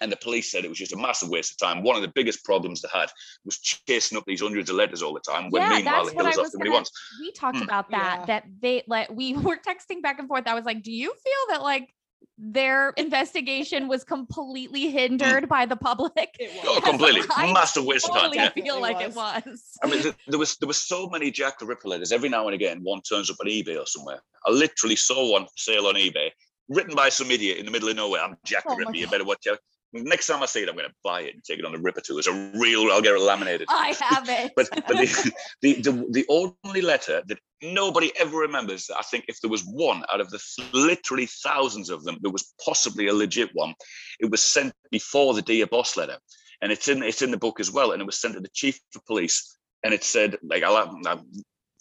And 0.00 0.10
the 0.12 0.16
police 0.16 0.50
said 0.50 0.64
it 0.64 0.68
was 0.68 0.78
just 0.78 0.92
a 0.92 0.96
massive 0.96 1.28
waste 1.28 1.52
of 1.52 1.58
time. 1.66 1.82
One 1.82 1.96
of 1.96 2.02
the 2.02 2.12
biggest 2.14 2.44
problems 2.44 2.82
they 2.82 2.88
had 2.92 3.10
was 3.44 3.58
chasing 3.58 4.16
up 4.18 4.24
these 4.26 4.40
hundreds 4.40 4.70
of 4.70 4.76
letters 4.76 5.02
all 5.02 5.12
the 5.14 5.20
time. 5.20 5.50
When 5.50 5.62
Yeah, 5.62 5.68
meanwhile, 5.76 6.04
that's 6.04 6.10
the 6.10 6.16
what 6.16 6.26
I 6.26 6.40
was 6.40 6.54
gonna- 6.54 6.84
we 7.20 7.32
talked 7.32 7.58
Mm. 7.58 7.64
about 7.64 7.90
that 7.90 8.16
Yeah. 8.20 8.24
that 8.26 8.44
they 8.60 8.82
like 8.86 9.10
we 9.10 9.32
were 9.48 9.56
texting 9.56 10.02
back 10.02 10.18
and 10.18 10.28
forth 10.28 10.46
i 10.46 10.54
was 10.54 10.64
like 10.64 10.82
do 10.82 10.92
you 10.92 11.08
feel 11.12 11.42
that 11.50 11.62
like 11.62 11.88
their 12.36 12.90
investigation 12.96 13.88
was 13.88 14.04
completely 14.04 14.90
hindered 14.90 15.48
by 15.48 15.66
the 15.66 15.76
public 15.76 16.30
It 16.38 16.50
Oh, 16.64 16.74
was. 16.74 16.84
completely. 16.84 17.22
I 17.36 17.52
Massive 17.52 17.84
waste 17.84 18.04
of 18.06 18.12
time. 18.12 18.20
totally 18.30 18.36
Yeah. 18.38 18.50
feel 18.50 18.76
It 18.76 18.80
like 18.80 19.00
it 19.00 19.14
was. 19.14 19.42
was 19.46 19.62
I 19.82 19.86
mean, 19.88 20.02
th- 20.02 20.14
there 20.28 20.38
was 20.38 20.56
there 20.56 20.68
was 20.68 20.78
so 20.82 21.08
many 21.08 21.30
Jack 21.30 21.58
the 21.58 21.66
Ripper 21.66 21.88
letters. 21.88 22.12
Every 22.12 22.28
now 22.28 22.46
and 22.46 22.54
again, 22.54 22.80
one 22.82 23.00
turns 23.02 23.30
up 23.30 23.36
on 23.40 23.46
eBay 23.48 23.76
or 23.80 23.86
somewhere. 23.86 24.20
I 24.46 24.50
literally 24.50 24.96
saw 24.96 25.32
one 25.32 25.44
for 25.46 25.52
sale 25.56 25.86
on 25.86 25.94
eBay, 25.94 26.30
written 26.68 26.94
by 26.94 27.08
some 27.08 27.30
idiot 27.30 27.58
in 27.58 27.64
the 27.66 27.72
middle 27.72 27.88
of 27.88 27.96
nowhere. 27.96 28.22
I'm 28.22 28.36
Jack 28.44 28.64
the 28.64 28.70
Oh 28.70 28.74
my 28.74 28.78
Ripper. 28.80 28.96
You 28.96 29.06
better 29.08 29.24
watch 29.24 29.46
out. 29.48 29.58
Next 29.92 30.26
time 30.26 30.42
I 30.42 30.46
see 30.46 30.62
it, 30.62 30.68
I'm 30.68 30.74
going 30.74 30.88
to 30.88 30.94
buy 31.02 31.22
it 31.22 31.34
and 31.34 31.42
take 31.42 31.58
it 31.58 31.64
on 31.64 31.72
the 31.72 31.78
Ripper 31.78 32.02
tour. 32.02 32.18
It's 32.18 32.28
a 32.28 32.50
real. 32.54 32.90
I'll 32.92 33.00
get 33.00 33.14
it 33.14 33.20
laminated. 33.20 33.68
i 33.70 33.94
have 34.00 34.28
it 34.28 34.52
But 34.54 34.68
but 34.70 34.86
the, 34.86 35.32
the 35.62 35.74
the 35.80 36.06
the 36.10 36.26
only 36.28 36.82
letter 36.82 37.22
that 37.26 37.38
nobody 37.62 38.12
ever 38.18 38.36
remembers, 38.36 38.90
I 38.96 39.02
think, 39.02 39.24
if 39.28 39.40
there 39.40 39.50
was 39.50 39.62
one 39.62 40.04
out 40.12 40.20
of 40.20 40.30
the 40.30 40.38
th- 40.38 40.68
literally 40.74 41.26
thousands 41.26 41.88
of 41.88 42.04
them, 42.04 42.18
there 42.20 42.30
was 42.30 42.52
possibly 42.64 43.08
a 43.08 43.14
legit 43.14 43.50
one. 43.54 43.74
It 44.20 44.30
was 44.30 44.42
sent 44.42 44.74
before 44.90 45.32
the 45.32 45.42
dear 45.42 45.66
boss 45.66 45.96
letter, 45.96 46.18
and 46.60 46.70
it's 46.70 46.88
in 46.88 47.02
it's 47.02 47.22
in 47.22 47.30
the 47.30 47.38
book 47.38 47.58
as 47.58 47.72
well. 47.72 47.92
And 47.92 48.02
it 48.02 48.06
was 48.06 48.20
sent 48.20 48.34
to 48.34 48.40
the 48.40 48.50
chief 48.52 48.78
of 48.94 49.06
police, 49.06 49.56
and 49.84 49.94
it 49.94 50.04
said 50.04 50.36
like 50.42 50.64
I'll 50.64 51.00
I'll, 51.06 51.24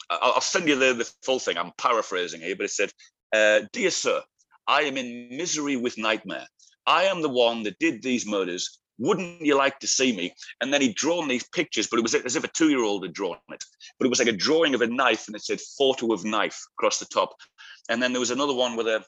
I'll 0.09 0.41
send 0.41 0.69
you 0.69 0.79
the, 0.79 0.93
the 0.93 1.11
full 1.23 1.39
thing. 1.39 1.57
I'm 1.57 1.73
paraphrasing 1.77 2.39
here, 2.39 2.55
but 2.55 2.65
it 2.65 2.71
said, 2.71 2.91
uh, 3.33 3.67
"Dear 3.73 3.91
sir, 3.91 4.21
I 4.65 4.83
am 4.83 4.95
in 4.95 5.29
misery 5.35 5.75
with 5.75 5.97
nightmare. 5.97 6.47
I 6.87 7.03
am 7.03 7.21
the 7.21 7.29
one 7.29 7.63
that 7.63 7.79
did 7.79 8.01
these 8.01 8.25
murders. 8.25 8.79
Wouldn't 8.97 9.41
you 9.41 9.55
like 9.55 9.77
to 9.79 9.87
see 9.87 10.15
me? 10.15 10.33
And 10.61 10.73
then 10.73 10.81
he'd 10.81 10.95
drawn 10.95 11.27
these 11.27 11.47
pictures, 11.49 11.87
but 11.87 11.99
it 11.99 12.01
was 12.01 12.15
as 12.15 12.35
if 12.35 12.43
a 12.43 12.47
two 12.47 12.69
year 12.69 12.83
old 12.83 13.03
had 13.03 13.13
drawn 13.13 13.37
it. 13.51 13.63
But 13.99 14.05
it 14.05 14.09
was 14.09 14.19
like 14.19 14.29
a 14.29 14.31
drawing 14.31 14.73
of 14.73 14.81
a 14.81 14.87
knife, 14.87 15.27
and 15.27 15.35
it 15.35 15.43
said 15.43 15.59
photo 15.77 16.13
of 16.13 16.25
knife 16.25 16.59
across 16.77 16.97
the 16.97 17.05
top. 17.05 17.35
And 17.89 18.01
then 18.01 18.13
there 18.13 18.19
was 18.19 18.31
another 18.31 18.53
one 18.53 18.75
with 18.75 18.87
a, 18.87 19.03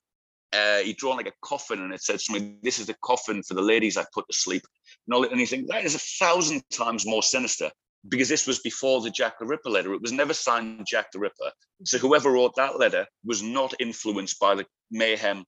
uh, 0.54 0.80
he'd 0.80 0.98
drawn 0.98 1.18
like 1.18 1.28
a 1.28 1.34
coffin, 1.42 1.82
and 1.82 1.94
it 1.94 2.04
said 2.04 2.22
something, 2.22 2.60
This 2.62 2.80
is 2.80 2.86
the 2.86 2.96
coffin 3.02 3.42
for 3.42 3.56
the 3.56 3.62
ladies 3.62 3.98
I 3.98 4.06
put 4.14 4.28
to 4.30 4.38
sleep. 4.38 4.64
And, 5.08 5.16
all, 5.16 5.24
and 5.24 5.40
you 5.40 5.48
think, 5.48 5.70
That 5.70 5.86
is 5.86 5.96
a 5.96 6.00
thousand 6.00 6.64
times 6.70 7.08
more 7.08 7.24
sinister 7.24 7.72
because 8.08 8.30
this 8.30 8.48
was 8.48 8.60
before 8.60 9.02
the 9.02 9.10
Jack 9.10 9.40
the 9.40 9.46
Ripper 9.46 9.70
letter. 9.70 9.94
It 9.94 10.02
was 10.02 10.12
never 10.12 10.34
signed 10.34 10.86
Jack 10.88 11.12
the 11.12 11.20
Ripper. 11.20 11.52
So 11.84 11.98
whoever 11.98 12.32
wrote 12.32 12.56
that 12.56 12.80
letter 12.80 13.08
was 13.26 13.42
not 13.42 13.74
influenced 13.80 14.40
by 14.40 14.56
the 14.56 14.66
mayhem 14.92 15.46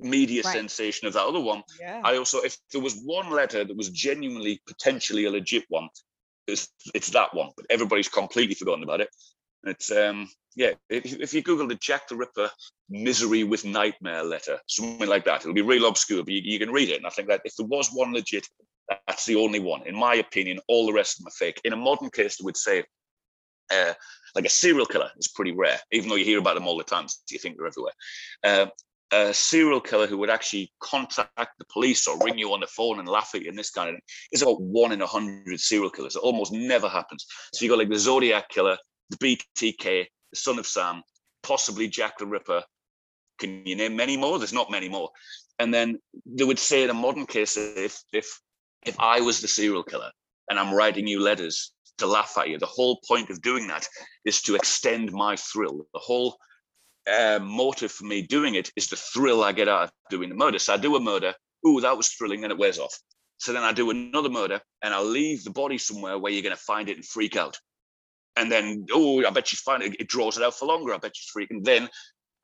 media 0.00 0.42
Right. 0.44 0.52
sensation 0.52 1.06
of 1.06 1.14
that 1.14 1.24
other 1.24 1.40
one. 1.40 1.62
Yeah. 1.80 2.00
I 2.04 2.16
also, 2.16 2.40
if 2.40 2.56
there 2.72 2.80
was 2.80 3.00
one 3.04 3.30
letter 3.30 3.64
that 3.64 3.76
was 3.76 3.90
genuinely 3.90 4.60
potentially 4.66 5.24
a 5.26 5.30
legit 5.30 5.64
one, 5.68 5.88
it's, 6.46 6.68
it's 6.94 7.10
that 7.10 7.34
one. 7.34 7.50
But 7.56 7.66
everybody's 7.70 8.08
completely 8.08 8.54
forgotten 8.54 8.82
about 8.82 9.00
it. 9.00 9.08
It's 9.64 9.90
um 9.90 10.28
yeah. 10.56 10.72
If, 10.88 11.20
if 11.20 11.34
you 11.34 11.42
Google 11.42 11.68
the 11.68 11.74
Jack 11.74 12.08
the 12.08 12.16
Ripper 12.16 12.50
misery 12.88 13.44
with 13.44 13.64
nightmare 13.64 14.24
letter, 14.24 14.58
something 14.66 15.08
like 15.08 15.24
that, 15.26 15.42
it'll 15.42 15.52
be 15.54 15.60
real 15.62 15.86
obscure, 15.86 16.24
but 16.24 16.32
you, 16.32 16.40
you 16.42 16.58
can 16.58 16.72
read 16.72 16.88
it. 16.88 16.96
And 16.96 17.06
I 17.06 17.10
think 17.10 17.28
that 17.28 17.42
if 17.44 17.54
there 17.56 17.66
was 17.66 17.90
one 17.92 18.12
legit, 18.12 18.46
that's 19.06 19.26
the 19.26 19.36
only 19.36 19.60
one. 19.60 19.86
In 19.86 19.94
my 19.94 20.14
opinion, 20.14 20.60
all 20.66 20.86
the 20.86 20.92
rest 20.92 21.18
of 21.18 21.24
them 21.24 21.28
are 21.28 21.38
fake. 21.38 21.60
In 21.64 21.72
a 21.74 21.76
modern 21.76 22.10
case, 22.10 22.36
they 22.38 22.44
would 22.44 22.56
say. 22.56 22.84
Uh, 23.72 23.94
like 24.34 24.44
a 24.44 24.48
serial 24.48 24.84
killer 24.84 25.10
is 25.16 25.28
pretty 25.28 25.52
rare, 25.52 25.78
even 25.92 26.08
though 26.08 26.16
you 26.16 26.24
hear 26.24 26.40
about 26.40 26.54
them 26.54 26.66
all 26.66 26.76
the 26.76 26.82
time. 26.82 27.06
So 27.06 27.18
you 27.30 27.38
think 27.38 27.56
they're 27.56 27.68
everywhere. 27.68 27.92
Uh, 28.42 28.66
a 29.12 29.34
serial 29.34 29.80
killer 29.80 30.06
who 30.06 30.18
would 30.18 30.30
actually 30.30 30.72
contact 30.80 31.58
the 31.58 31.64
police 31.72 32.06
or 32.06 32.18
ring 32.22 32.38
you 32.38 32.52
on 32.52 32.60
the 32.60 32.66
phone 32.66 32.98
and 32.98 33.08
laugh 33.08 33.30
at 33.34 33.42
you 33.42 33.48
and 33.48 33.58
this 33.58 33.70
kind 33.70 33.88
of 33.88 33.94
thing 33.94 34.02
is 34.32 34.42
about 34.42 34.60
one 34.60 34.92
in 34.92 35.02
a 35.02 35.06
hundred 35.06 35.58
serial 35.58 35.90
killers. 35.90 36.16
It 36.16 36.22
almost 36.22 36.52
never 36.52 36.88
happens. 36.88 37.26
So 37.52 37.64
you 37.64 37.70
got 37.70 37.78
like 37.78 37.88
the 37.88 37.98
Zodiac 37.98 38.48
killer, 38.48 38.76
the 39.10 39.16
BTK, 39.16 40.06
the 40.32 40.36
Son 40.36 40.58
of 40.58 40.66
Sam, 40.66 41.02
possibly 41.42 41.88
Jack 41.88 42.18
the 42.18 42.26
Ripper. 42.26 42.62
Can 43.38 43.66
you 43.66 43.74
name 43.74 43.96
many 43.96 44.16
more? 44.16 44.38
There's 44.38 44.52
not 44.52 44.70
many 44.70 44.88
more. 44.88 45.10
And 45.58 45.74
then 45.74 45.98
they 46.24 46.44
would 46.44 46.58
say 46.58 46.84
in 46.84 46.90
a 46.90 46.94
modern 46.94 47.26
case, 47.26 47.56
if 47.56 48.02
if 48.12 48.40
if 48.86 48.98
I 48.98 49.20
was 49.20 49.40
the 49.40 49.48
serial 49.48 49.82
killer 49.82 50.10
and 50.48 50.58
I'm 50.58 50.74
writing 50.74 51.06
you 51.06 51.20
letters 51.20 51.72
to 51.98 52.06
laugh 52.06 52.36
at 52.38 52.48
you, 52.48 52.58
the 52.58 52.66
whole 52.66 53.00
point 53.06 53.30
of 53.30 53.42
doing 53.42 53.66
that 53.68 53.86
is 54.24 54.40
to 54.42 54.54
extend 54.54 55.12
my 55.12 55.36
thrill. 55.36 55.86
The 55.92 56.00
whole 56.00 56.38
uh, 57.10 57.38
motive 57.40 57.92
for 57.92 58.04
me 58.04 58.22
doing 58.22 58.54
it 58.54 58.70
is 58.76 58.88
the 58.88 58.96
thrill 58.96 59.42
I 59.42 59.52
get 59.52 59.68
out 59.68 59.84
of 59.84 59.90
doing 60.10 60.28
the 60.28 60.34
murder. 60.34 60.58
So 60.58 60.74
I 60.74 60.76
do 60.76 60.96
a 60.96 61.00
murder, 61.00 61.34
ooh, 61.66 61.80
that 61.80 61.96
was 61.96 62.08
thrilling, 62.08 62.40
then 62.40 62.50
it 62.50 62.58
wears 62.58 62.78
off. 62.78 62.98
So 63.38 63.52
then 63.52 63.62
I 63.62 63.72
do 63.72 63.90
another 63.90 64.28
murder 64.28 64.60
and 64.82 64.92
I'll 64.92 65.04
leave 65.04 65.44
the 65.44 65.50
body 65.50 65.78
somewhere 65.78 66.18
where 66.18 66.32
you're 66.32 66.42
going 66.42 66.56
to 66.56 66.62
find 66.62 66.88
it 66.88 66.96
and 66.96 67.04
freak 67.04 67.36
out. 67.36 67.58
And 68.36 68.52
then, 68.52 68.86
oh, 68.92 69.24
I 69.24 69.30
bet 69.30 69.48
she's 69.48 69.60
fine. 69.60 69.82
It, 69.82 69.96
it 69.98 70.08
draws 70.08 70.36
it 70.36 70.44
out 70.44 70.54
for 70.54 70.66
longer. 70.66 70.94
I 70.94 70.98
bet 70.98 71.16
she's 71.16 71.30
freaking. 71.34 71.64
Then 71.64 71.88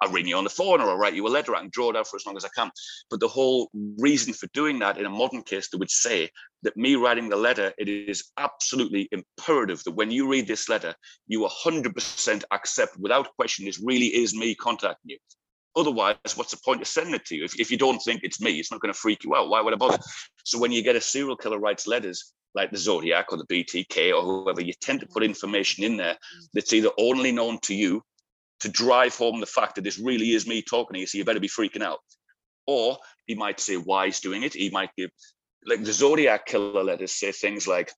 I 0.02 0.10
ring 0.10 0.26
you 0.26 0.36
on 0.36 0.44
the 0.44 0.50
phone 0.50 0.80
or 0.80 0.90
I'll 0.90 0.98
write 0.98 1.14
you 1.14 1.26
a 1.26 1.28
letter. 1.28 1.54
I 1.54 1.60
can 1.60 1.70
draw 1.70 1.90
it 1.90 1.96
out 1.96 2.06
for 2.06 2.16
as 2.16 2.26
long 2.26 2.36
as 2.36 2.44
I 2.44 2.48
can. 2.54 2.70
But 3.10 3.20
the 3.20 3.28
whole 3.28 3.70
reason 3.98 4.32
for 4.32 4.46
doing 4.52 4.78
that 4.80 4.98
in 4.98 5.06
a 5.06 5.10
modern 5.10 5.42
case, 5.42 5.68
they 5.68 5.78
would 5.78 5.90
say 5.90 6.30
that 6.62 6.76
me 6.76 6.96
writing 6.96 7.28
the 7.28 7.36
letter, 7.36 7.72
it 7.78 7.88
is 7.88 8.30
absolutely 8.36 9.08
imperative 9.12 9.82
that 9.84 9.92
when 9.92 10.10
you 10.10 10.28
read 10.28 10.46
this 10.46 10.68
letter, 10.68 10.94
you 11.26 11.48
100% 11.64 12.44
accept 12.50 12.98
without 12.98 13.34
question 13.36 13.64
this 13.64 13.82
really 13.82 14.06
is 14.06 14.34
me 14.34 14.54
contacting 14.54 15.10
you. 15.10 15.18
Otherwise, 15.76 16.16
what's 16.36 16.52
the 16.52 16.60
point 16.64 16.80
of 16.80 16.88
sending 16.88 17.14
it 17.14 17.24
to 17.26 17.36
you? 17.36 17.44
If, 17.44 17.60
if 17.60 17.70
you 17.70 17.76
don't 17.76 17.98
think 17.98 18.22
it's 18.22 18.40
me, 18.40 18.58
it's 18.58 18.72
not 18.72 18.80
going 18.80 18.92
to 18.92 18.98
freak 18.98 19.24
you 19.24 19.34
out. 19.34 19.50
Why 19.50 19.60
would 19.60 19.74
I 19.74 19.76
bother? 19.76 19.98
So 20.44 20.58
when 20.58 20.72
you 20.72 20.82
get 20.82 20.96
a 20.96 21.00
serial 21.00 21.36
killer 21.36 21.58
writes 21.58 21.86
letters 21.86 22.32
like 22.54 22.70
the 22.70 22.78
Zodiac 22.78 23.26
or 23.30 23.36
the 23.36 23.46
BTK 23.46 24.14
or 24.16 24.22
whoever, 24.22 24.62
you 24.62 24.72
tend 24.80 25.00
to 25.00 25.06
put 25.06 25.22
information 25.22 25.84
in 25.84 25.98
there 25.98 26.16
that's 26.54 26.72
either 26.72 26.90
only 26.98 27.30
known 27.30 27.58
to 27.62 27.74
you 27.74 28.02
to 28.60 28.68
drive 28.68 29.16
home 29.16 29.40
the 29.40 29.46
fact 29.46 29.74
that 29.74 29.84
this 29.84 29.98
really 29.98 30.32
is 30.32 30.46
me 30.46 30.62
talking 30.62 30.94
to 30.94 31.00
you, 31.00 31.06
so 31.06 31.18
you 31.18 31.24
better 31.24 31.40
be 31.40 31.48
freaking 31.48 31.82
out. 31.82 31.98
Or 32.66 32.98
he 33.26 33.34
might 33.34 33.60
say 33.60 33.76
why 33.76 34.06
he's 34.06 34.20
doing 34.20 34.42
it. 34.42 34.54
He 34.54 34.70
might 34.70 34.90
give, 34.96 35.10
like 35.64 35.84
the 35.84 35.92
Zodiac 35.92 36.46
killer 36.46 36.82
letters 36.82 37.12
say 37.12 37.32
things 37.32 37.68
like, 37.68 37.92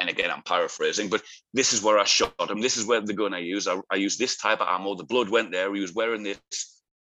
and 0.00 0.08
again, 0.08 0.30
I'm 0.30 0.42
paraphrasing, 0.42 1.08
but 1.08 1.22
this 1.52 1.72
is 1.72 1.82
where 1.82 1.98
I 1.98 2.04
shot 2.04 2.50
him. 2.50 2.60
This 2.60 2.76
is 2.76 2.86
where 2.86 3.00
the 3.00 3.12
gun 3.12 3.34
I 3.34 3.38
use. 3.38 3.68
I, 3.68 3.78
I 3.90 3.96
used 3.96 4.18
this 4.18 4.36
type 4.36 4.60
of 4.60 4.68
ammo. 4.68 4.94
The 4.94 5.04
blood 5.04 5.28
went 5.28 5.52
there. 5.52 5.72
He 5.74 5.80
was 5.80 5.94
wearing 5.94 6.22
this. 6.22 6.38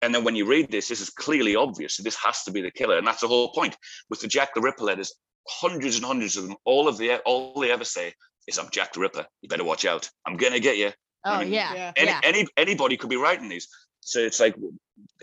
And 0.00 0.14
then 0.14 0.24
when 0.24 0.36
you 0.36 0.46
read 0.46 0.70
this, 0.70 0.88
this 0.88 1.00
is 1.00 1.10
clearly 1.10 1.56
obvious. 1.56 1.96
This 1.96 2.16
has 2.24 2.44
to 2.44 2.50
be 2.50 2.62
the 2.62 2.70
killer. 2.70 2.96
And 2.96 3.06
that's 3.06 3.20
the 3.20 3.28
whole 3.28 3.52
point. 3.52 3.76
With 4.08 4.20
the 4.20 4.28
Jack 4.28 4.54
the 4.54 4.60
Ripper 4.60 4.84
letters, 4.84 5.12
hundreds 5.48 5.96
and 5.96 6.04
hundreds 6.04 6.36
of 6.36 6.44
them, 6.44 6.56
all 6.64 6.88
of 6.88 6.98
the 6.98 7.16
all 7.26 7.60
they 7.60 7.70
ever 7.70 7.84
say 7.84 8.14
is 8.46 8.58
I'm 8.58 8.70
Jack 8.70 8.92
the 8.92 9.00
Ripper. 9.00 9.26
You 9.42 9.48
better 9.48 9.64
watch 9.64 9.84
out. 9.84 10.08
I'm 10.26 10.36
gonna 10.36 10.60
get 10.60 10.78
you. 10.78 10.92
Oh 11.24 11.40
mean, 11.40 11.52
yeah. 11.52 11.74
yeah. 11.74 11.92
Any, 11.96 12.10
Yeah. 12.10 12.20
any 12.22 12.46
anybody 12.56 12.96
could 12.96 13.10
be 13.10 13.16
writing 13.16 13.48
these. 13.48 13.68
So 14.00 14.20
it's 14.20 14.40
like 14.40 14.54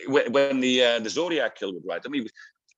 when, 0.08 0.32
when 0.32 0.60
the 0.60 0.84
uh, 0.84 1.00
the 1.00 1.10
Zodiac 1.10 1.56
killer 1.58 1.74
would 1.74 1.86
write 1.86 2.04
them, 2.04 2.14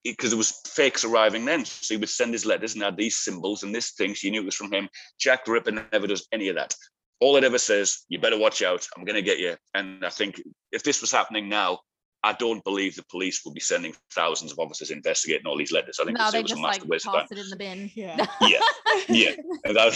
because 0.04 0.30
there 0.30 0.38
was 0.38 0.62
fakes 0.66 1.04
arriving 1.04 1.46
then. 1.46 1.66
So 1.66 1.94
he 1.94 2.00
would 2.00 2.10
send 2.10 2.34
his 2.34 2.46
letters 2.46 2.76
and 2.76 2.84
had 2.84 2.98
these 2.98 3.18
symbols 3.18 3.64
and 3.64 3.74
this 3.74 3.92
thing. 3.92 4.16
So 4.16 4.28
you 4.28 4.32
knew 4.32 4.42
it 4.42 4.46
was 4.46 4.56
from 4.56 4.72
him. 4.72 4.90
Jack 5.20 5.46
the 5.46 5.52
Ripper 5.52 5.72
never 5.72 6.08
does 6.08 6.28
any 6.32 6.50
of 6.50 6.56
that. 6.56 6.74
All 7.20 7.36
it 7.36 7.44
ever 7.44 7.58
says, 7.58 8.06
you 8.10 8.20
better 8.20 8.38
watch 8.38 8.62
out. 8.62 8.88
I'm 8.96 9.04
gonna 9.04 9.22
get 9.22 9.40
you. 9.40 9.56
And 9.74 10.06
I 10.06 10.10
think 10.10 10.42
if 10.72 10.84
this 10.84 11.02
was 11.02 11.12
happening 11.12 11.50
now, 11.50 11.80
I 12.28 12.34
don't 12.34 12.64
believe 12.64 12.96
the 12.96 13.04
police 13.10 13.44
would 13.46 13.54
be 13.54 13.60
sending 13.62 13.94
thousands 14.12 14.52
of 14.52 14.60
officers 14.60 14.92
investigating 14.92 15.48
all 15.48 15.58
these 15.58 15.72
letters. 15.72 15.98
I 16.02 16.06
think 16.06 16.18
No, 16.18 16.30
they 16.30 16.40
it 16.40 16.44
was 16.44 16.52
a 16.52 16.56
just 16.56 16.62
massive 16.62 16.84
like 16.84 16.90
waste 16.90 17.08
of 17.08 17.14
time. 17.14 17.22
toss 17.22 17.32
it 17.32 17.38
in 17.38 17.50
the 17.50 17.56
bin. 17.56 17.92
Yeah. 17.96 18.26
Yeah, 18.42 18.60
yeah. 19.08 19.32
And 19.64 19.76
that, 19.78 19.88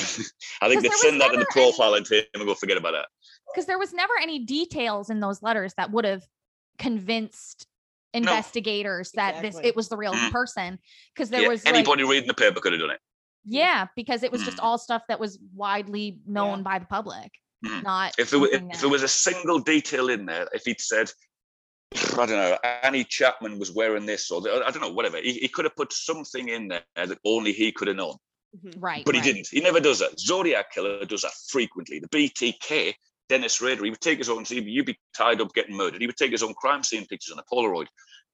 I 0.62 0.70
think 0.70 0.82
they'd 0.84 0.94
send 0.94 1.20
that 1.22 1.34
in 1.34 1.40
the 1.40 1.46
never 1.46 1.60
any- 1.60 1.72
profile 1.72 1.94
and 1.96 2.08
him 2.08 2.24
and 2.34 2.46
go 2.46 2.54
forget 2.56 2.78
about 2.78 2.94
that. 2.94 3.08
because 3.54 3.66
there 3.66 3.78
was 3.80 3.92
never 3.94 4.14
any 4.22 4.40
details 4.40 5.10
in 5.10 5.20
those 5.20 5.42
letters 5.44 5.74
that 5.76 5.92
would 5.92 6.06
have 6.06 6.24
convinced 6.78 7.68
investigators 8.14 9.12
that 9.14 9.42
this 9.42 9.58
it 9.64 9.76
was 9.76 9.88
the 9.90 9.98
real 9.98 10.14
Mm. 10.14 10.32
person 10.32 10.80
because 11.14 11.30
there 11.30 11.42
Yeah, 11.44 11.48
was 11.50 11.66
like, 11.66 11.74
anybody 11.74 12.04
reading 12.04 12.28
the 12.28 12.34
paper 12.34 12.60
could 12.60 12.74
have 12.74 12.82
done 12.82 12.92
it. 12.92 13.00
yeah 13.46 13.88
because 13.96 14.24
it 14.24 14.32
was 14.32 14.44
just 14.44 14.58
Mm. 14.58 14.64
all 14.64 14.78
stuff 14.78 15.04
that 15.08 15.20
was 15.20 15.40
widely 15.56 16.20
known 16.26 16.62
by 16.64 16.78
the 16.80 16.86
public 16.86 17.32
Mm. 17.66 17.84
not 17.84 18.14
If 18.18 18.30
there, 18.32 18.40
were, 18.40 18.48
if 18.48 18.62
that- 18.62 18.80
there 18.82 18.90
was 18.90 19.04
a 19.04 19.08
single 19.08 19.60
detail 19.60 20.10
in 20.10 20.26
there, 20.26 20.48
if 20.54 20.64
he'd 20.66 20.82
said, 20.82 21.12
I 21.94 22.26
don't 22.26 22.30
know, 22.30 22.58
Annie 22.84 23.04
Chapman 23.04 23.60
was 23.60 23.72
wearing 23.72 24.06
this, 24.06 24.32
or 24.32 24.42
the, 24.42 24.64
I 24.66 24.72
don't 24.72 24.82
know, 24.82 24.92
whatever, 24.92 25.18
he, 25.18 25.34
he 25.34 25.48
could 25.48 25.66
have 25.66 25.76
put 25.76 25.92
something 25.92 26.48
in 26.50 26.70
there 26.70 26.84
that 26.96 27.20
only 27.26 27.52
he 27.52 27.72
could 27.72 27.88
have 27.88 27.98
known. 27.98 28.16
Mhm. 28.56 28.76
right 28.80 29.06
But 29.06 29.16
right. 29.16 29.24
he 29.24 29.32
didn't. 29.34 29.48
He 29.50 29.62
never 29.62 29.80
does 29.80 30.00
that. 30.00 30.20
Zodiac 30.20 30.74
Killer 30.74 31.06
does 31.06 31.22
that 31.22 31.32
frequently. 31.50 32.00
The 32.00 32.10
BTK, 32.10 32.94
Dennis 33.30 33.62
Rader, 33.62 33.84
he 33.84 33.90
would 33.90 34.02
take 34.02 34.18
his 34.18 34.30
own, 34.30 34.46
so 34.46 34.56
you'd 34.56 34.86
be 34.86 35.00
tied 35.16 35.42
up 35.42 35.54
getting 35.54 35.76
murdered. 35.76 36.02
He 36.02 36.08
would 36.08 36.18
take 36.18 36.32
his 36.32 36.44
own 36.44 36.54
crime 36.54 36.84
scene 36.84 37.06
pictures 37.08 37.34
on 37.34 37.40
a 37.40 37.44
Polaroid, 37.54 37.88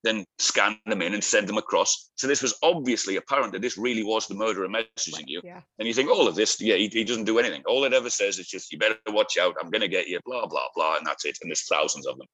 then 0.04 0.26
scan 0.40 0.80
them 0.86 1.02
in 1.02 1.14
and 1.14 1.24
send 1.24 1.48
them 1.48 1.58
across. 1.58 2.10
So 2.16 2.28
this 2.28 2.42
was 2.42 2.58
obviously 2.64 3.16
apparent 3.16 3.54
that 3.54 3.62
this 3.62 3.78
really 3.78 4.04
was 4.04 4.28
the 4.28 4.36
murderer 4.36 4.68
messaging 4.68 5.26
you. 5.28 5.42
Yeah. 5.44 5.62
And 5.78 5.88
you 5.88 5.94
think 5.94 6.10
all 6.10 6.28
of 6.28 6.36
this, 6.36 6.60
yeah, 6.60 6.76
he, 6.76 6.88
he 6.88 7.04
doesn't 7.04 7.26
do 7.26 7.38
anything. 7.40 7.64
All 7.68 7.84
it 7.84 7.94
ever 7.94 8.10
says 8.10 8.40
is 8.40 8.48
just, 8.48 8.72
you 8.72 8.80
better 8.80 8.98
watch 9.10 9.38
out. 9.38 9.56
I'm 9.62 9.70
going 9.70 9.82
to 9.82 9.88
get 9.88 10.08
you, 10.08 10.20
blah, 10.26 10.48
blah, 10.48 10.68
blah. 10.76 10.98
And 10.98 11.06
that's 11.06 11.26
it. 11.26 11.38
And 11.42 11.50
there's 11.50 11.68
thousands 11.68 12.08
of 12.08 12.18
them. 12.18 12.28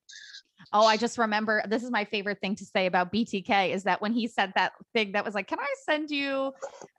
Oh, 0.71 0.85
I 0.85 0.97
just 0.97 1.17
remember 1.17 1.63
this 1.67 1.83
is 1.83 1.91
my 1.91 2.05
favorite 2.05 2.39
thing 2.41 2.55
to 2.55 2.65
say 2.65 2.85
about 2.85 3.11
BTK 3.11 3.73
is 3.73 3.83
that 3.83 4.01
when 4.01 4.13
he 4.13 4.27
said 4.27 4.53
that 4.55 4.73
thing 4.93 5.11
that 5.13 5.25
was 5.25 5.33
like, 5.33 5.47
"Can 5.47 5.59
I 5.59 5.73
send 5.85 6.09
you 6.09 6.53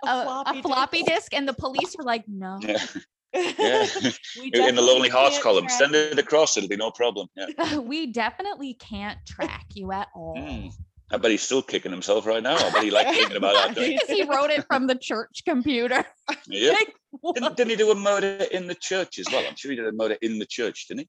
a, 0.04 0.44
a 0.46 0.62
floppy, 0.62 1.02
disk. 1.02 1.30
disk?" 1.30 1.34
and 1.34 1.48
the 1.48 1.54
police 1.54 1.94
were 1.96 2.04
like, 2.04 2.24
"No." 2.28 2.58
Yeah. 2.60 2.78
yeah. 3.34 3.86
In 4.68 4.74
the 4.74 4.82
Lonely 4.82 5.08
Hearts 5.08 5.42
column, 5.42 5.66
track 5.66 5.78
send 5.78 5.94
it 5.94 6.18
across. 6.18 6.56
It'll 6.56 6.68
be 6.68 6.76
no 6.76 6.90
problem. 6.90 7.28
Yeah. 7.36 7.78
we 7.78 8.06
definitely 8.06 8.74
can't 8.74 9.18
track 9.26 9.66
you 9.74 9.92
at 9.92 10.08
all. 10.14 10.36
Mm. 10.36 10.72
I 11.10 11.18
bet 11.18 11.30
he's 11.30 11.42
still 11.42 11.62
kicking 11.62 11.92
himself 11.92 12.26
right 12.26 12.42
now. 12.42 12.56
I 12.56 12.70
bet 12.70 12.82
he 12.82 12.90
likes 12.90 13.10
thinking 13.10 13.36
about 13.36 13.54
that. 13.54 13.74
don't 13.74 13.84
he? 13.84 13.92
Because 13.92 14.16
he 14.16 14.24
wrote 14.24 14.50
it 14.50 14.64
from 14.66 14.86
the 14.86 14.94
church 14.94 15.42
computer. 15.46 16.04
Yeah. 16.46 16.72
Like. 16.72 16.94
Didn't, 17.34 17.56
didn't 17.56 17.70
he 17.70 17.76
do 17.76 17.90
a 17.90 17.94
murder 17.94 18.44
in 18.50 18.66
the 18.66 18.74
church 18.74 19.18
as 19.18 19.26
well? 19.30 19.44
I'm 19.46 19.54
sure 19.54 19.70
he 19.70 19.76
did 19.76 19.86
a 19.86 19.92
murder 19.92 20.16
in 20.22 20.38
the 20.38 20.46
church, 20.46 20.88
didn't 20.88 21.00
he? 21.00 21.08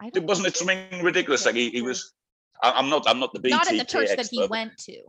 I 0.00 0.10
It 0.14 0.24
wasn't 0.24 0.48
it 0.48 0.56
something 0.56 1.02
ridiculous? 1.02 1.46
Like 1.46 1.54
he, 1.54 1.70
he 1.70 1.82
was. 1.82 2.12
I'm 2.62 2.88
not. 2.88 3.04
I'm 3.08 3.18
not 3.18 3.32
the 3.32 3.40
BTK 3.40 3.50
not 3.50 3.70
in 3.70 3.76
the 3.76 3.84
church 3.84 4.16
that 4.16 4.28
he 4.30 4.46
went 4.46 4.76
to. 4.78 5.02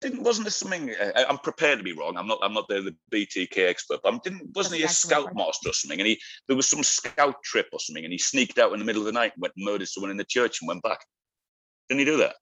Didn't 0.00 0.22
wasn't 0.22 0.44
there 0.44 0.50
something? 0.50 0.90
Uh, 0.90 1.12
I- 1.16 1.24
I'm 1.24 1.38
prepared 1.38 1.78
to 1.78 1.84
be 1.84 1.92
wrong. 1.92 2.16
I'm 2.16 2.26
not. 2.26 2.38
I'm 2.42 2.52
not 2.52 2.68
the, 2.68 2.94
the 3.10 3.16
BTK 3.16 3.68
expert. 3.68 4.00
But 4.02 4.12
I'm, 4.12 4.20
didn't 4.22 4.54
wasn't 4.54 4.76
he 4.76 4.82
a 4.82 4.86
That's 4.86 4.98
scout 4.98 5.26
right. 5.26 5.36
master 5.36 5.70
or 5.70 5.72
something? 5.72 6.00
And 6.00 6.06
he 6.06 6.20
there 6.46 6.56
was 6.56 6.68
some 6.68 6.82
scout 6.82 7.42
trip 7.42 7.68
or 7.72 7.80
something, 7.80 8.04
and 8.04 8.12
he 8.12 8.18
sneaked 8.18 8.58
out 8.58 8.72
in 8.72 8.78
the 8.78 8.84
middle 8.84 9.02
of 9.02 9.06
the 9.06 9.12
night 9.12 9.32
and 9.34 9.42
went 9.42 9.54
and 9.56 9.64
murdered 9.64 9.88
someone 9.88 10.10
in 10.10 10.16
the 10.16 10.24
church 10.24 10.60
and 10.60 10.68
went 10.68 10.82
back. 10.82 11.00
Didn't 11.88 12.00
he 12.00 12.04
do 12.04 12.18
that? 12.18 12.36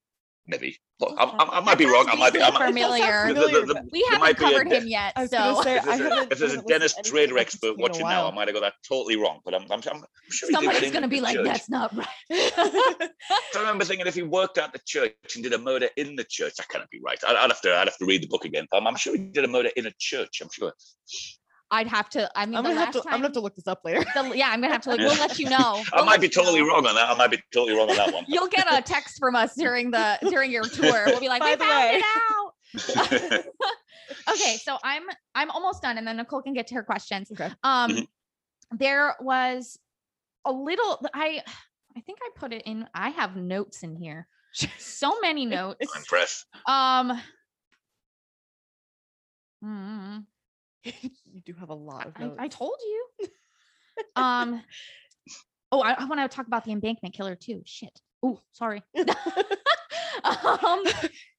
Maybe. 0.47 0.77
Well, 0.99 1.15
I, 1.19 1.25
I, 1.25 1.59
I 1.59 1.61
might 1.61 1.79
be 1.79 1.87
wrong. 1.87 2.07
I 2.11 2.17
might 2.17 2.33
be. 2.33 2.41
I 2.43 2.51
vaguely 2.51 2.59
might, 2.61 2.67
familiar. 2.67 3.29
the- 3.29 3.35
the- 3.35 3.47
familiar, 3.47 3.67
the- 3.67 3.89
We 3.93 4.03
haven't 4.11 4.21
might 4.21 4.31
a 4.31 4.35
covered 4.41 4.73
him 4.73 4.87
yet, 4.89 5.13
so 5.31 5.63
say 5.63 5.77
if 5.77 5.85
there's 5.85 6.01
a, 6.01 6.23
if 6.23 6.39
there's 6.39 6.43
a 6.43 6.47
haven't 6.57 6.67
Dennis 6.69 6.95
Rader 7.13 7.39
expert 7.39 7.67
BTK 7.69 7.75
in 7.75 7.79
a 7.79 7.83
watching 7.83 8.09
now, 8.09 8.29
I 8.29 8.35
might 8.35 8.49
have 8.49 8.55
got 8.55 8.61
that 8.63 8.75
totally 8.89 9.17
wrong. 9.17 9.39
But 9.45 9.55
I'm, 9.55 9.63
I'm, 9.71 9.81
I'm 9.89 10.05
sure 10.31 10.49
he 10.49 10.55
did 10.55 10.63
somebody's 10.65 10.91
gonna 10.93 11.09
be 11.09 11.21
like, 11.21 11.37
church. 11.37 11.47
"That's 11.47 11.71
not 11.71 11.97
right." 11.97 12.07
I 12.31 13.11
remember 13.57 13.85
thinking 13.85 14.07
if 14.07 14.15
he 14.15 14.23
worked 14.23 14.59
at 14.59 14.73
the 14.73 14.81
church 14.85 15.15
and 15.35 15.45
did 15.45 15.53
a 15.53 15.59
murder 15.59 15.89
in 15.97 16.17
the 16.17 16.25
church, 16.25 16.55
that 16.57 16.69
cannot 16.69 16.91
be 16.91 17.01
right. 17.05 17.19
I'd, 17.27 17.37
I'd 17.37 17.51
have 17.51 17.61
to, 17.63 17.75
I'd 17.75 17.89
have 17.89 17.99
to 17.99 18.05
read 18.07 18.23
the 18.25 18.29
book 18.29 18.45
again. 18.45 18.67
I'm, 18.73 18.87
I'm 18.87 18.97
sure 18.97 19.17
he 19.17 19.23
did 19.23 19.45
a 19.45 19.49
murder 19.49 19.71
in 19.77 19.87
a 19.87 19.93
church. 19.99 20.41
I'm 20.43 20.49
sure. 20.53 20.73
I'd 21.73 21.89
have 21.89 22.09
to. 22.11 22.31
I 22.39 22.47
mean, 22.47 22.55
I'm 22.57 22.63
gonna 22.63 22.77
have 22.77 22.95
last 22.95 23.03
to. 23.03 23.09
I'm 23.09 23.15
gonna 23.15 23.25
have 23.25 23.33
to 23.33 23.41
look 23.41 23.57
this 23.57 23.67
up 23.67 23.81
later. 23.85 24.05
the- 24.15 24.33
yeah, 24.37 24.51
I'm 24.51 24.61
gonna 24.61 24.73
have 24.73 24.83
to. 24.83 24.91
Like, 24.91 25.01
we'll 25.01 25.19
let 25.19 25.39
you 25.39 25.49
know. 25.57 25.83
I 25.93 25.97
We'll 25.97 26.05
might 26.05 26.21
be 26.21 26.29
totally 26.29 26.61
know. 26.61 26.69
wrong 26.69 26.87
on 26.87 26.95
that. 26.95 27.09
I 27.09 27.15
might 27.17 27.31
be 27.31 27.39
totally 27.53 27.77
wrong 27.77 27.91
on 27.91 27.97
that 27.97 28.13
one. 28.15 28.25
You'll 28.29 28.47
get 28.49 28.67
a 28.71 28.81
text 28.83 29.19
from 29.19 29.35
us 29.35 29.55
during 29.57 29.91
the 29.91 30.19
during 30.29 30.53
your 30.53 30.65
tour. 30.65 31.05
We'll 31.07 31.19
be 31.21 31.29
like, 31.29 31.41
By 31.41 31.51
we 31.51 31.57
the 31.57 31.65
found 31.65 31.91
way." 31.91 31.97
it 31.97 32.05
out. 32.31 33.45
okay, 34.35 34.57
so 34.59 34.77
I'm 34.85 35.03
I'm 35.35 35.51
almost 35.51 35.83
done, 35.83 35.97
and 35.99 36.07
then 36.07 36.19
Nicole 36.19 36.43
can 36.43 36.53
get 36.53 36.67
to 36.69 36.75
her 36.75 36.83
questions. 36.83 37.31
Okay. 37.33 37.51
Um, 37.65 37.91
Mhm. 37.91 38.07
there 38.73 39.17
was 39.21 39.79
a 40.45 40.53
little. 40.53 41.01
I 41.15 41.43
I 41.97 42.01
think 42.01 42.19
I 42.23 42.29
put 42.39 42.53
it 42.53 42.63
in. 42.67 42.87
I 42.95 43.09
have 43.11 43.37
notes 43.37 43.83
in 43.83 43.97
here. 43.97 44.27
So 44.79 45.19
many 45.21 45.47
notes. 45.47 45.87
I'm 45.95 46.01
impressed. 46.01 46.45
Um. 46.67 47.21
mm, 49.65 50.25
you 50.85 51.41
do 51.45 51.55
have 51.59 51.71
a 51.71 51.75
lot 51.75 52.07
of 52.07 52.13
I. 52.17 52.45
I 52.45 52.49
told 52.49 52.77
you. 52.83 53.29
um. 54.17 54.63
Oh, 55.71 55.81
I, 55.81 55.93
I 55.93 56.05
want 56.05 56.21
to 56.21 56.29
talk 56.29 56.47
about 56.47 56.65
the 56.65 56.73
embankment 56.73 57.15
killer 57.15 57.35
too. 57.35 57.63
Shit. 57.65 57.99
Oh, 58.23 58.39
sorry. 58.53 58.83
um, 60.25 60.85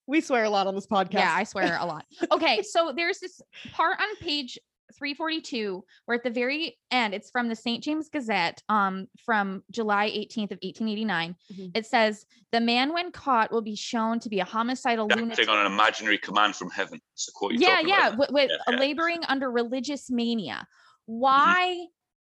we 0.07 0.21
swear 0.21 0.43
a 0.43 0.49
lot 0.49 0.65
on 0.65 0.73
this 0.73 0.87
podcast. 0.87 1.13
yeah, 1.13 1.33
I 1.33 1.43
swear 1.43 1.77
a 1.79 1.85
lot. 1.85 2.05
Okay, 2.31 2.63
so 2.63 2.93
there's 2.95 3.19
this 3.19 3.39
part 3.73 3.99
on 3.99 4.15
page 4.17 4.57
342 4.97 5.83
we're 6.07 6.15
at 6.15 6.23
the 6.23 6.29
very 6.29 6.77
end, 6.91 7.13
it's 7.13 7.29
from 7.31 7.49
the 7.49 7.55
St. 7.55 7.83
James 7.83 8.09
Gazette 8.09 8.61
um, 8.69 9.07
from 9.25 9.63
July 9.71 10.09
18th 10.09 10.51
of 10.51 10.59
1889. 10.61 11.35
Mhm. 11.53 11.71
It 11.75 11.85
says, 11.85 12.25
the 12.51 12.61
man 12.61 12.93
when 12.93 13.11
caught 13.11 13.51
will 13.51 13.61
be 13.61 13.75
shown 13.75 14.19
to 14.19 14.29
be 14.29 14.39
a 14.39 14.45
homicidal 14.45 15.07
lunatic. 15.07 15.49
On 15.49 15.57
an 15.57 15.65
imaginary 15.71 16.17
command 16.17 16.55
from 16.55 16.69
heaven. 16.69 16.99
That's 17.13 17.25
the 17.27 17.31
quote 17.33 17.53
yeah 17.53 17.79
yeah 17.81 18.07
about. 18.09 18.19
with, 18.19 18.29
with 18.31 18.51
Yeah, 18.51 18.73
yeah. 18.73 18.79
laboring 18.79 19.21
under 19.27 19.49
religious 19.51 20.09
mania 20.09 20.67
why 21.05 21.85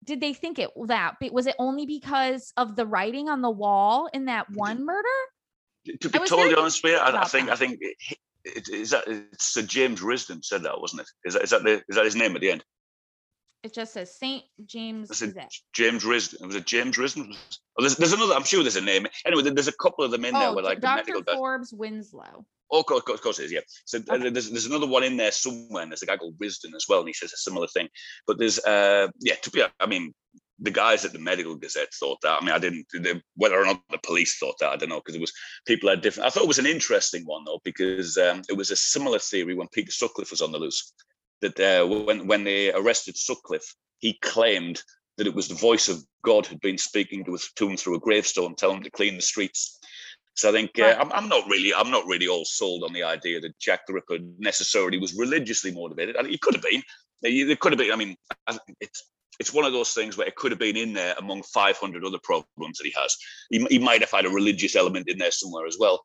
did 0.05 0.21
they 0.21 0.33
think 0.33 0.59
it 0.59 0.71
that 0.87 1.19
Be- 1.21 1.31
was 1.31 1.47
it 1.47 1.55
only 1.59 1.87
because 1.87 2.53
of 2.57 2.77
the 2.77 2.87
writing 2.87 3.29
on 3.29 3.41
the 3.43 3.51
wall 3.51 4.09
in 4.13 4.27
that 4.27 4.47
one 4.51 4.85
murder 4.85 5.09
To 6.01 6.09
be 6.09 6.19
totally 6.19 6.55
honest 6.55 6.83
with 6.83 6.93
you, 6.93 6.99
I, 6.99 7.07
I 7.07 7.09
about 7.11 7.31
think, 7.31 7.49
I 7.51 7.57
think, 7.57 7.81
it, 8.57 8.69
is 8.69 8.91
that 8.91 9.05
it's 9.07 9.53
Sir 9.53 9.63
James 9.63 10.01
Risdon 10.01 10.45
said 10.45 10.63
that, 10.63 10.81
wasn't 10.81 11.03
it? 11.03 11.09
Is 11.25 11.35
that, 11.35 11.43
is 11.43 11.51
that 11.51 11.65
the, 11.65 11.83
is 11.89 11.97
that 11.97 12.05
his 12.05 12.17
name 12.17 12.35
at 12.35 12.41
the 12.41 12.51
end? 12.51 12.65
it 13.65 13.75
just 13.75 13.93
says 13.93 14.15
st 14.17 14.45
james 14.67 15.09
James 15.73 16.05
Risdon? 16.05 16.47
Was 16.47 16.55
it 16.55 16.65
James 16.67 16.97
Risdon? 16.97 17.35
Oh, 17.79 17.83
there's, 17.83 17.97
there's 17.97 18.13
another. 18.13 18.35
I'm 18.35 18.45
sure 18.45 18.63
there's 18.63 18.77
a 18.77 18.81
name. 18.81 19.07
Anyway, 19.27 19.43
there's 19.51 19.69
a 19.69 19.73
couple 19.73 20.05
of 20.05 20.11
them 20.11 20.25
in 20.25 20.35
there 20.35 20.49
oh 20.49 20.55
where 20.55 20.65
like 20.65 20.81
the 20.81 20.87
dr 20.87 21.23
guys. 21.23 21.37
forbes 21.37 21.73
winslow 21.73 22.45
Oh, 22.71 22.81
of 22.81 22.87
course, 22.87 23.03
of 23.09 23.23
course, 23.23 23.39
it 23.39 23.45
is. 23.45 23.53
Yeah. 23.53 23.61
So 23.87 23.99
uh, 24.11 24.15
Okay. 24.15 24.31
there's 24.31 24.51
there's 24.51 24.67
another 24.67 24.87
one 24.87 25.03
in 25.03 25.17
there 25.17 25.33
somewhere. 25.33 25.83
And 25.83 25.91
there's 25.91 26.03
a 26.03 26.07
guy 26.07 26.19
called 26.19 26.35
Wisdom 26.39 26.75
as 26.75 26.85
well, 26.89 26.99
and 26.99 27.09
he 27.09 27.15
says 27.15 27.33
a 27.33 27.37
similar 27.39 27.67
thing. 27.67 27.89
But 28.27 28.39
there's 28.39 28.59
uh 28.59 29.09
yeah, 29.21 29.37
to 29.37 29.51
be 29.51 29.63
I 29.81 29.87
mean 29.87 30.13
the 30.61 30.71
guys 30.71 31.05
at 31.05 31.13
the 31.13 31.19
Medical 31.19 31.55
Gazette 31.55 31.93
thought 31.95 32.21
that. 32.23 32.41
I 32.41 32.45
mean, 32.45 32.55
I 32.55 32.59
didn't 32.59 32.87
they, 33.01 33.23
whether 33.37 33.61
or 33.61 33.65
not 33.65 33.81
the 33.91 33.99
police 33.99 34.39
thought 34.39 34.59
that. 34.59 34.71
I 34.71 34.77
don't 34.77 34.89
know 34.89 35.01
because 35.01 35.15
it 35.15 35.21
was 35.21 35.33
people 35.67 35.89
had 35.89 36.01
different. 36.01 36.27
I 36.27 36.31
thought 36.31 36.45
it 36.45 36.49
was 36.49 36.59
an 36.59 36.67
interesting 36.67 37.23
one 37.25 37.45
though 37.45 37.61
because 37.65 38.17
um, 38.19 38.43
it 38.49 38.57
was 38.57 38.71
a 38.71 38.77
similar 38.77 39.19
theory 39.19 39.55
when 39.55 39.69
Peter 39.69 39.93
Sutcliffe 39.93 40.31
was 40.31 40.43
on 40.43 40.53
the 40.53 40.59
loose. 40.59 40.93
That 41.41 41.61
uh, 41.61 41.87
when 41.87 42.27
when 42.27 42.45
they 42.45 42.73
arrested 42.73 43.17
Sutcliffe, 43.17 43.75
he 43.99 44.19
claimed 44.23 44.83
that 45.17 45.27
it 45.27 45.35
was 45.35 45.49
the 45.49 45.55
voice 45.55 45.89
of 45.89 46.03
God 46.23 46.47
had 46.47 46.61
been 46.61 46.79
speaking 46.79 47.25
to, 47.25 47.39
to 47.57 47.69
him 47.69 47.77
through 47.77 47.97
a 47.97 48.01
gravestone, 48.01 48.55
telling 48.55 48.79
him 48.79 48.83
to 48.85 48.91
clean 48.91 49.17
the 49.17 49.23
streets. 49.23 49.79
So 50.35 50.49
I 50.49 50.53
think 50.53 50.79
uh, 50.79 50.97
I'm, 51.01 51.13
I'm 51.13 51.29
not 51.29 51.49
really 51.49 51.75
I'm 51.75 51.91
not 51.91 52.07
really 52.07 52.29
all 52.29 52.45
sold 52.45 52.85
on 52.85 52.93
the 52.93 53.03
idea 53.05 53.41
that 53.41 53.59
Jack 53.59 53.87
the 53.87 53.93
Ripper 53.93 54.19
necessarily 54.39 54.99
was 54.99 55.15
religiously 55.15 55.73
motivated. 55.73 56.17
I 56.17 56.23
mean, 56.23 56.33
he 56.33 56.39
could 56.39 56.55
have 56.55 56.63
been. 56.63 56.83
It 57.23 57.59
could 57.59 57.73
have 57.73 57.79
been. 57.79 57.93
I 57.93 57.97
mean, 57.97 58.17
it's 58.81 59.05
it's 59.39 59.53
one 59.53 59.65
of 59.65 59.73
those 59.73 59.93
things 59.93 60.17
where 60.17 60.27
it 60.27 60.37
could 60.37 60.53
have 60.53 60.59
been 60.59 60.77
in 60.77 60.93
there 60.93 61.15
among 61.19 61.43
500 61.43 62.05
other 62.05 62.19
problems 62.23 62.79
that 62.79 62.85
he 62.85 62.93
has. 63.01 63.17
He, 63.51 63.65
he 63.71 63.79
might 63.79 64.01
have 64.01 64.11
had 64.11 64.27
a 64.27 64.31
religious 64.31 64.75
element 64.75 65.09
in 65.09 65.19
there 65.19 65.31
somewhere 65.31 65.67
as 65.67 65.77
well, 65.79 66.05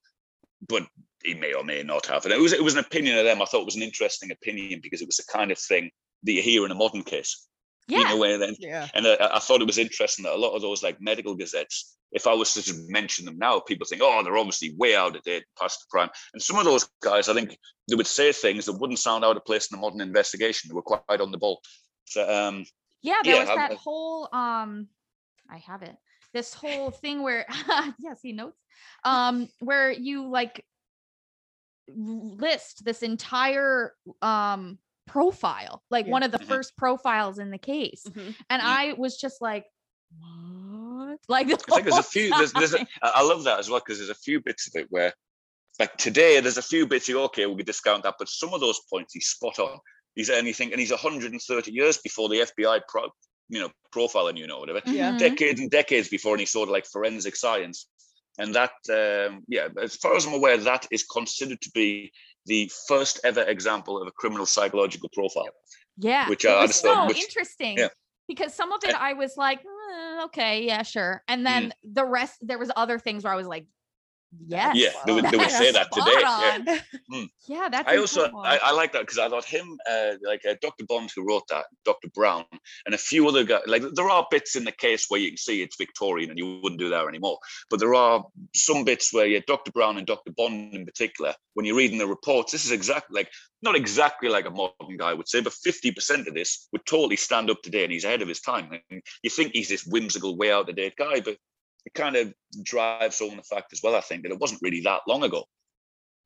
but 0.68 0.84
he 1.24 1.34
may 1.34 1.54
or 1.54 1.64
may 1.64 1.84
not 1.84 2.06
have. 2.08 2.26
And 2.26 2.34
it 2.34 2.40
was 2.40 2.54
it 2.54 2.64
was 2.64 2.74
an 2.74 2.80
opinion 2.80 3.18
of 3.18 3.26
them. 3.26 3.42
I 3.42 3.46
thought 3.46 3.62
it 3.62 3.66
was 3.66 3.76
an 3.76 3.82
interesting 3.82 4.32
opinion 4.32 4.80
because 4.84 5.02
it 5.02 5.08
was 5.08 5.18
the 5.18 5.32
kind 5.32 5.52
of 5.52 5.58
thing 5.58 5.90
that 6.24 6.32
you 6.32 6.42
hear 6.42 6.66
in 6.66 6.72
a 6.72 6.76
modern 6.76 7.04
case. 7.04 7.48
yeah 7.88 8.00
You 8.00 8.06
know, 8.06 8.18
where 8.18 8.38
then 8.38 8.56
Yeah. 8.60 8.88
and 8.94 9.06
uh, 9.06 9.30
I 9.34 9.40
thought 9.40 9.62
it 9.62 9.68
was 9.68 9.78
interesting 9.78 10.24
that 10.24 10.36
a 10.36 10.38
lot 10.38 10.56
of 10.56 10.62
those 10.62 10.84
like 10.84 11.02
medical 11.02 11.36
gazettes, 11.36 11.98
if 12.12 12.28
I 12.28 12.34
was 12.34 12.54
to 12.54 12.62
just 12.62 12.90
mention 12.90 13.26
them 13.26 13.38
now, 13.38 13.60
people 13.60 13.88
think, 13.88 14.02
oh, 14.04 14.22
they're 14.24 14.38
obviously 14.38 14.76
way 14.78 14.96
out 14.96 15.16
of 15.16 15.24
date, 15.24 15.46
past 15.60 15.80
the 15.80 15.88
prime. 15.90 16.10
And 16.34 16.42
some 16.42 16.58
of 16.60 16.66
those 16.66 16.88
guys, 17.02 17.28
I 17.30 17.34
think, 17.34 17.58
they 17.90 17.96
would 17.96 18.08
say 18.08 18.32
things 18.32 18.66
that 18.66 18.80
wouldn't 18.80 19.00
sound 19.00 19.26
out 19.26 19.36
of 19.36 19.44
place 19.46 19.72
in 19.72 19.78
a 19.78 19.82
modern 19.82 20.02
investigation. 20.02 20.70
They 20.70 20.76
were 20.76 20.82
quite 20.84 21.20
on 21.20 21.32
the 21.32 21.38
ball. 21.38 21.62
So 22.06 22.30
um, 22.30 22.66
yeah 23.04 23.16
there 23.24 23.36
yeah, 23.36 23.40
was 23.42 23.50
I'm- 23.50 23.58
that 23.60 23.72
I- 23.72 23.76
whole 23.76 24.28
um 24.34 24.88
i 25.50 25.58
have 25.58 25.84
it 25.84 25.96
this 26.34 26.54
whole 26.54 26.90
thing 26.90 27.22
where 27.22 27.46
yeah 28.00 28.16
see 28.20 28.32
notes 28.32 28.60
um 29.04 29.48
where 29.60 29.92
you 29.92 30.28
like 30.30 30.66
list 31.88 32.86
this 32.86 33.04
entire 33.04 33.94
um 34.22 34.80
profile 35.06 35.84
like 35.92 36.06
Yeah. 36.06 36.12
one 36.14 36.24
of 36.24 36.32
the 36.32 36.40
Mhm. 36.40 36.48
first 36.48 36.78
profiles 36.78 37.38
in 37.40 37.52
the 37.52 37.58
case 37.58 38.04
Mhm. 38.08 38.36
and 38.50 38.62
Mhm. 38.62 38.66
i 38.66 38.94
was 38.94 39.18
just 39.18 39.42
like 39.42 39.66
what 40.20 41.20
like 41.28 41.48
the 41.48 41.54
I 41.56 41.76
think 41.76 41.84
there's 41.88 41.98
a 41.98 42.04
few. 42.04 42.30
There's, 42.30 42.54
there's 42.54 42.74
a, 42.74 42.78
time. 42.80 42.88
I 43.02 43.12
I 43.16 43.22
love 43.24 43.44
that 43.44 43.60
as 43.60 43.70
well 43.70 43.80
because 43.80 43.98
there's 43.98 44.10
a 44.10 44.16
few 44.16 44.40
bits 44.42 44.68
of 44.68 44.80
it 44.80 44.88
where, 44.92 45.12
like 45.80 45.96
today, 45.98 46.40
there's 46.40 46.58
a 46.58 46.62
few 46.62 46.86
bits. 46.88 47.08
You 47.10 47.20
okay, 47.24 47.46
we 47.48 47.56
could 47.58 47.66
discount 47.66 48.04
that, 48.04 48.16
but 48.20 48.30
some 48.30 48.54
of 48.54 48.62
those 48.62 48.80
points 48.92 49.14
he's 49.14 49.28
spot 49.28 49.58
on. 49.60 49.80
He's 50.16 50.30
anything, 50.30 50.72
and 50.72 50.80
he's 50.80 50.92
130 50.92 51.72
years 51.72 51.98
before 51.98 52.30
the 52.30 52.42
FBI 52.42 52.82
pro, 52.88 53.04
you 53.50 53.60
know, 53.60 53.72
profiling 53.94 54.38
you 54.38 54.48
know, 54.48 54.60
whatever. 54.60 54.82
Yeah. 54.86 55.12
Mhm. 55.14 55.20
Decades 55.20 55.60
and 55.60 55.72
decades 55.72 56.10
before 56.10 56.36
any 56.36 56.46
sort 56.46 56.70
of 56.70 56.74
like 56.74 56.86
forensic 56.86 57.36
science. 57.36 57.88
And 58.40 58.54
that, 58.56 58.72
um, 58.90 59.44
yeah, 59.48 59.68
as 59.82 59.96
far 59.96 60.16
as 60.16 60.26
I'm 60.26 60.34
aware, 60.34 60.58
that 60.58 60.88
is 60.92 61.04
considered 61.04 61.62
to 61.62 61.70
be 61.72 62.12
the 62.46 62.72
first 62.88 63.20
ever 63.24 63.42
example 63.44 64.02
of 64.02 64.08
a 64.08 64.12
criminal 64.12 64.46
psychological 64.46 65.10
profile. 65.14 65.50
Yeah. 65.98 66.28
Which 66.30 66.44
it 66.46 66.50
I 66.50 66.54
was 66.56 66.62
understand, 66.62 66.96
so 66.96 67.08
which- 67.08 67.24
interesting. 67.24 67.78
yeah. 67.78 67.90
Because 68.28 68.54
some 68.54 68.72
of 68.72 68.84
it 68.86 68.96
I 68.96 69.14
was 69.14 69.36
like, 69.38 69.60
"Uh, 69.66 70.24
okay, 70.26 70.64
yeah, 70.64 70.82
sure. 70.84 71.24
And 71.28 71.46
then 71.46 71.70
Mm. 71.70 71.94
the 71.94 72.06
rest, 72.06 72.38
there 72.42 72.58
was 72.58 72.72
other 72.76 72.98
things 72.98 73.24
where 73.24 73.34
I 73.34 73.36
was 73.36 73.48
like, 73.48 73.66
yes. 74.48 74.76
Yeah, 74.76 74.90
they 75.06 75.14
would, 75.14 75.26
they 75.26 75.38
would 75.38 75.52
say 75.52 75.72
that 75.78 75.92
today. 75.92 76.12
Yeah. 76.20 76.76
on. 77.12 77.30
Yeah, 77.46 77.68
that's 77.70 77.90
I 77.90 77.98
also. 77.98 78.32
I, 78.38 78.58
I 78.64 78.72
like 78.72 78.94
that 78.94 79.02
because 79.02 79.18
I 79.18 79.28
thought 79.28 79.44
him 79.44 79.78
uh, 79.90 80.14
like 80.26 80.46
uh, 80.50 80.56
Dr. 80.62 80.86
Bond 80.86 81.12
who 81.14 81.28
wrote 81.28 81.44
that 81.50 81.66
Dr. 81.84 82.08
Brown 82.16 82.46
and 82.86 82.96
a 82.96 82.98
few 82.98 83.28
other 83.28 83.44
guys 83.44 83.64
like 83.68 83.84
there 83.96 84.10
are 84.10 84.26
bits 84.32 84.56
in 84.56 84.64
the 84.64 84.72
case 84.72 85.08
where 85.10 85.20
you 85.20 85.30
can 85.30 85.38
see 85.38 85.62
it's 85.62 85.76
Victorian 85.76 86.30
and 86.30 86.40
you 86.40 86.62
wouldn't 86.64 86.80
do 86.80 86.90
that 86.90 87.06
anymore 87.06 87.38
but 87.70 87.80
there 87.80 87.94
are 87.94 88.24
some 88.56 88.86
bits 88.86 89.14
where 89.14 89.26
yeah 89.26 89.40
Dr. 89.46 89.72
Brown 89.72 89.98
and 89.98 90.08
Dr. 90.08 90.32
Bond 90.32 90.74
in 90.74 90.86
particular 90.86 91.36
when 91.54 91.66
you're 91.66 91.76
reading 91.76 91.98
the 91.98 92.08
reports 92.08 92.54
this 92.54 92.66
is 92.66 92.72
exactly 92.72 93.20
like 93.20 93.30
not 93.62 93.76
exactly 93.76 94.30
like 94.30 94.46
a 94.46 94.52
modern 94.52 94.98
guy 94.98 95.14
would 95.14 95.28
say 95.28 95.42
but 95.42 95.54
50% 95.54 96.28
of 96.28 96.34
this 96.34 96.68
would 96.72 96.86
totally 96.86 97.18
stand 97.18 97.50
up 97.50 97.62
today 97.62 97.84
and 97.84 97.92
he's 97.92 98.06
ahead 98.06 98.22
of 98.22 98.28
his 98.28 98.42
time 98.42 98.70
and 98.90 99.02
you 99.22 99.30
think 99.30 99.52
he's 99.54 99.70
this 99.70 99.86
whimsical 99.86 100.38
way 100.38 100.52
out 100.52 100.70
of 100.70 100.76
date 100.76 100.96
guy 100.98 101.20
but 101.20 101.38
it 101.86 101.94
kind 101.94 102.16
of 102.16 102.34
drives 102.64 103.20
home 103.20 103.36
the 103.38 103.44
fact 103.44 103.74
as 103.74 103.82
well 103.84 103.96
I 103.96 104.02
think 104.02 104.24
that 104.24 104.32
it 104.32 104.40
wasn't 104.40 104.62
really 104.62 104.82
that 104.82 105.02
long 105.08 105.24
ago 105.24 105.44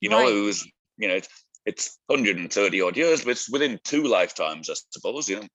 you 0.02 0.10
know 0.10 0.20
Right. 0.22 0.36
it 0.36 0.42
was 0.42 0.66
you 0.98 1.08
know 1.08 1.16
it's, 1.16 1.30
it's 1.66 1.98
130 2.08 2.82
odd 2.82 2.98
years 2.98 3.24
but 3.24 3.32
it's 3.32 3.50
within 3.50 3.80
two 3.84 4.04
lifetimes 4.04 4.70
i 4.70 4.74
suppose 4.92 5.28
you 5.28 5.38
know 5.40 5.48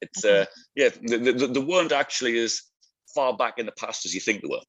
it's 0.00 0.24
Okay. 0.24 0.40
uh 0.42 0.44
yeah 0.74 0.88
the, 1.02 1.18
the, 1.32 1.46
the 1.46 1.60
weren't 1.60 1.92
actually 1.92 2.38
as 2.38 2.60
far 3.14 3.36
back 3.36 3.58
in 3.58 3.66
the 3.66 3.72
past 3.72 4.04
as 4.06 4.14
you 4.14 4.20
think 4.20 4.42
they 4.42 4.48
were 4.48 4.60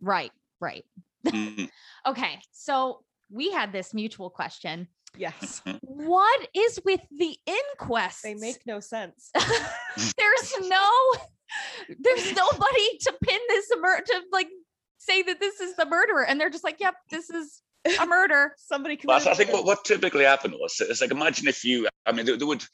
right, 0.00 0.32
right. 0.60 0.84
Mm. 1.26 1.68
Okay. 2.06 2.40
So 2.50 3.04
we 3.30 3.52
had 3.52 3.72
this 3.72 3.94
mutual 3.94 4.28
question. 4.28 4.88
Yes. 5.16 5.62
What 5.82 6.48
is 6.52 6.80
with 6.84 7.00
the 7.16 7.36
inquest? 7.46 8.24
They 8.24 8.34
make 8.34 8.58
no 8.66 8.80
sense. 8.80 9.30
there's 9.96 10.54
no 10.68 10.90
there's 11.98 12.34
nobody 12.34 12.98
to 13.00 13.14
pin 13.22 13.40
this 13.48 13.70
mur- 13.80 14.02
to 14.04 14.22
like 14.32 14.48
say 14.98 15.22
that 15.22 15.40
this 15.40 15.60
is 15.60 15.74
the 15.76 15.86
murderer 15.86 16.24
and 16.24 16.40
they're 16.40 16.50
just 16.50 16.64
like 16.64 16.76
yep 16.80 16.94
this 17.10 17.30
is 17.30 17.62
a 18.00 18.06
murder. 18.06 18.54
Somebody 18.58 18.96
but 18.96 19.22
committed 19.22 19.28
i 19.28 19.34
think 19.34 19.52
what, 19.52 19.64
what 19.64 19.84
typically 19.84 20.24
happened 20.24 20.54
was 20.58 20.80
it's 20.80 21.00
like 21.00 21.10
imagine 21.10 21.48
if 21.48 21.64
you 21.64 21.88
i 22.06 22.12
mean 22.12 22.26
they, 22.26 22.36
they 22.36 22.44
would 22.44 22.64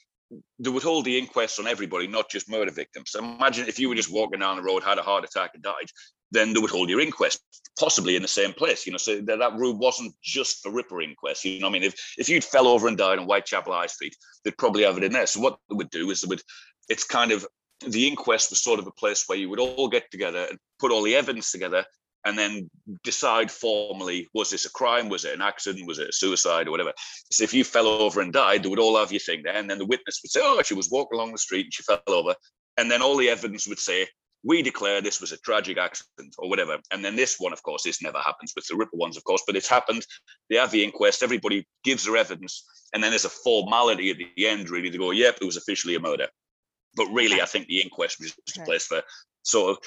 they 0.59 0.71
would 0.71 0.83
hold 0.83 1.07
the 1.07 1.17
inquest 1.17 1.59
on 1.59 1.67
everybody 1.67 2.07
not 2.07 2.29
just 2.29 2.51
murder 2.51 2.71
victims. 2.71 3.13
So 3.13 3.21
imagine 3.21 3.67
if 3.67 3.79
you 3.79 3.89
were 3.89 3.95
just 3.95 4.13
walking 4.13 4.41
down 4.41 4.57
the 4.57 4.63
road 4.63 4.83
had 4.83 4.99
a 4.99 5.03
heart 5.03 5.25
attack 5.25 5.53
and 5.55 5.63
died 5.63 5.89
then 6.31 6.53
they 6.53 6.61
would 6.61 6.71
hold 6.71 6.91
your 6.91 7.01
inquest 7.01 7.41
possibly 7.81 8.15
in 8.15 8.21
the 8.21 8.29
same 8.29 8.53
place 8.53 8.85
you 8.85 8.93
know 8.93 8.99
so 8.99 9.21
that, 9.23 9.39
that 9.39 9.57
room 9.57 9.79
wasn't 9.79 10.15
just 10.23 10.63
the 10.63 10.71
ripper 10.71 11.01
inquest 11.01 11.45
you 11.47 11.59
know 11.61 11.69
what 11.69 11.77
i 11.77 11.79
mean? 11.81 11.85
If 11.85 11.95
if 12.19 12.29
you'd 12.29 12.45
fell 12.45 12.69
over 12.69 12.89
and 12.89 12.99
died 12.99 13.19
on 13.19 13.25
whitechapel 13.25 13.73
high 13.73 13.87
street 13.87 14.15
they'd 14.45 14.59
probably 14.59 14.83
have 14.85 14.99
it 14.99 15.05
in 15.05 15.13
there. 15.13 15.27
So 15.27 15.41
what 15.41 15.59
they 15.71 15.77
would 15.77 15.91
do 15.91 16.11
is 16.11 16.21
they 16.21 16.29
would 16.29 16.43
it's 16.89 17.05
kind 17.05 17.33
of 17.33 17.47
the 17.87 18.09
inquest 18.09 18.51
was 18.51 18.63
sort 18.63 18.81
of 18.81 18.87
a 18.87 18.93
place 18.93 19.25
where 19.27 19.39
you 19.39 19.49
would 19.49 19.61
all 19.61 19.89
get 19.89 20.11
together 20.11 20.47
and 20.51 20.59
put 20.79 20.91
all 20.91 21.03
the 21.03 21.15
evidence 21.15 21.53
together 21.53 21.85
and 22.25 22.39
then 22.39 22.69
decide 23.05 23.51
formally 23.51 24.29
was 24.35 24.51
this 24.51 24.67
a 24.67 24.71
crime? 24.71 25.09
Was 25.09 25.25
it 25.25 25.35
an 25.35 25.43
accident? 25.43 25.87
Was 25.87 25.99
it 25.99 26.09
a 26.09 26.13
suicide 26.13 26.67
or 26.67 26.73
whatever? 26.73 26.93
So 27.31 27.45
if 27.45 27.55
you 27.55 27.65
fell 27.65 27.87
over 27.87 28.21
and 28.21 28.33
died 28.33 28.63
they 28.63 28.69
would 28.69 28.79
all 28.79 28.99
have 28.99 29.13
your 29.13 29.21
thing 29.21 29.43
there. 29.45 29.55
And 29.55 29.71
then 29.71 29.79
the 29.79 29.87
witness 29.87 30.21
would 30.23 30.31
say 30.31 30.41
oh 30.43 30.61
she 30.63 30.75
was 30.75 30.91
walking 30.91 31.19
along 31.19 31.33
the 31.33 31.39
street 31.39 31.67
and 31.67 31.75
she 31.75 31.83
fell 31.83 32.03
over. 32.09 32.35
And 32.77 32.91
then 32.91 33.03
all 33.03 33.17
the 33.17 33.31
evidence 33.31 33.67
would 33.67 33.79
say 33.79 34.07
we 34.45 34.63
declare 34.63 35.01
this 35.01 35.21
was 35.21 35.33
a 35.33 35.39
tragic 35.39 35.79
accident 35.79 36.35
or 36.39 36.49
whatever. 36.49 36.79
And 36.93 37.05
then 37.05 37.17
this 37.17 37.37
one 37.39 37.53
of 37.53 37.63
course 37.63 37.85
this 37.85 38.03
never 38.03 38.19
happens 38.19 38.53
with 38.57 38.67
the 38.67 38.77
ripper 38.77 38.97
ones 38.97 39.17
of 39.17 39.25
course 39.25 39.43
but 39.47 39.57
it's 39.57 39.69
happened. 39.69 40.05
They 40.51 40.57
have 40.57 40.73
the 40.73 40.83
inquest 40.83 41.23
everybody 41.23 41.67
gives 41.85 42.05
their 42.05 42.17
evidence 42.17 42.65
and 42.93 43.03
then 43.03 43.13
there's 43.13 43.25
a 43.25 43.31
formality 43.31 44.11
at 44.11 44.17
the 44.19 44.47
end 44.47 44.71
really 44.71 44.91
to 44.91 44.99
go 44.99 45.13
yep 45.13 45.39
it 45.41 45.45
was 45.45 45.57
officially 45.57 45.95
a 45.95 46.01
murder 46.01 46.29
but 46.97 47.07
really 47.13 47.35
Okay. 47.35 47.43
i 47.43 47.47
think 47.47 47.67
the 47.67 47.81
inquest 47.81 48.19
was 48.21 48.35
just 48.47 48.59
a 48.59 48.65
place 48.65 48.87
for 48.87 49.03
sort 49.43 49.71
of 49.71 49.79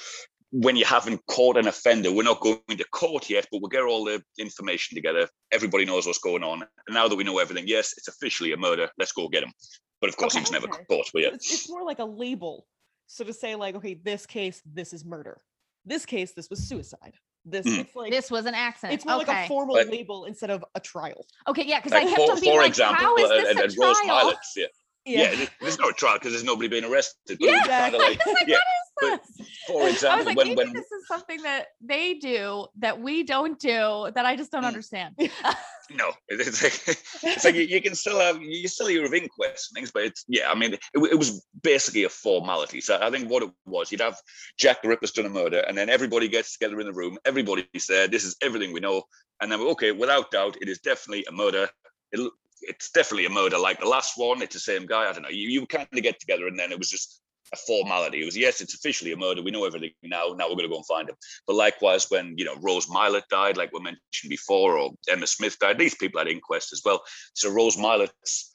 when 0.54 0.76
you 0.76 0.84
haven't 0.84 1.26
caught 1.28 1.56
an 1.56 1.66
offender, 1.68 2.12
we're 2.12 2.24
not 2.24 2.42
going 2.42 2.60
to 2.68 2.84
court 2.92 3.30
yet, 3.30 3.48
but 3.50 3.62
we'll 3.62 3.70
get 3.70 3.84
all 3.84 4.04
the 4.04 4.22
information 4.38 4.96
together. 4.96 5.30
Everybody 5.54 5.86
knows 5.86 6.06
what's 6.06 6.20
going 6.20 6.44
on. 6.44 6.62
And 6.62 6.94
now 6.94 7.08
that 7.08 7.16
we 7.16 7.24
know 7.24 7.40
everything, 7.40 7.70
yes, 7.70 7.94
it's 7.96 8.10
officially 8.10 8.52
a 8.52 8.58
murder. 8.58 8.90
Let's 8.98 9.14
go 9.14 9.30
get 9.30 9.44
him. 9.44 9.54
But 10.02 10.10
of 10.10 10.18
course, 10.18 10.34
he 10.34 10.42
was 10.42 10.52
never 10.52 10.68
Okay. 10.68 10.84
caught. 10.90 11.10
But 11.14 11.22
yeah, 11.22 11.30
It's, 11.30 11.54
it's 11.54 11.70
more 11.70 11.86
like 11.86 12.00
a 12.00 12.04
label. 12.04 12.68
So 13.08 13.24
to 13.24 13.32
say 13.32 13.56
like, 13.56 13.76
okay, 13.76 13.94
this 13.94 14.26
case, 14.26 14.62
this 14.66 14.92
is 14.92 15.06
murder. 15.06 15.40
This 15.86 16.06
case, 16.06 16.34
this 16.34 16.50
was 16.50 16.68
suicide. 16.68 17.14
This 17.46 17.66
Mm. 17.66 17.80
it's 17.80 17.96
like 17.96 18.12
this 18.12 18.30
was 18.30 18.46
an 18.46 18.54
accident 18.54 18.94
it's 18.96 19.06
more 19.06 19.16
okay 19.22 19.32
like 19.32 19.46
a 19.46 19.48
formal 19.48 19.76
But- 19.76 19.88
label 19.88 20.26
instead 20.26 20.50
of 20.52 20.64
a 20.76 20.80
trial. 20.82 21.26
okay 21.48 21.64
yeah 21.66 21.80
because 21.80 21.94
i 21.94 22.04
kept 22.04 22.16
for, 22.22 22.34
on 22.34 22.40
being 22.42 22.54
for 22.54 22.62
like 22.62 22.68
example, 22.70 23.04
how 23.04 23.16
is 23.16 23.24
uh, 23.24 23.28
this 23.34 23.50
and, 23.50 23.60
a 23.60 23.64
and 23.64 23.78
Rose 23.80 24.00
trial 24.02 24.32
Milets, 24.32 24.68
yeah. 25.06 25.32
Yeah, 25.32 25.46
there's 25.62 25.80
no 25.80 25.92
trial 25.92 26.16
because 26.18 26.32
there's 26.34 26.44
nobody 26.44 26.68
being 26.68 26.84
arrested. 26.86 27.38
But 27.40 27.50
Yeah. 27.50 27.66
kind 27.66 27.96
of 27.96 28.02
like, 28.02 28.20
I 28.26 28.30
was 28.30 28.36
like, 28.40 28.48
yeah, 28.48 28.58
what 28.96 29.12
but 29.12 29.22
this? 29.38 29.48
for 29.68 29.88
example, 29.88 30.26
like, 30.28 30.38
when 30.38 30.56
when 30.56 30.74
this 30.74 30.92
is 30.92 31.08
something 31.08 31.42
that 31.44 31.68
they 31.82 32.16
do 32.16 32.68
that 32.80 33.02
we 33.02 33.24
don't 33.24 33.58
do 33.60 34.12
that 34.14 34.26
I 34.26 34.36
just 34.36 34.52
don't 34.52 34.64
Mm. 34.64 34.68
understand. 34.68 35.16
no, 35.90 36.12
it's 36.28 36.62
like, 36.64 36.98
it's 37.24 37.44
like 37.46 37.56
you, 37.56 37.64
you 37.64 37.82
can 37.82 37.96
still 37.96 38.20
have 38.20 38.42
you 38.42 38.68
still 38.68 38.88
hear 38.88 39.04
of 39.04 39.14
inquests 39.14 39.70
and 39.70 39.76
things, 39.76 39.92
but 39.92 40.04
it's 40.04 40.24
yeah. 40.28 40.52
I 40.52 40.56
mean, 40.56 40.74
it, 40.74 40.82
it 40.94 41.18
was 41.18 41.46
basically 41.64 42.04
a 42.04 42.10
formality. 42.10 42.80
So 42.82 43.00
I 43.02 43.10
think 43.10 43.30
what 43.30 43.44
it 43.44 43.50
was, 43.66 43.92
you'd 43.92 44.02
have 44.02 44.18
Jack 44.60 44.82
the 44.84 44.90
Ripper's 44.90 45.12
done 45.12 45.26
a 45.26 45.30
murder, 45.30 45.60
and 45.68 45.76
then 45.78 45.90
everybody 45.90 46.28
gets 46.28 46.56
together 46.58 46.80
in 46.80 46.86
the 46.86 46.94
room. 46.94 47.18
Everybody's 47.26 47.88
there. 47.88 48.08
This 48.08 48.24
is 48.24 48.36
everything 48.42 48.72
we 48.72 48.80
know, 48.82 49.04
and 49.42 49.52
then 49.52 49.60
okay, 49.62 49.92
without 49.92 50.30
doubt, 50.32 50.58
it 50.62 50.70
is 50.70 50.80
definitely 50.80 51.26
a 51.28 51.32
murder. 51.32 51.68
It, 52.12 52.32
it's 52.62 52.92
definitely 52.92 53.26
a 53.26 53.30
murder 53.30 53.58
like 53.58 53.80
the 53.80 53.88
last 53.88 54.18
one. 54.18 54.42
It's 54.42 54.54
the 54.54 54.60
same 54.60 54.86
guy. 54.86 55.10
I 55.10 55.14
don't 55.14 55.24
know. 55.24 55.30
You 55.30 55.50
you 55.50 55.66
kind 55.66 55.88
of 55.92 56.04
get 56.04 56.20
together, 56.20 56.48
and 56.48 56.58
then 56.58 56.72
it 56.72 56.78
was 56.78 56.90
just 56.90 57.22
a 57.54 57.58
formality. 57.58 58.22
It 58.22 58.26
was 58.26 58.38
yes, 58.38 58.62
it's 58.62 58.74
officially 58.74 59.12
a 59.12 59.18
murder. 59.18 59.42
We 59.42 59.52
know 59.52 59.66
everything 59.66 59.92
now. 60.04 60.34
Now 60.38 60.46
we're 60.48 60.56
going 60.56 60.70
to 60.70 60.70
go 60.70 60.78
and 60.78 60.86
find 60.86 61.10
him. 61.10 61.16
But 61.48 61.56
likewise, 61.56 62.06
when 62.10 62.36
you 62.38 62.46
know 62.46 62.56
Rose 62.62 62.88
Mylett 62.88 63.28
died, 63.30 63.58
like 63.58 63.72
we 63.74 63.82
mentioned 63.82 64.30
before, 64.30 64.78
or 64.78 64.92
Emma 65.10 65.28
Smith 65.28 65.58
died, 65.60 65.78
these 65.78 65.96
people 65.96 66.20
had 66.20 66.28
inquests 66.28 66.74
as 66.74 66.82
well. 66.84 67.02
So 67.34 67.52
Rose 67.52 67.78
Mylett's, 67.78 68.52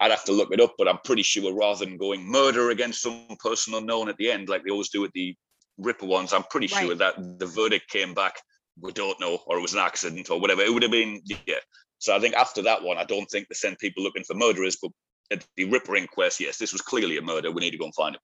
I'd 0.00 0.10
have 0.10 0.24
to 0.24 0.32
look 0.32 0.52
it 0.52 0.60
up, 0.60 0.74
but 0.78 0.88
I'm 0.88 0.98
pretty 1.04 1.22
sure 1.22 1.54
rather 1.54 1.84
than 1.84 1.98
going 1.98 2.24
murder 2.24 2.70
against 2.70 3.02
some 3.02 3.26
person 3.38 3.74
unknown 3.74 4.08
at 4.08 4.16
the 4.16 4.30
end, 4.30 4.48
like 4.48 4.64
they 4.64 4.70
always 4.70 4.90
do 4.90 5.00
with 5.00 5.12
the 5.12 5.36
Ripper 5.78 6.06
ones, 6.06 6.32
I'm 6.32 6.42
pretty 6.44 6.66
sure 6.66 6.94
that 6.96 7.38
the 7.38 7.46
verdict 7.46 7.88
came 7.88 8.12
back. 8.12 8.34
We 8.80 8.92
don't 8.92 9.20
know, 9.20 9.38
or 9.46 9.58
it 9.58 9.62
was 9.62 9.74
an 9.74 9.80
accident, 9.80 10.30
or 10.30 10.40
whatever. 10.40 10.62
It 10.62 10.72
would 10.72 10.82
have 10.82 10.92
been 10.92 11.20
yeah. 11.24 11.56
So 11.98 12.14
I 12.14 12.20
think 12.20 12.34
after 12.34 12.62
that 12.62 12.82
one, 12.82 12.96
I 12.98 13.04
don't 13.04 13.26
think 13.30 13.48
they 13.48 13.54
sent 13.54 13.78
people 13.78 14.02
looking 14.02 14.24
for 14.24 14.34
murderers, 14.34 14.76
but 14.80 14.92
at 15.30 15.44
the 15.56 15.64
Ripper 15.64 15.96
inquest, 15.96 16.40
yes, 16.40 16.56
this 16.58 16.72
was 16.72 16.80
clearly 16.80 17.16
a 17.18 17.22
murder. 17.22 17.50
We 17.50 17.60
need 17.60 17.72
to 17.72 17.78
go 17.78 17.84
and 17.86 17.94
find 17.94 18.14
him. 18.14 18.20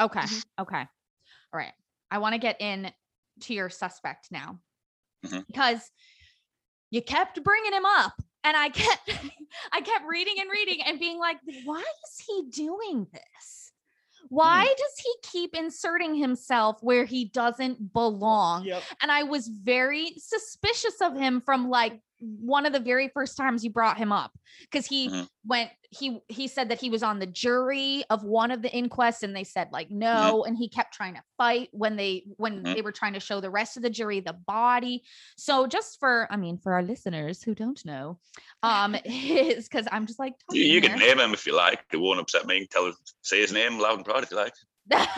Okay. 0.00 0.20
Mhm. 0.20 0.44
Okay. 0.60 0.80
All 0.80 1.58
right. 1.58 1.72
I 2.10 2.18
want 2.18 2.34
to 2.34 2.38
get 2.38 2.60
in 2.60 2.92
to 3.42 3.54
your 3.54 3.70
suspect 3.70 4.28
now 4.32 4.60
Mhm. 5.24 5.46
because 5.46 5.90
you 6.90 7.02
kept 7.02 7.42
bringing 7.44 7.72
him 7.72 7.84
up 7.84 8.14
and 8.42 8.56
I 8.56 8.70
kept 8.70 9.08
I 9.72 9.80
kept 9.80 10.06
reading 10.06 10.34
and 10.40 10.50
reading 10.50 10.82
and 10.82 10.98
being 10.98 11.18
like 11.18 11.38
why 11.64 11.80
is 11.80 12.24
he 12.26 12.46
doing 12.50 13.06
this? 13.12 13.72
Why 14.28 14.64
does 14.64 15.04
he 15.04 15.14
keep 15.22 15.54
inserting 15.56 16.14
himself 16.14 16.82
where 16.82 17.04
he 17.04 17.24
doesn't 17.26 17.92
belong? 17.92 18.64
Yep. 18.64 18.82
And 19.02 19.10
I 19.10 19.22
was 19.24 19.48
very 19.48 20.14
suspicious 20.18 21.00
of 21.00 21.16
him 21.16 21.40
from 21.40 21.68
like 21.68 22.00
one 22.20 22.66
of 22.66 22.72
the 22.72 22.80
very 22.80 23.08
first 23.08 23.36
times 23.36 23.64
you 23.64 23.70
brought 23.70 23.96
him 23.96 24.12
up 24.12 24.32
because 24.62 24.86
he 24.86 25.08
Mhm. 25.08 25.28
went 25.46 25.70
he 25.90 26.20
he 26.28 26.46
said 26.46 26.68
that 26.68 26.80
he 26.80 26.90
was 26.90 27.02
on 27.02 27.18
the 27.18 27.26
jury 27.26 28.04
of 28.10 28.22
one 28.22 28.50
of 28.50 28.62
the 28.62 28.76
inquests 28.76 29.22
and 29.22 29.34
they 29.34 29.42
said 29.42 29.68
like 29.72 29.90
no 29.90 30.44
and 30.44 30.56
he 30.56 30.68
kept 30.68 30.92
trying 30.94 31.14
to 31.14 31.22
fight 31.38 31.68
when 31.72 31.96
they 31.96 32.24
when 32.36 32.62
Mhm. 32.62 32.74
they 32.74 32.82
were 32.82 32.92
trying 32.92 33.14
to 33.14 33.20
show 33.20 33.40
the 33.40 33.50
rest 33.50 33.76
of 33.76 33.82
the 33.82 33.90
jury 33.90 34.20
the 34.20 34.34
body 34.34 35.02
so 35.36 35.66
just 35.66 35.98
for 35.98 36.28
i 36.30 36.36
mean 36.36 36.58
for 36.58 36.74
our 36.74 36.82
listeners 36.82 37.42
who 37.42 37.54
don't 37.54 37.84
know 37.84 38.18
um 38.62 38.94
is 39.04 39.66
because 39.68 39.86
i'm 39.90 40.06
just 40.06 40.18
like 40.18 40.34
You, 40.52 40.62
you 40.64 40.80
can 40.80 40.98
name 40.98 41.18
him 41.18 41.32
if 41.32 41.46
you 41.46 41.56
like. 41.56 41.80
It 41.92 41.96
won't 41.96 42.20
upset 42.20 42.46
me. 42.46 42.66
Tell 42.70 42.92
say 43.22 43.40
his 43.40 43.52
name 43.52 43.78
loud 43.78 43.96
and 43.96 44.04
proud 44.04 44.22
if 44.22 44.30
you 44.30 44.36
like. 44.36 44.54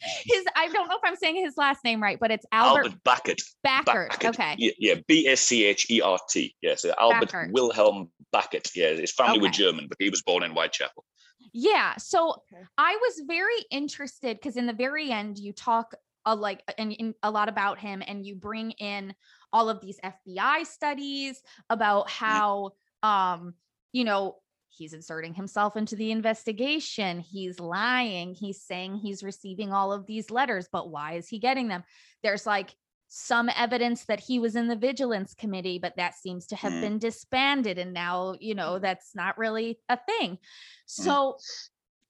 his 0.24 0.44
i 0.56 0.68
don't 0.68 0.88
know 0.88 0.96
if 0.96 1.02
i'm 1.04 1.16
saying 1.16 1.36
his 1.36 1.54
last 1.56 1.82
name 1.84 2.02
right 2.02 2.18
but 2.20 2.30
it's 2.30 2.44
albert, 2.52 2.84
Albert 2.86 3.04
Backett. 3.04 3.42
Bachert. 3.66 4.08
Backett. 4.10 4.26
okay 4.26 4.54
Yeah, 4.58 4.72
yeah. 4.78 4.94
B 5.08 5.26
S 5.26 5.40
C 5.40 5.64
H 5.64 5.86
E 5.90 6.00
R 6.00 6.18
T. 6.30 6.54
Yes, 6.62 6.84
uh, 6.84 6.94
Albert 7.00 7.30
Bachert. 7.30 7.52
Wilhelm 7.52 8.10
Backett. 8.32 8.70
Yeah, 8.74 8.92
his 8.94 9.12
family 9.12 9.40
were 9.40 9.48
German, 9.48 9.86
but 9.88 9.96
he 9.98 10.10
was 10.10 10.22
born 10.22 10.42
in 10.42 10.52
Whitechapel. 10.52 11.04
Yeah. 11.52 11.94
So 11.96 12.42
Okay. 12.52 12.62
I 12.76 12.96
was 13.00 13.22
very 13.26 13.64
interested 13.70 14.36
because 14.36 14.56
in 14.56 14.66
the 14.66 14.72
very 14.72 15.10
end, 15.10 15.38
you 15.38 15.52
talk 15.52 15.94
a, 16.24 16.34
like 16.34 16.62
and, 16.78 16.94
and 16.98 17.14
a 17.22 17.30
lot 17.30 17.48
about 17.48 17.78
him, 17.78 18.02
and 18.06 18.26
you 18.26 18.34
bring 18.34 18.72
in 18.72 19.14
all 19.52 19.68
of 19.68 19.80
these 19.80 19.98
FBI 20.04 20.66
studies 20.66 21.40
about 21.70 22.10
how, 22.10 22.72
um, 23.02 23.54
you 23.92 24.04
know, 24.04 24.36
he's 24.76 24.92
inserting 24.92 25.34
himself 25.34 25.76
into 25.76 25.96
the 25.96 26.10
investigation. 26.10 27.20
He's 27.20 27.58
lying. 27.60 28.34
He's 28.34 28.62
saying 28.62 28.96
he's 28.96 29.22
receiving 29.22 29.72
all 29.72 29.92
of 29.92 30.06
these 30.06 30.30
letters, 30.30 30.68
but 30.70 30.90
why 30.90 31.14
is 31.14 31.28
he 31.28 31.38
getting 31.38 31.68
them? 31.68 31.84
There's 32.22 32.46
like 32.46 32.74
some 33.08 33.48
evidence 33.56 34.04
that 34.06 34.20
he 34.20 34.38
was 34.38 34.56
in 34.56 34.66
the 34.66 34.76
vigilance 34.76 35.32
committee, 35.34 35.78
but 35.78 35.96
that 35.96 36.14
seems 36.14 36.46
to 36.48 36.56
have 36.56 36.72
Mm. 36.72 36.80
been 36.80 36.98
disbanded. 36.98 37.78
And 37.78 37.92
now, 37.92 38.34
you 38.40 38.54
know, 38.54 38.78
that's 38.78 39.14
not 39.14 39.38
really 39.38 39.78
a 39.88 39.96
thing. 39.96 40.38
So 40.86 41.36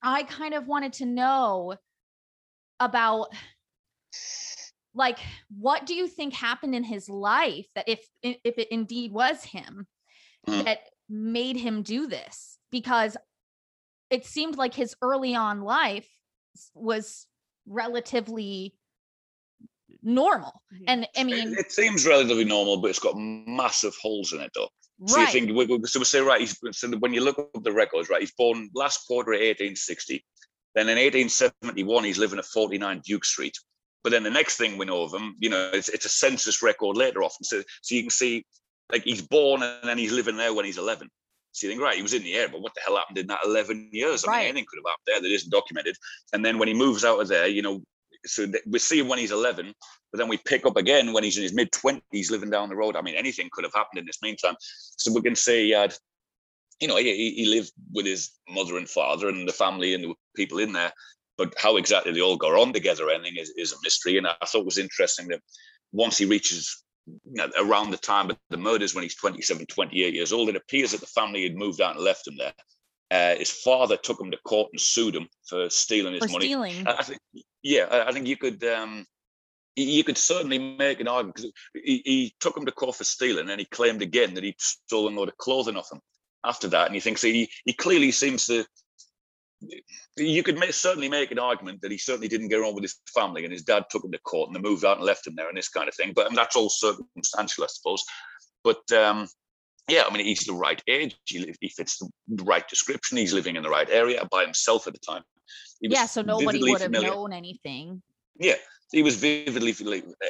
I 0.01 0.23
kind 0.23 0.53
of 0.53 0.67
wanted 0.67 0.93
to 0.93 1.05
know 1.05 1.75
about 2.79 3.33
like 4.93 5.19
what 5.55 5.85
do 5.85 5.93
you 5.93 6.07
think 6.07 6.33
happened 6.33 6.73
in 6.73 6.83
his 6.83 7.09
life 7.09 7.67
that 7.75 7.87
if 7.87 8.07
if 8.23 8.57
it 8.57 8.67
indeed 8.71 9.11
was 9.11 9.43
him 9.43 9.87
Mm. 10.47 10.63
that 10.65 10.79
made 11.09 11.57
him 11.57 11.81
do 11.81 12.07
this 12.07 12.56
because 12.71 13.17
it 14.09 14.25
seemed 14.25 14.57
like 14.57 14.73
his 14.73 14.95
early 15.01 15.35
on 15.35 15.61
life 15.61 16.07
was 16.73 17.27
relatively 17.67 18.73
normal 20.03 20.61
mm-hmm. 20.73 20.83
and 20.87 21.07
i 21.17 21.23
mean 21.23 21.53
it, 21.53 21.59
it 21.59 21.71
seems 21.71 22.05
relatively 22.05 22.45
normal, 22.45 22.77
but 22.77 22.89
it's 22.89 22.99
got 22.99 23.15
massive 23.17 23.95
holes 24.01 24.31
in 24.33 24.39
it, 24.41 24.51
though. 24.53 24.69
So 25.05 25.15
right 25.15 25.33
you 25.33 25.45
think, 25.45 25.57
we, 25.57 25.77
we, 25.77 25.85
so 25.85 25.99
we 25.99 26.05
say, 26.05 26.21
right, 26.21 26.39
he's, 26.39 26.57
so 26.71 26.89
when 26.97 27.13
you 27.13 27.23
look 27.23 27.37
up 27.37 27.63
the 27.63 27.71
records, 27.71 28.09
right, 28.09 28.21
he's 28.21 28.33
born 28.33 28.69
last 28.73 29.05
quarter 29.05 29.31
of 29.31 29.39
1860. 29.39 30.25
Then 30.73 30.89
in 30.89 30.97
1871, 30.97 32.03
he's 32.03 32.17
living 32.17 32.39
at 32.39 32.45
49 32.45 33.01
Duke 33.05 33.25
Street. 33.25 33.55
But 34.03 34.11
then 34.11 34.23
the 34.23 34.31
next 34.31 34.57
thing 34.57 34.77
we 34.77 34.85
know 34.85 35.03
of 35.03 35.13
him, 35.13 35.35
you 35.39 35.49
know, 35.49 35.69
it's, 35.73 35.89
it's 35.89 36.05
a 36.05 36.09
census 36.09 36.63
record 36.63 36.97
later 36.97 37.21
often. 37.21 37.43
So, 37.43 37.61
so 37.81 37.95
you 37.95 38.01
can 38.01 38.09
see, 38.09 38.45
like, 38.91 39.03
he's 39.03 39.21
born 39.21 39.61
and 39.61 39.87
then 39.87 39.99
he's 39.99 40.11
living 40.11 40.37
there 40.37 40.53
when 40.53 40.65
he's 40.65 40.77
11. 40.79 41.09
So 41.57 41.65
you 41.65 41.71
think, 41.71 41.81
right, 41.81 41.95
he 41.95 42.03
was 42.03 42.13
in 42.13 42.21
the 42.21 42.35
air, 42.35 42.47
but 42.47 42.61
what 42.61 42.75
the 42.75 42.81
hell 42.81 42.97
happened 42.97 43.17
in 43.17 43.25
that 43.27 43.39
11 43.43 43.89
years? 43.91 44.23
I 44.23 44.27
Right. 44.27 44.37
mean, 44.41 44.49
anything 44.49 44.65
could 44.69 44.77
have 44.77 44.91
happened 44.91 45.07
there 45.07 45.21
that 45.21 45.35
isn't 45.35 45.49
documented. 45.49 45.97
And 46.31 46.45
then 46.45 46.59
when 46.59 46.67
he 46.67 46.75
moves 46.75 47.03
out 47.03 47.19
of 47.19 47.27
there, 47.27 47.47
you 47.47 47.63
know, 47.63 47.81
so 48.25 48.45
we 48.67 48.77
see 48.77 48.99
him 48.99 49.07
when 49.07 49.17
he's 49.17 49.31
11, 49.31 49.73
but 50.11 50.19
then 50.19 50.27
we 50.27 50.37
pick 50.37 50.67
up 50.67 50.77
again 50.77 51.13
when 51.13 51.23
he's 51.23 51.37
in 51.37 51.43
his 51.43 51.53
mid 51.53 51.71
20s 51.71 52.29
living 52.29 52.51
down 52.51 52.69
the 52.69 52.75
road. 52.75 52.95
I 52.95 53.01
mean, 53.01 53.15
anything 53.15 53.49
could 53.51 53.63
have 53.63 53.73
happened 53.73 53.99
in 53.99 54.05
this 54.05 54.21
meantime. 54.21 54.55
So 54.59 55.11
we 55.11 55.21
can 55.21 55.35
say 55.35 55.65
he 55.65 55.71
had, 55.71 55.93
uh, 55.93 55.95
you 56.79 56.87
know, 56.87 56.97
he, 56.97 57.31
he 57.31 57.45
lived 57.47 57.71
with 57.91 58.05
his 58.05 58.31
mother 58.47 58.77
and 58.77 58.87
father 58.87 59.27
and 59.27 59.47
the 59.47 59.53
family 59.53 59.95
and 59.95 60.03
the 60.03 60.13
people 60.35 60.59
in 60.59 60.73
there. 60.73 60.91
But 61.39 61.55
how 61.57 61.77
exactly 61.77 62.13
they 62.13 62.21
all 62.21 62.37
got 62.37 62.53
on 62.53 62.71
together, 62.71 63.09
anything 63.09 63.37
is, 63.37 63.51
is 63.57 63.73
a 63.73 63.77
mystery. 63.83 64.17
And 64.17 64.27
I 64.27 64.35
thought 64.45 64.61
it 64.61 64.65
was 64.65 64.77
interesting 64.77 65.27
that 65.29 65.41
once 65.91 66.19
he 66.19 66.25
reaches 66.25 66.83
around 67.59 67.91
the 67.91 67.97
time 67.97 68.29
of 68.29 68.37
the 68.49 68.57
murders, 68.57 68.93
when 68.93 69.03
he's 69.03 69.15
27, 69.15 69.65
28 69.65 70.13
years 70.13 70.33
old, 70.33 70.49
it 70.49 70.55
appears 70.55 70.91
that 70.91 71.01
the 71.01 71.07
family 71.07 71.43
had 71.43 71.55
moved 71.55 71.81
out 71.81 71.95
and 71.95 72.03
left 72.03 72.27
him 72.27 72.37
there. 72.37 72.53
Uh, 73.09 73.37
his 73.37 73.51
father 73.51 73.95
took 73.95 74.19
him 74.19 74.31
to 74.31 74.37
court 74.45 74.69
and 74.73 74.81
sued 74.81 75.15
him 75.15 75.27
for 75.47 75.69
stealing 75.69 76.13
his 76.13 76.25
for 76.25 76.31
money. 76.31 76.45
stealing 76.45 76.87
I 76.87 76.95
I 76.99 77.03
think, 77.03 77.19
yeah, 77.63 77.85
I 77.89 78.09
I 78.09 78.11
think 78.11 78.27
you 78.27 78.35
could, 78.35 78.63
um, 78.65 79.05
you 79.77 80.03
could 80.03 80.17
certainly 80.17 80.59
make 80.59 80.99
an 80.99 81.07
argument 81.07 81.35
because 81.35 81.51
he, 81.73 82.01
he 82.03 82.35
took 82.39 82.57
him 82.57 82.65
to 82.65 82.71
court 82.71 82.95
for 82.95 83.05
stealing, 83.05 83.49
and 83.49 83.59
he 83.59 83.65
claimed 83.65 84.01
again 84.01 84.33
that 84.33 84.43
he'd 84.43 84.59
stolen 84.59 85.13
a 85.15 85.19
load 85.19 85.29
of 85.29 85.37
clothing 85.37 85.77
off 85.77 85.91
him 85.91 86.01
after 86.43 86.67
that. 86.69 86.87
And 86.87 86.95
you 86.95 87.01
think, 87.01 87.17
see, 87.17 87.33
he, 87.33 87.49
he 87.65 87.73
clearly 87.73 88.11
seems 88.11 88.45
to. 88.47 88.65
You 90.17 90.43
could 90.43 90.59
make, 90.59 90.73
certainly 90.73 91.09
make 91.09 91.31
an 91.31 91.39
argument 91.39 91.81
that 91.81 91.91
he 91.91 91.97
certainly 91.97 92.27
didn't 92.27 92.49
get 92.49 92.61
on 92.61 92.75
with 92.75 92.83
his 92.83 92.99
family, 93.13 93.43
and 93.43 93.51
his 93.51 93.63
dad 93.63 93.85
took 93.89 94.03
him 94.03 94.11
to 94.11 94.19
court, 94.19 94.49
and 94.49 94.55
they 94.55 94.67
moved 94.67 94.85
out 94.85 94.97
and 94.97 95.05
left 95.05 95.25
him 95.25 95.35
there, 95.35 95.49
and 95.49 95.57
this 95.57 95.69
kind 95.69 95.87
of 95.87 95.95
thing. 95.95 96.13
But 96.15 96.33
that's 96.35 96.55
all 96.55 96.69
circumstantial, 96.69 97.63
I 97.63 97.67
suppose. 97.67 98.03
But 98.63 98.91
um, 98.91 99.27
yeah, 99.87 100.03
I 100.07 100.13
mean, 100.13 100.25
he's 100.25 100.45
the 100.45 100.53
right 100.53 100.81
age. 100.87 101.17
He, 101.25 101.53
he 101.59 101.69
fits 101.69 101.97
the 101.97 102.43
right 102.43 102.67
description. 102.67 103.17
He's 103.17 103.33
living 103.33 103.55
in 103.55 103.63
the 103.63 103.69
right 103.69 103.89
area 103.89 104.27
by 104.29 104.43
himself 104.43 104.85
at 104.87 104.93
the 104.93 104.99
time. 104.99 105.23
Yeah 105.81 106.05
so 106.05 106.21
nobody 106.21 106.59
would 106.61 106.81
have 106.81 106.91
familiar. 106.91 107.09
known 107.09 107.33
anything 107.33 108.01
Yeah, 108.39 108.55
he 108.91 109.03
was 109.03 109.15
vividly 109.15 109.71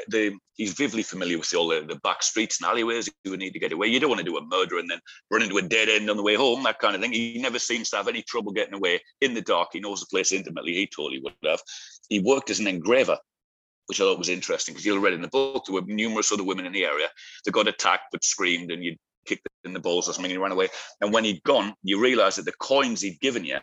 the 0.07 0.37
he's 0.55 0.73
vividly 0.73 1.03
familiar 1.03 1.37
with 1.37 1.53
all 1.55 1.67
the, 1.67 1.77
uh, 1.77 1.85
the 1.85 1.95
back 1.97 2.23
streets 2.23 2.59
and 2.59 2.69
alleyways 2.69 3.09
you 3.23 3.31
would 3.31 3.39
need 3.39 3.53
to 3.53 3.59
get 3.59 3.71
away. 3.71 3.87
You 3.87 3.99
don't 3.99 4.09
want 4.09 4.19
to 4.19 4.25
do 4.25 4.37
a 4.37 4.45
murder 4.45 4.79
and 4.79 4.89
then 4.89 4.99
run 5.29 5.43
into 5.43 5.57
a 5.57 5.61
dead 5.61 5.89
end 5.89 6.09
on 6.09 6.17
the 6.17 6.23
way 6.23 6.35
home, 6.35 6.63
that 6.63 6.79
kind 6.79 6.95
of 6.95 7.01
thing. 7.01 7.11
He 7.13 7.39
never 7.39 7.59
seems 7.59 7.89
to 7.91 7.97
have 7.97 8.07
any 8.07 8.23
trouble 8.23 8.51
getting 8.51 8.73
away 8.73 8.99
in 9.21 9.33
the 9.33 9.41
dark. 9.41 9.69
He 9.73 9.79
knows 9.79 9.99
the 9.99 10.07
place 10.07 10.31
intimately. 10.31 10.73
He 10.73 10.87
totally 10.87 11.19
would 11.19 11.33
have. 11.45 11.61
He 12.09 12.19
worked 12.19 12.49
as 12.49 12.59
an 12.59 12.67
engraver, 12.67 13.17
which 13.85 14.01
I 14.01 14.05
thought 14.05 14.17
was 14.17 14.29
interesting 14.29 14.73
because 14.73 14.85
you'll 14.85 14.99
read 14.99 15.13
in 15.13 15.21
the 15.21 15.27
book 15.27 15.65
there 15.65 15.75
were 15.75 15.81
numerous 15.85 16.31
other 16.31 16.43
women 16.43 16.65
in 16.65 16.73
the 16.73 16.85
area 16.85 17.07
that 17.45 17.51
got 17.51 17.67
attacked 17.67 18.05
but 18.11 18.23
screamed 18.23 18.71
and 18.71 18.83
you'd 18.83 18.97
kicked 19.27 19.47
in 19.65 19.73
the 19.73 19.79
balls 19.79 20.09
or 20.09 20.13
something 20.13 20.31
and 20.31 20.39
he 20.39 20.43
ran 20.43 20.51
away. 20.51 20.69
And 21.01 21.13
when 21.13 21.25
he'd 21.25 21.43
gone, 21.43 21.75
you 21.83 22.01
realise 22.01 22.37
that 22.37 22.45
the 22.45 22.53
coins 22.53 23.01
he'd 23.01 23.19
given 23.19 23.45
you 23.45 23.59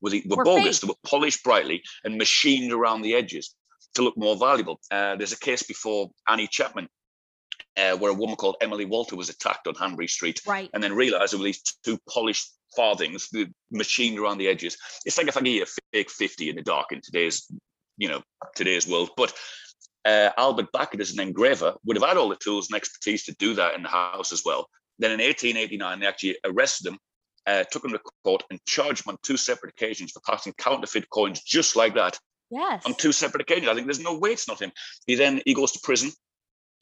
was 0.00 0.14
were, 0.26 0.36
Were 0.36 0.44
bogus. 0.44 0.78
fake. 0.78 0.88
They 0.88 0.92
were 0.92 1.08
polished 1.10 1.44
brightly 1.44 1.82
and 2.04 2.16
machined 2.16 2.72
around 2.72 3.02
the 3.02 3.14
edges 3.14 3.54
to 3.94 4.02
look 4.02 4.16
more 4.16 4.36
valuable. 4.36 4.80
Uh, 4.90 5.16
there's 5.16 5.32
a 5.32 5.38
case 5.38 5.62
before 5.62 6.10
Annie 6.28 6.46
Chapman, 6.46 6.88
uh, 7.76 7.96
where 7.96 8.10
a 8.10 8.14
woman 8.14 8.36
called 8.36 8.56
Emily 8.60 8.84
Walter 8.84 9.16
was 9.16 9.28
attacked 9.28 9.66
on 9.66 9.74
Hanbury 9.74 10.08
Street, 10.08 10.40
right 10.46 10.70
and 10.74 10.82
then 10.82 10.94
realised 10.94 11.32
there 11.32 11.38
were 11.38 11.44
these 11.44 11.62
two 11.84 11.98
polished 12.08 12.52
farthings, 12.76 13.28
the 13.30 13.48
machined 13.70 14.18
around 14.18 14.38
the 14.38 14.48
edges. 14.48 14.76
It's 15.04 15.18
like 15.18 15.28
if 15.28 15.36
I 15.36 15.40
give 15.40 15.54
you 15.54 15.62
a 15.62 15.66
fake 15.92 16.10
fifty 16.10 16.50
in 16.50 16.56
the 16.56 16.62
dark 16.62 16.92
in 16.92 17.00
today's, 17.00 17.50
you 17.96 18.08
know, 18.08 18.22
today's 18.54 18.86
world. 18.86 19.10
But 19.16 19.32
uh, 20.04 20.30
Albert 20.36 20.72
Bachert, 20.72 21.00
as 21.00 21.12
an 21.12 21.20
engraver, 21.20 21.74
would 21.84 21.96
have 21.96 22.08
had 22.08 22.16
all 22.16 22.28
the 22.28 22.36
tools 22.36 22.68
and 22.70 22.76
expertise 22.76 23.24
to 23.24 23.34
do 23.34 23.54
that 23.54 23.74
in 23.74 23.82
the 23.82 23.88
house 23.88 24.32
as 24.32 24.42
well. 24.44 24.68
Then 24.98 25.12
in 25.12 25.20
1889, 25.20 26.00
they 26.00 26.06
actually 26.06 26.36
arrested 26.44 26.88
him, 26.88 26.98
uh, 27.46 27.64
took 27.70 27.84
him 27.84 27.92
to 27.92 28.00
court, 28.24 28.44
and 28.50 28.60
charged 28.66 29.06
him 29.06 29.10
on 29.10 29.18
two 29.22 29.36
separate 29.36 29.72
occasions 29.72 30.12
for 30.12 30.20
passing 30.20 30.54
counterfeit 30.58 31.08
coins 31.10 31.42
just 31.42 31.76
like 31.76 31.94
that 31.94 32.18
yes 32.50 32.82
on 32.86 32.94
two 32.94 33.12
separate 33.12 33.42
occasions. 33.42 33.68
I 33.68 33.74
think 33.74 33.86
there's 33.86 34.00
no 34.00 34.18
way 34.18 34.30
it's 34.30 34.48
not 34.48 34.60
him. 34.60 34.72
He 35.06 35.14
then 35.14 35.40
he 35.44 35.54
goes 35.54 35.72
to 35.72 35.80
prison 35.82 36.10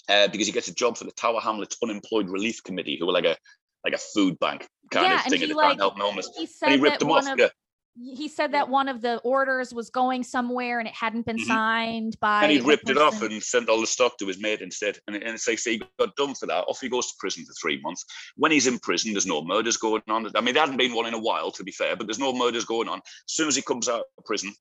uh, 0.09 0.29
because 0.29 0.47
he 0.47 0.53
gets 0.53 0.69
a 0.69 0.75
job 0.75 0.97
for 0.97 1.05
the 1.05 1.13
Tower 1.13 1.41
Hamlets 1.41 1.77
Unemployed 1.83 2.29
Relief 2.29 2.63
Committee, 2.65 2.97
who 2.99 3.07
were 3.07 3.13
like 3.13 3.25
a 3.27 3.37
like 3.85 3.95
a 3.95 3.99
food 3.99 4.39
bank 4.39 4.67
kind 4.91 5.07
yeah 5.07 5.17
of 5.21 5.21
and 5.27 5.31
thing 5.33 5.41
he 5.41 5.45
at 5.45 5.49
the 5.51 5.55
like 5.57 5.69
time, 5.71 5.79
helping 5.79 6.03
homeless. 6.03 6.31
he 6.37 6.49
And 6.63 6.75
he 6.75 6.81
ripped 6.81 7.01
them 7.01 7.11
off. 7.11 7.29
of 7.31 7.39
yeah. 7.39 7.49
he 7.97 8.29
said 8.29 8.53
that 8.53 8.69
one 8.69 8.89
of 8.89 9.01
the 9.03 9.19
orders 9.19 9.73
was 9.75 9.91
going 9.91 10.23
somewhere 10.23 10.79
and 10.79 10.89
it 10.89 10.95
hadn't 10.95 11.27
been 11.27 11.37
Mhm. 11.37 11.47
signed 11.47 12.17
by 12.21 12.43
And 12.45 12.53
he 12.53 12.61
ripped 12.61 12.89
it 12.91 12.97
off 12.99 13.21
and 13.23 13.43
sent 13.43 13.69
all 13.69 13.81
the 13.81 13.87
stock 13.87 14.17
to 14.19 14.27
his 14.27 14.39
mate 14.41 14.61
instead. 14.61 14.99
And, 15.07 15.17
and 15.17 15.35
it's 15.35 15.47
like, 15.49 15.59
say, 15.59 15.73
he 15.73 15.83
got 15.99 16.15
done 16.17 16.35
for 16.35 16.47
that. 16.47 16.65
Off 16.69 16.81
he 16.81 16.89
goes 16.89 17.09
to 17.09 17.15
prison 17.19 17.45
for 17.45 17.53
three 17.61 17.81
months. 17.83 18.05
When 18.37 18.51
he's 18.53 18.67
in 18.69 18.79
prison, 18.79 19.13
there's 19.13 19.27
no 19.27 19.43
murders 19.45 19.77
going 19.77 20.03
on. 20.09 20.31
I 20.37 20.41
mean, 20.41 20.55
there 20.55 20.63
hadn't 20.63 20.77
been 20.79 20.95
one 20.95 21.07
in 21.07 21.15
a 21.15 21.19
while, 21.19 21.51
to 21.53 21.65
be 21.65 21.73
fair, 21.73 21.97
but 21.97 22.07
there's 22.07 22.19
no 22.21 22.33
murders 22.33 22.65
going 22.65 22.89
on. 22.89 22.99
As 22.99 23.35
soon 23.35 23.49
as 23.49 23.57
he 23.57 23.63
comes 23.63 23.89
out 23.89 24.05
of 24.17 24.25
prison, 24.25 24.55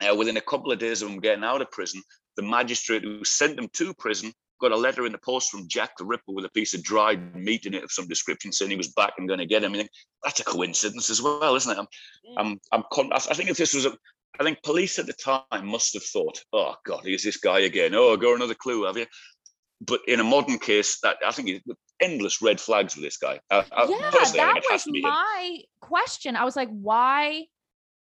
uh, 0.00 0.14
within 0.14 0.36
a 0.36 0.40
couple 0.42 0.72
of 0.72 0.78
days 0.78 1.02
of 1.02 1.10
him 1.10 1.20
getting 1.20 1.44
out 1.44 1.62
of 1.62 1.70
prison, 1.70 2.02
the 2.36 2.42
magistrate 2.42 3.02
who 3.02 3.24
sent 3.24 3.58
him 3.58 3.68
to 3.74 3.94
prison 3.94 4.32
got 4.60 4.72
a 4.72 4.76
letter 4.76 5.04
in 5.04 5.12
the 5.12 5.18
post 5.18 5.50
from 5.50 5.68
Jack 5.68 5.96
the 5.98 6.04
Ripper 6.04 6.32
with 6.32 6.44
a 6.44 6.50
piece 6.50 6.74
of 6.74 6.82
dried 6.82 7.34
meat 7.36 7.66
in 7.66 7.74
it 7.74 7.84
of 7.84 7.92
some 7.92 8.06
description, 8.08 8.52
saying 8.52 8.70
he 8.70 8.76
was 8.76 8.88
back 8.88 9.14
and 9.18 9.28
going 9.28 9.40
to 9.40 9.46
get 9.46 9.62
him. 9.64 9.72
I 9.74 9.78
think 9.78 9.90
that's 10.22 10.40
a 10.40 10.44
coincidence 10.44 11.10
as 11.10 11.20
well, 11.20 11.54
isn't 11.54 11.70
it? 11.70 11.78
I'm, 11.78 11.86
I'm, 12.38 12.60
I'm 12.72 12.84
con- 12.92 13.12
I 13.12 13.18
think 13.18 13.50
if 13.50 13.56
this 13.56 13.74
was 13.74 13.86
a, 13.86 13.92
I 14.40 14.44
think 14.44 14.62
police 14.62 14.98
at 14.98 15.06
the 15.06 15.12
time 15.12 15.66
must 15.66 15.94
have 15.94 16.02
thought, 16.04 16.40
oh 16.52 16.74
God, 16.86 17.02
here's 17.04 17.22
this 17.22 17.36
guy 17.36 17.60
again. 17.60 17.94
Oh, 17.94 18.16
got 18.16 18.36
another 18.36 18.54
clue, 18.54 18.84
have 18.84 18.96
you? 18.96 19.06
But 19.80 20.00
in 20.08 20.20
a 20.20 20.24
modern 20.24 20.58
case, 20.58 20.98
that 21.02 21.16
I 21.26 21.32
think 21.32 21.62
endless 22.00 22.40
red 22.42 22.60
flags 22.60 22.96
with 22.96 23.04
this 23.04 23.16
guy. 23.16 23.40
I, 23.50 23.56
yeah 23.56 23.62
I 23.72 23.86
that 23.86 24.26
think 24.32 24.56
it 24.56 24.64
has 24.70 24.86
was 24.86 24.96
him. 24.96 25.02
my 25.02 25.58
question 25.80 26.34
i 26.34 26.44
was 26.44 26.56
like 26.56 26.68
why 26.70 27.44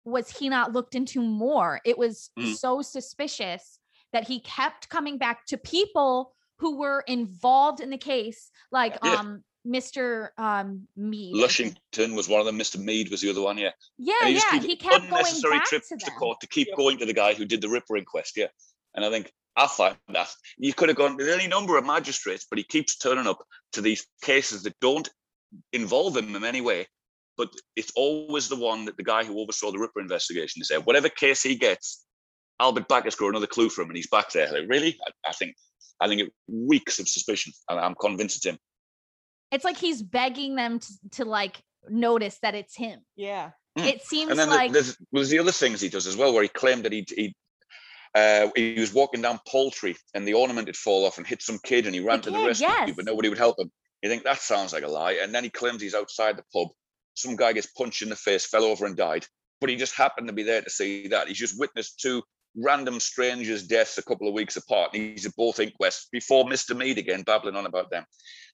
was 0.05 0.29
he 0.29 0.47
not 0.49 0.71
looked 0.71 0.95
into 0.95 1.21
more 1.21 1.81
it 1.85 1.97
was 1.97 2.29
Mm. 2.39 2.55
so 2.55 2.81
suspicious 2.81 3.79
that 4.13 4.27
he 4.27 4.39
kept 4.39 4.87
coming 4.89 5.17
back 5.17 5.45
to 5.47 5.57
people 5.57 6.33
who 6.59 6.77
were 6.77 7.03
involved 7.07 7.81
in 7.81 7.89
the 7.89 7.97
case 7.97 8.49
like 8.71 8.97
Yeah. 9.03 9.15
um 9.15 9.43
mr 9.67 10.29
um 10.37 10.87
mead 10.95 11.35
Lushington 11.35 12.15
was 12.15 12.29
one 12.29 12.39
of 12.39 12.45
them. 12.45 12.57
Mr. 12.59 12.77
Mead 12.79 13.09
was 13.09 13.21
the 13.21 13.31
other 13.31 13.41
one. 13.41 13.57
Yeah. 13.57 13.71
yeah 13.97 14.13
And 14.21 14.29
he 14.29 14.35
just 14.35 14.45
yeah 14.53 14.59
keep 14.59 14.69
he 14.69 14.75
kept 14.75 14.95
going 14.99 15.05
unnecessary 15.11 15.57
back 15.57 15.65
trips 15.65 15.89
to 15.89 15.97
to, 15.97 16.11
court 16.11 16.39
to 16.41 16.47
keep 16.47 16.67
Yeah. 16.69 16.75
going 16.77 16.97
to 16.99 17.05
the 17.07 17.13
guy 17.13 17.33
who 17.33 17.45
did 17.45 17.61
the 17.61 17.69
Ripper 17.69 17.97
inquest. 17.97 18.37
Yeah. 18.37 18.47
And 18.93 19.03
I 19.03 19.09
think 19.09 19.33
I 19.57 19.65
find 19.67 19.97
that 20.09 20.29
you 20.57 20.73
could 20.73 20.89
have 20.89 20.97
gone 20.97 21.17
to 21.17 21.33
any 21.33 21.47
number 21.47 21.77
of 21.77 21.85
magistrates, 21.85 22.45
but 22.47 22.59
he 22.59 22.63
keeps 22.63 22.97
turning 22.97 23.25
up 23.25 23.39
to 23.73 23.81
these 23.81 24.05
cases 24.21 24.61
that 24.63 24.79
don't 24.81 25.09
involve 25.73 26.15
him 26.15 26.35
in 26.35 26.43
any 26.45 26.61
way. 26.61 26.87
But 27.37 27.49
it's 27.75 27.91
always 27.95 28.47
the 28.47 28.55
one 28.55 28.85
that 28.85 28.97
the 28.97 29.03
guy 29.03 29.23
who 29.23 29.39
oversaw 29.39 29.71
the 29.71 29.79
Ripper 29.79 29.99
investigation 29.99 30.61
is 30.61 30.69
there. 30.69 30.79
Whatever 30.79 31.09
case 31.09 31.43
he 31.43 31.55
gets, 31.55 32.05
Albert 32.59 32.87
Backus 32.87 33.15
got 33.15 33.27
another 33.27 33.47
clue 33.47 33.69
from 33.69 33.85
him, 33.85 33.89
and 33.91 33.97
he's 33.97 34.07
back 34.07 34.31
there. 34.31 34.51
Like, 34.51 34.69
really? 34.69 34.97
I, 35.05 35.29
I 35.29 35.33
think 35.33 35.55
I 35.99 36.07
think 36.07 36.21
it 36.21 36.33
reeks 36.47 36.99
of 36.99 37.07
suspicion. 37.07 37.53
and 37.69 37.79
I'm 37.79 37.95
convinced 37.95 38.37
it's 38.37 38.45
him. 38.45 38.57
it's 39.51 39.65
like 39.65 39.77
he's 39.77 40.01
begging 40.01 40.55
them 40.55 40.79
to, 40.79 40.93
to 41.11 41.25
like 41.25 41.61
notice 41.89 42.37
that 42.41 42.55
it's 42.55 42.75
him 42.75 42.99
Yeah. 43.15 43.51
Mm. 43.77 43.85
it 43.87 44.01
seems 44.03 44.31
And 44.31 44.39
then 44.39 44.49
like 44.49 44.71
there's, 44.71 44.97
there's 45.11 45.29
the 45.29 45.39
other 45.39 45.51
things 45.51 45.81
he 45.81 45.89
does 45.89 46.07
as 46.07 46.15
well, 46.17 46.33
where 46.33 46.43
he 46.43 46.49
claimed 46.49 46.83
that 46.85 46.93
he 46.93 47.05
he 47.07 47.35
uh, 48.15 48.49
he 48.55 48.79
was 48.79 48.93
walking 48.93 49.21
down 49.21 49.39
poultry 49.45 49.93
and 50.13 50.25
the 50.25 50.33
ornament 50.33 50.67
had 50.69 50.77
fall 50.77 51.05
off 51.05 51.17
and 51.17 51.27
hit 51.27 51.41
some 51.41 51.59
kid, 51.65 51.85
and 51.85 51.93
he 51.93 51.99
ran 51.99 52.21
to 52.21 52.31
the 52.31 52.39
rescue, 52.39 52.67
yes. 52.67 52.93
but 52.95 53.03
nobody 53.03 53.27
would 53.27 53.37
help 53.37 53.59
him. 53.59 53.69
You 54.01 54.09
think 54.09 54.23
that 54.23 54.39
sounds 54.39 54.71
like 54.71 54.83
a 54.83 54.87
lie? 54.87 55.19
And 55.21 55.35
then 55.35 55.43
he 55.43 55.49
claims 55.49 55.81
he's 55.81 55.93
outside 55.93 56.37
the 56.37 56.43
pub 56.53 56.69
some 57.15 57.35
guy 57.35 57.53
gets 57.53 57.67
punched 57.67 58.01
in 58.01 58.09
the 58.09 58.15
face, 58.15 58.45
fell 58.45 58.63
over 58.63 58.85
and 58.85 58.95
died. 58.95 59.25
But 59.61 59.69
he 59.69 59.75
just 59.75 59.95
happened 59.95 60.27
to 60.27 60.33
be 60.33 60.43
there 60.43 60.61
to 60.61 60.69
see 60.69 61.07
that. 61.07 61.27
He's 61.27 61.37
just 61.37 61.59
witnessed 61.59 61.99
two 61.99 62.21
random 62.57 62.99
strangers' 62.99 63.63
deaths 63.63 63.97
a 63.97 64.03
couple 64.03 64.27
of 64.27 64.33
weeks 64.33 64.57
apart. 64.57 64.91
And 64.93 65.01
he's 65.01 65.25
at 65.25 65.35
both 65.35 65.59
inquests 65.59 66.07
before 66.11 66.45
Mr. 66.45 66.75
Mead 66.75 66.97
again, 66.97 67.23
babbling 67.23 67.55
on 67.55 67.65
about 67.65 67.89
them. 67.89 68.05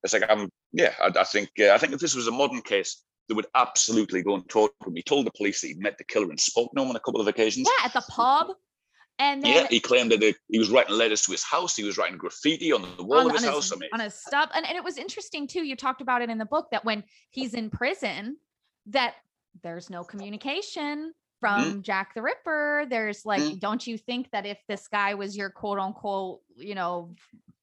It's 0.03 0.13
like, 0.13 0.23
I'm, 0.29 0.49
yeah, 0.71 0.93
I, 1.01 1.11
I 1.19 1.23
think, 1.23 1.49
uh, 1.59 1.71
I 1.71 1.77
think 1.77 1.93
if 1.93 1.99
this 1.99 2.15
was 2.15 2.27
a 2.27 2.31
modern 2.31 2.61
case, 2.61 3.03
they 3.27 3.35
would 3.35 3.47
absolutely 3.55 4.23
go 4.23 4.35
and 4.35 4.47
talk 4.49 4.73
to 4.81 4.89
him. 4.89 4.95
He 4.95 5.03
told 5.03 5.25
the 5.25 5.31
police 5.31 5.61
that 5.61 5.67
he'd 5.67 5.79
met 5.79 5.97
the 5.97 6.03
killer 6.03 6.29
and 6.29 6.39
spoke 6.39 6.71
to 6.75 6.81
him 6.81 6.89
on 6.89 6.95
a 6.95 6.99
couple 6.99 7.21
of 7.21 7.27
occasions. 7.27 7.67
Yeah, 7.67 7.85
at 7.85 7.93
the 7.93 8.05
pub. 8.09 8.47
And 9.19 9.43
then 9.43 9.51
Yeah, 9.51 9.67
he 9.67 9.79
claimed 9.79 10.11
that 10.11 10.35
he 10.49 10.57
was 10.57 10.71
writing 10.71 10.95
letters 10.95 11.21
to 11.23 11.31
his 11.31 11.43
house. 11.43 11.75
He 11.75 11.83
was 11.83 11.97
writing 11.97 12.17
graffiti 12.17 12.71
on 12.71 12.81
the 12.97 13.03
wall 13.03 13.19
on, 13.19 13.27
of 13.27 13.33
his 13.33 13.45
on 13.45 13.53
house. 13.53 13.71
I 13.71 13.75
mean, 13.75 13.89
on 13.93 13.99
his 13.99 14.15
stuff. 14.15 14.49
And, 14.53 14.65
and 14.65 14.75
it 14.75 14.83
was 14.83 14.97
interesting 14.97 15.47
too. 15.47 15.63
You 15.63 15.75
talked 15.75 16.01
about 16.01 16.21
it 16.21 16.29
in 16.29 16.39
the 16.39 16.45
book 16.45 16.69
that 16.71 16.83
when 16.83 17.03
he's 17.29 17.53
in 17.53 17.69
prison, 17.69 18.37
that 18.87 19.15
there's 19.63 19.89
no 19.89 20.03
communication 20.03 21.13
from 21.39 21.71
Mm-hmm. 21.71 21.81
Jack 21.81 22.13
the 22.13 22.21
Ripper. 22.21 22.85
There's 22.89 23.25
like, 23.25 23.59
don't 23.59 23.85
you 23.85 23.97
think 23.97 24.29
that 24.31 24.45
if 24.45 24.59
this 24.67 24.87
guy 24.87 25.15
was 25.15 25.35
your 25.35 25.49
quote 25.49 25.79
unquote, 25.79 26.41
you 26.55 26.75
know, 26.75 27.15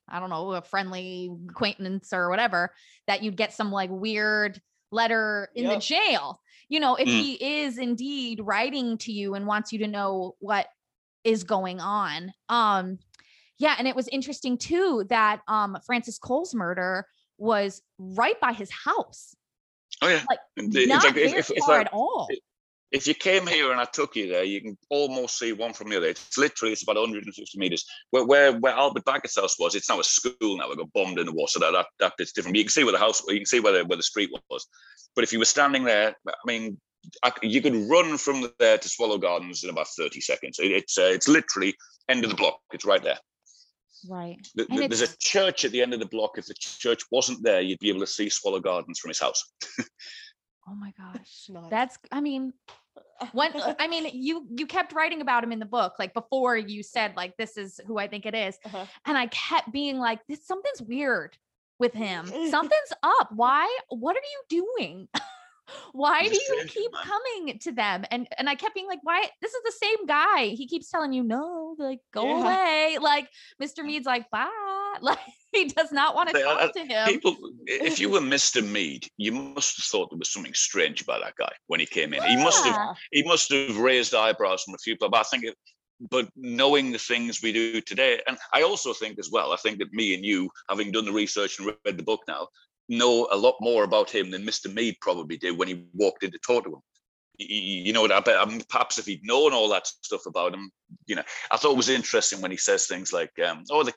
I 0.09 0.19
don't 0.21 0.31
know, 0.31 0.53
a 0.53 0.63
friendly 0.63 1.31
acquaintance 1.49 2.13
or 2.13 2.29
whatever, 2.29 2.73
that 3.07 3.23
you'd 3.23 3.37
get 3.37 3.53
some 3.53 3.71
like 3.71 3.91
weird 3.91 4.61
letter 4.91 5.49
in 5.55 5.69
the 5.69 5.79
jail. 5.79 6.41
You 6.69 6.81
know, 6.81 6.97
if 6.97 7.07
Mm. 7.07 7.21
he 7.21 7.63
is 7.63 7.79
indeed 7.79 8.41
writing 8.43 8.99
to 8.99 9.13
you 9.13 9.35
and 9.35 9.47
wants 9.47 9.73
you 9.73 9.79
to 9.81 9.87
know 9.87 10.35
what 10.41 10.67
is 11.25 11.45
going 11.45 11.81
on. 11.81 12.33
Um, 12.49 12.99
yeah, 13.59 13.75
and 13.79 13.87
it 13.89 13.97
was 13.97 14.09
interesting 14.09 14.57
too 14.59 15.05
that 15.09 15.41
um 15.47 15.79
Frances 15.87 16.19
Coles' 16.19 16.55
murder 16.55 17.07
was 17.39 17.83
right 17.99 18.41
by 18.41 18.53
his 18.53 18.71
house, 18.71 19.35
oh 20.03 20.09
yeah. 20.09 20.23
like 20.29 20.39
And 20.57 20.73
not 20.73 20.77
it's 20.77 21.05
like 21.05 21.17
if, 21.17 21.31
very 21.31 21.41
if, 21.41 21.51
if, 21.51 21.65
far 21.65 21.77
I, 21.77 21.81
at 21.83 21.93
all. 21.93 22.29
if 22.91 23.07
you 23.07 23.15
came 23.15 23.47
here 23.47 23.71
and 23.71 23.81
I 23.81 23.85
took 23.85 24.17
you 24.17 24.29
there, 24.29 24.45
you 24.45 24.61
can 24.61 24.79
almost 24.91 25.39
see 25.39 25.53
one 25.53 25.73
from 25.73 25.91
the 25.91 25.97
other. 25.97 26.09
It's 26.09 26.39
literally 26.39 26.73
it's 26.73 26.83
about 26.83 26.97
150 26.97 27.59
meters. 27.59 27.85
Where 28.11 28.25
where, 28.25 28.53
where 28.59 28.75
Albert 28.75 29.05
Bachert's 29.05 29.37
house 29.37 29.59
was, 29.59 29.75
it's 29.75 29.89
now 29.89 30.01
a 30.01 30.05
school 30.05 30.57
now. 30.57 30.71
It 30.71 30.79
got 30.79 30.93
bombed 30.93 31.19
in 31.19 31.27
the 31.27 31.33
war, 31.33 31.49
so 31.49 31.61
that, 31.61 31.73
that 31.73 31.87
that 32.01 32.13
bit's 32.19 32.33
different. 32.33 32.55
But 32.55 32.59
you 32.59 32.65
can 32.65 32.71
see 32.71 32.85
where 32.85 32.93
the 32.93 32.99
house, 32.99 33.23
you 33.29 33.37
can 33.37 33.47
see 33.47 33.61
where 33.61 33.73
the 33.73 33.85
where 33.85 33.97
the 33.97 34.03
street 34.03 34.31
was. 34.51 34.67
But 35.15 35.25
if 35.25 35.33
you 35.33 35.39
were 35.39 35.45
standing 35.45 35.85
there, 35.85 36.15
I 36.29 36.33
mean, 36.47 36.79
I, 37.23 37.33
you 37.43 37.61
could 37.63 37.89
run 37.89 38.19
from 38.19 38.49
there 38.59 38.79
to 38.79 38.89
Swallow 38.89 39.19
Gardens 39.19 39.65
in 39.65 39.71
about 39.71 39.89
30 39.89 40.21
seconds. 40.21 40.59
It, 40.59 40.73
it's 40.73 40.99
uh, 40.99 41.11
it's 41.13 41.29
literally 41.29 41.75
end 42.09 42.25
of 42.25 42.31
the 42.31 42.37
block. 42.37 42.61
It's 42.73 42.85
right 42.85 43.03
there. 43.03 43.19
Right. 44.09 44.39
Th- 44.57 44.69
And 44.69 44.79
th- 44.79 44.91
There's 44.91 45.11
a 45.11 45.17
church 45.19 45.65
at 45.65 45.73
the 45.73 45.83
end 45.83 45.95
of 45.95 46.01
the 46.01 46.07
block. 46.07 46.39
If 46.39 46.47
the 46.47 46.55
church 46.55 47.03
wasn't 47.11 47.43
there, 47.43 47.61
you'd 47.61 47.79
be 47.79 47.89
able 47.89 48.01
to 48.01 48.07
see 48.07 48.29
Swallow 48.29 48.61
Gardens 48.61 48.99
from 48.99 49.09
his 49.11 49.21
house. 49.21 49.43
Oh 50.69 50.75
my 50.75 50.93
gosh. 50.99 51.51
That's 51.71 51.99
I 52.13 52.21
mean, 52.21 52.53
when 53.33 53.53
I 53.79 53.89
mean 53.89 54.09
you 54.13 54.47
you 54.57 54.67
kept 54.67 54.93
writing 54.93 55.21
about 55.21 55.43
him 55.43 55.53
in 55.53 55.59
the 55.59 55.67
book, 55.67 55.95
like 55.99 56.15
before 56.15 56.57
you 56.57 56.83
said, 56.83 57.17
like, 57.17 57.37
this 57.37 57.57
is 57.57 57.81
who 57.87 57.99
I 57.99 58.07
think 58.09 58.27
it 58.27 58.35
is. 58.35 58.59
Uh-huh. 58.65 58.85
And 59.07 59.17
I 59.17 59.27
kept 59.29 59.73
being 59.73 59.99
like, 59.99 60.21
this 60.29 60.47
something's 60.47 60.83
weird 60.83 61.37
with 61.79 61.95
him. 61.95 62.27
Something's 62.51 62.93
up. 63.03 63.31
Why? 63.33 63.65
What 63.89 64.17
are 64.17 64.21
you 64.51 64.65
doing? 64.77 65.09
Why 65.93 66.27
do 66.29 66.35
you 66.35 66.65
keep 66.67 66.93
coming 66.93 67.59
to 67.61 67.73
them? 67.73 68.05
And 68.11 68.29
and 68.37 68.49
I 68.49 68.55
kept 68.55 68.75
being 68.75 68.87
like, 68.87 69.01
why? 69.03 69.25
This 69.43 69.53
is 69.53 69.63
the 69.65 69.87
same 69.87 70.07
guy. 70.07 70.47
He 70.49 70.67
keeps 70.67 70.91
telling 70.91 71.13
you, 71.13 71.23
no, 71.23 71.75
like 71.79 72.01
go 72.13 72.27
Yeah. 72.27 72.43
away. 72.43 72.99
Like 73.01 73.29
Mr. 73.63 73.85
Mead's 73.85 74.07
like, 74.07 74.31
bye. 74.31 74.49
Like 75.01 75.19
he 75.53 75.67
does 75.67 75.93
not 75.93 76.15
want 76.17 76.31
to 76.31 76.39
I- 76.39 76.43
talk 76.43 76.61
uh, 76.61 76.73
to 76.73 76.81
him. 76.81 77.07
People, 77.07 77.37
if 77.67 78.01
you 78.01 78.11
were 78.11 78.21
Mr. 78.37 78.67
Mead, 78.67 79.07
you 79.17 79.31
must 79.33 79.77
have 79.77 79.85
thought 79.85 80.11
there 80.11 80.19
was 80.19 80.33
something 80.33 80.55
strange 80.55 81.03
about 81.03 81.21
that 81.23 81.37
guy 81.37 81.53
when 81.69 81.79
he 81.79 81.87
came 81.87 82.13
in. 82.15 82.23
He 82.23 82.37
must 82.37 82.65
have 82.65 82.97
he 83.13 83.23
must 83.23 83.53
have 83.53 83.77
raised 83.79 84.15
eyebrows 84.15 84.63
from 84.65 84.75
a 84.75 84.79
few 84.79 84.95
people. 84.95 85.11
But 85.11 85.21
I 85.21 85.25
think, 85.25 85.45
it, 85.45 85.55
but 86.11 86.29
knowing 86.37 86.91
the 86.91 86.99
things 86.99 87.43
we 87.43 87.53
do 87.53 87.81
today, 87.81 88.21
and 88.27 88.37
I 88.53 88.63
also 88.63 88.93
think 88.93 89.19
as 89.19 89.31
well, 89.31 89.53
I 89.53 89.57
think 89.57 89.79
that 89.79 89.93
me 89.93 90.15
and 90.15 90.25
you, 90.25 90.51
having 90.69 90.91
done 90.91 91.05
the 91.05 91.13
research 91.13 91.59
and 91.59 91.69
read 91.85 91.97
the 91.99 92.03
book 92.03 92.23
now, 92.27 92.49
know 92.89 93.29
a 93.31 93.37
lot 93.37 93.57
more 93.61 93.85
about 93.85 94.11
him 94.11 94.31
than 94.31 94.43
Mr. 94.47 94.73
Mead 94.73 94.97
probably 95.01 95.37
did 95.37 95.59
when 95.59 95.69
he 95.69 95.85
walked 95.95 96.23
in 96.25 96.31
to 96.31 96.39
talk 96.39 96.65
to 96.65 96.71
him. 96.71 96.81
You 97.41 97.93
know 97.93 98.01
what? 98.03 98.11
I 98.11 98.19
bet 98.19 98.37
um, 98.37 98.61
perhaps 98.69 98.99
if 98.99 99.07
he'd 99.07 99.25
known 99.25 99.53
all 99.53 99.69
that 99.69 99.87
stuff 99.87 100.27
about 100.27 100.55
him, 100.55 100.73
you 101.07 101.15
know, 101.15 101.23
I 101.53 101.57
thought 101.57 101.71
it 101.71 101.77
was 101.77 101.89
interesting 101.89 102.41
when 102.41 102.51
he 102.51 102.57
says 102.57 102.87
things 102.87 103.13
like, 103.13 103.31
um, 103.47 103.63
"Oh, 103.71 103.85
the, 103.85 103.93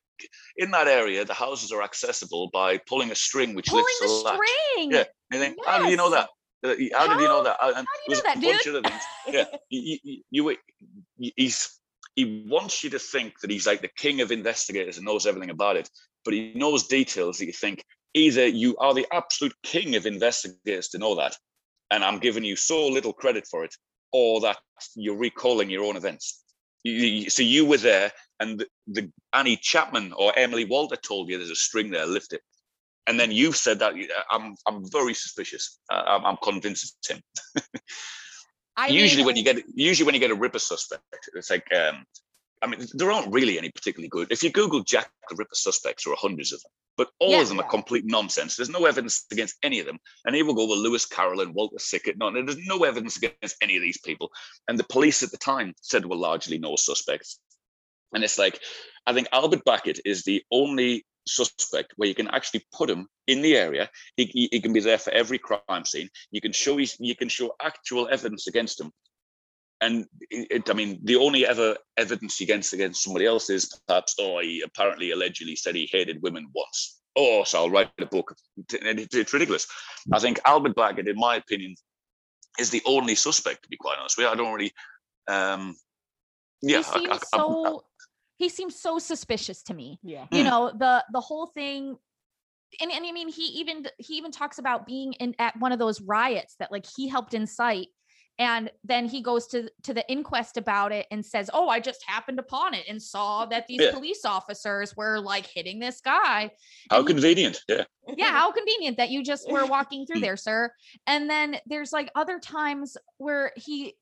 in 0.57 0.69
that 0.71 0.87
area, 0.87 1.25
the 1.25 1.33
houses 1.33 1.71
are 1.71 1.81
accessible 1.81 2.51
by 2.53 2.77
pulling 2.77 3.09
a 3.09 3.15
string 3.15 3.55
which 3.55 3.65
Pulling 3.65 3.83
lifts 3.83 3.99
the 3.99 4.07
the 4.07 4.13
latch." 4.29 4.39
string. 4.75 4.91
Yeah. 4.91 5.03
Then, 5.31 5.55
how 5.65 5.79
did 5.81 5.89
you 5.89 5.97
know 5.97 6.11
that? 6.11 6.29
Uh, 6.63 6.75
How 6.95 7.07
did 7.07 7.19
you 7.21 7.27
know 7.27 7.43
that? 7.43 7.57
And 7.63 7.87
do 8.05 8.13
you 8.13 8.15
know 8.15 8.21
that, 8.21 8.37
a 8.37 8.41
bunch 8.41 8.65
of 8.67 8.83
things. 8.83 9.03
Yeah, 9.27 9.45
you, 9.69 9.97
you, 10.03 10.21
you, 10.29 10.57
you- 11.17 11.31
he's 11.35 11.79
he 12.15 12.45
wants 12.47 12.83
you 12.83 12.91
to 12.91 12.99
think 12.99 13.39
that 13.39 13.49
he's 13.49 13.65
like 13.65 13.81
the 13.81 13.89
king 13.97 14.21
of 14.21 14.31
investigators 14.31 14.97
and 14.97 15.05
knows 15.07 15.25
everything 15.25 15.49
about 15.49 15.77
it, 15.77 15.89
but 16.25 16.35
he 16.35 16.53
knows 16.53 16.85
details 16.87 17.39
that 17.39 17.45
you 17.47 17.53
think 17.53 17.83
either 18.13 18.47
you 18.47 18.77
are 18.77 18.93
the 18.93 19.07
absolute 19.11 19.55
king 19.63 19.95
of 19.95 20.05
investigators 20.05 20.89
to 20.89 20.97
know 20.97 21.15
that, 21.15 21.35
and 21.91 22.03
I'm 22.03 22.19
giving 22.19 22.43
you 22.43 22.55
so 22.55 22.87
little 22.87 23.13
credit 23.13 23.47
for 23.47 23.63
it, 23.63 23.75
or 24.11 24.41
that 24.41 24.57
you're 24.95 25.17
recalling 25.17 25.69
your 25.69 25.83
own 25.85 25.95
events. 25.97 26.43
You, 26.83 26.93
you- 26.93 27.29
so 27.29 27.43
you 27.43 27.65
were 27.65 27.77
there, 27.77 28.11
and 28.39 28.59
the, 28.59 28.67
the 28.87 29.11
Annie 29.33 29.57
Chapman 29.57 30.13
or 30.13 30.33
Emily 30.37 30.65
Walter 30.65 30.95
told 30.95 31.29
you 31.29 31.37
there's 31.37 31.49
a 31.49 31.55
string 31.55 31.91
there, 31.91 32.05
lift 32.05 32.33
it. 32.33 32.41
And 33.07 33.19
then 33.19 33.31
you've 33.31 33.57
said 33.57 33.79
that 33.79 33.93
I'm 34.31 34.55
I'm 34.67 34.83
very 34.91 35.13
suspicious. 35.15 35.79
Uh, 35.91 36.03
I'm, 36.05 36.25
I'm 36.25 36.37
convinced 36.43 36.95
it's 36.99 37.09
him 37.09 37.21
usually 38.87 39.17
mean, 39.21 39.25
when 39.25 39.35
you 39.35 39.43
get 39.43 39.63
usually 39.73 40.05
when 40.05 40.13
you 40.13 40.19
get 40.21 40.31
a 40.31 40.35
Ripper 40.35 40.59
suspect, 40.59 41.03
it's 41.33 41.49
like 41.49 41.65
um, 41.73 42.05
I 42.61 42.67
mean 42.67 42.85
there 42.93 43.11
aren't 43.11 43.33
really 43.33 43.57
any 43.57 43.69
particularly 43.71 44.09
good. 44.09 44.31
If 44.31 44.43
you 44.43 44.51
Google 44.51 44.83
Jack 44.83 45.09
the 45.29 45.35
Ripper 45.35 45.55
suspects, 45.55 46.03
there 46.03 46.13
are 46.13 46.17
hundreds 46.17 46.51
of 46.53 46.61
them, 46.61 46.71
but 46.97 47.09
all 47.19 47.31
Yeah. 47.31 47.41
of 47.41 47.49
them 47.49 47.59
are 47.59 47.67
complete 47.69 48.05
nonsense. 48.05 48.55
There's 48.55 48.69
no 48.69 48.85
evidence 48.85 49.25
against 49.31 49.55
any 49.63 49.79
of 49.79 49.85
them. 49.85 49.97
And 50.25 50.35
here 50.35 50.45
we'll 50.45 50.55
go 50.55 50.67
with 50.67 50.79
Lewis 50.79 51.05
Carroll 51.05 51.41
and 51.41 51.55
Walter 51.55 51.79
Sickert. 51.79 52.17
No, 52.17 52.31
there's 52.31 52.57
no 52.67 52.83
evidence 52.83 53.17
against 53.17 53.55
any 53.61 53.77
of 53.77 53.81
these 53.81 53.99
people. 53.99 54.31
And 54.67 54.77
the 54.77 54.83
police 54.85 55.23
at 55.23 55.31
the 55.31 55.37
time 55.37 55.73
said 55.81 56.05
were 56.05 56.15
largely 56.15 56.57
no 56.59 56.75
suspects. 56.75 57.39
And 58.13 58.23
it's 58.23 58.37
like 58.37 58.59
I 59.07 59.13
think 59.13 59.27
Albert 59.31 59.65
Bachert 59.65 59.99
is 60.05 60.23
the 60.23 60.43
only 60.51 61.05
suspect 61.27 61.93
where 61.95 62.09
you 62.09 62.15
can 62.15 62.27
actually 62.29 62.65
put 62.73 62.89
him 62.89 63.07
in 63.27 63.41
the 63.41 63.55
area. 63.55 63.89
He, 64.17 64.25
he, 64.25 64.49
he 64.51 64.61
can 64.61 64.73
be 64.73 64.79
there 64.79 64.97
for 64.97 65.11
every 65.11 65.37
crime 65.39 65.85
scene. 65.85 66.09
You 66.31 66.41
can 66.41 66.51
show 66.51 66.77
he's, 66.77 66.97
you 66.99 67.15
can 67.15 67.29
show 67.29 67.53
actual 67.61 68.07
evidence 68.11 68.47
against 68.47 68.79
him. 68.81 68.91
And 69.81 70.05
it, 70.29 70.47
it- 70.51 70.69
I 70.69 70.73
mean, 70.73 70.99
the 71.03 71.15
only 71.15 71.45
ever 71.45 71.75
evidence 71.97 72.39
against 72.41 72.73
against 72.73 73.03
somebody 73.03 73.25
else 73.25 73.49
is 73.49 73.79
perhaps, 73.87 74.15
oh, 74.19 74.39
he 74.39 74.61
apparently 74.61 75.11
allegedly 75.11 75.55
said 75.55 75.75
he 75.75 75.89
hated 75.91 76.21
women 76.21 76.47
once. 76.53 76.99
Oh, 77.15 77.43
so 77.43 77.59
I'll 77.59 77.69
write 77.69 77.91
a 77.99 78.05
book. 78.05 78.33
It's 78.71 79.33
ridiculous. 79.33 79.67
I 80.13 80.19
think 80.19 80.39
Albert 80.45 80.75
Bachert, 80.75 81.09
in 81.09 81.17
my 81.17 81.35
opinion, 81.35 81.75
is 82.59 82.69
the 82.69 82.81
only 82.85 83.15
suspect. 83.15 83.63
To 83.63 83.69
be 83.69 83.77
quite 83.77 83.97
honest 83.99 84.17
with 84.17 84.25
you, 84.27 84.31
I 84.31 84.35
don't 84.35 84.53
really. 84.53 84.71
Um, 85.27 85.75
yeah, 86.61 86.77
he 86.77 86.83
seems 86.83 87.09
I- 87.09 87.15
I- 87.15 87.37
so 87.37 87.83
he 88.37 88.49
seems 88.49 88.79
so 88.79 88.97
suspicious 88.99 89.61
to 89.63 89.73
me. 89.73 89.99
Yeah. 90.03 90.25
You 90.31 90.43
Mm. 90.43 90.45
know, 90.45 90.71
the 90.77 91.03
the 91.11 91.21
whole 91.21 91.47
thing 91.47 91.97
and, 92.81 92.91
and 92.91 93.05
I 93.05 93.11
mean 93.11 93.27
he 93.27 93.43
even 93.59 93.85
he 93.97 94.15
even 94.15 94.31
talks 94.31 94.57
about 94.57 94.85
being 94.85 95.13
in 95.13 95.35
at 95.39 95.57
one 95.59 95.71
of 95.71 95.79
those 95.79 95.99
riots 96.01 96.55
that 96.59 96.71
like 96.71 96.85
he 96.95 97.07
helped 97.07 97.33
incite 97.33 97.87
and 98.41 98.71
then 98.83 99.07
he 99.07 99.21
goes 99.21 99.45
to 99.45 99.69
to 99.83 99.93
the 99.93 100.03
inquest 100.11 100.57
about 100.57 100.91
it 100.91 101.05
and 101.11 101.23
says, 101.23 101.47
"Oh, 101.53 101.69
I 101.69 101.79
just 101.79 102.03
happened 102.07 102.39
upon 102.39 102.73
it 102.73 102.85
and 102.89 102.99
saw 102.99 103.45
that 103.45 103.67
these 103.67 103.81
Yeah. 103.81 103.91
police 103.91 104.25
officers 104.25 104.97
were 104.97 105.19
like 105.19 105.45
hitting 105.45 105.77
this 105.77 106.01
guy." 106.01 106.49
how 106.89 106.97
and 106.99 107.07
he- 107.07 107.13
convenient. 107.13 107.61
Yeah. 107.69 107.83
yeah 108.17 108.31
how 108.31 108.51
convenient 108.51 108.97
that 108.97 109.11
you 109.11 109.23
just 109.23 109.49
were 109.49 109.67
walking 109.67 110.07
through 110.07 110.21
there 110.25 110.37
sir 110.37 110.73
and 111.05 111.29
then 111.29 111.57
there's 111.67 111.93
like 111.93 112.09
other 112.15 112.39
times 112.39 112.97
where 113.17 113.51
he 113.55 113.93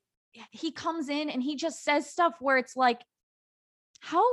he 0.52 0.72
comes 0.72 1.10
in 1.10 1.30
and 1.30 1.44
he 1.44 1.58
just 1.58 1.84
says 1.84 2.10
stuff 2.10 2.36
where 2.40 2.58
it's 2.58 2.78
like 2.78 3.02
how 4.00 4.24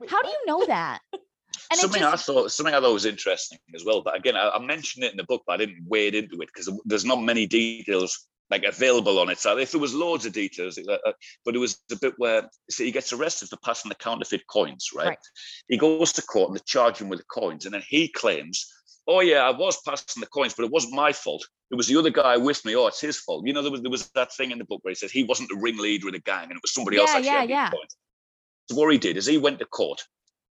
Wait, 0.00 0.10
how 0.10 0.20
do 0.20 0.28
you 0.28 0.42
know 0.46 0.66
that 0.66 0.98
and 1.12 1.78
something 1.78 2.02
it 2.02 2.06
I 2.06 2.10
just 2.10 2.26
thought 2.26 2.50
something 2.50 2.74
I 2.74 2.80
thought 2.80 2.92
was 2.92 3.06
interesting 3.06 3.58
as 3.72 3.84
well. 3.84 4.02
But 4.02 4.16
again, 4.16 4.36
I, 4.36 4.50
I 4.50 4.58
mentioned 4.58 5.04
it 5.04 5.12
in 5.12 5.16
the 5.16 5.24
book, 5.24 5.42
but 5.46 5.52
I 5.54 5.56
didn't 5.58 5.86
wade 5.86 6.14
into 6.16 6.40
it 6.42 6.48
because 6.52 6.68
there's 6.84 7.04
not 7.04 7.22
many 7.22 7.46
details 7.46 8.26
like 8.50 8.64
available 8.64 9.18
on 9.18 9.28
it. 9.28 9.38
So 9.38 9.58
if 9.58 9.72
there 9.72 9.80
was 9.80 9.94
loads 9.94 10.26
of 10.26 10.32
details, 10.32 10.78
uh, 10.78 10.92
uh, 10.92 11.12
but 11.44 11.54
it 11.54 11.58
was 11.58 11.80
a 11.90 11.96
bit 11.96 12.14
where 12.18 12.48
so 12.70 12.84
he 12.84 12.92
gets 12.92 13.12
arrested 13.12 13.48
for 13.48 13.56
passing 13.64 13.88
the 13.88 13.94
counterfeit 13.96 14.46
coins, 14.46 14.90
right? 14.94 15.08
Right. 15.08 15.18
He 15.68 15.76
goes 15.76 16.12
to 16.12 16.22
court 16.22 16.50
and 16.50 16.58
they 16.58 16.62
charge 16.64 16.98
him 16.98 17.08
with 17.08 17.18
the 17.18 17.24
coins, 17.24 17.64
and 17.64 17.74
then 17.74 17.82
he 17.88 18.08
claims, 18.08 18.70
"Oh 19.06 19.20
yeah, 19.20 19.40
I 19.40 19.50
was 19.50 19.80
passing 19.82 20.20
the 20.20 20.26
coins, 20.26 20.54
but 20.54 20.64
it 20.64 20.70
wasn't 20.70 20.94
my 20.94 21.12
fault. 21.12 21.46
It 21.70 21.74
was 21.74 21.88
the 21.88 21.96
other 21.96 22.10
guy 22.10 22.36
with 22.36 22.64
me. 22.64 22.76
Oh, 22.76 22.86
it's 22.86 23.00
his 23.00 23.18
fault." 23.18 23.46
You 23.46 23.52
know, 23.52 23.62
there 23.62 23.72
was 23.72 23.82
there 23.82 23.90
was 23.90 24.08
that 24.10 24.32
thing 24.34 24.52
in 24.52 24.58
the 24.58 24.64
book 24.64 24.80
where 24.82 24.92
he 24.92 24.96
says 24.96 25.10
he 25.10 25.24
wasn't 25.24 25.48
the 25.48 25.56
ringleader 25.56 26.08
of 26.08 26.12
the 26.14 26.20
gang, 26.20 26.44
and 26.44 26.52
it 26.52 26.62
was 26.62 26.72
somebody 26.72 26.98
else 26.98 27.10
actually 27.10 27.26
yeah, 27.26 27.42
yeah. 27.42 27.70
So 28.68 28.76
what 28.76 28.92
he 28.92 28.98
did 28.98 29.16
is 29.16 29.26
he 29.26 29.38
went 29.38 29.58
to 29.60 29.66
court 29.66 30.02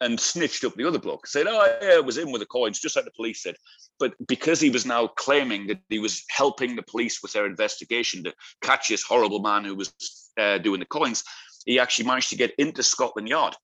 and 0.02 0.20
snitched 0.20 0.64
up 0.66 0.74
the 0.76 0.88
other 0.88 1.00
bloke. 1.00 1.28
Said, 1.28 1.48
"Oh 1.48 1.78
yeah, 1.82 1.96
it 1.96 2.06
was 2.06 2.18
him 2.18 2.32
with 2.32 2.42
the 2.42 2.48
coins," 2.48 2.80
just 2.80 2.96
like 2.96 3.06
the 3.06 3.12
police 3.12 3.42
said. 3.42 3.56
But 4.00 4.14
because 4.28 4.60
he 4.60 4.70
was 4.70 4.86
now 4.86 5.08
claiming 5.08 5.68
that 5.68 5.80
he 5.90 6.00
was 6.00 6.24
helping 6.30 6.76
the 6.76 6.84
police 6.84 7.22
with 7.22 7.34
their 7.34 7.46
investigation 7.46 8.24
to 8.24 8.34
catch 8.62 8.90
this 8.90 9.04
horrible 9.04 9.40
man 9.40 9.64
who 9.64 9.76
was 9.76 9.94
uh, 10.40 10.58
doing 10.58 10.80
the 10.80 10.86
coins, 10.86 11.24
he 11.66 11.80
actually 11.80 12.08
managed 12.08 12.30
to 12.32 12.36
get 12.36 12.54
into 12.58 12.84
Scotland 12.84 13.30
Yard 13.30 13.56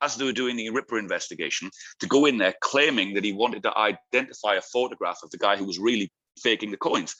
as 0.00 0.16
they 0.16 0.24
were 0.24 0.32
doing 0.32 0.56
the 0.56 0.70
Ripper 0.70 0.98
investigation 0.98 1.70
to 2.00 2.06
go 2.06 2.26
in 2.26 2.38
there 2.38 2.54
claiming 2.60 3.14
that 3.14 3.24
he 3.24 3.32
wanted 3.32 3.62
to 3.64 3.76
identify 3.76 4.54
a 4.54 4.60
photograph 4.60 5.18
of 5.22 5.30
the 5.30 5.38
guy 5.38 5.56
who 5.56 5.64
was 5.64 5.78
really 5.78 6.10
faking 6.38 6.70
the 6.70 6.76
coins. 6.76 7.14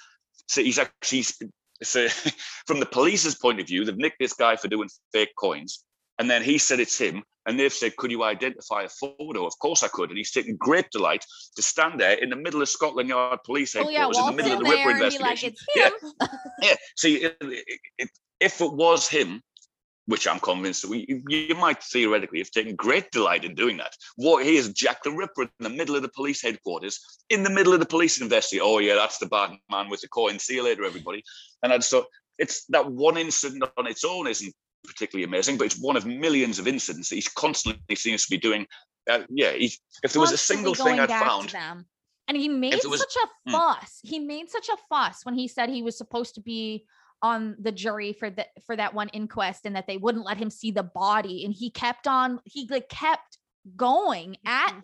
So 0.49 0.63
he's 0.63 0.79
actually 0.79 1.25
so 1.83 2.09
from 2.67 2.81
the 2.81 2.87
police's 2.87 3.35
point 3.35 3.61
of 3.61 3.67
view, 3.67 3.85
they've 3.85 3.97
nicked 3.97 4.19
this 4.21 4.35
guy 4.35 4.57
for 4.57 4.69
doing 4.69 4.89
fake 5.13 5.35
coins. 5.39 5.84
And 6.19 6.31
then 6.31 6.43
he 6.43 6.59
said 6.59 6.81
it's 6.81 6.99
him. 6.99 7.23
And 7.47 7.61
they've 7.61 7.73
said, 7.73 7.97
Could 7.97 8.11
you 8.11 8.23
identify 8.25 8.83
a 8.83 8.89
photo? 8.89 9.47
Of 9.47 9.59
course 9.59 9.83
I 9.83 9.89
could. 9.89 10.09
And 10.09 10.17
he's 10.17 10.31
taken 10.31 10.57
great 10.57 10.91
delight 10.91 11.25
to 11.57 11.63
stand 11.63 12.01
there 12.01 12.15
in 12.15 12.31
the 12.31 12.37
middle 12.37 12.63
of 12.63 12.69
Scotland 12.69 13.09
Yard 13.09 13.41
police 13.45 13.77
Oh 13.77 13.81
headquarters 13.81 14.17
yeah, 14.17 14.29
in 14.31 14.37
the 14.37 14.43
middle 14.43 14.53
of 14.53 14.59
the 14.61 14.65
in 14.65 14.71
Ripper 14.71 14.87
like, 14.87 14.97
investigation. 14.97 15.53
it's 15.53 15.77
him. 15.77 16.11
Yeah. 16.21 16.29
yeah. 16.63 16.75
See, 16.97 17.17
it, 17.17 17.37
it, 17.41 17.81
it, 17.99 18.11
if 18.41 18.61
it 18.61 18.73
was 18.73 19.09
him, 19.09 19.43
which 20.07 20.27
I'm 20.27 20.39
convinced 20.39 20.83
that 20.83 20.91
we, 20.91 21.23
you 21.29 21.55
might 21.55 21.83
theoretically 21.83 22.39
have 22.39 22.51
taken 22.51 22.77
great 22.77 23.11
delight 23.11 23.45
in 23.45 23.55
doing 23.55 23.79
that. 23.79 23.95
What 24.17 24.45
he 24.45 24.57
is 24.57 24.73
Jack 24.73 25.03
the 25.03 25.11
Ripper 25.11 25.43
in 25.43 25.49
the 25.61 25.71
middle 25.71 25.97
of 25.97 26.03
the 26.03 26.11
police 26.11 26.43
headquarters, 26.43 27.01
in 27.31 27.43
the 27.43 27.51
middle 27.51 27.73
of 27.73 27.81
the 27.81 27.87
police 27.87 28.21
investigation. 28.21 28.67
Oh 28.67 28.79
yeah, 28.79 28.95
that's 28.95 29.19
the 29.19 29.27
bad 29.27 29.53
man 29.71 29.89
with 29.89 30.03
the 30.03 30.09
coin. 30.09 30.39
See 30.39 30.57
you 30.57 30.65
later, 30.65 30.85
everybody. 30.85 31.23
And 31.63 31.73
I 31.73 31.79
just 31.79 31.91
thought 31.91 32.07
it's 32.39 32.65
that 32.67 32.91
one 32.91 33.17
incident 33.17 33.65
on 33.77 33.87
its 33.87 34.05
own 34.05 34.27
isn't 34.27 34.55
particularly 34.85 35.25
amazing, 35.25 35.57
but 35.59 35.65
it's 35.65 35.79
one 35.79 35.97
of 35.97 36.07
millions 36.07 36.59
of 36.59 36.67
incidents 36.69 37.09
that 37.09 37.15
he's 37.17 37.29
constantly 37.29 37.97
seems 37.97 38.25
to 38.25 38.31
be 38.31 38.39
doing. 38.39 38.67
Uh, 39.11 39.21
yeah, 39.31 39.53
he's, 39.53 39.81
if 40.03 40.13
there 40.13 40.21
was 40.21 40.33
a 40.33 40.37
single 40.39 40.75
thing 40.75 40.97
going 40.97 41.01
I'd 41.01 41.09
found, 41.11 41.51
them. 41.51 41.87
And 42.29 42.37
he 42.37 42.49
made 42.49 42.81
was- 42.87 43.01
such 43.01 43.17
a 43.23 43.51
Mm. 43.51 43.53
fuss. 43.53 44.01
He 44.03 44.19
made 44.19 44.49
such 44.51 44.69
a 44.71 44.77
fuss 44.89 45.25
when 45.27 45.35
he 45.35 45.47
said 45.49 45.69
he 45.69 45.83
was 45.83 45.99
supposed 45.99 46.35
to 46.37 46.41
be 46.41 46.87
on 47.23 47.57
the 47.59 47.73
jury 47.73 48.13
for 48.13 48.31
that 48.31 48.49
for 48.67 48.77
that 48.77 48.93
one 48.95 49.09
inquest 49.11 49.67
and 49.67 49.77
that 49.77 49.87
they 49.87 49.97
wouldn't 49.99 50.25
let 50.25 50.37
him 50.39 50.51
see 50.51 50.71
the 50.71 50.83
body. 50.83 51.45
And 51.45 51.53
he 51.55 51.71
kept 51.71 52.07
on, 52.07 52.41
he 52.45 52.67
like 52.71 52.89
kept 52.89 53.39
going 53.77 54.37
at 54.47 54.75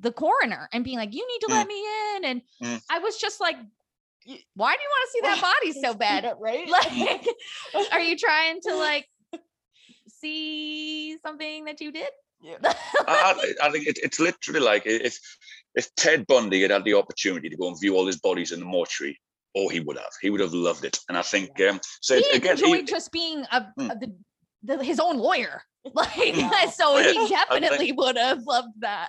the 0.00 0.12
coroner 0.12 0.68
and 0.72 0.84
being 0.84 0.98
like, 0.98 1.14
You 1.14 1.26
need 1.26 1.40
to 1.40 1.46
Mm. 1.46 1.50
let 1.50 1.66
me 1.66 1.84
in. 2.16 2.24
And 2.24 2.42
Mm. 2.62 2.82
I 2.90 2.98
was 2.98 3.16
just 3.18 3.40
like, 3.40 3.56
why 4.54 4.74
do 4.76 4.82
you 4.82 4.88
want 4.90 5.06
to 5.06 5.12
see 5.12 5.20
that 5.22 5.40
body 5.60 5.72
so 5.80 5.94
bad? 5.94 6.34
right? 6.38 6.68
Like, 7.74 7.92
are 7.92 8.00
you 8.00 8.16
trying 8.18 8.60
to 8.62 8.74
like 8.76 9.06
see 10.20 11.16
something 11.24 11.64
that 11.64 11.80
you 11.80 11.92
did? 11.92 12.10
Yeah. 12.42 12.56
I, 12.64 12.72
I, 13.06 13.66
I 13.66 13.70
think 13.70 13.86
it, 13.86 13.98
it's 14.02 14.18
literally 14.20 14.60
like 14.60 14.82
if 14.86 15.18
if 15.74 15.94
Ted 15.94 16.26
Bundy 16.26 16.62
had 16.62 16.70
had 16.70 16.84
the 16.84 16.94
opportunity 16.94 17.48
to 17.48 17.56
go 17.56 17.68
and 17.68 17.80
view 17.80 17.96
all 17.96 18.06
his 18.06 18.18
bodies 18.20 18.52
in 18.52 18.60
the 18.60 18.66
mortuary, 18.66 19.18
oh, 19.56 19.68
he 19.68 19.80
would 19.80 19.96
have. 19.98 20.12
He 20.20 20.30
would 20.30 20.40
have 20.40 20.52
loved 20.54 20.84
it. 20.84 20.98
And 21.08 21.16
I 21.18 21.22
think 21.22 21.50
um, 21.68 21.80
so. 22.00 22.16
he 22.16 22.24
again, 22.30 22.56
he- 22.56 22.64
enjoyed 22.64 22.86
just 22.86 23.12
being 23.12 23.44
a, 23.52 23.66
Mm. 23.78 23.90
a- 23.92 23.98
the, 23.98 24.16
the 24.62 24.84
his 24.84 25.00
own 25.00 25.16
lawyer. 25.18 25.62
Like 25.94 26.14
Yeah. 26.36 26.66
so 26.70 26.98
Yeah, 26.98 27.12
he 27.12 27.28
definitely 27.28 27.92
would 27.92 28.18
have 28.18 28.42
loved 28.46 28.74
that. 28.80 29.08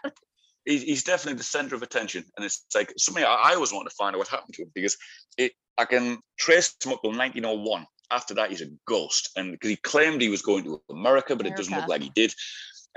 he's, 0.65 0.83
he's 0.83 1.03
definitely 1.03 1.37
the 1.37 1.43
center 1.43 1.75
of 1.75 1.81
attention. 1.83 2.23
And 2.37 2.45
it's 2.45 2.65
like 2.73 2.93
something 2.97 3.23
I, 3.23 3.27
I 3.51 3.55
always 3.55 3.73
want 3.73 3.89
to 3.89 3.95
find 3.95 4.15
out 4.15 4.19
what 4.19 4.29
happened 4.29 4.53
to 4.53 4.61
him 4.63 4.71
because 4.73 4.95
it 5.37 5.51
I 5.77 5.83
can 5.85 6.19
trace 6.37 6.73
him 6.83 6.93
up 6.93 7.01
to 7.01 7.09
1901. 7.09 7.85
After 8.11 8.33
that, 8.35 8.49
he's 8.49 8.61
a 8.61 8.69
ghost, 8.87 9.29
and 9.35 9.51
because 9.53 9.69
he 9.69 9.75
claimed 9.77 10.21
he 10.21 10.29
was 10.29 10.41
going 10.41 10.63
to 10.65 10.81
America, 10.89 11.35
but 11.35 11.45
it 11.47 11.55
doesn't 11.55 11.73
look 11.75 11.87
like 11.87 12.01
he 12.03 12.11
did. 12.13 12.33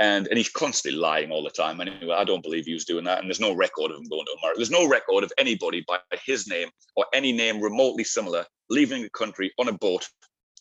And 0.00 0.26
and 0.26 0.36
he's 0.36 0.48
constantly 0.50 0.98
lying 1.00 1.30
all 1.30 1.44
the 1.44 1.50
time. 1.50 1.80
Anyway, 1.80 2.12
I 2.12 2.24
don't 2.24 2.42
believe 2.42 2.64
he 2.64 2.74
was 2.74 2.84
doing 2.84 3.04
that. 3.04 3.20
And 3.20 3.28
there's 3.28 3.38
no 3.38 3.54
record 3.54 3.92
of 3.92 3.98
him 3.98 4.08
going 4.08 4.26
to 4.26 4.36
America. 4.40 4.58
There's 4.58 4.70
no 4.70 4.88
record 4.88 5.22
of 5.22 5.32
anybody 5.38 5.84
by 5.86 6.00
his 6.24 6.48
name 6.48 6.68
or 6.96 7.06
any 7.14 7.30
name 7.30 7.60
remotely 7.60 8.02
similar 8.02 8.44
leaving 8.70 9.02
the 9.02 9.10
country 9.10 9.52
on 9.56 9.68
a 9.68 9.72
boat 9.72 10.08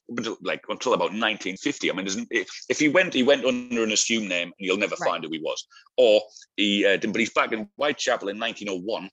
until, 0.09 0.38
like 0.43 0.61
until 0.69 0.93
about 0.93 1.05
1950. 1.05 1.89
I 1.89 1.93
mean, 1.95 2.27
if, 2.30 2.47
if 2.69 2.80
he 2.80 2.89
went, 2.89 3.13
he 3.15 3.23
went 3.23 3.43
under 3.45 3.84
an 3.84 3.91
assumed 3.91 4.30
name, 4.30 4.47
and 4.47 4.53
you'll 4.67 4.77
never 4.77 4.95
Right. 4.99 5.09
find 5.09 5.23
who 5.23 5.31
he 5.31 5.39
was. 5.39 5.65
Or 5.97 6.21
he, 6.57 6.85
uh, 6.85 6.97
didn't- 6.97 7.13
but 7.13 7.19
he's 7.19 7.34
back 7.34 7.51
in 7.53 7.69
Whitechapel 7.77 8.27
in 8.30 8.38
1901, 8.38 9.09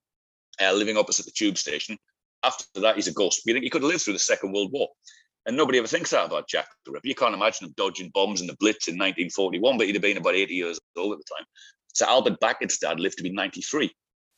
uh, 0.61 0.73
living 0.73 0.99
opposite 0.99 1.25
the 1.25 1.33
tube 1.33 1.57
station. 1.57 1.97
After 2.43 2.65
that, 2.81 2.97
he's 2.97 3.09
a 3.09 3.13
ghost. 3.13 3.43
You 3.47 3.53
think 3.55 3.65
he 3.65 3.71
could 3.71 3.83
have 3.83 3.91
lived 3.91 4.03
through 4.03 4.15
the 4.15 4.19
Second 4.19 4.53
World 4.53 4.73
War? 4.73 4.89
And 5.47 5.57
nobody 5.57 5.79
ever 5.79 5.87
thinks 5.87 6.11
that 6.11 6.27
about 6.27 6.49
Jack 6.49 6.69
the 6.85 6.93
Ripper. 6.93 7.09
You 7.09 7.15
can't 7.15 7.35
imagine 7.35 7.67
him 7.67 7.75
dodging 7.77 8.11
bombs 8.13 8.41
in 8.41 8.47
the 8.47 8.57
Blitz 8.61 8.89
in 8.89 8.95
1941, 8.95 9.79
but 9.79 9.87
he'd 9.87 9.95
have 9.95 10.03
been 10.03 10.19
about 10.19 10.35
80 10.35 10.55
years 10.55 10.79
old 10.97 11.13
at 11.13 11.19
the 11.19 11.35
time. 11.35 11.47
So 11.95 12.07
Albert 12.07 12.41
Bachert's 12.41 12.79
dad 12.79 13.01
lived 13.01 13.17
to 13.19 13.23
be 13.23 13.33
93. 13.33 13.91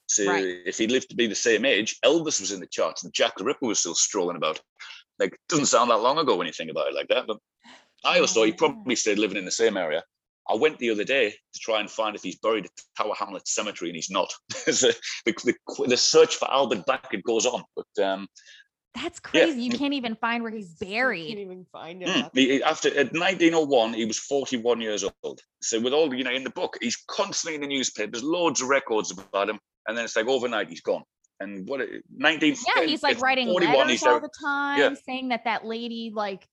So 0.07 0.27
Right. 0.27 0.45
if 0.65 0.79
he'd 0.79 0.91
lived 0.91 1.09
to 1.11 1.17
be 1.17 1.27
the 1.27 1.35
same 1.35 1.65
age, 1.65 1.99
Elvis 2.05 2.41
was 2.41 2.53
in 2.53 2.61
the 2.61 2.67
charts 2.67 3.05
and 3.05 3.13
Jack 3.13 3.37
the 3.37 3.45
Ripper 3.45 3.67
was 3.67 3.81
still 3.81 3.95
strolling 3.95 4.37
about. 4.37 4.61
Like, 5.19 5.37
doesn't 5.49 5.67
sound 5.67 5.91
that 5.91 6.01
long 6.01 6.19
ago 6.19 6.37
when 6.37 6.47
you 6.47 6.53
think 6.53 6.71
about 6.71 6.89
it 6.89 6.95
like 6.95 7.09
that. 7.09 7.27
But 7.27 7.39
I 8.05 8.17
always 8.17 8.33
thought 8.33 8.47
he 8.47 8.53
probably 8.53 8.97
stayed 8.97 9.19
living 9.19 9.37
in 9.37 9.45
the 9.45 9.51
same 9.51 9.77
area. 9.77 10.03
I 10.49 10.55
went 10.55 10.79
the 10.79 10.91
other 10.91 11.05
day 11.05 11.31
to 11.31 11.59
try 11.61 11.81
and 11.81 11.89
find 11.89 12.17
if 12.17 12.23
he's 12.23 12.39
buried 12.39 12.67
at 12.67 12.73
Tower 12.97 13.15
Hamlets 13.17 13.55
Cemetery, 13.55 13.91
and 13.91 13.97
he's 13.97 14.11
not. 14.11 14.33
so 14.51 14.91
the, 15.25 15.33
the, 15.45 15.87
the 15.87 15.97
search 15.97 16.37
for 16.37 16.51
Albert 16.51 16.85
Bachert 16.87 17.23
goes 17.23 17.47
on, 17.47 17.63
but 17.77 18.05
um, 18.05 18.27
That's 18.95 19.21
Yeah. 19.33 19.45
crazy. 19.45 19.63
You 19.63 19.71
can't 19.71 19.95
even 19.95 20.15
find 20.17 20.43
where 20.43 20.53
he's 20.53 20.75
buried. 20.75 21.21
You 21.29 21.29
Can't 21.37 21.39
even 21.41 21.67
find 21.73 22.03
him. 22.03 22.09
Mm, 22.09 22.31
he- 22.35 22.49
he- 22.55 22.63
after 22.63 22.89
at 22.89 23.13
1901, 23.13 23.95
he 23.95 24.05
was 24.05 24.19
41 24.19 24.81
years 24.81 25.05
old. 25.23 25.41
So 25.63 25.81
with 25.81 25.93
all 25.93 26.13
you 26.15 26.25
know, 26.25 26.31
in 26.33 26.45
the 26.45 26.51
book, 26.51 26.77
he's 26.81 26.97
constantly 27.09 27.55
in 27.55 27.61
the 27.63 27.67
newspapers, 27.69 28.23
loads 28.23 28.61
of 28.61 28.69
records 28.69 29.11
about 29.11 29.49
him, 29.49 29.59
and 29.87 29.97
then 29.97 30.05
it's 30.05 30.17
like 30.17 30.27
overnight 30.27 30.69
he's 30.69 30.83
gone. 30.83 31.05
And 31.41 31.67
what 31.69 31.81
it- 31.81 32.05
19? 32.17 32.57
Yeah, 32.77 32.85
he's 32.85 33.03
like 33.03 33.21
writing 33.21 33.49
41, 33.49 33.77
letters 33.77 33.91
he's 33.93 34.03
all 34.05 34.21
the 34.21 34.31
time, 34.43 34.79
yeah. 34.79 34.95
saying 35.07 35.29
that 35.29 35.45
that 35.45 35.65
lady 35.65 36.13
like 36.15 36.47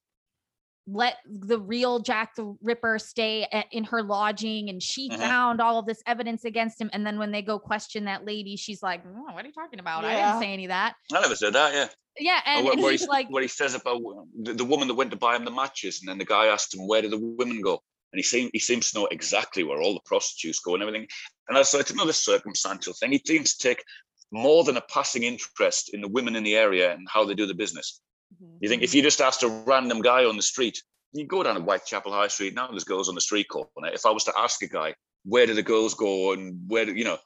let 0.92 1.18
the 1.26 1.60
real 1.60 2.00
Jack 2.00 2.36
the 2.36 2.56
Ripper 2.62 3.00
stay 3.00 3.48
at, 3.52 3.68
in 3.72 3.84
her 3.86 4.02
lodging, 4.02 4.70
and 4.70 4.82
she 4.82 5.10
Mhm. 5.10 5.20
found 5.20 5.62
all 5.62 5.80
of 5.80 5.86
this 5.86 6.02
evidence 6.06 6.46
against 6.46 6.80
him. 6.80 6.90
And 6.94 7.06
then 7.06 7.20
when 7.20 7.32
they 7.32 7.42
go 7.42 7.60
question 7.60 8.06
that 8.06 8.26
lady, 8.26 8.56
she's 8.56 8.82
like, 8.82 9.04
"Oh, 9.06 9.34
"What 9.34 9.44
are 9.44 9.48
you 9.48 9.54
talking 9.54 9.80
about? 9.80 10.06
I 10.06 10.16
didn't 10.16 10.42
say 10.42 10.54
any 10.54 10.66
of 10.66 10.70
that." 10.70 10.96
I 11.14 11.22
never 11.22 11.36
said 11.36 11.54
that. 11.54 11.74
Yeah. 11.74 11.88
Yeah, 12.22 12.40
Or 12.40 12.42
and, 12.46 12.64
where, 12.66 12.74
and 12.74 12.82
where 12.84 12.92
he's 12.92 13.02
he, 13.02 13.08
like, 13.08 13.30
where 13.30 13.42
he 13.42 13.48
says 13.48 13.76
about 13.76 14.02
the, 14.42 14.54
the 14.54 14.66
woman 14.66 14.88
that 14.90 14.96
went 14.96 15.12
to 15.12 15.18
buy 15.18 15.36
him 15.36 15.46
the 15.46 15.52
matches, 15.52 16.02
and 16.02 16.10
then 16.10 16.18
the 16.18 16.26
guy 16.26 16.48
asked 16.48 16.74
him 16.74 16.86
where 16.86 17.02
did 17.02 17.12
the 17.12 17.18
women 17.18 17.62
go, 17.62 17.82
and 18.12 18.20
he 18.20 18.24
seems 18.24 18.50
he 18.52 18.60
seems 18.60 18.92
to 18.92 19.00
know 19.00 19.08
exactly 19.12 19.64
where 19.64 19.82
all 19.82 19.94
the 19.94 20.02
prostitutes 20.06 20.60
go 20.60 20.74
and 20.74 20.84
everything. 20.84 21.08
And 21.48 21.58
I 21.58 21.62
so 21.62 21.80
it's 21.80 21.92
another 21.92 22.14
circumstantial 22.14 22.94
thing. 22.94 23.12
He 23.12 23.22
seems 23.26 23.56
to 23.56 23.68
take 23.68 23.84
more 24.32 24.64
than 24.64 24.78
a 24.78 24.82
passing 24.82 25.24
interest 25.24 25.94
in 25.94 26.02
the 26.02 26.08
women 26.08 26.36
in 26.36 26.44
the 26.44 26.56
area 26.56 26.94
and 26.94 27.08
how 27.10 27.24
they 27.26 27.36
do 27.36 27.46
the 27.46 27.54
business. 27.54 28.02
Mhm. 28.42 28.58
You 28.62 28.70
think 28.70 28.84
if 28.84 28.94
you 28.94 29.02
just 29.02 29.22
asked 29.22 29.44
a 29.44 29.48
random 29.48 30.02
guy 30.02 30.26
on 30.26 30.36
the 30.36 30.42
street, 30.42 30.82
you 31.12 31.26
go 31.26 31.44
down 31.44 31.56
to 31.56 31.62
Whitechapel 31.62 32.12
High 32.12 32.28
Street 32.28 32.54
now, 32.54 32.68
there's 32.68 32.84
girls 32.84 33.10
on 33.10 33.16
the 33.16 33.22
street 33.22 33.48
corner. 33.50 33.68
If 33.92 34.06
I 34.06 34.12
was 34.12 34.24
to 34.26 34.34
ask 34.38 34.62
a 34.62 34.68
guy, 34.68 34.96
where 35.26 35.46
do 35.46 35.54
the 35.54 35.64
girls 35.64 35.94
go 35.94 36.34
and 36.34 36.60
where 36.68 36.86
do 36.86 36.94
you 36.94 37.04
know? 37.04 37.18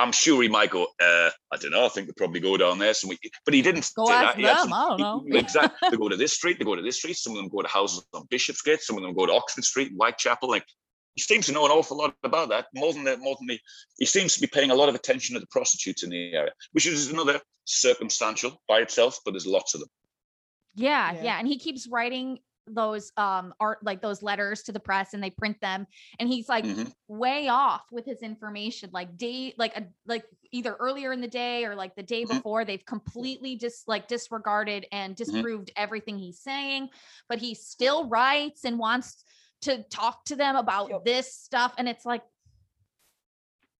I'm 0.00 0.12
sure 0.12 0.40
he 0.40 0.48
might 0.48 0.70
go, 0.70 0.84
uh, 1.02 1.30
I 1.52 1.56
don't 1.56 1.72
know, 1.72 1.84
I 1.84 1.88
think 1.88 2.06
they 2.06 2.12
probably 2.16 2.38
go 2.38 2.56
down 2.56 2.78
there. 2.78 2.94
So 2.94 3.08
we, 3.08 3.18
but 3.44 3.52
he 3.52 3.62
didn't 3.62 3.90
Go 3.96 4.08
ask 4.08 4.36
that. 4.38 4.62
Them, 4.62 4.72
I 4.72 4.96
don't 4.96 5.28
know. 5.28 5.36
exactly. 5.36 5.88
They 5.90 5.96
go 5.96 6.08
to 6.08 6.16
this 6.16 6.34
street, 6.34 6.58
they 6.60 6.64
go 6.64 6.76
to 6.76 6.82
this 6.82 6.98
street. 6.98 7.16
Some 7.16 7.32
of 7.32 7.38
them 7.38 7.48
go 7.48 7.62
to 7.62 7.68
houses 7.68 8.06
on 8.14 8.24
Bishopsgate, 8.30 8.80
some 8.80 8.96
of 8.96 9.02
them 9.02 9.12
go 9.12 9.26
to 9.26 9.32
Oxford 9.32 9.64
Street, 9.64 9.90
Whitechapel. 9.96 10.48
Like 10.48 10.64
he 11.16 11.22
seems 11.22 11.46
to 11.46 11.52
know 11.52 11.66
an 11.66 11.72
awful 11.72 11.96
lot 11.96 12.14
about 12.22 12.50
that. 12.50 12.66
More 12.74 12.92
than 12.92 13.02
that, 13.04 13.18
more 13.18 13.36
than 13.40 13.48
the, 13.48 13.58
he 13.98 14.06
seems 14.06 14.34
to 14.34 14.40
be 14.40 14.46
paying 14.46 14.70
a 14.70 14.74
lot 14.76 14.88
of 14.88 14.94
attention 14.94 15.34
to 15.34 15.40
the 15.40 15.48
prostitutes 15.48 16.04
in 16.04 16.10
the 16.10 16.32
area, 16.32 16.52
which 16.70 16.86
is 16.86 17.10
another 17.10 17.40
circumstantial 17.64 18.62
by 18.68 18.78
itself, 18.78 19.18
but 19.24 19.32
there's 19.32 19.46
lots 19.46 19.74
of 19.74 19.80
them. 19.80 19.88
Yeah, 20.78 21.12
Yeah. 21.12 21.22
yeah, 21.22 21.38
and 21.38 21.46
he 21.48 21.58
keeps 21.58 21.86
writing 21.88 22.38
those 22.70 23.12
um 23.16 23.54
art 23.60 23.82
like 23.82 24.02
those 24.02 24.22
letters 24.22 24.62
to 24.62 24.72
the 24.72 24.78
press 24.80 25.14
and 25.14 25.22
they 25.22 25.30
print 25.30 25.58
them 25.62 25.86
and 26.20 26.28
he's 26.28 26.50
like 26.50 26.64
Mhm. 26.66 26.92
way 27.08 27.48
off 27.48 27.80
with 27.90 28.04
his 28.04 28.20
information 28.20 28.90
like 28.92 29.16
day 29.16 29.54
like 29.56 29.74
a 29.74 29.86
like 30.06 30.26
either 30.52 30.74
earlier 30.74 31.14
in 31.14 31.22
the 31.22 31.28
day 31.28 31.64
or 31.64 31.74
like 31.74 31.94
the 31.96 32.02
day 32.02 32.24
Mhm. 32.26 32.28
before 32.28 32.66
they've 32.66 32.84
completely 32.84 33.56
just 33.56 33.88
like 33.88 34.06
disregarded 34.06 34.84
and 34.92 35.16
Mm-hmm. 35.16 35.32
disproved 35.32 35.70
everything 35.76 36.18
he's 36.18 36.40
saying 36.40 36.90
but 37.26 37.38
he 37.38 37.54
still 37.54 38.06
writes 38.06 38.66
and 38.66 38.78
wants 38.78 39.24
to 39.62 39.82
talk 39.84 40.26
to 40.26 40.36
them 40.36 40.54
about 40.54 40.90
Yep. 40.90 41.04
this 41.06 41.34
stuff 41.34 41.72
and 41.78 41.88
it's 41.88 42.04
like 42.04 42.22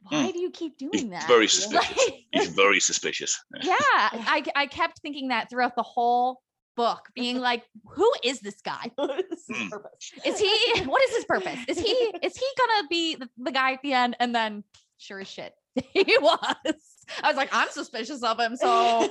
why 0.00 0.28
Mm. 0.28 0.32
do 0.32 0.38
you 0.38 0.50
keep 0.50 0.78
doing 0.78 1.10
that 1.10 1.26
very 1.28 1.40
Like- 1.46 1.50
suspicious. 1.50 2.10
He's 2.32 2.48
very 2.48 2.80
suspicious. 2.80 3.38
yeah 3.60 3.76
I, 3.82 4.42
I 4.56 4.66
kept 4.66 5.00
thinking 5.00 5.28
that 5.28 5.50
throughout 5.50 5.76
the 5.76 5.82
whole 5.82 6.40
book 6.82 7.02
being 7.14 7.38
like 7.50 7.62
who 7.96 8.08
is 8.30 8.38
this 8.40 8.60
guy 8.72 8.84
is 9.32 9.44
Mm. 9.50 9.70
purpose. 9.70 10.04
is 10.28 10.38
he 10.44 10.52
what 10.92 11.02
is 11.06 11.12
his 11.18 11.24
purpose 11.34 11.60
is 11.70 11.78
he 11.88 11.92
is 12.26 12.34
he 12.42 12.48
gonna 12.60 12.86
be 12.88 13.04
the, 13.20 13.28
the 13.48 13.52
guy 13.60 13.70
at 13.76 13.82
the 13.82 13.92
end 14.02 14.12
and 14.20 14.30
then 14.38 14.52
sure 14.98 15.20
as 15.20 15.28
shit 15.36 15.52
he 15.92 16.16
was 16.20 16.74
I 17.22 17.28
was 17.28 17.36
like, 17.36 17.48
I'm 17.52 17.70
suspicious 17.70 18.22
of 18.22 18.38
him, 18.38 18.54
so 18.56 19.08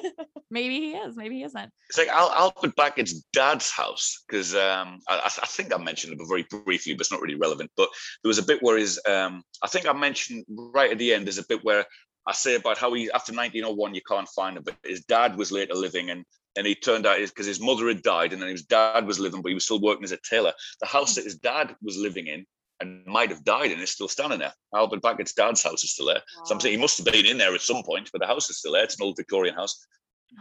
maybe 0.52 0.76
he 0.80 0.92
is, 1.04 1.16
maybe 1.16 1.36
he 1.38 1.44
isn't. 1.50 1.72
It's 1.90 1.98
like 1.98 2.10
Al- 2.10 2.32
Albert 2.32 2.76
Bachert's 2.76 3.14
dad's 3.34 3.72
house 3.72 4.24
because 4.28 4.54
um, 4.54 5.00
I, 5.10 5.22
I 5.26 5.48
think 5.48 5.74
I 5.74 5.78
mentioned 5.78 6.14
it 6.14 6.20
very 6.28 6.46
briefly, 6.66 6.94
but 6.94 7.02
it's 7.02 7.12
not 7.12 7.22
really 7.22 7.40
relevant. 7.46 7.72
But 7.76 7.90
there 8.22 8.30
was 8.30 8.38
a 8.38 8.44
bit 8.44 8.62
where 8.62 8.78
his, 8.78 9.00
um, 9.08 9.42
I 9.64 9.68
think 9.68 9.88
I 9.88 9.94
mentioned 9.94 10.46
right 10.78 10.92
at 10.92 11.00
the 11.00 11.12
end, 11.14 11.26
there's 11.26 11.40
a 11.40 11.48
bit 11.48 11.64
where 11.64 11.86
I 12.28 12.34
say 12.34 12.54
about 12.56 12.78
how 12.78 12.94
he 12.94 13.10
after 13.12 13.34
1901 13.34 13.96
you 13.96 14.02
can't 14.08 14.30
find 14.30 14.58
him, 14.58 14.64
but 14.64 14.76
his 14.86 15.02
dad 15.06 15.36
was 15.38 15.52
later 15.52 15.74
living 15.74 16.12
and 16.12 16.24
and 16.58 16.66
he 16.68 16.76
turned 16.76 17.06
out 17.06 17.20
because 17.20 17.46
his 17.46 17.62
mother 17.62 17.88
had 17.88 18.02
died 18.02 18.34
and 18.34 18.42
then 18.42 18.50
his 18.50 18.64
dad 18.64 19.06
was 19.06 19.20
living, 19.20 19.42
but 19.42 19.50
he 19.50 19.54
was 19.54 19.66
still 19.66 19.80
working 19.80 20.04
as 20.04 20.12
a 20.12 20.18
tailor. 20.30 20.54
The 20.82 20.88
house 20.88 21.16
that 21.16 21.24
his 21.24 21.36
dad 21.36 21.76
was 21.82 21.98
living 21.98 22.28
in 22.28 22.46
and 22.80 23.06
might 23.06 23.30
have 23.30 23.44
died 23.44 23.72
and 23.72 23.82
is 23.82 23.92
still 23.92 24.08
standing 24.08 24.40
there. 24.40 24.54
Albert 24.76 25.02
Bachert's 25.02 25.34
dad's 25.34 25.64
house 25.64 25.84
is 25.84 25.94
still 25.94 26.08
there. 26.08 26.22
So 26.46 26.54
I'm 26.54 26.60
saying 26.60 26.76
he 26.76 26.82
must 26.82 26.98
have 26.98 27.06
been 27.06 27.26
in 27.26 27.38
there 27.38 27.54
at 27.54 27.62
some 27.62 27.84
point, 27.84 28.10
but 28.12 28.22
the 28.22 28.28
house 28.28 28.50
is 28.50 28.60
still 28.60 28.74
there. 28.74 28.84
It's 28.84 29.00
an 29.00 29.06
old 29.06 29.18
Victorian 29.18 29.56
house. 29.56 29.86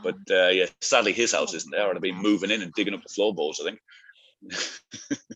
But 0.03 0.17
uh, 0.31 0.49
yeah, 0.49 0.67
sadly 0.81 1.13
his 1.13 1.33
house 1.33 1.55
isn't 1.55 1.71
there. 1.71 1.89
I'd 1.89 1.95
have 1.95 2.03
been 2.03 2.21
moving 2.21 2.51
in 2.51 2.63
and 2.63 2.73
digging 2.73 2.95
up 2.95 3.03
the 3.03 3.13
floorboards, 3.15 3.61
I 3.61 3.65
think. 3.65 3.79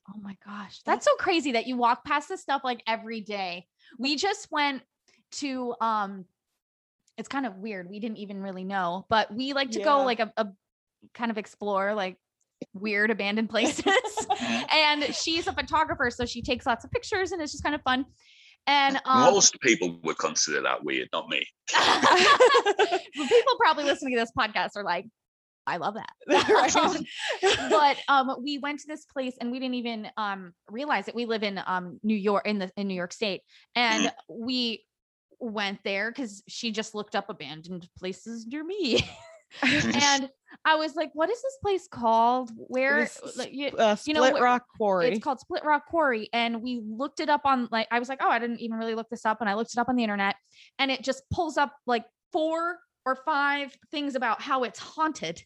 Oh 0.09 0.19
my 0.21 0.37
gosh. 0.45 0.81
That's 0.87 1.05
so 1.05 1.15
crazy 1.17 1.53
that 1.53 1.67
you 1.67 1.77
walk 1.77 2.05
past 2.05 2.29
this 2.29 2.43
stuff 2.43 2.63
like 2.65 2.83
every 2.87 3.21
day. 3.21 3.67
We 3.99 4.17
just 4.17 4.51
went 4.51 4.83
to 5.33 5.75
um 5.81 6.25
it's 7.17 7.29
kind 7.29 7.45
of 7.45 7.57
weird. 7.57 7.89
We 7.89 8.01
didn't 8.01 8.17
even 8.17 8.41
really 8.41 8.65
know, 8.65 9.07
but 9.11 9.33
we 9.33 9.53
like 9.53 9.73
to 9.73 9.79
Yeah. 9.79 9.85
go 9.85 10.05
like 10.05 10.21
a, 10.21 10.33
a 10.39 10.49
kind 11.15 11.31
of 11.31 11.39
explore 11.39 11.95
like 11.95 12.17
weird 12.75 13.11
abandoned 13.11 13.51
places. 13.51 13.87
and 14.73 15.05
she's 15.15 15.47
a 15.47 15.53
photographer, 15.53 16.11
so 16.11 16.27
she 16.27 16.43
takes 16.43 16.67
lots 16.67 16.85
of 16.85 16.91
pictures 16.91 17.33
and 17.33 17.43
it's 17.43 17.53
just 17.53 17.65
kind 17.65 17.75
of 17.75 17.83
fun. 17.83 18.05
And 18.67 19.01
um 19.07 19.33
Most 19.33 19.59
people 19.61 19.99
would 20.05 20.19
consider 20.19 20.61
that 20.63 20.85
weird, 20.85 21.09
not 21.13 21.29
me. 21.29 21.47
people 23.15 23.57
probably 23.59 23.85
listening 23.85 24.15
to 24.15 24.21
this 24.21 24.33
podcast 24.37 24.71
are 24.77 24.85
like, 24.85 25.07
I 25.67 25.77
love 25.77 25.95
that. 25.95 26.11
Right. 26.49 27.71
but 27.71 27.97
um 28.09 28.37
we 28.43 28.59
went 28.59 28.81
to 28.81 28.87
this 28.87 29.05
place 29.05 29.35
and 29.41 29.51
we 29.51 29.61
didn't 29.61 29.75
even 29.75 30.09
um 30.17 30.53
realize 30.69 31.07
that 31.07 31.15
we 31.15 31.27
live 31.27 31.43
in 31.43 31.61
um 31.67 32.01
New 32.03 32.17
York 32.17 32.47
in 32.47 32.59
the 32.59 32.71
in 32.77 32.89
New 32.89 32.95
York 32.95 33.13
State 33.13 33.43
and 33.75 34.13
we 34.29 34.85
went 35.39 35.79
there 35.85 36.11
because 36.11 36.43
she 36.49 36.71
just 36.71 36.95
looked 36.95 37.15
up 37.17 37.31
abandoned 37.31 37.89
places 37.99 38.47
near 38.47 38.63
me 38.63 39.03
and 39.63 40.29
I 40.65 40.77
was 40.77 40.95
like 40.97 41.11
what 41.15 41.31
is 41.31 41.41
this 41.43 41.59
place 41.63 41.89
called? 41.89 42.51
Where 42.57 43.09
like, 43.37 43.53
you, 43.53 43.69
uh, 43.69 43.97
You 44.05 44.15
Split 44.15 44.35
know, 44.35 44.41
Rock 44.41 44.65
Quarry. 44.77 45.09
it's 45.09 45.23
called 45.25 45.41
Split 45.41 45.65
Rock 45.65 45.87
Quarry 45.87 46.29
and 46.33 46.63
we 46.63 46.81
looked 46.85 47.21
it 47.21 47.29
up 47.29 47.43
on 47.45 47.69
like 47.71 47.87
I 47.91 47.99
was 47.99 48.09
like 48.09 48.19
oh 48.23 48.29
I 48.29 48.39
didn't 48.39 48.61
even 48.61 48.77
really 48.79 48.95
look 48.95 49.09
this 49.11 49.25
up 49.25 49.41
and 49.41 49.49
I 49.49 49.55
looked 49.55 49.73
it 49.75 49.79
up 49.79 49.89
on 49.89 49.97
the 49.97 50.03
internet 50.03 50.37
and 50.79 50.91
it 50.91 51.03
just 51.03 51.23
pulls 51.31 51.57
up 51.57 51.75
like 51.87 52.05
four 52.33 52.79
or 53.07 53.17
five 53.25 53.77
things 53.91 54.15
about 54.15 54.43
how 54.43 54.63
it's 54.65 54.79
haunted. 54.79 55.43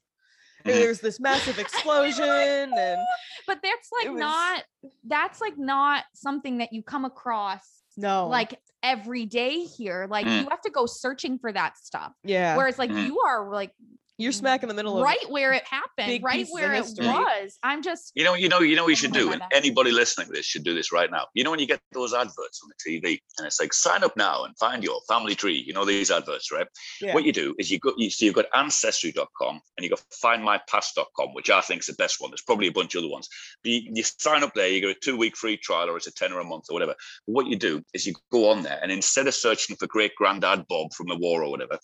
And 0.65 0.75
There's 0.75 1.01
this 1.01 1.21
massive 1.21 1.59
explosion 1.65 2.25
and 2.29 2.99
but 3.47 3.59
that's 3.63 3.89
like 4.01 4.11
was- 4.11 4.21
not 4.21 4.65
that's 5.07 5.41
like 5.41 5.59
not 5.59 6.05
something 6.15 6.59
that 6.59 6.73
you 6.73 6.83
come 6.83 7.05
across 7.05 7.61
no, 7.97 8.27
like 8.27 8.59
every 8.83 9.25
day 9.25 9.61
here. 9.61 10.09
Like 10.11 10.27
Mm. 10.27 10.43
you 10.43 10.49
have 10.51 10.61
to 10.63 10.71
go 10.71 10.85
searching 10.85 11.39
for 11.39 11.53
that 11.53 11.79
stuff. 11.79 12.13
Yeah, 12.25 12.57
whereas 12.57 12.77
like 12.79 12.91
Mm. 12.91 13.07
you 13.07 13.21
are 13.21 13.53
like 13.53 13.71
you're 14.19 14.33
smack 14.33 14.63
in 14.63 14.69
the 14.69 14.75
middle 14.75 14.97
of 14.97 15.03
right 15.03 15.25
where 15.29 15.53
it 15.53 15.65
happened 15.65 16.23
right 16.23 16.47
where 16.51 16.73
it 16.73 16.85
was 16.99 17.59
i'm 17.63 17.83
just 17.83 18.13
You 18.15 18.25
know, 18.25 18.35
you 18.35 18.49
know, 18.49 18.61
you 18.61 18.77
know 18.77 18.85
what 18.85 18.91
you 18.91 18.97
should 18.97 19.17
Oh, 19.17 19.21
do, 19.21 19.33
and 19.33 19.43
anybody 19.53 19.93
listening 19.93 20.27
to 20.27 20.33
this 20.33 20.47
should 20.47 20.65
do 20.65 20.75
this 20.75 20.91
right 20.93 21.11
now. 21.11 21.27
You 21.35 21.45
know, 21.45 21.51
when 21.51 21.61
you 21.61 21.67
get 21.67 21.81
those 21.93 22.13
adverts 22.15 22.61
on 22.63 22.71
the 22.71 22.91
TV, 22.91 23.21
and 23.39 23.47
it's 23.47 23.61
like 23.61 23.73
sign 23.73 24.03
up 24.03 24.17
now 24.17 24.45
and 24.45 24.57
find 24.59 24.83
your 24.83 25.01
family 25.09 25.35
tree. 25.35 25.63
You 25.67 25.73
know 25.73 25.85
these 25.85 26.11
adverts, 26.11 26.51
right? 26.51 26.67
Yeah. 27.01 27.15
What 27.15 27.25
you 27.25 27.33
do 27.33 27.55
is 27.59 27.71
you 27.71 27.79
go, 27.79 27.93
you 27.97 28.11
see, 28.11 28.27
you've 28.27 28.35
got 28.35 28.47
ancestry.com 28.55 29.61
and 29.77 29.85
you 29.85 29.91
got 29.91 30.03
findmypast.com, 30.23 31.35
which 31.35 31.51
I 31.51 31.61
think 31.61 31.81
is 31.81 31.87
the 31.87 31.95
best 31.95 32.21
one. 32.21 32.31
There's 32.31 32.43
probably 32.43 32.69
a 32.69 32.73
bunch 32.73 32.95
of 32.95 33.01
other 33.01 33.11
ones. 33.11 33.29
But 33.63 33.73
you, 33.73 33.91
you 33.95 34.03
sign 34.03 34.43
up 34.43 34.55
there, 34.55 34.69
you 34.69 34.81
get 34.81 34.97
a 34.97 35.01
two 35.01 35.17
week 35.17 35.37
free 35.37 35.57
trial, 35.57 35.91
or 35.91 35.97
it's 35.97 36.07
a 36.07 36.13
tenner 36.13 36.41
a 36.41 36.45
month 36.45 36.65
or 36.71 36.75
whatever. 36.75 36.95
But 37.27 37.33
what 37.33 37.47
you 37.47 37.57
do 37.57 37.83
is 37.93 38.07
you 38.07 38.15
go 38.33 38.51
on 38.51 38.63
there, 38.63 38.79
and 38.83 38.91
instead 38.91 39.27
of 39.27 39.35
searching 39.35 39.77
for 39.77 39.87
great 39.87 40.15
granddad 40.17 40.67
Bob 40.69 40.93
from 40.93 41.09
the 41.09 41.17
war 41.17 41.43
or 41.45 41.51
whatever, 41.51 41.79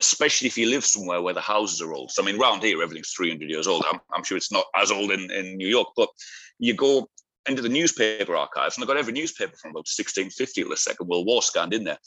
especially 0.00 0.48
if 0.48 0.58
you 0.58 0.68
live 0.68 0.84
somewhere 0.84 1.22
where 1.22 1.34
the 1.34 1.40
houses 1.64 1.80
are 1.80 1.94
old. 1.94 2.10
So 2.10 2.22
I 2.22 2.26
mean, 2.26 2.38
round 2.38 2.62
here 2.62 2.82
everything's 2.82 3.12
300 3.12 3.48
years 3.48 3.66
old. 3.66 3.84
I'm, 3.90 4.00
I'm 4.12 4.22
sure 4.22 4.36
it's 4.36 4.52
not 4.52 4.66
as 4.76 4.90
old 4.90 5.10
in, 5.10 5.30
in 5.30 5.56
New 5.56 5.68
York, 5.68 5.88
but 5.96 6.10
you 6.58 6.74
go 6.74 7.08
into 7.48 7.62
the 7.62 7.68
newspaper 7.68 8.36
archives, 8.36 8.76
and 8.76 8.82
they've 8.82 8.88
got 8.88 8.98
every 8.98 9.12
newspaper 9.12 9.56
from 9.56 9.70
about 9.70 9.88
1650 9.88 10.62
till 10.62 10.70
the 10.70 10.76
Second 10.76 11.08
World 11.08 11.26
War 11.26 11.42
scanned 11.42 11.74
in 11.74 11.84
there. 11.84 11.98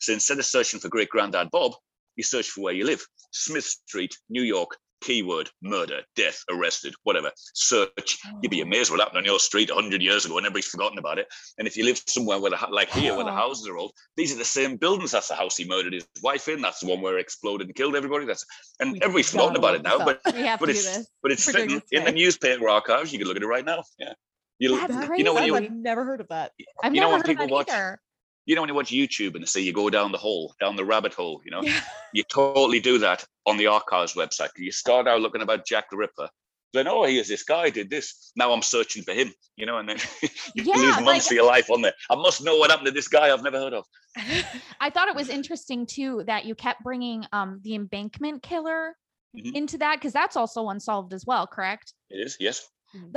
So 0.00 0.12
instead 0.12 0.38
of 0.38 0.44
searching 0.44 0.80
for 0.80 0.88
great 0.88 1.08
granddad 1.10 1.50
Bob, 1.50 1.72
you 2.16 2.24
search 2.24 2.48
for 2.48 2.62
where 2.62 2.74
you 2.74 2.84
live. 2.84 3.04
Smith 3.32 3.64
Street, 3.64 4.16
New 4.28 4.42
York, 4.42 4.76
keyword, 5.04 5.50
murder, 5.62 6.00
death, 6.16 6.42
arrested, 6.50 6.94
whatever. 7.02 7.30
Search. 7.52 8.18
You'd 8.42 8.50
be 8.50 8.62
amazed 8.62 8.90
what 8.90 9.00
happened 9.00 9.18
on 9.18 9.24
your 9.24 9.38
street 9.38 9.70
100 9.72 10.00
years 10.02 10.24
ago 10.24 10.38
and 10.38 10.46
everybody's 10.46 10.66
forgotten 10.66 10.98
about 10.98 11.18
it. 11.18 11.26
And 11.58 11.68
if 11.68 11.76
you 11.76 11.84
live 11.84 12.00
somewhere 12.06 12.40
where 12.40 12.50
the, 12.50 12.58
like 12.70 12.90
here, 12.90 13.14
where 13.14 13.24
the 13.24 13.32
houses 13.32 13.68
are 13.68 13.76
old, 13.76 13.92
these 14.16 14.34
are 14.34 14.38
the 14.38 14.44
same 14.44 14.76
buildings. 14.76 15.10
That's 15.10 15.28
the 15.28 15.34
house 15.34 15.56
he 15.56 15.66
murdered 15.68 15.92
his 15.92 16.06
wife 16.22 16.48
in. 16.48 16.60
That's 16.62 16.80
the 16.80 16.88
one 16.88 17.02
where 17.02 17.18
it 17.18 17.20
exploded 17.20 17.66
and 17.68 17.76
killed 17.76 17.94
everybody. 17.94 18.24
That's 18.24 18.44
and 18.80 18.92
We 18.92 19.00
everybody's 19.02 19.30
forgotten 19.30 19.56
about 19.56 19.74
it 19.74 19.82
now. 19.82 19.98
But 20.04 20.20
but 20.24 20.70
it's 20.70 21.06
but 21.22 21.32
it's 21.32 21.44
sitting 21.44 21.82
in 21.92 22.04
the 22.04 22.12
newspaper 22.12 22.68
archives. 22.68 23.12
You 23.12 23.18
can 23.18 23.28
look 23.28 23.36
at 23.36 23.42
it 23.42 23.46
right 23.46 23.64
now. 23.64 23.84
Yeah. 23.98 24.14
You 24.58 24.76
you 25.16 25.24
know 25.24 25.34
when 25.34 25.46
you 25.46 25.56
I've 25.56 25.70
never 25.70 26.04
heard 26.04 26.20
of 26.20 26.28
that. 26.28 26.52
i've 26.82 26.94
you 26.94 27.00
know 27.00 27.08
never 27.08 27.18
when 27.18 27.20
heard 27.20 27.26
people 27.26 27.44
of 27.44 27.50
that 27.50 27.54
watch- 27.54 27.68
either. 27.70 28.00
You 28.46 28.54
know 28.54 28.60
when 28.62 28.68
you 28.68 28.74
watch 28.74 28.90
YouTube 28.90 29.34
and 29.34 29.42
they 29.42 29.46
say 29.46 29.60
you 29.60 29.72
go 29.72 29.90
down 29.90 30.12
the 30.12 30.18
hole, 30.18 30.54
down 30.60 30.76
the 30.76 30.84
rabbit 30.84 31.14
hole, 31.14 31.40
you 31.44 31.50
know, 31.50 31.62
Yeah. 31.62 31.80
you 32.12 32.22
totally 32.24 32.80
do 32.80 32.98
that 32.98 33.24
on 33.46 33.56
the 33.56 33.66
archives 33.66 34.14
website. 34.14 34.50
You 34.56 34.72
start 34.72 35.06
out 35.08 35.20
looking 35.20 35.42
about 35.42 35.66
Jack 35.66 35.90
the 35.90 35.96
Ripper. 35.96 36.28
Then, 36.72 36.88
oh, 36.88 37.04
here's 37.04 37.28
this 37.28 37.44
guy 37.44 37.70
did 37.70 37.88
this. 37.88 38.32
Now 38.34 38.52
I'm 38.52 38.60
searching 38.62 39.04
for 39.04 39.12
him, 39.12 39.32
you 39.56 39.64
know, 39.64 39.78
and 39.78 39.88
then 39.88 39.98
you 40.54 40.64
Yeah, 40.64 40.74
lose 40.76 40.96
like- 40.96 41.04
months 41.04 41.26
of 41.30 41.36
your 41.36 41.46
life 41.46 41.70
on 41.70 41.82
there. 41.82 41.94
I 42.10 42.16
must 42.16 42.42
know 42.42 42.56
what 42.56 42.70
happened 42.70 42.86
to 42.86 42.92
this 42.92 43.08
guy 43.08 43.32
I've 43.32 43.42
never 43.44 43.58
heard 43.58 43.74
of. 43.74 43.84
I 44.80 44.90
thought 44.90 45.08
it 45.08 45.14
was 45.14 45.28
interesting 45.28 45.86
too 45.86 46.24
that 46.26 46.44
you 46.44 46.54
kept 46.54 46.82
bringing 46.82 47.26
um 47.32 47.60
the 47.62 47.74
embankment 47.74 48.42
killer 48.42 48.96
Mhm. 49.36 49.54
into 49.56 49.78
that 49.78 49.96
because 49.96 50.12
that's 50.12 50.36
also 50.36 50.68
unsolved 50.68 51.12
as 51.12 51.26
well, 51.26 51.44
correct? 51.46 51.92
It 52.10 52.24
is, 52.24 52.36
yes. 52.38 52.68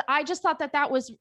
I 0.07 0.23
just 0.23 0.41
thought 0.41 0.57
that 0.59 0.73
that 0.73 0.89
was 0.89 1.11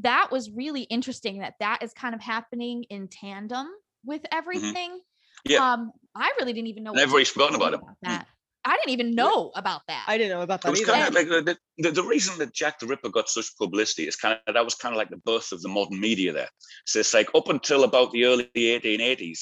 that 0.00 0.28
was 0.30 0.50
really 0.50 0.82
interesting 0.82 1.40
that 1.40 1.54
that 1.60 1.82
is 1.82 1.92
kind 1.92 2.14
of 2.14 2.20
happening 2.20 2.84
in 2.90 3.08
tandem 3.08 3.68
with 4.04 4.22
everything. 4.32 4.90
Mm-hmm. 4.90 5.52
Yeah. 5.52 5.72
Um, 5.72 5.92
I 6.14 6.32
really 6.38 6.52
didn't 6.52 6.68
even 6.68 6.84
know. 6.84 6.90
And 6.90 6.96
what 6.96 7.00
to 7.00 7.02
everybody's 7.04 7.28
forgotten 7.30 7.58
think 7.58 7.74
about 7.74 7.80
it. 7.80 7.86
Mm. 8.06 8.08
that. 8.08 8.26
I 8.64 8.76
didn't 8.76 8.90
even 8.90 9.14
know 9.14 9.52
about 9.54 9.80
that. 9.88 10.04
I 10.06 10.18
didn't 10.18 10.36
know 10.36 10.42
about 10.42 10.60
It 10.60 10.62
that 10.64 10.70
was 10.70 10.82
either. 10.82 10.92
kind 10.92 11.08
of 11.08 11.14
like 11.14 11.28
the, 11.28 11.56
the, 11.78 11.90
the 11.92 12.02
reason 12.02 12.38
that 12.38 12.52
Jack 12.52 12.78
the 12.78 12.86
Ripper 12.86 13.08
got 13.08 13.28
such 13.28 13.56
publicity 13.56 14.06
is 14.06 14.16
kind 14.16 14.38
of 14.46 14.54
that 14.54 14.64
was 14.64 14.74
kind 14.74 14.94
of 14.94 14.98
like 14.98 15.08
the 15.08 15.16
birth 15.18 15.52
of 15.52 15.62
the 15.62 15.68
modern 15.68 15.98
media 15.98 16.32
there. 16.32 16.48
So 16.84 16.98
it's 16.98 17.14
like 17.14 17.30
up 17.34 17.48
until 17.48 17.84
about 17.84 18.12
the 18.12 18.26
early 18.26 18.50
1880s, 18.54 19.38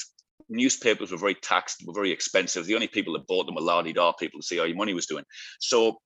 newspapers 0.48 1.10
were 1.10 1.18
very 1.18 1.34
taxed, 1.34 1.82
were 1.84 1.92
very 1.92 2.12
expensive. 2.12 2.66
The 2.66 2.74
only 2.74 2.86
people 2.86 3.12
that 3.14 3.26
bought 3.26 3.46
them 3.46 3.56
were 3.56 3.60
lardy 3.60 3.92
dar 3.92 4.14
people 4.14 4.40
to 4.40 4.46
see 4.46 4.58
how 4.58 4.64
your 4.64 4.76
money 4.76 4.94
was 4.94 5.06
doing. 5.06 5.24
So 5.58 5.98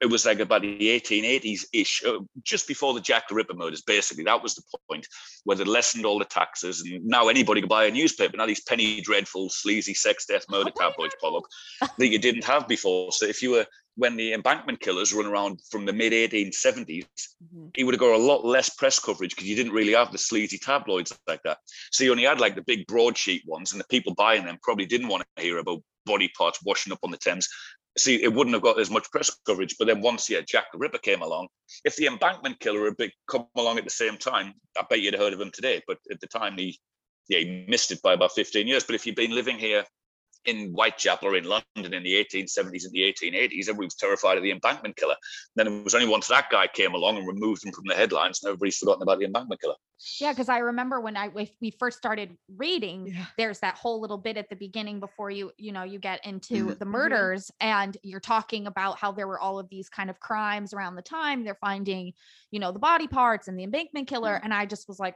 it, 0.00 0.06
was 0.06 0.26
like 0.26 0.40
about 0.40 0.62
the 0.62 1.00
1880s 1.00 1.66
ish, 1.72 2.04
uh, 2.04 2.18
just 2.42 2.68
before 2.68 2.94
the 2.94 3.00
Jack 3.00 3.28
the 3.28 3.34
Ripper 3.34 3.54
murders. 3.54 3.82
Basically, 3.82 4.24
that 4.24 4.42
was 4.42 4.54
the 4.54 4.62
point 4.88 5.06
where 5.44 5.56
they 5.56 5.64
lessened 5.64 6.04
all 6.04 6.18
the 6.18 6.24
taxes, 6.24 6.82
and 6.82 7.04
now 7.04 7.28
anybody 7.28 7.60
could 7.60 7.70
buy 7.70 7.86
a 7.86 7.90
newspaper. 7.90 8.36
Now 8.36 8.46
these 8.46 8.62
penny 8.62 9.00
dreadful, 9.00 9.50
sleazy 9.50 9.94
sex, 9.94 10.26
death, 10.26 10.44
murder 10.50 10.70
Oh, 10.76 10.80
tabloids 10.80 11.16
pop 11.20 11.34
up 11.34 11.90
that 11.98 12.08
you 12.08 12.18
didn't 12.18 12.44
have 12.44 12.68
before. 12.68 13.12
So 13.12 13.26
if 13.26 13.42
you 13.42 13.50
were 13.52 13.66
when 13.96 14.16
the 14.16 14.32
embankment 14.32 14.80
killers 14.80 15.14
run 15.14 15.26
around 15.26 15.60
from 15.70 15.86
the 15.86 15.92
mid 15.92 16.12
1870s, 16.12 17.06
Mhm. 17.44 17.70
he 17.76 17.84
would 17.84 17.94
have 17.94 18.00
got 18.00 18.14
a 18.14 18.18
lot 18.18 18.44
less 18.44 18.68
press 18.68 18.98
coverage 18.98 19.30
because 19.30 19.48
you 19.48 19.54
didn't 19.56 19.72
really 19.72 19.92
have 19.92 20.10
the 20.10 20.18
sleazy 20.18 20.58
tabloids 20.58 21.16
like 21.26 21.42
that. 21.44 21.58
So 21.92 22.04
you 22.04 22.10
only 22.10 22.24
had 22.24 22.40
like 22.40 22.56
the 22.56 22.62
big 22.62 22.86
broadsheet 22.86 23.42
ones, 23.46 23.72
and 23.72 23.80
the 23.80 23.86
people 23.86 24.14
buying 24.14 24.44
them 24.44 24.58
probably 24.62 24.86
didn't 24.86 25.08
want 25.08 25.24
to 25.36 25.42
hear 25.42 25.58
about 25.58 25.82
body 26.06 26.28
parts 26.36 26.58
washing 26.64 26.92
up 26.92 26.98
on 27.02 27.10
the 27.10 27.16
Thames. 27.16 27.48
See, 27.96 28.22
it 28.22 28.32
wouldn't 28.32 28.54
have 28.54 28.62
got 28.62 28.80
as 28.80 28.90
much 28.90 29.10
press 29.10 29.30
coverage. 29.46 29.76
But 29.78 29.86
then 29.86 30.00
once, 30.00 30.28
yeah, 30.28 30.40
Jack 30.40 30.72
the 30.72 30.78
Ripper 30.78 30.98
came 30.98 31.22
along, 31.22 31.48
if 31.84 31.96
the 31.96 32.06
embankment 32.06 32.58
killer 32.58 32.92
had 32.98 33.10
come 33.30 33.46
along 33.56 33.78
at 33.78 33.84
the 33.84 33.90
same 33.90 34.16
time, 34.16 34.54
I 34.76 34.84
bet 34.88 35.00
you'd 35.00 35.14
have 35.14 35.22
heard 35.22 35.32
of 35.32 35.40
him 35.40 35.52
today. 35.52 35.80
But 35.86 35.98
at 36.10 36.20
the 36.20 36.26
time, 36.26 36.58
he 36.58 36.78
yeah, 37.28 37.38
he 37.38 37.64
missed 37.68 37.90
it 37.90 38.02
by 38.02 38.12
about 38.12 38.32
15 38.32 38.66
years. 38.66 38.84
But 38.84 38.96
if 38.96 39.06
you've 39.06 39.16
been 39.16 39.34
living 39.34 39.58
here 39.58 39.84
in 40.46 40.72
Whitechapel 40.72 41.28
or 41.28 41.36
in 41.36 41.44
London 41.44 41.94
in 41.94 42.02
the 42.02 42.14
1870s 42.24 42.84
and 42.84 42.92
the 42.92 43.00
1880s, 43.00 43.68
everybody 43.68 43.86
was 43.86 43.94
terrified 43.94 44.36
of 44.36 44.42
the 44.42 44.50
embankment 44.50 44.96
killer. 44.96 45.16
Then 45.56 45.66
it 45.66 45.84
was 45.84 45.94
only 45.94 46.08
once 46.08 46.28
that 46.28 46.50
guy 46.50 46.66
came 46.66 46.94
along 46.94 47.16
and 47.16 47.26
removed 47.26 47.64
him 47.64 47.72
from 47.72 47.84
the 47.86 47.94
headlines, 47.94 48.42
and 48.42 48.48
everybody's 48.48 48.78
forgotten 48.78 49.02
about 49.02 49.18
the 49.18 49.24
embankment 49.24 49.60
killer. 49.60 49.74
Yeah, 50.20 50.32
because 50.32 50.48
I 50.48 50.58
remember 50.58 51.00
when 51.00 51.16
I 51.16 51.30
if 51.36 51.52
we 51.60 51.70
first 51.70 51.96
started 51.96 52.36
reading, 52.56 53.06
Yeah. 53.06 53.26
there's 53.38 53.60
that 53.60 53.78
whole 53.78 54.00
little 54.00 54.18
bit 54.18 54.36
at 54.36 54.48
the 54.50 54.56
beginning 54.56 55.00
before 55.00 55.30
you 55.30 55.52
you 55.56 55.72
know 55.72 55.82
you 55.82 55.98
get 55.98 56.24
into 56.26 56.66
Mhm. 56.66 56.78
the 56.78 56.84
Mhm. 56.84 56.90
murders 56.90 57.50
and 57.60 57.96
you're 58.02 58.20
talking 58.20 58.66
about 58.66 58.98
how 58.98 59.12
there 59.12 59.28
were 59.28 59.38
all 59.38 59.58
of 59.58 59.68
these 59.68 59.88
kind 59.88 60.10
of 60.10 60.20
crimes 60.20 60.74
around 60.74 60.96
the 60.96 61.02
time 61.02 61.44
they're 61.44 61.54
finding 61.54 62.12
you 62.50 62.58
know 62.60 62.72
the 62.72 62.78
body 62.78 63.06
parts 63.06 63.48
and 63.48 63.58
the 63.58 63.62
embankment 63.64 64.08
killer 64.08 64.40
and 64.42 64.52
I 64.52 64.66
just 64.66 64.88
was 64.88 64.98
like 64.98 65.14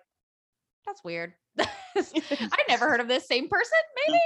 that's 0.88 1.04
weird 1.04 1.34
I 1.58 2.62
never 2.68 2.88
heard 2.88 3.00
of 3.00 3.08
this 3.08 3.26
same 3.26 3.48
person. 3.48 3.78
Maybe. 4.06 4.18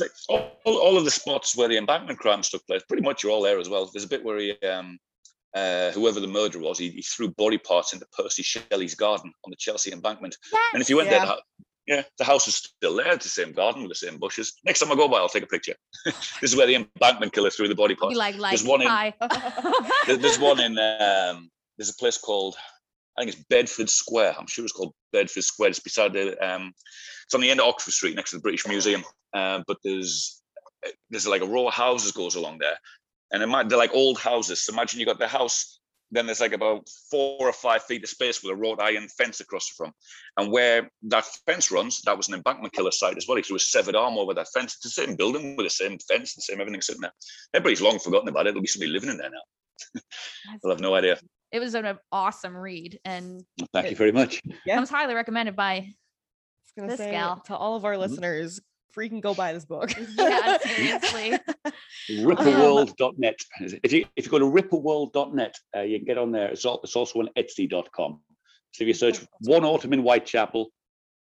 Like 0.00 0.10
all, 0.28 0.50
all 0.64 0.96
of 0.98 1.04
the 1.04 1.10
spots 1.10 1.56
where 1.56 1.68
the 1.68 1.76
embankment 1.78 2.18
crimes 2.18 2.48
took 2.50 2.66
place, 2.66 2.82
pretty 2.88 3.02
much 3.02 3.22
you're 3.22 3.32
all 3.32 3.42
there 3.42 3.58
as 3.58 3.68
well. 3.68 3.88
There's 3.92 4.04
a 4.04 4.08
bit 4.08 4.24
where 4.24 4.38
he, 4.38 4.52
um, 4.66 4.98
uh, 5.54 5.90
whoever 5.92 6.20
the 6.20 6.26
murderer 6.26 6.60
was, 6.62 6.78
he, 6.78 6.90
he 6.90 7.02
threw 7.02 7.28
body 7.30 7.58
parts 7.58 7.92
into 7.92 8.06
Percy 8.16 8.42
Shelley's 8.42 8.94
garden 8.94 9.32
on 9.44 9.50
the 9.50 9.56
Chelsea 9.56 9.92
embankment. 9.92 10.36
And 10.72 10.82
if 10.82 10.90
you 10.90 10.96
went 10.96 11.10
Yeah. 11.10 11.24
there, 11.24 11.36
the, 11.36 11.42
yeah, 11.86 12.02
the 12.18 12.24
house 12.24 12.48
is 12.48 12.56
still 12.56 12.96
there. 12.96 13.12
It's 13.12 13.24
the 13.24 13.30
same 13.42 13.52
garden 13.52 13.82
with 13.82 13.90
the 13.90 14.06
same 14.06 14.18
bushes. 14.18 14.54
Next 14.64 14.80
time 14.80 14.90
I 14.92 14.94
go 14.96 15.08
by, 15.08 15.18
I'll 15.18 15.28
take 15.28 15.42
a 15.44 15.46
picture. 15.46 15.74
this 16.04 16.42
is 16.42 16.56
where 16.56 16.66
the 16.66 16.74
embankment 16.76 17.32
killer 17.32 17.50
threw 17.50 17.68
the 17.68 17.74
body 17.74 17.94
parts. 17.94 18.16
like, 18.16 18.36
like, 18.36 18.52
There's 18.56 18.66
one 18.68 18.82
in- 18.82 19.12
There- 20.06 20.16
There's 20.16 20.38
one 20.38 20.60
in 20.60 20.78
um, 20.78 21.50
there's 21.78 21.90
a 21.90 21.94
place 21.96 22.18
called 22.18 22.56
I 23.16 23.22
think 23.22 23.34
it's 23.34 23.44
Bedford 23.48 23.88
Square. 23.88 24.34
I'm 24.38 24.46
sure 24.46 24.64
it's 24.64 24.72
called 24.72 24.94
Bedford 25.12 25.44
Square. 25.44 25.70
It's 25.70 25.78
beside 25.78 26.12
the 26.12 26.36
um, 26.44 26.72
it's 27.24 27.34
on 27.34 27.40
the 27.40 27.50
end 27.50 27.60
of 27.60 27.66
Oxford 27.66 27.92
Street 27.92 28.16
next 28.16 28.30
to 28.30 28.36
the 28.36 28.42
British 28.42 28.66
Museum. 28.66 29.04
Um, 29.32 29.64
but 29.66 29.78
there's 29.84 30.42
there's 31.10 31.26
like 31.26 31.42
a 31.42 31.46
row 31.46 31.68
of 31.68 31.74
houses 31.74 32.12
goes 32.12 32.34
along 32.34 32.58
there, 32.58 32.78
and 33.32 33.70
they're 33.70 33.78
like 33.78 33.94
old 33.94 34.18
houses. 34.18 34.64
So 34.64 34.72
imagine 34.72 35.00
you 35.00 35.06
got 35.06 35.18
the 35.18 35.28
house, 35.28 35.80
then 36.10 36.26
there's 36.26 36.40
like 36.40 36.52
about 36.52 36.88
four 37.10 37.48
or 37.48 37.52
five 37.52 37.82
feet 37.84 38.02
of 38.02 38.08
space 38.08 38.42
with 38.42 38.52
a 38.52 38.56
wrought 38.56 38.80
iron 38.80 39.08
fence 39.08 39.40
across 39.40 39.68
from, 39.68 39.92
and 40.36 40.50
where 40.50 40.90
that 41.02 41.24
fence 41.46 41.70
runs, 41.70 42.02
that 42.02 42.16
was 42.16 42.28
an 42.28 42.34
embankment 42.34 42.74
killer 42.74 42.90
site 42.90 43.16
as 43.16 43.26
well. 43.26 43.36
He 43.36 43.42
threw 43.42 43.56
a 43.56 43.60
severed 43.60 43.96
arm 43.96 44.18
over 44.18 44.34
that 44.34 44.48
fence. 44.52 44.74
It's 44.74 44.96
the 44.96 45.02
same 45.02 45.16
building 45.16 45.56
with 45.56 45.66
the 45.66 45.70
same 45.70 45.98
fence, 45.98 46.34
the 46.34 46.42
same 46.42 46.60
everything 46.60 46.82
sitting 46.82 47.02
there. 47.02 47.14
Everybody's 47.54 47.82
long 47.82 47.98
forgotten 47.98 48.28
about 48.28 48.46
it. 48.46 48.50
There'll 48.50 48.62
be 48.62 48.66
somebody 48.68 48.92
living 48.92 49.10
in 49.10 49.18
there 49.18 49.30
now. 49.30 50.00
They'll 50.62 50.72
have 50.72 50.80
no 50.80 50.94
idea. 50.94 51.18
It 51.52 51.60
was 51.60 51.74
an 51.74 51.98
awesome 52.10 52.56
read 52.56 52.98
and 53.04 53.42
Thank 53.72 53.90
you 53.90 53.96
very 53.96 54.12
much. 54.12 54.42
Yeah. 54.66 54.76
it 54.76 54.80
was 54.80 54.90
highly 54.90 55.14
recommended 55.14 55.54
by 55.56 55.76
was 55.80 56.72
gonna 56.76 56.88
This 56.88 56.98
say 56.98 57.12
gal. 57.12 57.40
to 57.46 57.56
all 57.56 57.76
of 57.76 57.84
our 57.84 57.96
listeners, 57.96 58.60
freaking 58.96 59.20
go 59.20 59.34
buy 59.34 59.52
this 59.52 59.64
book. 59.64 59.92
Yeah, 60.16 60.58
seriously. 60.62 61.38
Ripperworld.net. 62.10 63.38
If 63.82 63.92
you 63.92 64.06
if 64.16 64.24
you 64.26 64.30
go 64.30 64.38
to 64.38 64.44
ripperworld.net, 64.46 65.56
uh, 65.76 65.80
you 65.80 65.98
can 65.98 66.06
get 66.06 66.18
on 66.18 66.32
there. 66.32 66.48
It's, 66.48 66.64
al- 66.64 66.80
it's 66.82 66.96
also 66.96 67.20
on 67.20 67.28
Etsy.com. 67.36 68.20
So 68.72 68.82
if 68.82 68.88
you 68.88 68.94
search 68.94 69.20
one 69.42 69.64
autumn 69.64 69.92
in 69.92 70.00
Whitechapel, 70.00 70.70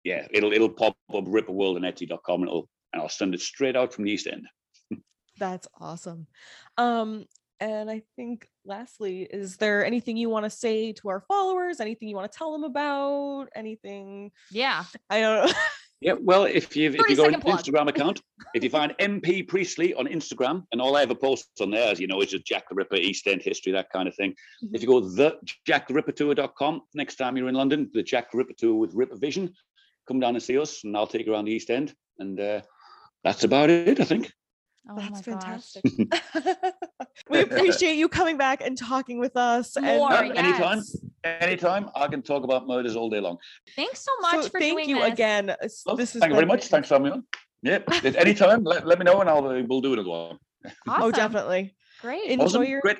yeah, 0.03 0.27
it'll 0.31 0.53
it'll 0.53 0.69
pop 0.69 0.95
up 1.13 1.25
Ripperworld 1.25 1.75
and 1.77 1.85
Etsy.com, 1.85 2.41
and 2.41 2.49
it'll 2.49 2.69
and 2.93 3.01
I'll 3.01 3.09
send 3.09 3.33
it 3.35 3.41
straight 3.41 3.75
out 3.75 3.93
from 3.93 4.05
the 4.05 4.11
East 4.11 4.27
End. 4.27 4.47
That's 5.37 5.67
awesome. 5.79 6.27
Um, 6.77 7.25
and 7.59 7.89
I 7.89 8.01
think 8.15 8.47
lastly, 8.65 9.23
is 9.23 9.57
there 9.57 9.85
anything 9.85 10.17
you 10.17 10.29
want 10.29 10.45
to 10.45 10.49
say 10.49 10.91
to 10.93 11.09
our 11.09 11.21
followers? 11.21 11.79
Anything 11.79 12.09
you 12.09 12.15
want 12.15 12.31
to 12.31 12.37
tell 12.37 12.51
them 12.51 12.63
about? 12.63 13.47
Anything? 13.55 14.31
Yeah. 14.51 14.83
I 15.09 15.21
don't 15.21 15.47
know. 15.47 15.53
Yeah, 16.01 16.13
well, 16.19 16.43
if 16.43 16.75
you 16.75 16.89
if 16.89 17.09
you 17.09 17.15
go 17.15 17.25
on. 17.25 17.33
Instagram 17.33 17.87
account, 17.87 18.21
if 18.53 18.63
you 18.63 18.69
find 18.69 18.93
MP 18.99 19.47
Priestley 19.47 19.93
on 19.93 20.07
Instagram, 20.07 20.63
and 20.71 20.81
all 20.81 20.97
I 20.97 21.03
ever 21.03 21.15
post 21.15 21.47
on 21.61 21.71
there, 21.71 21.89
as 21.89 21.99
you 21.99 22.07
know, 22.07 22.21
is 22.21 22.29
just 22.29 22.45
Jack 22.45 22.67
the 22.69 22.75
Ripper, 22.75 22.97
East 22.97 23.25
End 23.27 23.41
history, 23.41 23.71
that 23.71 23.89
kind 23.91 24.07
of 24.07 24.13
thing. 24.15 24.35
If 24.73 24.81
you 24.81 24.87
go 24.87 24.99
the 24.99 25.37
jacktherippertour.com, 25.67 26.81
next 26.93 27.15
time 27.15 27.37
you're 27.37 27.47
in 27.47 27.55
London, 27.55 27.89
the 27.93 28.03
Jack 28.03 28.31
the 28.31 28.37
Ripper 28.37 28.53
tour 28.57 28.75
with 28.75 28.93
Ripper 28.93 29.15
Vision, 29.15 29.53
come 30.07 30.19
down 30.19 30.35
and 30.35 30.43
see 30.43 30.59
us, 30.59 30.83
and 30.83 30.95
I'll 30.97 31.07
take 31.07 31.25
you 31.25 31.33
around 31.33 31.45
the 31.45 31.53
East 31.53 31.69
End, 31.69 31.95
and 32.19 32.39
uh, 32.39 32.61
that's 33.23 33.45
about 33.45 33.69
it, 33.69 33.99
I 33.99 34.03
think. 34.03 34.31
Oh 34.89 34.95
That's 34.97 35.21
fantastic. 35.21 35.83
we 37.29 37.41
appreciate 37.41 37.95
you 37.95 38.07
coming 38.07 38.37
back 38.37 38.61
and 38.63 38.77
talking 38.77 39.19
with 39.19 39.35
us. 39.35 39.75
and- 39.75 39.85
More, 39.85 40.13
anytime. 40.13 40.77
yes. 40.77 40.95
Anytime, 41.23 41.89
I 41.95 42.07
can 42.07 42.21
talk 42.21 42.43
about 42.43 42.67
murders 42.67 42.95
all 42.95 43.09
day 43.09 43.19
long. 43.19 43.37
Thanks 43.75 44.05
so 44.05 44.11
much 44.21 44.43
so 44.43 44.49
for 44.49 44.59
thank 44.59 44.73
doing 44.73 44.89
you 44.89 44.99
this. 44.99 45.11
again. 45.13 45.55
Well, 45.87 45.95
this 45.95 46.13
has 46.13 46.19
thank 46.19 46.29
you 46.29 46.35
very 46.35 46.41
been- 46.45 46.47
much. 46.49 46.67
Thanks 46.67 46.87
for 46.87 46.95
having 46.95 47.05
me 47.05 47.11
on. 47.11 47.23
Yeah, 47.63 47.79
if 48.03 48.15
anytime, 48.15 48.63
let, 48.63 48.85
let 48.85 48.99
me 48.99 49.05
know, 49.05 49.21
and 49.21 49.29
I'll 49.29 49.47
uh, 49.47 49.63
we'll 49.67 49.81
do 49.81 49.93
another 49.93 50.07
one. 50.09 50.37
Oh, 50.65 50.71
Awesome. 50.87 51.11
definitely. 51.11 51.75
Great. 52.01 52.29
Enjoy 52.29 52.45
Awesome. 52.45 52.63
your 52.65 52.81
Great. 52.81 52.97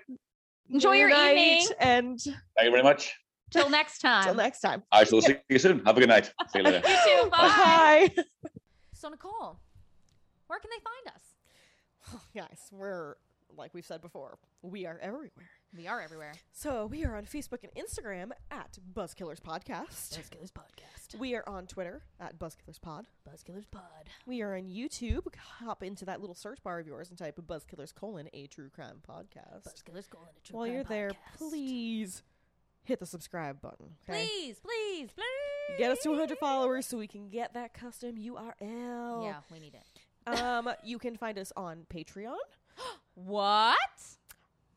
Enjoy 0.72 0.94
your 0.94 1.10
night, 1.12 1.38
evening. 1.38 1.68
and 1.80 2.20
Thank 2.20 2.66
you 2.66 2.72
very 2.72 2.82
much. 2.82 3.14
Till 3.52 3.70
next 3.70 4.00
time. 4.00 4.24
till 4.24 4.34
next 4.34 4.60
time. 4.62 4.82
I 4.92 5.04
shall 5.04 5.22
see 5.22 5.36
you 5.50 5.60
soon. 5.60 5.86
Have 5.86 5.96
a 5.98 6.00
good 6.00 6.10
night. 6.10 6.34
See 6.50 6.58
you 6.60 6.64
later. 6.64 6.82
You 6.88 6.96
too. 7.24 7.30
Bye. 7.30 8.10
Bye. 8.16 8.24
So 8.96 9.10
Nicole, 9.10 9.60
where 10.48 10.58
can 10.60 10.72
they 10.72 10.82
find 10.84 11.16
us? 11.16 11.22
Guys, 12.36 12.70
we're 12.72 13.16
like 13.58 13.74
we've 13.74 13.86
said 13.86 14.02
before, 14.02 14.38
we 14.62 14.86
are 14.86 14.98
everywhere. 15.02 15.32
We 15.76 15.88
are 15.88 16.02
everywhere. 16.02 16.34
So 16.52 16.86
we 16.88 17.06
are 17.06 17.16
on 17.16 17.26
Facebook 17.26 17.60
and 17.64 17.72
Instagram 17.76 18.32
at 18.50 18.78
Buzzkillers 18.94 19.40
Podcast. 19.42 20.18
Buzzkillers 20.18 20.52
Podcast. 20.52 21.20
We 21.20 21.36
are 21.36 21.44
on 21.48 21.68
Twitter 21.68 22.02
at 22.20 22.40
Buzzkillers 22.40 22.82
Pod. 22.82 23.08
Buzzkillers 23.30 23.70
Pod. 23.70 23.84
We 24.26 24.42
are 24.42 24.56
on 24.56 24.64
YouTube. 24.64 25.26
Hop 25.60 25.84
into 25.84 26.06
that 26.06 26.22
little 26.22 26.36
search 26.36 26.62
bar 26.64 26.80
of 26.80 26.88
yours 26.88 27.10
and 27.10 27.18
type 27.18 27.40
Buzzkillers 27.46 27.94
colon 27.94 28.30
a 28.34 28.48
true 28.48 28.70
crime 28.70 29.02
podcast. 29.08 29.68
Buzzkillers 29.68 30.10
Golden 30.10 30.30
a 30.38 30.42
True 30.44 30.52
crime 30.52 30.54
While 30.54 30.64
Crime 30.66 30.74
you're 30.74 30.84
there, 30.84 31.10
Podcast. 31.12 31.38
please 31.38 32.24
hit 32.84 33.00
the 33.00 33.06
subscribe 33.06 33.62
button. 33.62 33.88
Okay. 34.10 34.26
Please, 34.28 34.60
please, 34.60 35.10
please. 35.14 35.78
Get 35.78 35.92
us 35.92 36.00
to 36.04 36.10
100 36.10 36.38
followers 36.38 36.86
so 36.86 36.98
we 36.98 37.08
can 37.08 37.30
get 37.30 37.54
that 37.54 37.74
custom 37.74 38.16
URL. 38.16 39.24
Yeah, 39.26 39.38
we 39.52 39.60
need 39.60 39.74
it. 39.74 39.95
Um, 40.28 40.70
you 40.84 40.98
can 41.00 41.16
find 41.18 41.38
us 41.38 41.52
on 41.56 41.86
Patreon. 41.94 42.36
What? 43.16 43.78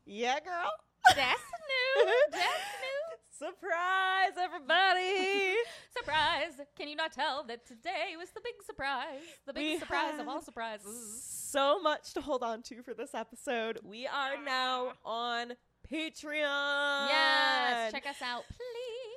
Yeah, 0.05 0.39
girl. 0.39 0.71
That's 1.13 1.41
new. 2.05 2.13
That's 2.31 2.41
new. 2.41 3.47
Surprise, 3.47 4.31
everybody! 4.37 5.55
Surprise! 5.97 6.53
Can 6.77 6.87
you 6.87 6.95
not 6.95 7.11
tell 7.11 7.43
that 7.43 7.65
today 7.65 8.15
was 8.17 8.29
the 8.29 8.41
big 8.43 8.53
surprise? 8.65 9.19
The 9.45 9.53
big 9.53 9.63
We 9.73 9.79
surprise 9.79 10.19
of 10.19 10.27
all 10.27 10.41
surprises. 10.41 11.21
so 11.23 11.79
much 11.81 12.13
to 12.13 12.21
hold 12.21 12.43
on 12.43 12.61
to 12.63 12.81
for 12.81 12.93
this 12.93 13.13
episode. 13.13 13.79
We 13.83 14.07
are 14.07 14.41
now 14.43 14.93
on 15.05 15.53
Patreon. 15.91 17.07
Yes, 17.09 17.91
check 17.91 18.05
us 18.07 18.21
out, 18.21 18.43
please. 18.47 19.08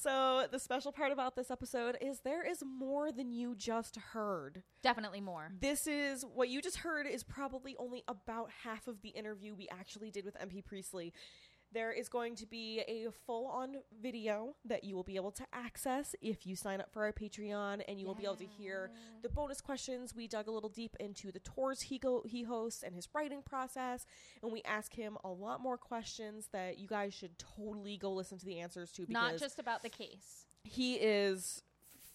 So, 0.00 0.46
the 0.50 0.60
special 0.60 0.92
part 0.92 1.10
about 1.10 1.34
this 1.34 1.50
episode 1.50 1.98
is 2.00 2.20
there 2.20 2.46
is 2.46 2.62
more 2.64 3.10
than 3.10 3.32
you 3.32 3.56
just 3.56 3.96
heard. 3.96 4.62
Definitely 4.80 5.20
more. 5.20 5.50
This 5.60 5.88
is 5.88 6.24
what 6.34 6.48
you 6.48 6.62
just 6.62 6.76
heard 6.76 7.06
is 7.06 7.24
probably 7.24 7.74
only 7.78 8.04
about 8.06 8.50
half 8.62 8.86
of 8.86 9.02
the 9.02 9.08
interview 9.08 9.56
we 9.56 9.68
actually 9.72 10.12
did 10.12 10.24
with 10.24 10.36
MP 10.38 10.64
Priestley. 10.64 11.12
There 11.70 11.92
is 11.92 12.08
going 12.08 12.34
to 12.36 12.46
be 12.46 12.80
a 12.88 13.08
full 13.26 13.46
on 13.46 13.76
video 14.00 14.54
that 14.64 14.84
you 14.84 14.96
will 14.96 15.02
be 15.04 15.16
able 15.16 15.32
to 15.32 15.44
access 15.52 16.14
if 16.22 16.46
you 16.46 16.56
sign 16.56 16.80
up 16.80 16.90
for 16.92 17.04
our 17.04 17.12
Patreon, 17.12 17.82
and 17.86 18.00
you 18.00 18.06
will 18.06 18.14
be 18.14 18.24
able 18.24 18.36
to 18.36 18.46
hear 18.46 18.90
the 19.22 19.28
bonus 19.28 19.60
questions. 19.60 20.14
We 20.14 20.28
dug 20.28 20.48
a 20.48 20.50
little 20.50 20.70
deep 20.70 20.96
into 20.98 21.30
the 21.30 21.40
tours 21.40 21.82
he 21.82 21.98
go 21.98 22.22
he 22.26 22.42
hosts 22.42 22.82
and 22.82 22.94
his 22.94 23.06
writing 23.14 23.42
process, 23.42 24.06
and 24.42 24.50
we 24.50 24.62
ask 24.62 24.94
him 24.94 25.18
a 25.24 25.28
lot 25.28 25.60
more 25.60 25.76
questions 25.76 26.48
that 26.52 26.78
you 26.78 26.88
guys 26.88 27.12
should 27.12 27.38
totally 27.38 27.98
go 27.98 28.12
listen 28.12 28.38
to 28.38 28.46
the 28.46 28.60
answers 28.60 28.90
to 28.92 29.02
because 29.02 29.12
Not 29.12 29.36
just 29.38 29.58
about 29.58 29.82
the 29.82 29.90
case. 29.90 30.46
he 30.64 30.94
is 30.94 31.62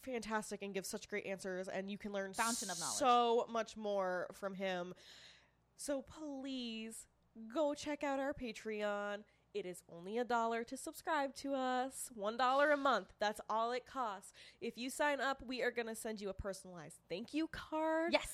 fantastic 0.02 0.64
and 0.64 0.74
gives 0.74 0.90
such 0.90 1.08
great 1.08 1.26
answers 1.26 1.68
and 1.70 1.90
you 1.90 1.98
can 1.98 2.12
learn 2.12 2.34
Fountain 2.34 2.70
of 2.70 2.78
knowledge. 2.80 2.98
so 2.98 3.46
much 3.50 3.78
more 3.78 4.28
from 4.34 4.54
him 4.54 4.94
so 5.78 6.02
please 6.02 7.06
go 7.54 7.74
check 7.74 8.04
out 8.04 8.20
our 8.20 8.34
patreon 8.34 9.20
it 9.54 9.66
is 9.66 9.82
only 9.92 10.18
a 10.18 10.24
dollar 10.24 10.64
to 10.64 10.76
subscribe 10.78 11.34
to 11.36 11.54
us 11.54 12.10
one 12.16 12.38
dollar 12.38 12.72
a 12.72 12.78
month 12.78 13.08
that's 13.20 13.40
all 13.50 13.72
it 13.72 13.86
costs 13.86 14.32
if 14.62 14.78
you 14.78 14.90
sign 14.90 15.20
up 15.22 15.42
we 15.46 15.62
are 15.62 15.72
going 15.72 15.88
to 15.88 15.96
send 15.96 16.20
you 16.22 16.30
a 16.30 16.34
personalized 16.34 16.98
thank 17.10 17.34
you 17.34 17.48
card 17.52 18.12
Yes. 18.14 18.28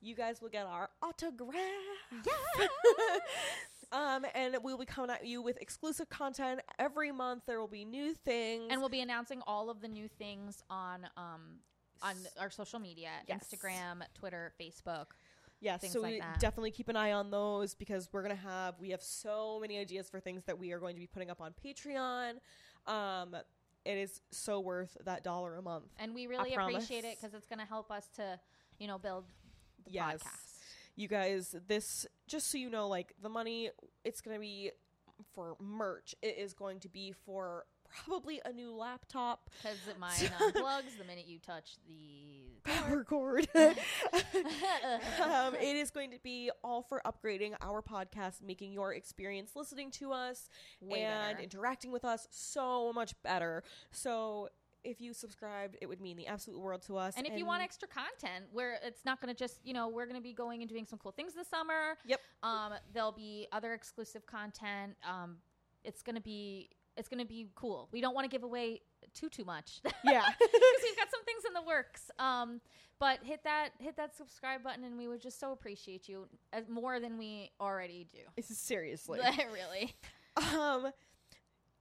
you 0.00 0.14
guys 0.14 0.40
will 0.40 0.48
get 0.50 0.66
our 0.66 0.90
autograph 1.02 1.54
Yeah. 2.12 2.66
um 3.92 4.26
and 4.34 4.56
we'll 4.62 4.78
be 4.78 4.84
coming 4.84 5.10
at 5.10 5.24
you 5.24 5.40
with 5.42 5.56
exclusive 5.60 6.08
content 6.08 6.60
every 6.78 7.12
month 7.12 7.42
there 7.46 7.60
will 7.60 7.68
be 7.68 7.84
new 7.84 8.12
things 8.14 8.64
and 8.70 8.80
we'll 8.80 8.88
be 8.88 9.00
announcing 9.00 9.40
all 9.46 9.70
of 9.70 9.80
the 9.80 9.88
new 9.88 10.08
things 10.08 10.62
on 10.68 11.06
um 11.16 11.40
on 12.02 12.14
our 12.38 12.50
social 12.50 12.78
media, 12.78 13.08
Yes. 13.26 13.48
Instagram, 13.48 14.02
Twitter, 14.14 14.52
Facebook. 14.60 15.06
Yes, 15.60 15.80
things 15.80 15.94
so 15.94 16.00
like 16.02 16.12
we 16.14 16.18
that. 16.20 16.38
definitely 16.40 16.70
keep 16.70 16.88
an 16.88 16.96
eye 16.96 17.12
on 17.12 17.30
those 17.30 17.74
because 17.74 18.08
we're 18.12 18.22
gonna 18.22 18.34
have 18.34 18.74
we 18.80 18.90
have 18.90 19.02
so 19.02 19.58
many 19.60 19.78
ideas 19.78 20.08
for 20.08 20.20
things 20.20 20.44
that 20.44 20.58
we 20.58 20.72
are 20.72 20.78
going 20.78 20.94
to 20.94 21.00
be 21.00 21.06
putting 21.06 21.30
up 21.30 21.40
on 21.40 21.54
Patreon. 21.64 22.34
Um, 22.86 23.34
it 23.84 23.98
is 23.98 24.20
so 24.30 24.60
worth 24.60 24.96
that 25.04 25.22
dollar 25.24 25.56
a 25.56 25.62
month. 25.62 25.86
And 25.98 26.14
we 26.14 26.26
really 26.26 26.54
appreciate 26.54 27.04
it 27.04 27.18
because 27.20 27.34
it's 27.34 27.46
going 27.46 27.60
to 27.60 27.64
help 27.64 27.90
us 27.90 28.08
to, 28.16 28.38
you 28.78 28.86
know, 28.88 28.98
build 28.98 29.24
the 29.84 29.90
Yes. 29.90 30.22
podcast. 30.22 30.52
You 30.96 31.08
guys, 31.08 31.54
this 31.68 32.06
just 32.26 32.50
so 32.50 32.58
you 32.58 32.68
know, 32.70 32.88
like 32.88 33.12
the 33.22 33.28
money, 33.28 33.70
it's 34.04 34.20
gonna 34.20 34.38
be 34.40 34.72
for 35.34 35.56
merch. 35.60 36.14
It 36.22 36.36
is 36.38 36.52
going 36.52 36.80
to 36.80 36.88
be 36.88 37.12
for 37.12 37.64
probably 38.04 38.40
a 38.44 38.52
new 38.52 38.72
laptop, 38.72 39.50
Because 39.62 39.78
mine 39.98 40.10
unplugs 40.40 40.98
the 40.98 41.04
minute 41.04 41.26
you 41.26 41.38
touch 41.38 41.76
the 41.86 42.60
power 42.64 43.04
cord. 43.04 43.48
um, 43.54 45.54
it 45.54 45.76
is 45.76 45.90
going 45.90 46.10
to 46.10 46.18
be 46.22 46.50
all 46.62 46.82
for 46.82 47.00
upgrading 47.06 47.54
our 47.60 47.82
podcast, 47.82 48.42
making 48.42 48.72
your 48.72 48.94
experience 48.94 49.52
listening 49.54 49.90
to 49.92 50.12
us 50.12 50.48
Way 50.80 51.04
and 51.04 51.36
better. 51.36 51.44
interacting 51.44 51.92
with 51.92 52.04
us 52.04 52.26
so 52.30 52.92
much 52.92 53.14
better. 53.22 53.62
So 53.90 54.48
if 54.84 55.00
you 55.00 55.12
subscribed, 55.12 55.76
it 55.80 55.86
would 55.86 56.00
mean 56.00 56.16
the 56.16 56.28
absolute 56.28 56.60
world 56.60 56.82
to 56.82 56.96
us. 56.96 57.14
And 57.16 57.26
if 57.26 57.36
you 57.36 57.44
want 57.44 57.62
extra 57.62 57.88
content, 57.88 58.46
where 58.52 58.78
it's 58.84 59.04
not 59.04 59.20
going 59.20 59.34
to 59.34 59.38
just, 59.38 59.58
you 59.64 59.74
know, 59.74 59.88
we're 59.88 60.06
going 60.06 60.16
to 60.16 60.22
be 60.22 60.32
going 60.32 60.62
and 60.62 60.70
doing 60.70 60.86
some 60.86 60.98
cool 60.98 61.12
things 61.12 61.34
this 61.34 61.48
summer. 61.48 61.96
Yep. 62.06 62.20
Um, 62.42 62.72
there'll 62.94 63.12
be 63.12 63.48
other 63.52 63.74
exclusive 63.74 64.26
content. 64.26 64.96
Um, 65.08 65.38
it's 65.82 66.02
going 66.02 66.16
to 66.16 66.22
be 66.22 66.70
it's 66.96 67.08
going 67.08 67.20
to 67.20 67.26
be 67.26 67.48
cool. 67.54 67.88
We 67.92 68.00
don't 68.00 68.14
want 68.14 68.24
to 68.24 68.28
give 68.28 68.42
away 68.42 68.80
too 69.14 69.28
too 69.28 69.44
much. 69.44 69.80
yeah, 70.04 70.24
because 70.38 70.82
we've 70.84 70.96
got 70.96 71.10
some 71.10 71.24
things 71.24 71.42
in 71.46 71.54
the 71.54 71.62
works. 71.62 72.10
Um, 72.18 72.60
but 72.98 73.18
hit 73.22 73.44
that 73.44 73.70
hit 73.78 73.96
that 73.96 74.16
subscribe 74.16 74.62
button, 74.62 74.84
and 74.84 74.96
we 74.98 75.08
would 75.08 75.20
just 75.20 75.38
so 75.38 75.52
appreciate 75.52 76.08
you 76.08 76.26
as 76.52 76.68
more 76.68 77.00
than 77.00 77.18
we 77.18 77.50
already 77.60 78.06
do. 78.12 78.42
seriously. 78.42 79.20
really, 79.52 79.94
um, 80.36 80.90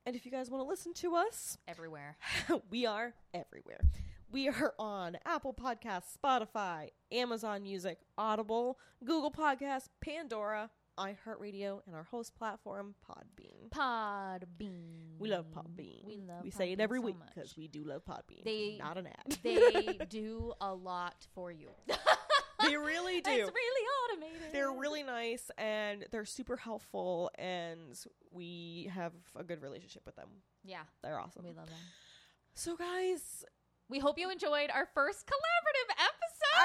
and 0.06 0.16
if 0.16 0.26
you 0.26 0.32
guys 0.32 0.50
want 0.50 0.64
to 0.64 0.68
listen 0.68 0.94
to 0.96 1.16
us, 1.16 1.58
everywhere. 1.68 2.18
we 2.70 2.86
are 2.86 3.14
everywhere. 3.34 3.80
We 4.32 4.50
are 4.50 4.74
on 4.78 5.18
Apple 5.26 5.54
Podcasts, 5.54 6.18
Spotify, 6.22 6.90
Amazon 7.12 7.64
Music, 7.64 8.00
Audible, 8.18 8.78
Google 9.04 9.32
Podcasts, 9.32 9.88
Pandora, 10.02 10.70
iHeartRadio, 10.98 11.82
and 11.86 11.96
our 11.96 12.04
host 12.04 12.36
platform, 12.36 12.96
Podbean. 13.10 13.70
Podbean. 13.70 15.18
We 15.20 15.30
love 15.30 15.46
Podbean. 15.52 16.06
We 16.06 16.18
love 16.18 16.44
We 16.44 16.52
say 16.52 16.72
it 16.72 16.80
every 16.80 17.00
so 17.00 17.06
week 17.06 17.16
because 17.34 17.56
we 17.58 17.68
do 17.68 17.84
love 17.84 18.04
Podbean. 18.06 18.44
They- 18.44 18.78
not 18.78 18.98
an 18.98 19.08
ad. 19.08 19.38
they 19.44 20.00
do 20.10 20.54
a 20.62 20.74
lot 20.74 21.28
for 21.34 21.52
you. 21.52 21.70
they 22.64 22.78
really 22.78 23.22
do. 23.22 23.32
It's 23.32 23.52
really 23.52 23.86
automated. 24.14 24.54
They're 24.54 24.72
really 24.72 25.04
nice 25.04 25.50
and 25.58 26.06
they're 26.12 26.26
super 26.26 26.58
helpful, 26.58 27.30
and 27.38 27.98
we 28.32 28.90
have 28.94 29.14
a 29.36 29.44
good 29.44 29.62
relationship 29.62 30.04
with 30.06 30.16
them. 30.16 30.30
yeah. 30.64 30.84
They're 31.04 31.20
awesome. 31.20 31.44
We 31.44 31.52
love 31.54 31.68
them. 31.68 31.80
So, 32.54 32.76
guys, 32.76 33.44
We 33.90 34.00
hope 34.00 34.18
you 34.18 34.32
enjoyed 34.32 34.72
our 34.74 34.88
first 34.96 35.28
collaborative 35.28 35.90
episode. 35.94 36.15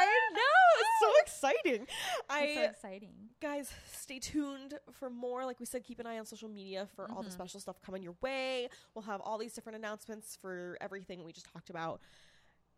I 0.03 0.31
know 0.35 0.81
it's 0.81 1.01
so 1.01 1.09
exciting. 1.55 1.83
It's 1.85 2.25
I 2.29 2.55
so 2.55 2.63
exciting. 2.63 3.13
guys 3.41 3.71
stay 3.93 4.19
tuned 4.19 4.75
for 4.93 5.09
more 5.11 5.45
like 5.45 5.59
we 5.61 5.67
said 5.67 5.83
keep 5.85 5.99
an 6.01 6.07
eye 6.07 6.19
on 6.19 6.27
social 6.27 6.49
media 6.49 6.87
for 6.95 7.11
all 7.11 7.23
the 7.23 7.29
Mhm. 7.29 7.33
special 7.33 7.61
stuff 7.61 7.81
coming 7.83 8.03
your 8.03 8.17
way 8.21 8.69
we'll 8.95 9.03
have 9.05 9.21
all 9.21 9.39
these 9.39 9.53
different 9.55 9.77
announcements 9.77 10.37
for 10.41 10.77
everything 10.81 11.25
we 11.25 11.33
just 11.33 11.47
talked 11.53 11.71
about 11.71 12.01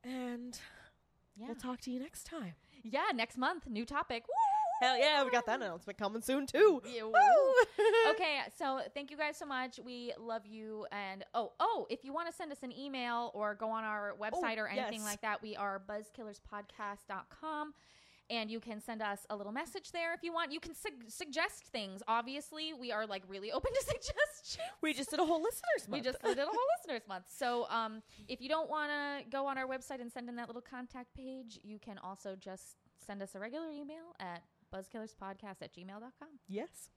and 0.04 0.58
Yeah. 1.36 1.46
we'll 1.46 1.56
talk 1.56 1.80
to 1.82 1.90
you 1.90 1.98
next 2.00 2.24
time 2.24 2.54
yeah. 2.84 3.12
Next 3.14 3.36
month, 3.38 3.68
new 3.68 3.84
topic. 3.86 4.24
Hell 4.82 4.98
yeah 4.98 5.24
we 5.24 5.30
got 5.30 5.46
that 5.46 5.60
announcement 5.60 5.98
coming 5.98 6.22
soon 6.22 6.46
too 6.46 6.82
Yeah, 6.84 7.04
Woo! 7.04 7.12
okay, 8.10 8.40
so 8.56 8.80
thank 8.94 9.10
you 9.10 9.16
guys 9.16 9.36
so 9.36 9.46
much. 9.46 9.78
We 9.84 10.12
love 10.18 10.46
you. 10.46 10.86
And 10.92 11.24
oh, 11.34 11.52
oh, 11.60 11.86
if 11.90 12.04
you 12.04 12.12
want 12.12 12.28
to 12.28 12.34
send 12.34 12.52
us 12.52 12.62
an 12.62 12.72
email 12.72 13.30
or 13.34 13.54
go 13.54 13.70
on 13.70 13.84
our 13.84 14.14
website 14.20 14.58
or 14.58 14.66
anything 14.68 15.00
yes. 15.00 15.04
like 15.04 15.20
that, 15.22 15.42
we 15.42 15.56
are 15.56 15.82
buzzkillerspodcast.com. 15.88 17.74
And 18.30 18.50
you 18.50 18.60
can 18.60 18.80
send 18.80 19.02
us 19.02 19.26
a 19.28 19.36
little 19.36 19.52
message 19.52 19.92
there 19.92 20.14
if 20.14 20.22
you 20.22 20.32
want. 20.32 20.52
You 20.52 20.60
can 20.60 20.74
sug- 20.74 21.08
suggest 21.08 21.66
things. 21.66 22.02
Obviously, 22.08 22.72
we 22.72 22.90
are 22.90 23.06
like 23.06 23.24
really 23.28 23.52
open 23.56 23.72
to 23.72 23.80
suggestions. 23.80 24.58
we 24.80 24.94
just 24.94 25.10
did 25.10 25.20
a 25.20 25.24
whole 25.24 25.42
listeners 25.42 25.88
month. 25.88 25.92
We 25.92 26.00
just 26.00 26.22
did 26.22 26.38
a 26.38 26.44
whole 26.44 26.54
listeners 26.78 27.02
month. 27.08 27.24
So 27.28 27.66
um, 27.68 28.02
if 28.28 28.40
you 28.40 28.48
don't 28.48 28.70
want 28.70 28.90
to 28.90 29.28
go 29.30 29.46
on 29.46 29.58
our 29.58 29.66
website 29.66 30.00
and 30.00 30.10
send 30.10 30.28
in 30.28 30.36
that 30.36 30.48
little 30.48 30.62
contact 30.62 31.14
page, 31.14 31.58
you 31.62 31.78
can 31.78 31.98
also 31.98 32.36
just 32.38 32.76
send 33.04 33.22
us 33.22 33.34
a 33.34 33.38
regular 33.38 33.68
email 33.68 34.14
at 34.20 34.42
buzzkillerspodcast 34.72 35.62
at 35.62 35.74
gmail.com. 35.74 36.28
yes 36.48 36.90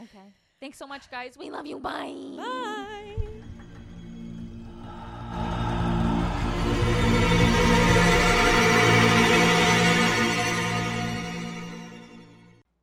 Okay. 0.00 0.34
Thanks 0.60 0.78
so 0.78 0.86
much, 0.86 1.10
guys. 1.10 1.36
We 1.36 1.50
love 1.50 1.66
you. 1.66 1.78
Bye. 1.78 2.14
bye 2.36 3.16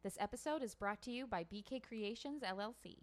This 0.04 0.18
episode 0.20 0.64
is 0.64 0.76
brought 0.76 1.02
to 1.04 1.12
you 1.12 1.28
by 1.28 1.44
BK 1.44 1.84
Creations 1.84 2.42
LLC. 2.42 2.98